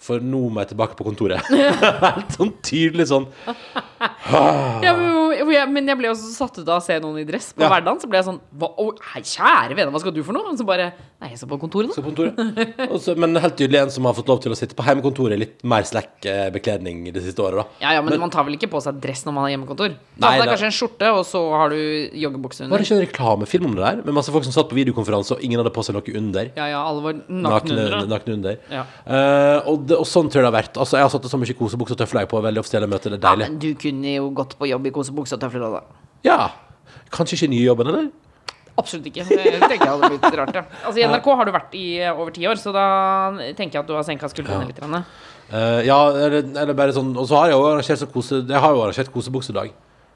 For 0.00 0.22
nå 0.24 0.40
må 0.48 0.62
jeg 0.62 0.70
tilbake 0.72 0.96
på 0.96 1.04
kontoret. 1.04 1.44
Helt 2.16 2.36
sånn 2.38 2.54
tydelig 2.64 3.10
sånn. 3.10 3.26
Ja, 4.32 4.94
men, 4.96 5.29
jeg, 5.48 5.68
men 5.72 5.86
jeg 5.88 5.96
ble 5.96 6.08
også 6.12 6.28
satt 6.36 6.58
ut 6.60 6.68
av 6.68 6.80
å 6.80 6.84
se 6.84 6.98
noen 7.00 7.18
i 7.20 7.24
dress 7.24 7.52
på 7.56 7.62
Ja. 7.64 7.68
hverdagen. 7.72 8.00
Så 8.02 8.08
ble 8.10 8.18
jeg 8.20 8.26
sånn 8.28 8.40
hva, 8.58 8.68
å, 8.76 8.92
hei, 9.14 9.22
Kjære 9.22 9.76
vene, 9.78 9.90
hva 9.94 10.00
skal 10.00 10.12
du 10.12 10.22
for 10.22 10.32
noe? 10.36 10.50
Og 10.52 10.58
så 10.58 10.66
bare 10.66 10.92
Nei, 11.20 11.28
jeg 11.34 11.38
skal 11.38 11.50
på 11.50 11.58
kontoret, 11.60 11.90
da. 11.92 12.00
på 12.00 12.08
kontoret. 12.08 12.90
Også, 12.96 13.12
men 13.20 13.34
helt 13.36 13.56
tydelig 13.56 13.76
en 13.82 13.90
som 13.92 14.04
har 14.08 14.14
fått 14.16 14.28
lov 14.28 14.38
til 14.40 14.52
å 14.52 14.56
sitte 14.56 14.72
på 14.74 14.82
heimekontoret 14.86 15.36
i 15.36 15.40
litt 15.42 15.62
mer 15.68 15.82
slack 15.84 16.24
eh, 16.24 16.48
bekledning 16.54 17.12
det 17.12 17.20
siste 17.22 17.42
året, 17.44 17.60
da. 17.60 17.64
Ja, 17.84 17.90
ja, 17.98 18.00
men, 18.02 18.16
man 18.18 18.30
tar 18.32 18.44
vel 18.48 18.56
ikke 18.56 18.70
på 18.72 18.80
seg 18.80 18.96
dress 19.04 19.26
når 19.26 19.34
man 19.36 19.44
har 19.44 19.50
hjemmekontor? 19.52 19.92
Ta 20.16 20.30
på 20.30 20.30
deg 20.32 20.40
det- 20.40 20.54
kanskje 20.54 20.70
en 20.70 20.76
skjorte, 20.78 21.10
og 21.12 21.24
så 21.28 21.42
har 21.52 21.68
du 21.74 21.76
joggebukse 22.16 22.60
Var 22.64 22.70
under. 22.70 22.78
det 22.78 22.86
ikke 22.88 22.96
en 22.96 23.04
reklamefilm 23.04 23.66
om 23.68 23.74
det 23.76 23.84
der? 23.84 23.96
Med 24.08 24.14
masse 24.16 24.32
folk 24.32 24.44
som 24.48 24.52
satt 24.56 24.70
på 24.72 24.78
videokonferanse, 24.80 25.32
og 25.36 25.44
ingen 25.44 25.60
hadde 25.60 25.74
på 25.76 25.84
seg 25.84 25.94
noe 25.98 26.16
under? 26.16 26.50
Ja, 26.56 26.66
ja, 26.72 26.80
alle 26.88 27.02
var 27.04 27.12
nakne 27.28 27.76
under. 27.76 28.06
nakne 28.14 28.32
under. 28.38 28.56
Ja. 28.72 28.86
Uh, 29.04 29.68
og, 29.74 29.86
det, 29.86 29.96
og 30.00 30.08
sånn 30.08 30.32
tror 30.32 30.40
jeg 30.40 30.48
det 30.48 30.52
har 30.54 30.56
vært. 30.62 30.80
Altså, 30.80 30.96
jeg 30.96 31.04
har 31.04 31.12
satt 31.12 31.28
så 31.28 31.36
mye 31.36 31.52
kosebukse 31.60 31.92
og 31.92 32.00
tøfler 32.00 32.24
på 32.32 32.40
veldig 32.48 32.64
offisielle 32.64 32.88
møter. 32.88 33.12
Det 33.12 33.20
er 33.20 33.28
Ja, 33.28 33.36
men 33.44 33.58
du 33.60 33.74
kunne 33.74 34.16
jo 34.16 34.30
gått 34.40 34.56
på 34.56 34.68
jobb 34.72 34.86
i 34.88 34.90
kosebukse 34.96 35.29
og 35.36 35.42
tøfler 35.42 35.66
òg, 35.66 35.78
da. 35.78 36.02
Ja. 36.26 36.40
Kanskje 37.14 37.38
ikke 37.38 37.52
nye 37.54 37.66
jobben, 37.66 37.90
eller? 37.90 38.10
Absolutt 38.80 39.10
ikke. 39.10 39.26
Det 39.28 39.58
tenker 39.66 39.84
jeg 39.84 39.92
hadde 39.92 40.10
blitt 40.14 40.38
rart, 40.38 40.56
ja. 40.56 40.64
Altså, 40.84 41.00
I 41.00 41.06
NRK 41.08 41.28
har 41.40 41.48
du 41.48 41.52
vært 41.54 41.76
i 41.78 41.84
eh, 41.98 42.14
over 42.14 42.32
ti 42.34 42.46
år, 42.48 42.60
så 42.60 42.72
da 42.74 42.86
tenker 43.58 43.78
jeg 43.78 43.82
at 43.82 43.90
du 43.90 43.94
har 43.96 44.06
senka 44.06 44.30
skuldrene 44.32 44.70
litt. 44.70 44.80
grann. 44.80 45.04
Uh, 45.50 45.80
ja, 45.84 45.98
eller, 46.14 46.44
eller 46.62 46.76
bare 46.78 46.92
sånn 46.94 47.08
Og 47.18 47.24
så 47.26 47.34
har 47.34 47.48
jeg 47.50 47.56
jo 47.56 47.64
arrangert 47.66 47.98
sånn 47.98 48.10
kose 48.12 48.36
Jeg 48.46 48.60
har 48.62 48.70
jo 48.70 48.82
arrangert 48.84 49.08
kosebuksedag. 49.10 49.72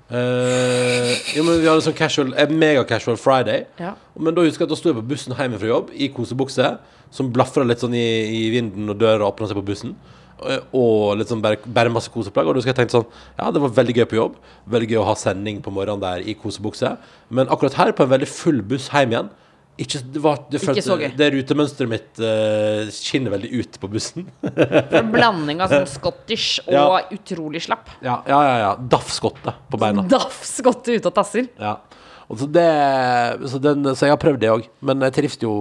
Uh, 0.07 1.11
jo, 1.35 1.43
men 1.43 1.59
vi 1.59 1.67
hadde 1.67 1.83
sånn 1.83 1.97
casual 1.99 2.31
En 2.39 2.53
mega-casual 2.61 3.19
Friday. 3.19 3.65
Ja. 3.83 3.97
Men 4.15 4.37
da 4.37 4.45
husker 4.47 4.63
jeg 4.63 4.69
at 4.69 4.75
da 4.77 4.79
sto 4.79 4.93
jeg 4.93 5.01
på 5.01 5.09
bussen 5.11 5.35
hjemme 5.35 5.59
fra 5.59 5.73
jobb 5.73 5.91
i 5.97 6.11
kosebukse, 6.15 6.77
som 7.15 7.33
blafra 7.35 7.67
litt 7.67 7.83
sånn 7.83 7.97
i, 7.99 8.07
i 8.31 8.45
vinden, 8.55 8.87
og 8.93 9.01
døra 9.01 9.27
åpna 9.27 9.51
seg 9.51 9.59
på 9.59 9.67
bussen. 9.73 9.97
Eh, 10.43 10.61
Og 10.75 11.23
sånn 11.29 11.43
bare, 11.45 11.61
bare 11.67 11.93
masse 11.93 12.11
koseplagg. 12.13 12.49
Og 12.49 12.59
du 12.59 12.65
jeg 12.65 12.75
tenkte 12.77 12.99
sånn 12.99 13.07
Ja, 13.39 13.51
det 13.55 13.63
var 13.63 13.75
veldig 13.77 13.97
gøy 14.01 14.09
på 14.11 14.21
jobb. 14.21 14.37
Veldig 14.71 14.91
gøy 14.91 15.01
å 15.03 15.09
ha 15.09 15.15
sending 15.19 15.63
på 15.65 15.73
morgenen 15.75 16.03
der 16.03 16.27
i 16.27 16.35
kosebukse. 16.35 16.97
Men 17.31 17.49
akkurat 17.53 17.79
her, 17.81 17.93
på 17.93 18.05
en 18.07 18.15
veldig 18.17 18.29
full 18.31 18.63
buss 18.63 18.91
hjem 18.93 19.15
igjen 19.17 19.33
ikke, 19.75 19.99
det 20.15 20.21
var, 20.23 20.37
det 20.47 20.61
Ikke 20.61 20.69
følte, 20.71 20.97
gøy. 21.03 21.13
Det 21.19 21.27
rutemønsteret 21.35 21.91
mitt 21.91 22.21
uh, 22.23 22.85
skinner 22.95 23.33
veldig 23.35 23.49
ut 23.59 23.79
på 23.83 23.89
bussen. 23.91 24.29
En 24.47 25.09
blanding 25.11 25.65
av 25.65 25.73
sånn 25.73 25.89
scottish 25.97 26.61
og 26.69 26.77
Ja. 26.77 27.01
utrolig 27.17 27.65
slapp. 27.67 27.91
Ja, 27.99 28.21
ja, 28.31 28.39
ja. 28.47 28.55
ja. 28.63 28.71
Daff-skotte 28.79 29.57
på 29.73 29.81
beina. 29.83 30.07
Daff 30.07 30.45
skotte 30.47 30.95
ute 30.95 31.11
og 31.11 31.17
tasser. 31.19 31.51
Ja. 31.59 31.75
Og 32.31 32.39
så, 32.41 32.47
det, 32.55 32.69
så, 33.51 33.59
den, 33.61 33.91
så 33.99 34.07
jeg 34.07 34.15
har 34.15 34.23
prøvd 34.23 34.45
det 34.45 34.53
òg. 34.55 34.69
Men 34.87 35.03
jeg 35.09 35.17
trives 35.19 35.37
jo 35.43 35.57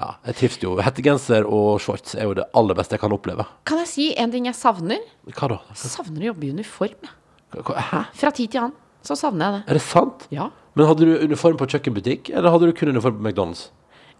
Ja, 0.00 0.14
jeg 0.24 0.36
trives 0.38 0.58
jo. 0.62 0.74
Hettegenser 0.80 1.44
og 1.44 1.80
shorts 1.84 2.14
er 2.16 2.24
jo 2.24 2.34
det 2.38 2.46
aller 2.56 2.74
beste 2.78 2.96
jeg 2.96 3.02
kan 3.02 3.12
oppleve. 3.12 3.44
Kan 3.68 3.82
jeg 3.82 3.88
si 3.90 4.06
en 4.16 4.30
ting 4.32 4.46
jeg 4.48 4.56
savner? 4.56 5.02
Hva 5.36 5.48
da? 5.52 5.58
Savner 5.76 6.22
å 6.24 6.30
jobbe 6.32 6.46
i 6.48 6.52
uniform. 6.56 7.10
Hæ? 7.52 8.04
Fra 8.16 8.30
tid 8.32 8.48
til 8.54 8.62
annen 8.62 8.76
så 9.04 9.16
savner 9.16 9.44
jeg 9.46 9.58
det. 9.58 9.62
Er 9.68 9.78
det 9.78 9.82
sant? 9.84 10.24
Ja. 10.32 10.48
Men 10.76 10.86
hadde 10.88 11.04
du 11.08 11.12
uniform 11.26 11.56
på 11.60 11.66
kjøkkenbutikk, 11.72 12.30
eller 12.32 12.52
hadde 12.54 12.70
du 12.70 12.72
kun 12.78 12.88
uniform 12.94 13.18
på 13.20 13.26
McDonald's? 13.28 13.66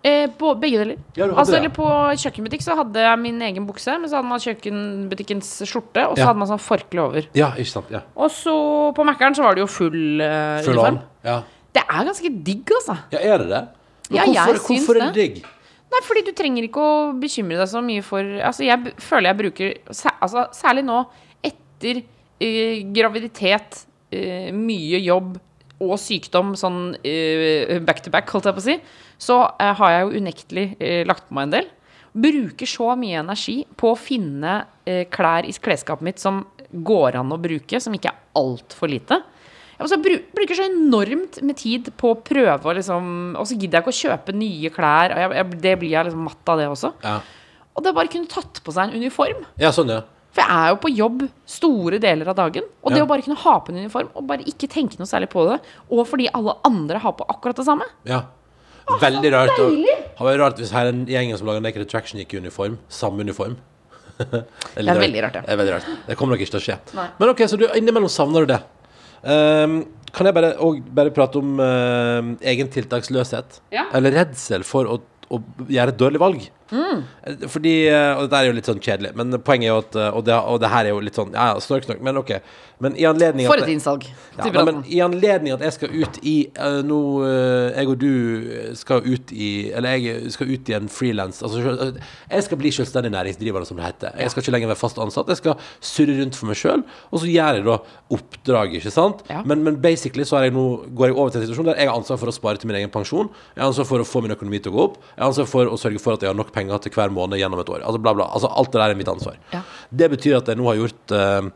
Eh, 0.02 0.26
på 0.40 0.54
begge 0.60 0.78
deler. 0.80 0.96
Ja, 1.16 1.26
altså, 1.28 1.58
eller 1.58 1.68
på 1.76 1.84
kjøkkenbutikk 2.16 2.62
så 2.64 2.76
hadde 2.78 3.02
jeg 3.04 3.18
min 3.20 3.40
egen 3.44 3.66
bukse, 3.68 3.92
men 4.00 4.08
så 4.08 4.16
hadde 4.16 4.30
man 4.30 4.40
kjøkkenbutikkens 4.40 5.50
skjorte, 5.68 6.06
og 6.08 6.16
så 6.16 6.22
Ja. 6.22 6.26
hadde 6.30 6.38
man 6.40 6.48
sånn 6.48 6.60
forkle 6.64 7.00
over. 7.04 7.26
Ja, 7.36 7.50
ikke 7.52 7.68
sant? 7.72 7.90
Ja. 7.92 8.00
Og 8.16 8.30
så 8.30 8.94
på 8.96 9.04
Mækkern 9.04 9.36
så 9.36 9.42
var 9.44 9.54
det 9.54 9.60
jo 9.60 9.66
full, 9.66 10.20
uh, 10.20 10.60
Full 10.64 10.76
uniform. 10.78 11.00
Ja. 11.24 11.42
Det 11.72 11.82
er 11.88 12.04
ganske 12.08 12.30
digg, 12.44 12.64
altså. 12.80 12.96
ja, 13.12 13.18
er 13.20 13.38
det 13.38 13.48
det? 13.48 13.62
Men 14.10 14.16
Ja, 14.16 14.24
hvorfor, 14.24 14.52
jeg 14.52 14.60
syns 14.60 14.86
hvorfor 14.86 14.96
er 15.02 15.12
det. 15.12 15.14
digg? 15.14 15.44
Nei, 15.90 16.00
fordi 16.06 16.22
du 16.28 16.32
trenger 16.36 16.66
ikke 16.66 16.82
å 16.82 16.96
bekymre 17.18 17.58
deg 17.58 17.70
så 17.70 17.82
mye 17.82 18.02
for 18.06 18.36
Altså, 18.46 18.64
jeg 18.66 18.94
føler 19.02 19.30
jeg 19.30 19.38
bruker 19.40 19.72
altså, 19.90 20.46
Særlig 20.54 20.84
nå, 20.86 21.02
etter 21.46 22.02
uh, 22.02 22.76
graviditet, 22.94 23.82
uh, 24.14 24.50
mye 24.54 25.00
jobb 25.02 25.38
og 25.80 25.94
sykdom 25.96 26.52
sånn 26.60 26.80
uh, 26.92 27.74
back 27.86 28.04
to 28.04 28.12
back, 28.12 28.28
holdt 28.30 28.50
jeg 28.50 28.56
på 28.58 28.62
å 28.62 28.66
si, 28.66 28.76
så 29.20 29.42
har 29.58 29.94
jeg 29.94 30.02
jo 30.04 30.20
unektelig 30.20 30.64
lagt 31.08 31.26
på 31.28 31.36
meg 31.36 31.46
en 31.46 31.54
del. 31.54 31.70
Bruker 32.12 32.68
så 32.68 32.90
mye 33.00 33.22
energi 33.22 33.62
på 33.80 33.94
å 33.94 33.98
finne 33.98 34.58
klær 35.12 35.48
i 35.48 35.52
klesskapet 35.56 36.04
mitt 36.04 36.20
som 36.20 36.42
går 36.72 37.16
an 37.20 37.32
å 37.32 37.40
bruke, 37.40 37.80
som 37.80 37.96
ikke 37.96 38.12
er 38.12 38.20
altfor 38.40 38.92
lite. 38.92 39.20
Jeg 39.80 39.86
også 39.88 39.96
bru 40.04 40.14
bruker 40.36 40.58
så 40.58 40.66
enormt 40.68 41.38
med 41.48 41.56
tid 41.56 41.86
på 41.96 42.10
å 42.12 42.18
prøve 42.20 42.68
å 42.68 42.74
liksom 42.76 43.04
Og 43.40 43.46
så 43.48 43.56
gidder 43.56 43.78
jeg 43.78 43.86
ikke 43.86 43.94
å 43.94 44.00
kjøpe 44.00 44.34
nye 44.36 44.70
klær. 44.74 45.14
Og 45.16 45.22
jeg, 45.22 45.30
jeg, 45.40 45.60
det 45.64 45.74
blir 45.80 45.94
jeg 45.94 46.08
liksom 46.10 46.26
matt 46.28 46.52
av 46.52 46.60
det 46.60 46.66
også. 46.68 46.90
Ja. 47.00 47.14
Og 47.72 47.84
det 47.86 47.94
å 47.94 47.96
bare 47.96 48.12
kunne 48.12 48.28
tatt 48.28 48.60
på 48.66 48.74
seg 48.76 48.90
en 48.90 49.00
uniform. 49.00 49.46
ja, 49.62 49.70
sånn, 49.72 49.88
ja. 49.94 50.02
For 50.30 50.44
jeg 50.44 50.62
er 50.62 50.68
jo 50.70 50.76
på 50.84 50.90
jobb 50.94 51.22
store 51.48 51.98
deler 52.02 52.28
av 52.30 52.36
dagen. 52.38 52.66
Og 52.84 52.92
det 52.92 53.00
å 53.02 53.08
bare 53.08 53.24
kunne 53.24 53.40
ha 53.40 53.54
på 53.64 53.72
en 53.72 53.80
uniform 53.80 54.12
og 54.14 54.26
bare 54.28 54.44
ikke 54.46 54.68
tenke 54.70 55.00
noe 55.00 55.08
særlig 55.10 55.30
på 55.32 55.42
det, 55.48 55.56
og 55.90 56.04
fordi 56.06 56.28
alle 56.36 56.54
andre 56.68 57.00
har 57.02 57.16
på 57.18 57.26
akkurat 57.32 57.56
det 57.58 57.66
samme 57.66 57.88
ja. 58.06 58.20
Veldig 59.00 59.32
rart. 59.32 59.56
og- 59.58 59.74
Det 59.80 60.20
var 60.26 60.38
rart 60.38 60.58
hvis 60.58 60.70
her 60.74 60.86
en 60.86 61.06
gjengen 61.06 61.38
som 61.38 61.46
lager 61.46 61.60
Naked 61.62 61.82
Attraction, 61.82 62.20
gikk 62.20 62.34
i 62.34 62.38
uniform. 62.38 62.78
Samme 62.88 63.20
uniform. 63.26 63.56
det 64.18 64.44
Det 64.76 64.88
er 64.88 64.98
veldig 65.00 65.22
rart, 65.24 65.34
ja. 65.34 65.40
Det 65.46 65.50
er 65.54 65.56
veldig 65.56 65.74
rart. 65.74 65.86
Det 66.06 66.16
kommer 66.18 66.34
nok 66.36 66.42
ikke 66.44 66.54
til 66.58 66.60
å 66.60 66.64
skje. 66.68 66.78
Nei. 66.98 67.06
Men 67.18 67.32
ok, 67.32 67.42
så 67.48 67.58
du 67.58 67.66
innimellom 67.68 68.10
savner 68.10 68.46
du 68.46 68.52
det. 68.54 68.60
Ehm, 69.24 69.82
kan 70.14 70.26
jeg 70.26 70.34
bare, 70.36 70.54
og 70.64 70.80
bare 70.96 71.12
prate 71.14 71.38
om 71.38 71.60
uh, 71.62 72.32
egen 72.52 72.70
tiltaksløshet? 72.72 73.60
Ja. 73.74 73.86
Eller 73.94 74.16
redsel 74.16 74.64
for 74.66 74.88
å, 74.90 74.98
å 75.30 75.42
gjøre 75.70 75.94
et 75.94 76.00
dårlig 76.00 76.22
valg? 76.22 76.48
Mm. 76.70 77.02
Fordi, 77.50 77.72
eh, 77.90 78.12
og 78.14 78.28
dette 78.28 78.38
er 78.38 78.46
jo 78.46 78.54
litt 78.54 78.68
sånn 78.68 78.80
kjedelig, 78.82 79.10
men 79.18 79.34
poenget 79.42 79.66
er 79.66 79.72
jo 79.72 79.78
at 79.82 79.96
eh, 79.98 80.10
Og 80.14 80.22
det, 80.22 80.34
og 80.38 80.60
det 80.62 80.68
her 80.70 80.86
er 80.86 80.92
jo 80.94 81.00
litt 81.02 81.16
sånn 81.18 81.32
Ja, 81.34 81.48
ja, 81.50 81.62
snork, 81.64 81.82
snork, 81.82 81.98
men 82.06 82.20
ok. 82.20 82.36
Men 82.80 82.94
i 82.96 83.04
anledning 83.08 83.48
For 83.50 83.60
et 83.60 83.72
innsalg. 83.72 84.06
ja, 84.38 84.46
nei, 84.46 84.62
men. 84.68 84.78
I 84.86 85.00
anledning 85.02 85.56
at 85.56 85.64
jeg 85.66 85.74
skal 85.74 85.96
ut 85.98 86.20
i 86.22 86.36
uh, 86.54 86.78
Nå 86.86 87.00
Jeg 87.26 87.90
og 87.90 87.96
du 88.00 88.12
skal 88.78 89.02
ut 89.04 89.34
i 89.34 89.50
Eller 89.76 89.98
jeg 89.98 90.30
skal 90.36 90.52
ut 90.54 90.70
i 90.70 90.76
en 90.78 90.86
frilans 90.92 91.42
altså, 91.42 91.90
Jeg 92.30 92.46
skal 92.46 92.60
bli 92.62 92.72
selvstendig 92.74 93.10
næringsdrivende, 93.16 93.66
som 93.66 93.80
det 93.80 93.88
heter. 93.88 94.14
Jeg 94.16 94.30
skal 94.32 94.44
ikke 94.44 94.54
lenger 94.54 94.70
være 94.70 94.80
fast 94.80 95.00
ansatt. 95.02 95.28
Jeg 95.32 95.40
skal 95.40 95.58
surre 95.84 96.14
rundt 96.20 96.38
for 96.38 96.48
meg 96.48 96.58
sjøl, 96.60 96.84
og 97.10 97.22
så 97.22 97.28
gjør 97.28 97.58
jeg 97.58 97.66
da 97.66 97.76
oppdraget, 98.14 98.78
ikke 98.78 98.92
sant? 98.94 99.24
Ja. 99.30 99.42
Men, 99.46 99.64
men 99.66 99.80
basically 99.82 100.24
så 100.28 100.40
nå, 100.54 100.64
går 100.96 101.10
jeg 101.10 101.16
over 101.16 101.34
til 101.34 101.40
en 101.40 101.46
situasjon 101.46 101.70
der 101.72 101.80
jeg 101.82 101.90
har 101.90 101.98
ansvar 101.98 102.20
for 102.22 102.30
å 102.30 102.34
spare 102.34 102.60
til 102.60 102.70
min 102.70 102.78
egen 102.80 102.92
pensjon. 102.92 103.30
Jeg 103.56 103.64
har 103.64 103.72
ansvar 103.72 103.88
for 103.90 104.04
å 104.04 104.08
få 104.08 104.22
min 104.24 104.34
økonomi 104.36 104.62
til 104.62 104.72
å 104.72 104.76
gå 104.76 104.86
opp. 104.88 105.00
Har 105.20 105.48
for 105.50 105.68
å 105.68 105.78
sørge 105.80 106.00
for 106.02 106.16
at 106.16 106.22
jeg 106.24 106.30
har 106.32 106.38
nok 106.38 106.52
penger 106.54 106.80
til 106.84 106.94
hver 106.96 107.12
måned 107.12 107.40
gjennom 107.40 107.60
et 107.60 107.72
år. 107.72 107.82
Altså 107.84 108.00
bla, 108.02 108.14
bla. 108.16 108.30
Altså 108.32 108.48
alt 108.48 108.72
det 108.72 108.80
der 108.80 108.94
er 108.94 108.98
mitt 108.98 109.10
ansvar. 109.12 109.36
Ja. 109.52 109.60
Det 109.90 110.08
betyr 110.14 110.38
at 110.40 110.48
jeg 110.48 110.58
nå 110.58 110.68
har 110.70 110.78
gjort 110.80 111.14
eh, 111.16 111.50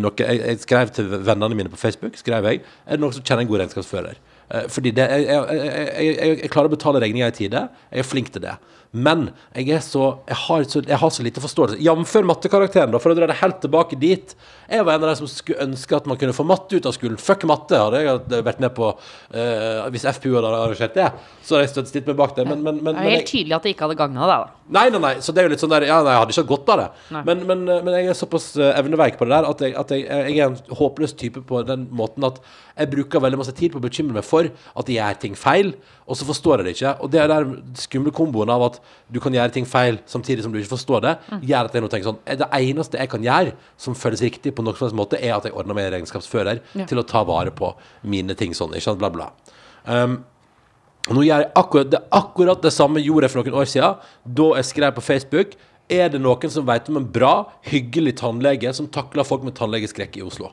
noe 0.00 0.24
jeg, 0.24 0.40
jeg 0.40 0.62
skrev 0.64 0.92
til 0.96 1.10
vennene 1.12 1.58
mine 1.58 1.72
på 1.72 1.78
Facebook, 1.80 2.16
skrev 2.18 2.48
jeg, 2.48 2.62
er 2.86 2.96
det 2.96 3.02
noen 3.02 3.14
som 3.14 3.24
kjenner 3.24 3.44
en 3.44 3.50
god 3.50 3.62
regnskapsfører? 3.62 4.18
Uh, 4.46 4.64
fordi 4.70 4.92
det, 4.94 5.04
jeg, 5.10 5.26
jeg, 5.26 5.58
jeg, 5.58 6.14
jeg, 6.14 6.38
jeg 6.44 6.50
klarer 6.54 6.70
å 6.70 6.76
betale 6.76 7.02
regninger 7.02 7.32
i 7.32 7.34
tide. 7.34 7.62
Jeg 7.90 8.04
er 8.04 8.06
flink 8.06 8.30
til 8.34 8.44
det. 8.44 8.54
Men 8.96 9.28
jeg, 9.52 9.78
så, 9.84 10.08
jeg, 10.28 10.38
har 10.46 10.66
så, 10.72 10.82
jeg 10.88 11.00
har 11.02 11.12
så 11.12 11.24
lite 11.26 11.42
forståelse. 11.44 11.78
Jf. 11.84 12.14
mattekarakteren, 12.24 12.94
da, 12.94 13.00
for 13.02 13.12
å 13.12 13.18
dra 13.18 13.28
det 13.28 13.38
helt 13.42 13.60
tilbake 13.62 13.98
dit. 14.00 14.32
Jeg 14.66 14.82
var 14.86 14.96
en 14.96 15.04
av 15.04 15.12
de 15.12 15.18
som 15.20 15.30
skulle 15.30 15.62
ønske 15.62 15.94
at 15.94 16.08
man 16.10 16.18
kunne 16.18 16.34
få 16.34 16.46
matte 16.48 16.78
ut 16.78 16.88
av 16.88 16.94
skolen. 16.96 17.18
Fuck 17.20 17.44
matte, 17.46 17.78
hadde 17.78 18.02
jeg 18.02 18.46
vært 18.46 18.62
med 18.64 18.74
på. 18.76 18.90
uh, 19.36 19.86
hvis 19.94 20.06
FPU 20.16 20.32
hadde 20.34 20.50
arrangert 20.50 20.96
det, 20.96 21.10
så 21.44 21.56
hadde 21.56 21.66
jeg 21.66 21.72
støtt 21.74 21.90
stilt 21.92 22.10
meg 22.10 22.18
bak 22.18 22.34
det. 22.38 22.46
Men, 22.48 22.62
men, 22.64 22.80
men, 22.80 22.94
Det 22.94 23.02
er 23.02 23.04
men 23.04 23.14
helt 23.14 23.22
jeg, 23.22 23.30
tydelig 23.32 23.58
at 23.58 23.66
det 23.66 23.74
ikke 23.74 23.86
hadde 23.86 23.98
gagna 24.00 24.26
deg, 24.26 24.44
da. 24.46 24.62
Nei, 24.76 24.86
nei, 24.90 25.00
nei, 25.02 25.12
så 25.22 25.30
det 25.30 25.42
er 25.42 25.46
jo 25.46 25.52
litt 25.52 25.62
sånn 25.62 25.70
der 25.70 25.86
Ja, 25.86 26.00
nei, 26.02 26.16
jeg 26.16 26.22
hadde 26.22 26.34
ikke 26.34 26.42
hatt 26.42 26.52
godt 26.52 26.70
av 26.74 26.80
det. 26.80 26.86
Men, 27.28 27.44
men, 27.46 27.64
men 27.70 27.92
jeg 27.94 28.10
er 28.10 28.18
såpass 28.18 28.48
eh, 28.58 28.72
evneveik 28.80 29.18
på 29.20 29.28
det 29.28 29.36
der 29.36 29.46
at, 29.46 29.62
jeg, 29.62 29.76
at 29.78 29.92
jeg, 29.94 30.06
jeg 30.10 30.40
er 30.42 30.50
en 30.50 30.78
håpløs 30.80 31.14
type 31.20 31.42
på 31.46 31.62
den 31.68 31.86
måten 31.94 32.26
at 32.26 32.40
jeg 32.76 32.90
bruker 32.92 33.22
veldig 33.22 33.40
masse 33.40 33.54
tid 33.56 33.72
på 33.72 33.80
å 33.80 33.84
bekymre 33.86 34.18
meg 34.18 34.26
for 34.26 34.48
at 34.50 34.90
jeg 34.90 34.98
gjør 34.98 35.20
ting 35.22 35.38
feil, 35.38 35.72
og 36.04 36.18
så 36.18 36.26
forstår 36.28 36.60
jeg 36.60 36.66
det 36.66 36.74
ikke. 36.76 36.94
Og 37.04 37.12
det 37.14 37.22
er 37.22 37.32
den 37.32 37.54
skumle 37.78 38.12
komboen 38.14 38.52
av 38.52 38.66
at 38.66 38.80
du 39.12 39.20
kan 39.22 39.34
gjøre 39.34 39.52
ting 39.54 39.66
feil 39.68 39.98
samtidig 40.10 40.42
som 40.42 40.52
du 40.52 40.58
ikke 40.58 40.72
forstår 40.74 41.00
det, 41.04 41.12
gjør 41.46 41.68
at 41.68 41.74
jeg 41.76 41.82
nå 41.84 41.88
tenker 41.92 42.08
sånn 42.08 42.18
eh, 42.26 42.36
Det 42.40 42.48
eneste 42.58 42.98
jeg 42.98 43.10
kan 43.12 43.22
gjøre 43.22 43.52
som 43.78 43.94
føles 43.94 44.22
riktig 44.24 44.54
på 44.56 44.64
noen 44.66 44.74
som 44.78 44.86
helst 44.88 44.98
måte, 44.98 45.20
er 45.22 45.36
at 45.36 45.44
jeg 45.46 45.54
ordner 45.54 45.74
meg 45.78 45.86
en 45.86 45.94
regnskapsfører 45.98 46.60
Ja. 46.74 46.86
til 46.90 46.98
å 46.98 47.06
ta 47.06 47.22
vare 47.24 47.50
på 47.54 47.74
mine 48.02 48.34
ting 48.34 48.54
sånn, 48.54 48.74
ikke 48.74 48.88
sant, 48.88 48.98
bla, 48.98 49.10
bla. 49.14 49.30
Um, 49.86 50.24
og 51.06 51.14
Nå 51.14 51.22
gjør 51.22 51.44
jeg 51.44 51.52
akkurat 51.54 51.90
det, 51.92 52.00
akkurat 52.10 52.62
det 52.62 52.72
samme 52.74 52.98
gjorde 52.98 53.28
jeg 53.28 53.30
for 53.36 53.42
noen 53.46 53.60
år 53.62 53.68
siden, 53.70 54.00
da 54.26 54.46
jeg 54.58 54.64
skrev 54.72 54.94
på 54.96 55.04
Facebook 55.06 55.54
Er 55.88 56.08
det 56.10 56.18
noen 56.18 56.50
som 56.50 56.66
vet 56.66 56.88
om 56.90 56.96
en 56.98 57.06
bra, 57.06 57.46
hyggelig 57.62 58.16
tannlege 58.18 58.72
som 58.74 58.88
takler 58.90 59.22
folk 59.22 59.44
med 59.46 59.54
tannlegeskrekk 59.54 60.16
i 60.18 60.24
Oslo? 60.26 60.50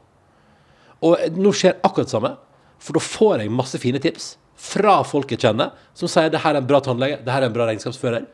Og 1.02 1.18
nå 1.36 1.52
skjer 1.58 1.80
akkurat 1.84 2.06
det 2.06 2.14
samme, 2.14 2.36
for 2.78 2.94
da 2.94 3.02
får 3.02 3.42
jeg 3.42 3.52
masse 3.52 3.80
fine 3.82 4.00
tips 4.04 4.36
fra 4.60 5.00
folk 5.08 5.32
jeg 5.34 5.42
kjenner, 5.44 5.74
som 5.98 6.10
sier 6.12 6.32
det 6.34 6.42
her 6.44 6.56
er 6.56 6.62
en 6.62 6.68
bra 6.70 6.80
tannlege, 6.84 7.20
det 7.24 7.34
her 7.34 7.44
er 7.44 7.52
en 7.52 7.56
bra 7.56 7.68
regnskapsfører. 7.70 8.26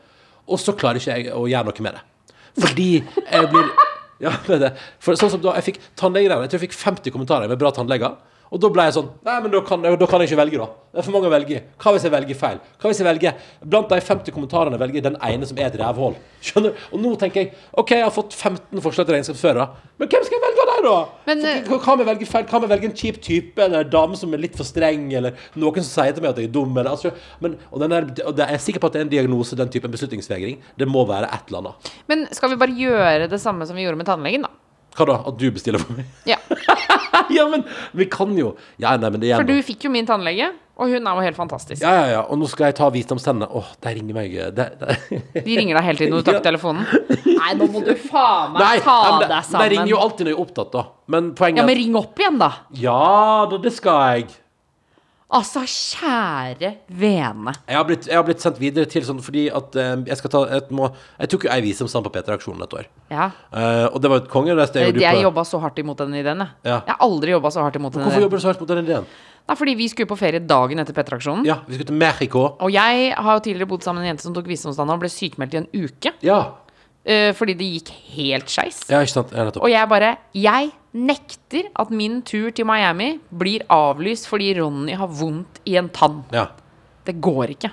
Og 0.50 0.60
så 0.60 0.74
klarer 0.78 1.00
ikke 1.00 1.16
jeg 1.16 1.34
å 1.36 1.46
gjøre 1.50 1.70
noe 1.70 1.86
med 1.86 1.96
det. 1.96 2.34
Fordi 2.60 2.90
jeg 3.00 3.52
blir 3.52 3.70
Ja, 4.20 4.34
det. 4.44 4.74
For 5.00 5.16
sånn 5.16 5.30
som 5.32 5.40
da 5.40 5.54
jeg 5.56 5.64
fikk 5.70 5.78
tannlegegreiene, 5.96 6.44
jeg 6.44 6.52
tror 6.52 6.60
jeg 6.60 6.68
fikk 6.68 6.74
50 6.76 7.12
kommentarer 7.14 7.48
med 7.48 7.56
bra 7.56 7.70
tannleger. 7.72 8.18
Og 8.50 8.58
da 8.58 8.66
ble 8.74 8.82
jeg 8.88 8.94
sånn 8.96 9.08
Nei, 9.22 9.34
men 9.44 9.52
da 9.52 9.60
kan, 9.62 9.82
da 9.84 10.06
kan 10.10 10.22
jeg 10.24 10.30
ikke 10.32 10.38
velge, 10.40 10.58
da. 10.58 10.66
Det 10.90 10.98
er 10.98 11.04
for 11.06 11.14
mange 11.14 11.28
å 11.28 11.30
velge. 11.30 11.58
Hva 11.78 11.92
hvis 11.94 12.02
jeg 12.02 12.10
velger 12.10 12.34
feil? 12.38 12.56
Hva 12.82 12.90
hvis 12.90 12.98
jeg 12.98 13.06
velger 13.06 13.36
Blant 13.62 13.92
de 13.92 13.98
50 14.02 14.34
kommentarene 14.34 14.78
velger 14.80 14.98
jeg 14.98 15.04
den 15.06 15.18
ene 15.22 15.46
som 15.46 15.60
er 15.60 15.68
et 15.68 15.76
rævhull? 15.78 16.16
Skjønner 16.42 16.72
du? 16.74 16.80
Og 16.90 17.02
nå 17.04 17.12
tenker 17.20 17.44
jeg 17.44 17.52
OK, 17.78 17.92
jeg 17.94 18.02
har 18.02 18.10
fått 18.16 18.34
15 18.34 18.82
forslag 18.82 19.06
til 19.06 19.14
regnskapsførere, 19.14 19.66
men 20.02 20.10
hvem 20.10 20.24
skal 20.26 20.34
jeg 20.38 20.42
velge 20.48 20.64
av 20.64 20.72
dem, 20.72 20.88
da? 20.88 20.96
Men, 21.30 21.44
For- 21.68 21.76
eh, 21.78 21.84
hva 21.84 21.94
om 21.94 22.02
jeg 22.02 22.08
velger 22.10 22.30
feil? 22.32 22.46
Hva 22.50 22.58
om 22.58 22.66
jeg 22.66 22.72
velger 22.74 22.90
en 22.90 22.96
kjip 23.04 23.20
type, 23.28 23.62
eller 23.68 23.84
en 23.86 23.92
dame 23.94 24.18
som 24.18 24.34
er 24.34 24.42
litt 24.42 24.58
for 24.58 24.66
streng, 24.66 25.04
eller 25.20 25.38
noen 25.62 25.84
som 25.86 25.92
sier 25.92 26.16
til 26.16 26.24
meg 26.26 26.32
at 26.34 26.40
jeg 26.42 26.50
er 26.50 26.54
dum, 26.58 26.72
eller 26.74 26.90
altså, 26.96 27.12
men, 27.44 27.54
og, 27.70 27.78
den 27.84 27.94
der, 27.94 28.08
og 28.26 28.34
det 28.40 28.48
er 28.48 28.56
jeg 28.56 28.64
sikker 28.66 28.82
på 28.82 28.90
at 28.90 28.96
det 28.98 29.02
er 29.04 29.06
en 29.06 29.12
diagnose, 29.14 29.58
den 29.60 29.70
typen 29.70 29.94
beslutningsvegring. 29.94 30.58
Det 30.80 30.88
må 30.90 31.04
være 31.06 31.30
et 31.30 31.52
eller 31.52 31.62
annet. 31.68 31.92
Men 32.10 32.26
skal 32.34 32.50
vi 32.50 32.58
bare 32.64 32.74
gjøre 32.74 33.30
det 33.30 33.38
samme 33.44 33.68
som 33.68 33.78
vi 33.78 33.86
gjorde 33.86 34.00
med 34.02 34.10
tannlegen, 34.10 34.48
da? 34.48 34.50
Hva 34.98 35.06
da? 35.06 35.20
At 35.30 35.38
du 35.38 35.46
bestiller 35.54 35.78
for 35.78 35.94
meg? 36.00 36.08
Ja. 36.26 36.40
ja, 37.36 37.46
men 37.50 37.64
vi 37.96 38.06
kan 38.10 38.32
jo 38.38 38.54
Ja, 38.80 38.96
nei, 38.96 39.10
men 39.10 39.22
det 39.22 39.32
For 39.34 39.48
du 39.48 39.56
fikk 39.66 39.86
jo 39.86 39.92
min 39.92 40.08
tannlege, 40.08 40.50
og 40.80 40.88
hun 40.88 41.06
er 41.06 41.18
jo 41.18 41.24
helt 41.26 41.36
fantastisk. 41.36 41.82
Ja, 41.84 41.92
ja, 41.98 42.04
ja. 42.14 42.20
Og 42.32 42.38
nå 42.40 42.48
skal 42.48 42.70
jeg 42.70 42.78
ta 42.78 42.86
visdomstennene. 42.92 43.50
Åh, 43.52 43.72
der 43.84 43.96
ringer 43.98 44.16
meg 44.16 44.36
det, 44.56 44.68
det. 44.80 44.96
De 45.46 45.58
ringer 45.58 45.76
deg 45.76 45.88
hele 45.90 46.00
tiden 46.00 46.14
når 46.14 46.22
du 46.22 46.30
tar 46.30 46.38
opp 46.38 46.46
telefonen. 46.46 46.86
Nei, 47.40 47.50
nå 47.60 47.68
må 47.72 47.82
du 47.84 47.92
faen 48.00 48.54
meg 48.54 48.62
Nei, 48.62 48.76
ta 48.84 48.94
ja, 48.96 49.10
men 49.10 49.26
det, 49.26 49.28
deg 49.34 49.56
det 49.58 49.70
ringer 49.74 49.92
jo 49.92 50.00
alltid 50.04 50.26
når 50.26 50.32
jeg 50.32 50.38
er 50.38 50.44
opptatt, 50.46 50.70
da. 50.76 50.86
Men 51.12 51.32
poenget 51.36 51.62
Ja, 51.62 51.66
men 51.68 51.80
ring 51.82 51.98
opp 52.00 52.22
igjen, 52.22 52.40
da. 52.40 52.50
Ja 52.80 53.02
da, 53.50 53.60
det 53.60 53.74
skal 53.76 54.00
jeg. 54.16 54.30
Altså, 55.30 55.60
kjære 55.62 56.72
vene. 56.98 57.52
Jeg 57.68 57.76
har 57.78 57.84
blitt, 57.86 58.06
jeg 58.10 58.16
har 58.18 58.24
blitt 58.26 58.42
sendt 58.42 58.56
videre 58.58 58.88
til 58.90 59.04
sånn 59.06 59.20
fordi 59.22 59.44
at 59.54 59.76
eh, 59.78 59.92
jeg 60.10 60.18
skal 60.18 60.32
ta 60.34 60.40
et 60.56 60.70
må, 60.74 60.88
Jeg 61.20 61.30
tok 61.30 61.44
jo 61.46 61.50
ei 61.54 61.60
visdomstann 61.62 62.02
på 62.02 62.10
P3-aksjonen 62.16 62.64
et 62.66 62.74
år. 62.80 62.88
Ja. 63.14 63.28
Eh, 63.54 63.86
og 63.92 64.00
det 64.02 64.10
var 64.10 64.18
jo 64.18 64.24
et 64.24 64.30
kongereis. 64.32 64.72
Jeg, 64.74 64.96
Jeg 64.98 65.22
jobba 65.22 65.44
så 65.46 65.60
hardt 65.62 65.78
imot 65.78 66.02
den 66.02 66.16
ideen, 66.18 66.42
jeg. 66.42 66.50
Ja. 66.66 66.80
Jeg 66.86 66.94
har 66.96 67.04
aldri 67.06 67.30
jobba 67.36 67.52
så 67.54 67.62
hardt 67.62 67.78
imot 67.78 67.94
den 67.94 68.02
Hvorfor 68.02 68.16
ideen. 68.18 68.26
jobber 68.26 68.36
du 68.42 68.42
så 68.42 68.50
hardt 68.50 68.64
mot 68.64 68.72
den 68.74 68.82
ideen? 68.84 69.06
Nei, 69.50 69.56
fordi 69.56 69.74
vi 69.78 69.86
skulle 69.90 70.10
på 70.10 70.18
ferie 70.18 70.40
dagen 70.46 70.78
etter 70.82 70.94
P3-aksjonen. 70.98 71.46
Ja, 71.46 71.60
vi 71.66 71.74
skulle 71.78 71.88
til 71.92 72.00
Mexico. 72.02 72.42
Og 72.66 72.74
jeg 72.74 73.14
har 73.14 73.38
jo 73.38 73.44
tidligere 73.46 73.70
bodd 73.70 73.86
sammen 73.86 74.02
med 74.02 74.08
en 74.10 74.14
jente 74.16 74.26
som 74.26 74.34
tok 74.36 74.50
visdomstanna 74.50 74.94
og 74.98 75.00
ble 75.04 75.10
sykemeldt 75.14 75.54
i 75.54 75.62
en 75.62 75.70
uke. 75.86 76.12
Ja. 76.26 76.40
eh, 77.06 77.30
fordi 77.38 77.54
det 77.58 77.70
gikk 77.78 77.94
helt 78.18 78.50
skeis. 78.52 78.82
ja, 78.90 79.00
ikke 79.00 79.14
sant? 79.14 79.32
Ja, 79.32 79.46
nettopp. 79.46 79.62
Og 79.62 79.70
jeg 79.72 79.88
bare 79.88 80.16
Jeg 80.34 80.70
nekter 80.96 81.68
at 81.78 81.92
min 81.94 82.20
tur 82.26 82.50
til 82.54 82.66
Miami 82.66 83.12
blir 83.30 83.62
avlyst 83.70 84.26
fordi 84.30 84.52
Ronny 84.58 84.96
har 84.98 85.10
vondt 85.20 85.60
i 85.70 85.76
en 85.78 85.90
tann. 85.94 86.24
Ja. 86.34 86.48
Det 87.06 87.18
går 87.22 87.54
ikke. 87.56 87.70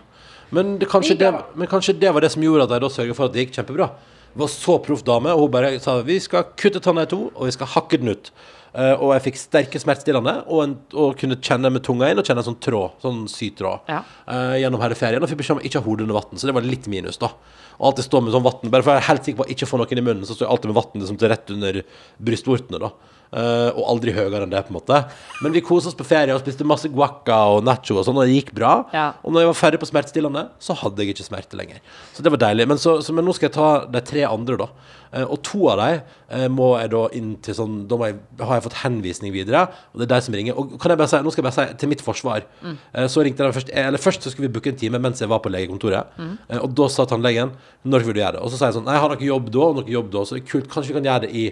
Men, 0.55 0.77
det, 0.79 0.87
kanskje 0.89 1.17
det, 1.19 1.31
men 1.55 1.67
kanskje 1.67 1.97
det 1.99 2.13
var 2.13 2.23
det 2.23 2.31
som 2.31 2.43
gjorde 2.45 2.67
at 2.67 2.75
jeg 2.77 2.83
da 2.85 2.91
sørga 2.93 3.15
for 3.17 3.27
at 3.27 3.33
det 3.35 3.47
gikk 3.47 3.57
kjempebra. 3.57 3.89
Det 4.31 4.43
var 4.43 4.51
så 4.53 4.77
proff 4.85 5.01
dame, 5.03 5.33
og 5.33 5.47
hun 5.47 5.51
bare 5.51 5.73
sa 5.83 5.97
vi 6.05 6.19
skal 6.23 6.51
kutte 6.59 6.79
tanna 6.83 7.07
i 7.07 7.09
to, 7.09 7.27
og 7.33 7.49
vi 7.49 7.55
skal 7.55 7.71
hakke 7.73 7.99
den 7.99 8.13
ut. 8.13 8.31
Uh, 8.77 8.93
og 9.01 9.11
jeg 9.15 9.23
fikk 9.25 9.39
sterke 9.41 9.79
smertestillende, 9.81 10.35
og, 10.45 10.59
en, 10.61 10.75
og 10.93 11.15
kunne 11.17 11.39
kjenne 11.41 11.71
med 11.73 11.81
tunga 11.87 12.11
inn 12.11 12.21
og 12.21 12.27
kjenne 12.27 12.43
en 12.43 12.49
sånn 12.51 12.59
tråd, 12.61 12.99
sånn 13.01 13.23
sytråd, 13.31 13.87
Ja. 13.89 14.03
uh, 14.27 14.53
gjennom 14.59 14.83
hele 14.83 14.97
ferien. 14.99 15.23
Og 15.23 15.31
fikk 15.31 15.41
beskjed 15.41 15.57
om 15.57 15.65
ikke 15.65 15.81
ha 15.81 15.87
hodet 15.87 16.05
under 16.05 16.19
vann, 16.19 16.37
så 16.37 16.49
det 16.49 16.53
var 16.53 16.67
litt 16.67 16.85
minus, 16.91 17.17
da. 17.17 17.31
Og 17.77 17.91
alltid 17.91 18.07
stå 18.07 18.21
med 18.25 18.33
sånn 18.33 18.45
vann, 18.45 18.71
bare 18.73 18.85
for 18.85 18.95
jeg 18.95 19.03
er 19.03 19.09
helt 19.11 19.27
sikker 19.27 19.39
på 19.41 19.45
å 19.45 19.53
ikke 19.53 19.69
få 19.69 19.79
noen 19.81 20.01
i 20.01 20.03
munnen, 20.05 20.25
så 20.25 20.33
står 20.33 20.47
jeg 20.47 20.53
alltid 20.55 20.71
med 20.71 20.79
vann 20.79 21.01
liksom, 21.01 21.19
til 21.21 21.31
rett 21.33 21.53
under 21.53 21.81
brystvortene. 22.29 22.91
Eh, 23.27 23.69
og 23.75 23.83
aldri 23.91 24.13
høyere 24.15 24.45
enn 24.45 24.53
det, 24.53 24.61
på 24.67 24.71
en 24.71 24.77
måte. 24.77 24.99
Men 25.43 25.55
vi 25.55 25.63
kosa 25.65 25.91
oss 25.91 25.97
på 25.97 26.07
ferie 26.07 26.35
og 26.35 26.43
spiste 26.43 26.67
masse 26.67 26.87
guacca 26.91 27.39
og 27.57 27.65
nacho 27.67 27.97
og 27.99 28.05
sånn, 28.07 28.19
og 28.19 28.27
det 28.27 28.37
gikk 28.37 28.53
bra. 28.55 28.75
Ja. 28.95 29.07
Og 29.23 29.35
når 29.35 29.43
jeg 29.43 29.51
var 29.51 29.59
ferdig 29.61 29.81
på 29.81 29.89
smertestillende, 29.89 30.45
så 30.63 30.77
hadde 30.79 31.03
jeg 31.03 31.15
ikke 31.15 31.27
smerte 31.27 31.59
lenger. 31.59 31.81
Så 32.15 32.23
det 32.23 32.31
var 32.33 32.43
deilig. 32.45 32.69
Men, 32.71 32.79
så, 32.81 32.99
så, 33.03 33.15
men 33.15 33.27
nå 33.27 33.35
skal 33.35 33.49
jeg 33.49 33.57
ta 33.57 33.71
de 33.91 34.03
tre 34.07 34.23
andre, 34.29 34.61
da. 34.63 34.69
Uh, 35.07 35.23
og 35.23 35.37
to 35.47 35.69
av 35.71 35.79
dem 35.79 36.01
uh, 36.03 36.47
må 36.51 36.65
jeg 36.81 36.89
da 36.91 37.01
inn 37.15 37.29
til 37.39 37.55
sånn 37.55 37.75
Da 37.87 37.95
jeg, 38.01 38.17
har 38.41 38.57
jeg 38.57 38.63
fått 38.65 38.75
henvisning 38.81 39.31
videre, 39.31 39.61
og 39.93 40.01
det 40.01 40.07
er 40.07 40.11
de 40.11 40.25
som 40.25 40.35
ringer. 40.35 40.57
Og 40.59 40.75
kan 40.81 40.91
jeg 40.91 40.99
bare 40.99 41.11
si, 41.13 41.21
nå 41.23 41.31
skal 41.31 41.43
jeg 41.43 41.47
bare 41.47 41.55
si 41.55 41.77
til 41.79 41.91
mitt 41.93 42.03
forsvar. 42.03 42.43
Eh, 42.67 43.07
så 43.11 43.23
ringte 43.23 43.45
de 43.45 43.55
først 43.55 43.71
Eller 43.71 44.01
først 44.01 44.25
så 44.25 44.33
skulle 44.33 44.49
vi 44.49 44.55
booke 44.57 44.73
en 44.73 44.79
time 44.79 44.99
mens 44.99 45.23
jeg 45.23 45.31
var 45.31 45.39
på 45.43 45.51
legekontoret. 45.53 46.11
Eh, 46.19 46.59
og 46.59 46.75
da 46.75 46.89
sa 46.91 47.07
tannlegen 47.07 47.55
når 47.87 48.03
vil 48.07 48.17
du 48.17 48.21
gjøre 48.21 48.35
det? 48.35 48.43
Og 48.43 48.51
så 48.51 48.59
sa 48.59 48.69
jeg 48.69 48.79
sånn 48.79 48.87
Nei, 48.87 48.97
jeg 48.97 49.05
har 49.05 49.13
noe 49.13 49.29
jobb 49.29 49.47
da, 49.53 49.63
og 49.69 49.79
noe 49.79 49.95
jobb 49.95 50.11
da, 50.11 50.25
så 50.27 50.35
det 50.35 50.43
er 50.43 50.51
kult. 50.51 50.69
Kanskje 50.73 50.91
vi 50.91 50.99
kan 50.99 51.07
gjøre 51.07 51.25
det 51.27 51.31
i 51.31 51.45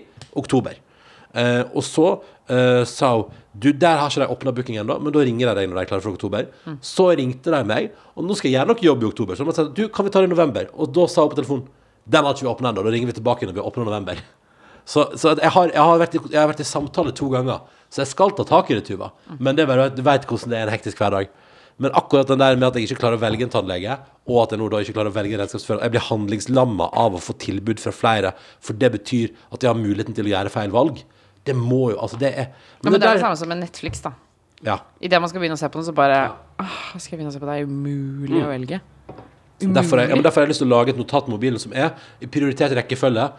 oktober. 0.43 0.83
Eh, 1.35 1.63
og 1.75 1.83
så 1.83 2.05
eh, 2.47 2.83
sa 2.87 3.09
hun 3.17 3.41
Du, 3.51 3.69
der 3.71 3.99
har 3.99 4.11
ikke 4.11 4.23
de 4.23 4.31
åpna 4.31 4.51
booking 4.55 4.77
ennå, 4.81 4.97
men 4.99 5.13
da 5.15 5.21
ringer 5.23 5.47
de 5.47 5.55
deg 5.59 5.69
når 5.69 5.77
de 5.77 5.81
er 5.85 5.89
klare 5.89 6.03
for 6.03 6.15
oktober. 6.15 6.47
Så 6.83 7.07
ringte 7.15 7.53
de 7.53 7.61
meg, 7.67 7.93
og 8.15 8.27
nå 8.27 8.35
skal 8.35 8.51
jeg 8.51 8.57
gjøre 8.57 8.71
noe 8.73 8.83
jobb 8.83 9.05
i 9.05 9.07
oktober. 9.07 9.37
Så 9.39 9.47
de 9.47 9.55
sa 9.55 9.67
du, 9.67 9.85
kan 9.87 10.07
vi 10.07 10.11
ta 10.11 10.23
det 10.23 10.27
i 10.27 10.33
november? 10.33 10.67
Og 10.75 10.91
da 10.95 11.05
sa 11.11 11.23
hun 11.23 11.31
på 11.31 11.39
telefonen 11.39 11.69
Den 12.05 12.27
har 12.27 12.35
ikke 12.35 12.45
vi 12.45 12.51
åpna 12.51 12.73
ennå. 12.73 12.83
Da 12.83 12.91
ringer 12.91 13.09
vi 13.09 13.15
tilbake 13.15 13.47
når 13.47 13.55
vi 13.55 13.63
åpner 13.63 13.87
november. 13.87 14.19
Så, 14.85 15.01
så 15.17 15.31
jeg, 15.33 15.49
har, 15.49 15.71
jeg, 15.73 15.81
har 15.81 16.01
i, 16.03 16.19
jeg 16.29 16.37
har 16.37 16.49
vært 16.51 16.59
i 16.61 16.67
samtale 16.69 17.09
to 17.17 17.25
ganger, 17.33 17.63
så 17.89 18.03
jeg 18.03 18.11
skal 18.11 18.35
ta 18.37 18.43
tak 18.45 18.67
i 18.69 18.75
det, 18.77 18.83
Tuva. 18.85 19.07
Men 19.39 19.57
det 19.57 19.63
er 19.63 19.71
bare, 19.71 19.87
du 19.89 20.03
vet 20.05 20.27
hvordan 20.29 20.51
det 20.51 20.59
er 20.59 20.67
en 20.67 20.73
hektisk 20.75 20.99
hverdag. 21.01 21.31
Men 21.81 21.95
akkurat 21.97 22.29
den 22.29 22.39
der 22.39 22.55
med 22.55 22.67
at 22.69 22.77
jeg 22.77 22.87
ikke 22.87 23.01
klarer 23.01 23.17
å 23.17 23.23
velge 23.23 23.47
en 23.47 23.51
tannlege, 23.51 23.97
og 24.29 24.43
at 24.43 24.53
jeg 24.53 24.61
nå 24.61 24.67
da 24.71 24.79
ikke 24.83 24.95
klarer 24.95 25.11
å 25.11 25.15
velge 25.15 25.35
en 25.35 25.41
redskapsfører 25.41 25.83
Jeg 25.83 25.93
blir 25.95 26.05
handlingslamma 26.05 26.87
av 27.01 27.17
å 27.17 27.21
få 27.21 27.35
tilbud 27.41 27.81
fra 27.81 27.91
flere, 27.97 28.31
for 28.63 28.77
det 28.79 28.93
betyr 28.93 29.33
at 29.49 29.65
jeg 29.65 29.71
har 29.73 29.81
muligheten 29.81 30.15
til 30.15 30.29
å 30.29 30.33
gjøre 30.35 30.53
feil 30.53 30.71
valg. 30.75 31.01
Det 31.45 31.55
må 31.57 31.91
jo 31.93 31.97
Altså, 32.01 32.17
det 32.21 32.31
er 32.33 32.47
Ja, 32.49 32.89
men 32.89 32.99
det 32.99 33.07
er 33.07 33.19
det 33.19 33.23
samme 33.23 33.37
som 33.39 33.51
med 33.51 33.61
Netflix, 33.61 34.01
da. 34.05 34.13
Ja. 34.65 34.79
Idet 35.03 35.19
man 35.21 35.29
skal 35.29 35.43
begynne 35.43 35.57
å 35.57 35.61
se 35.61 35.69
på 35.69 35.79
noe, 35.79 35.85
så 35.87 35.93
bare 35.95 36.19
ah, 36.61 36.77
Skal 36.97 37.15
jeg 37.15 37.19
begynne 37.19 37.33
å 37.33 37.35
se 37.35 37.41
på 37.41 37.49
det? 37.49 37.57
Det 37.57 37.65
er 37.65 37.69
umulig 37.69 38.43
å 38.43 38.51
velge. 38.51 38.81
Derfor, 39.59 40.01
jeg, 40.01 40.09
ja, 40.11 40.15
men 40.17 40.23
derfor 40.25 40.41
har 40.41 40.49
jeg 40.49 40.51
lyst 40.51 40.61
til 40.65 40.67
å 40.67 40.75
lage 40.75 40.91
et 40.91 40.97
notat 40.99 41.27
på 41.27 41.31
mobilen 41.31 41.61
som 41.61 41.71
er 41.71 41.93
i 42.19 42.27
prioritert 42.27 42.73
rekkefølge. 42.75 43.29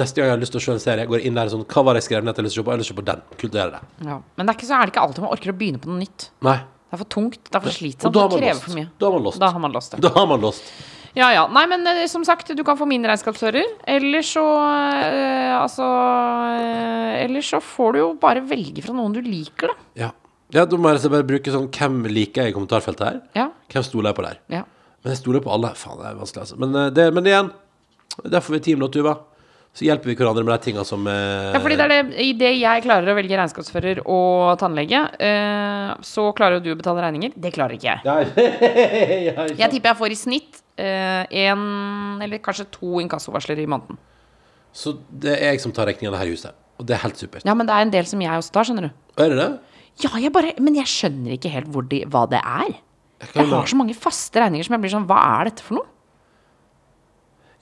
Neste 0.00 0.18
gang 0.18 0.30
jeg 0.30 0.34
har 0.34 0.40
lyst 0.40 0.54
til 0.54 0.62
å 0.62 0.64
se 0.64 0.72
en 0.72 0.80
serie, 0.82 1.04
går 1.06 1.20
jeg 1.20 1.28
inn 1.28 1.36
der 1.36 1.50
sånn 1.52 1.66
Hva 1.68 1.82
var 1.86 1.94
det 1.94 2.00
jeg 2.00 2.08
skrev 2.08 2.24
ned 2.24 2.32
jeg 2.32 2.40
har 2.40 2.46
lyst 2.48 2.56
til 2.56 2.62
å 2.62 2.64
se 2.64 2.66
på? 2.66 2.72
Jeg 2.72 2.78
har 2.78 2.82
lyst 2.82 2.90
til 2.90 2.96
å 2.96 2.98
se 2.98 3.02
på 3.02 3.10
den. 3.10 3.20
Kult 3.42 3.58
å 3.58 3.60
gjøre 3.60 3.74
det. 3.76 3.82
Ja. 4.08 4.16
Men 4.38 4.48
det 4.48 4.54
er, 4.54 4.58
ikke, 4.58 4.68
så 4.70 4.78
er 4.78 4.88
det 4.88 4.94
ikke 4.94 5.04
alltid 5.04 5.26
man 5.26 5.34
orker 5.36 5.52
å 5.52 5.56
begynne 5.60 5.82
på 5.82 5.92
noe 5.92 6.00
nytt. 6.00 6.26
Nei. 6.48 6.56
Det 6.86 6.96
er 6.96 7.02
for 7.02 7.10
tungt. 7.12 7.42
Det 7.44 7.58
er 7.58 7.64
for 7.66 7.76
slitsomt. 7.76 8.16
Det 8.16 8.24
krever 8.32 8.56
lost. 8.56 8.64
for 8.64 8.78
mye. 8.78 8.88
Da 8.96 9.10
har 9.10 9.14
man 9.18 9.26
lost. 9.26 9.42
Da 9.42 9.50
har 9.52 9.62
man 9.62 9.76
lost 9.76 9.94
det. 9.94 10.00
Da 10.06 10.12
har 10.16 10.26
man 10.32 10.42
lost. 10.48 10.72
Ja 11.16 11.30
ja. 11.32 11.46
Nei, 11.48 11.64
men 11.70 11.86
eh, 11.88 12.04
som 12.12 12.24
sagt, 12.28 12.50
du 12.52 12.62
kan 12.66 12.76
få 12.76 12.86
min 12.88 13.04
regnskapsfører. 13.08 13.74
Eller 13.88 14.24
så 14.26 14.44
eh, 14.44 15.54
Altså 15.56 15.86
eh, 16.60 17.24
Eller 17.24 17.44
så 17.44 17.62
får 17.64 17.96
du 17.96 18.00
jo 18.02 18.08
bare 18.20 18.44
velge 18.44 18.84
fra 18.84 18.94
noen 18.96 19.16
du 19.16 19.22
liker, 19.24 19.72
da. 19.72 19.90
Ja. 20.04 20.10
ja, 20.52 20.66
da 20.68 20.76
må 20.78 20.90
jeg 20.90 21.00
altså 21.00 21.12
bare 21.14 21.26
bruke 21.28 21.54
sånn 21.54 21.70
Hvem 21.72 22.02
liker 22.12 22.44
jeg 22.44 22.52
i 22.52 22.56
kommentarfeltet 22.56 23.06
her? 23.08 23.22
Ja. 23.38 23.46
Hvem 23.72 23.86
stoler 23.88 24.12
jeg 24.12 24.20
på 24.20 24.26
der? 24.28 24.42
ja. 24.58 24.64
Men 25.06 25.12
jeg 25.14 25.20
stoler 25.20 25.42
på 25.44 25.52
alle. 25.54 25.68
Faen, 25.78 26.00
det 26.02 26.06
er 26.08 26.16
vanskelig, 26.18 26.42
altså. 26.42 26.56
Men, 26.58 26.72
eh, 26.74 26.88
det, 26.90 27.04
men 27.14 27.26
igjen, 27.30 27.50
derfor 28.26 28.56
vi 28.56 28.58
er 28.58 28.64
team 28.66 28.80
nå, 28.82 28.88
Tuva. 28.90 29.12
Så 29.76 29.84
hjelper 29.84 30.08
vi 30.08 30.16
hverandre 30.16 30.42
med 30.42 30.54
de 30.56 30.64
tingene 30.64 30.82
som 30.88 31.04
eh, 31.06 31.52
Ja, 31.52 31.60
fordi 31.60 31.76
det 31.78 31.84
er 31.84 31.92
det, 31.92 32.24
Idet 32.24 32.52
jeg 32.56 32.82
klarer 32.86 33.12
å 33.12 33.14
velge 33.18 33.36
regnskapsfører 33.38 34.00
og 34.02 34.56
tannlege, 34.58 35.02
eh, 35.22 35.90
så 36.10 36.24
klarer 36.34 36.58
jo 36.58 36.64
du 36.64 36.70
å 36.74 36.78
betale 36.80 37.04
regninger. 37.04 37.36
Det 37.38 37.52
klarer 37.54 37.76
ikke 37.76 37.92
jeg. 37.92 38.02
Ja, 38.08 38.16
ja, 39.28 39.46
ikke 39.46 39.60
Jeg 39.62 39.74
tipper 39.76 39.92
jeg 39.92 40.00
får 40.00 40.14
i 40.16 40.18
snitt 40.24 40.62
én 40.76 42.22
eller 42.22 42.42
kanskje 42.44 42.68
to 42.74 43.00
inkassovarsler 43.00 43.58
i 43.62 43.66
måneden. 43.70 43.98
Så 44.76 44.96
det 45.08 45.32
er 45.38 45.54
jeg 45.54 45.62
som 45.64 45.72
tar 45.72 45.88
regningen 45.88 46.16
her 46.18 46.28
i 46.28 46.34
huset. 46.36 46.56
Og 46.76 46.84
det 46.88 46.96
er 46.96 47.04
helt 47.06 47.16
supert. 47.16 47.46
Ja, 47.48 47.54
men 47.56 47.68
det 47.68 47.72
er 47.72 47.86
en 47.86 47.92
del 47.94 48.08
som 48.08 48.20
jeg 48.20 48.36
også 48.36 48.52
tar, 48.52 48.68
skjønner 48.68 48.88
du. 48.88 48.94
Er 49.22 49.32
det 49.32 49.38
det? 49.40 49.50
Ja, 50.04 50.10
jeg 50.20 50.32
bare, 50.32 50.52
Men 50.60 50.76
jeg 50.76 50.90
skjønner 50.92 51.36
ikke 51.38 51.52
helt 51.52 51.72
de, 51.88 52.02
hva 52.12 52.26
det 52.28 52.40
er. 52.42 52.74
Jeg, 53.22 53.30
Jeg 53.32 53.48
har 53.48 53.66
så 53.70 53.76
mange 53.78 53.94
faste 53.96 54.40
regninger 54.42 54.66
som 54.66 54.74
jeg 54.76 54.82
blir 54.82 54.92
sånn 54.92 55.06
Hva 55.08 55.16
er 55.38 55.48
dette 55.48 55.64
for 55.64 55.78
noe? 55.78 55.88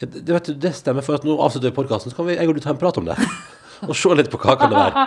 Ja, 0.03 0.09
det, 0.11 0.25
det 0.27 0.35
vet 0.35 0.49
du, 0.51 0.55
det 0.59 0.73
stemmer, 0.75 1.05
for 1.07 1.15
at 1.15 1.23
nå 1.23 1.37
avslutter 1.39 1.71
vi 1.71 1.77
podkasten, 1.77 2.11
så 2.11 2.19
kan 2.19 2.27
vi, 2.27 2.35
jeg 2.35 2.51
og 2.51 2.57
du 2.57 2.65
ta 2.65 2.73
en 2.73 2.81
prat 2.81 2.99
om 2.99 3.07
det. 3.07 3.15
Og 3.85 3.95
se 3.99 4.11
litt 4.17 4.31
på 4.33 4.39
hva 4.41 4.55
kan 4.59 4.71
det 4.73 4.79
være. 4.79 5.05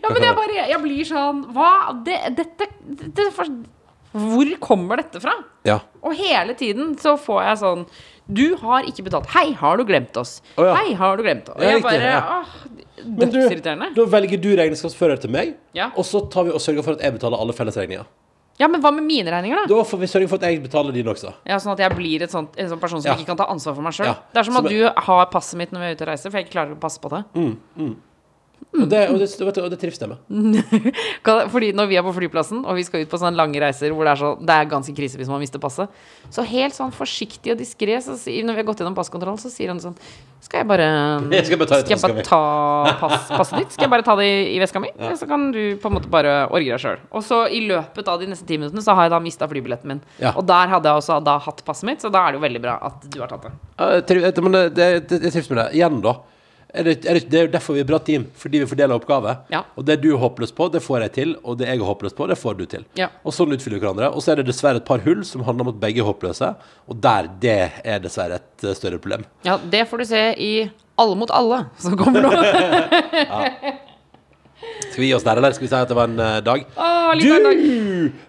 Ja, 0.00 0.10
men 0.12 0.24
jeg 0.24 0.36
bare 0.36 0.64
Jeg 0.70 0.80
blir 0.84 1.06
sånn 1.08 1.40
Hva? 1.56 1.70
Det, 2.06 2.16
dette 2.36 2.68
det, 3.16 3.26
for, 3.34 3.48
Hvor 4.12 4.48
kommer 4.58 4.96
dette 4.98 5.20
fra? 5.22 5.32
Ja. 5.64 5.78
Og 6.02 6.14
hele 6.18 6.54
tiden 6.58 6.96
så 6.98 7.12
får 7.20 7.42
jeg 7.46 7.58
sånn 7.60 7.84
Du 8.30 8.56
har 8.62 8.82
ikke 8.86 9.04
betalt. 9.06 9.26
Hei, 9.34 9.52
har 9.58 9.76
du 9.76 9.84
glemt 9.84 10.16
oss? 10.16 10.40
Oh, 10.56 10.64
ja. 10.66 10.74
Hei, 10.78 10.94
har 10.98 11.16
du 11.16 11.22
glemt 11.26 11.48
oss? 11.50 11.56
Og 11.56 11.62
jeg 11.62 11.76
riktig, 11.80 11.90
bare 11.90 12.10
ja. 12.10 12.40
åh, 12.40 12.80
Dødsirriterende. 13.00 13.94
da 13.96 14.04
velger 14.12 14.40
du 14.42 14.50
regnskapsfører 14.58 15.20
til 15.20 15.30
meg, 15.30 15.54
Ja. 15.74 15.90
og 15.96 16.04
så 16.04 16.20
tar 16.30 16.44
vi 16.44 16.50
og 16.52 16.60
sørger 16.60 16.82
for 16.84 16.92
at 16.98 17.00
jeg 17.02 17.12
betaler 17.16 17.38
alle 17.40 17.52
fellesregninger. 17.56 18.04
Ja, 18.60 18.68
men 18.68 18.82
hva 18.82 18.90
med 18.92 19.04
mine 19.08 19.30
regninger, 19.32 19.62
da? 19.62 19.74
Da 19.74 19.82
får 19.88 19.98
vi 20.02 20.06
sørge 20.06 20.28
for 20.28 20.36
at 20.36 20.42
jeg 20.50 20.60
betaler 20.62 20.92
dine 20.92 21.08
også. 21.08 21.32
Ja, 21.48 21.56
Sånn 21.56 21.72
at 21.72 21.78
jeg 21.80 21.94
blir 21.96 22.22
et 22.26 22.30
sånt, 22.30 22.52
en 22.60 22.68
sånn 22.68 22.80
person 22.82 23.00
som 23.00 23.08
Ja. 23.10 23.16
ikke 23.16 23.26
kan 23.32 23.36
ta 23.38 23.46
ansvar 23.48 23.74
for 23.74 23.82
meg 23.82 23.92
sjøl. 23.96 24.06
Ja. 24.10 24.14
Det 24.34 24.38
er 24.38 24.42
som 24.44 24.54
Som 24.54 24.66
at 24.66 24.70
du 24.70 24.92
har 25.00 25.26
passet 25.32 25.56
mitt 25.56 25.70
når 25.72 25.80
vi 25.80 25.86
er 25.86 25.94
ute 25.96 26.02
og 26.02 26.08
reiser, 26.08 26.30
for 26.30 26.38
jeg 26.38 26.44
ikke 26.46 26.52
klarer 26.58 26.76
å 26.76 26.80
passe 26.80 27.00
på 27.00 27.08
det. 27.08 27.24
Og 28.70 28.84
det, 28.86 29.00
og 29.10 29.18
det, 29.18 29.62
og 29.64 29.70
det 29.72 29.78
trives 29.82 29.98
jeg 29.98 30.08
med. 30.12 30.20
Fordi 31.52 31.72
når 31.74 31.88
vi 31.90 31.96
er 31.98 32.04
på 32.06 32.12
flyplassen, 32.14 32.60
og 32.62 32.76
vi 32.78 32.84
skal 32.86 33.02
ut 33.02 33.10
på 33.10 33.18
sånne 33.18 33.34
lange 33.34 33.58
reiser 33.58 33.90
hvor 33.90 34.06
det 34.06 34.12
er, 34.12 34.20
så, 34.20 34.28
det 34.46 34.54
er 34.54 34.68
ganske 34.70 34.94
krise 34.94 35.18
hvis 35.18 35.30
man 35.30 35.42
mister 35.42 35.58
passet, 35.62 35.90
så 36.30 36.44
helt 36.46 36.76
sånn 36.76 36.92
forsiktig 36.94 37.50
og 37.56 37.58
diskré, 37.58 37.96
når 37.98 38.54
vi 38.54 38.60
har 38.62 38.68
gått 38.68 38.82
gjennom 38.84 38.94
passkontroll, 38.94 39.40
så 39.42 39.50
sier 39.50 39.72
han 39.72 39.82
sånn 39.82 39.96
Skal 40.40 40.62
jeg 40.62 40.68
bare 40.70 40.86
Jeg 41.34 41.48
skal 41.50 41.58
bare 41.60 41.68
ta 41.72 41.80
Skal 41.82 41.96
jeg 41.96 42.14
bare 42.14 42.24
ta 42.30 42.94
pass, 43.02 43.26
passet 43.34 43.58
ditt? 43.58 43.74
Skal 43.74 43.88
jeg 43.88 43.92
bare 43.96 44.06
ta 44.06 44.14
det 44.22 44.28
i, 44.30 44.38
i 44.54 44.62
veska 44.62 44.84
mi? 44.86 44.92
Ja. 44.94 45.10
så 45.18 45.26
kan 45.28 45.50
du 45.52 45.60
på 45.82 45.90
en 45.90 45.98
måte 45.98 46.12
bare 46.14 46.36
orge 46.54 46.70
deg 46.70 46.80
sjøl. 46.86 47.02
Og 47.10 47.26
så 47.26 47.42
i 47.50 47.64
løpet 47.66 48.08
av 48.08 48.22
de 48.22 48.30
neste 48.30 48.46
ti 48.48 48.56
minuttene 48.60 48.86
så 48.86 48.94
har 48.94 49.08
jeg 49.08 49.16
da 49.16 49.22
mista 49.26 49.50
flybilletten 49.50 49.96
min. 49.96 50.04
Ja. 50.22 50.30
Og 50.38 50.46
der 50.48 50.70
hadde 50.76 50.88
jeg 50.94 51.02
også 51.02 51.18
da 51.26 51.40
hatt 51.42 51.64
passet 51.66 51.90
mitt, 51.90 52.06
så 52.06 52.12
da 52.14 52.22
er 52.28 52.32
det 52.36 52.40
jo 52.40 52.46
veldig 52.46 52.62
bra 52.64 52.78
at 52.86 53.02
du 53.10 53.18
har 53.20 53.34
tatt 53.34 53.50
det. 53.50 53.54
Jeg 53.82 54.06
triv- 54.14 54.42
Men 54.46 54.56
det, 54.56 54.64
det, 54.78 54.90
det, 55.10 55.20
jeg 55.26 55.34
trives 55.40 55.50
med 55.52 55.64
det. 55.64 55.68
Igjen, 55.80 56.00
da. 56.06 56.14
Er 56.74 56.86
det, 56.86 56.94
er 57.04 57.18
det, 57.18 57.24
det 57.30 57.38
er 57.38 57.46
jo 57.48 57.52
derfor 57.52 57.76
vi 57.76 57.82
er 57.82 57.88
bra 57.88 57.98
team, 58.06 58.26
fordi 58.38 58.62
vi 58.62 58.68
fordeler 58.70 58.94
oppgaver. 58.94 59.40
Ja. 59.52 59.64
Og 59.74 59.86
det 59.88 59.98
du 60.04 60.10
er 60.12 60.20
håpløs 60.22 60.52
på, 60.54 60.68
det 60.72 60.82
får 60.84 61.06
jeg 61.06 61.14
til, 61.16 61.34
og 61.42 61.58
det 61.60 61.66
jeg 61.70 61.80
er 61.80 61.88
håpløs 61.88 62.14
på, 62.16 62.28
det 62.30 62.38
får 62.38 62.58
du 62.60 62.64
til. 62.70 62.86
Ja. 62.98 63.10
Og 63.26 63.34
sånn 63.34 63.56
utfyller 63.56 63.80
vi 63.80 63.84
hverandre. 63.84 64.12
Og 64.14 64.22
så 64.24 64.34
er 64.34 64.40
det 64.40 64.46
dessverre 64.50 64.82
et 64.82 64.86
par 64.88 65.02
hull 65.06 65.24
som 65.26 65.44
handler 65.46 65.66
om 65.66 65.74
at 65.74 65.82
begge 65.82 66.04
er 66.04 66.08
håpløse, 66.08 66.52
og 66.86 67.02
der, 67.02 67.30
det 67.42 67.58
er 67.82 68.02
dessverre 68.04 68.38
et 68.40 68.66
eh, 68.66 68.76
større 68.78 69.02
problem. 69.02 69.26
Ja, 69.46 69.58
det 69.72 69.86
får 69.90 70.04
du 70.04 70.08
se 70.12 70.24
i 70.38 70.54
Alle 71.00 71.16
mot 71.16 71.30
alle, 71.32 71.62
som 71.80 71.94
kommer 71.96 72.20
nå. 72.20 72.30
Skal 74.60 75.00
vi 75.02 75.08
gi 75.08 75.14
oss 75.16 75.24
der, 75.24 75.38
eller 75.40 75.54
skal 75.56 75.64
vi 75.64 75.70
si 75.70 75.76
at 75.78 75.88
det 75.88 75.96
var 75.96 76.08
en 76.10 76.20
uh, 76.20 76.38
dag? 76.44 76.64
Åh, 76.76 77.12
du! 77.18 77.26
en 77.34 77.46
dag. 77.46 77.60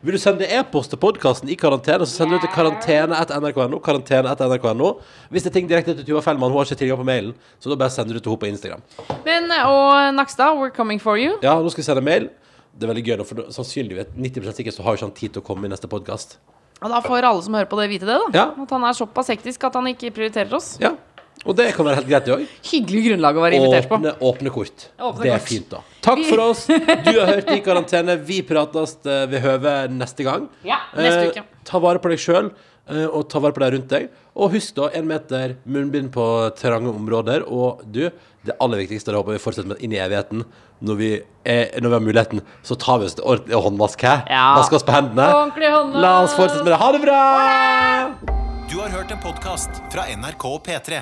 Vil 0.01 0.15
du 0.15 0.19
sende 0.21 0.47
e-post 0.47 0.93
til 0.93 0.99
podkasten 1.01 1.49
i 1.51 1.57
karantene, 1.59 2.05
så 2.07 2.21
sender 2.21 2.39
du 2.39 2.45
til 2.45 2.53
karantene.nrk.no. 2.53 3.79
Karantene.nrk.no. 3.83 4.91
Hvis 5.33 5.47
det 5.47 5.51
er 5.51 5.57
ting 5.57 5.71
direkte 5.71 5.97
til 5.97 6.07
Tuva 6.07 6.21
Fellmann, 6.25 6.53
hun 6.53 6.61
har 6.61 6.69
ikke 6.69 6.79
tilgang 6.83 7.01
på 7.01 7.07
mailen, 7.09 7.33
så 7.59 7.71
da 7.71 7.79
bare 7.81 7.93
sender 7.93 8.15
du 8.15 8.21
til 8.21 8.31
henne 8.31 8.43
på 8.45 8.51
Instagram. 8.51 8.85
Men, 9.27 9.51
og 9.65 10.13
Nakstad, 10.15 10.55
we're 10.61 10.73
coming 10.75 11.01
for 11.01 11.19
you. 11.19 11.35
Ja, 11.43 11.57
nå 11.59 11.73
skal 11.73 11.83
vi 11.83 11.89
sende 11.89 12.05
mail. 12.05 12.29
Det 12.71 12.87
er 12.87 12.93
veldig 12.93 13.05
gøy, 13.09 13.25
for 13.27 13.51
sannsynligvis 13.51 14.15
90 14.15 14.55
sikkert 14.55 14.77
så 14.77 14.87
har 14.87 14.97
ikke 14.97 15.09
han 15.09 15.15
tid 15.17 15.35
til 15.35 15.43
å 15.43 15.47
komme 15.51 15.67
i 15.67 15.71
neste 15.73 15.91
podkast. 15.91 16.37
Og 16.81 16.89
da 16.89 17.01
får 17.03 17.27
alle 17.27 17.43
som 17.45 17.53
hører 17.53 17.69
på 17.69 17.77
det, 17.77 17.89
vite 17.91 18.07
det. 18.09 18.17
da 18.17 18.29
Ja. 18.33 18.45
At 18.63 18.71
han 18.73 18.85
er 18.87 18.95
såpass 18.97 19.29
hektisk 19.29 19.67
at 19.67 19.75
han 19.77 19.89
ikke 19.91 20.09
prioriterer 20.15 20.55
oss. 20.57 20.77
Ja. 20.81 20.95
Og 21.45 21.55
det 21.57 21.71
kan 21.73 21.85
være 21.87 21.97
helt 22.01 22.09
greit, 22.11 22.25
det 22.27 22.33
òg. 22.35 22.41
Hyggelig 22.69 22.99
grunnlag 23.09 23.37
å 23.39 23.41
være 23.45 23.57
invitert 23.57 23.87
på. 23.89 23.97
Åpne, 23.97 24.11
åpne 24.29 24.51
kort. 24.53 24.83
Åpne 25.01 25.23
det 25.25 25.31
er 25.33 25.39
kort. 25.39 25.47
fint, 25.49 25.69
da. 25.71 25.79
Takk 26.05 26.19
for 26.27 26.43
oss. 26.43 26.65
Du 27.07 27.13
har 27.17 27.31
hørt 27.33 27.49
I 27.55 27.61
karantene. 27.65 28.17
Vi 28.27 28.41
prates 28.45 28.97
eh, 29.05 29.23
ved 29.31 29.41
høve 29.41 29.73
neste 29.89 30.25
gang. 30.27 30.49
Ja, 30.67 30.77
neste 30.97 31.23
Eh, 31.23 31.31
uke. 31.31 31.43
ta 31.65 31.79
vare 31.81 32.01
på 32.03 32.11
deg 32.13 32.21
sjøl, 32.21 32.51
og 32.91 33.23
ta 33.31 33.39
vare 33.39 33.55
på 33.55 33.61
deg 33.63 33.73
rundt 33.73 33.87
deg. 33.93 34.09
Og 34.35 34.51
husk, 34.53 34.75
da, 34.77 34.89
én 34.97 35.05
meter 35.07 35.55
munnbind 35.65 36.11
på 36.13 36.25
trange 36.59 36.91
områder. 36.93 37.45
Og 37.47 37.81
du, 37.89 38.03
det 38.45 38.55
aller 38.61 38.81
viktigste, 38.83 39.09
det 39.13 39.17
håper 39.21 39.37
vi 39.37 39.41
fortsetter 39.41 39.69
med 39.73 39.81
inn 39.85 39.93
i 39.95 39.99
evigheten. 40.01 40.43
Når 40.81 40.97
vi, 40.99 41.09
er, 41.45 41.71
når 41.81 41.87
vi 41.93 41.97
har 41.97 42.05
muligheten, 42.05 42.43
så 42.65 42.77
tar 42.81 42.99
vi 43.01 43.07
oss 43.09 43.17
ordentlig 43.21 43.57
håndvask 43.65 44.05
her. 44.05 44.23
Ja. 44.33 44.45
Vask 44.59 44.73
oss 44.77 44.85
på 44.85 44.93
hendene. 44.93 45.29
La 46.01 46.13
oss 46.25 46.33
fortsette 46.37 46.65
med 46.65 46.73
det. 46.75 46.81
Ha 46.81 46.91
det 46.97 47.01
bra! 47.05 47.21
Du 48.71 48.77
har 48.79 48.93
hørt 48.93 49.11
en 49.11 49.19
podkast 49.25 49.81
fra 49.93 50.05
NRK 50.15 50.45
og 50.51 50.61
P3. 50.67 51.01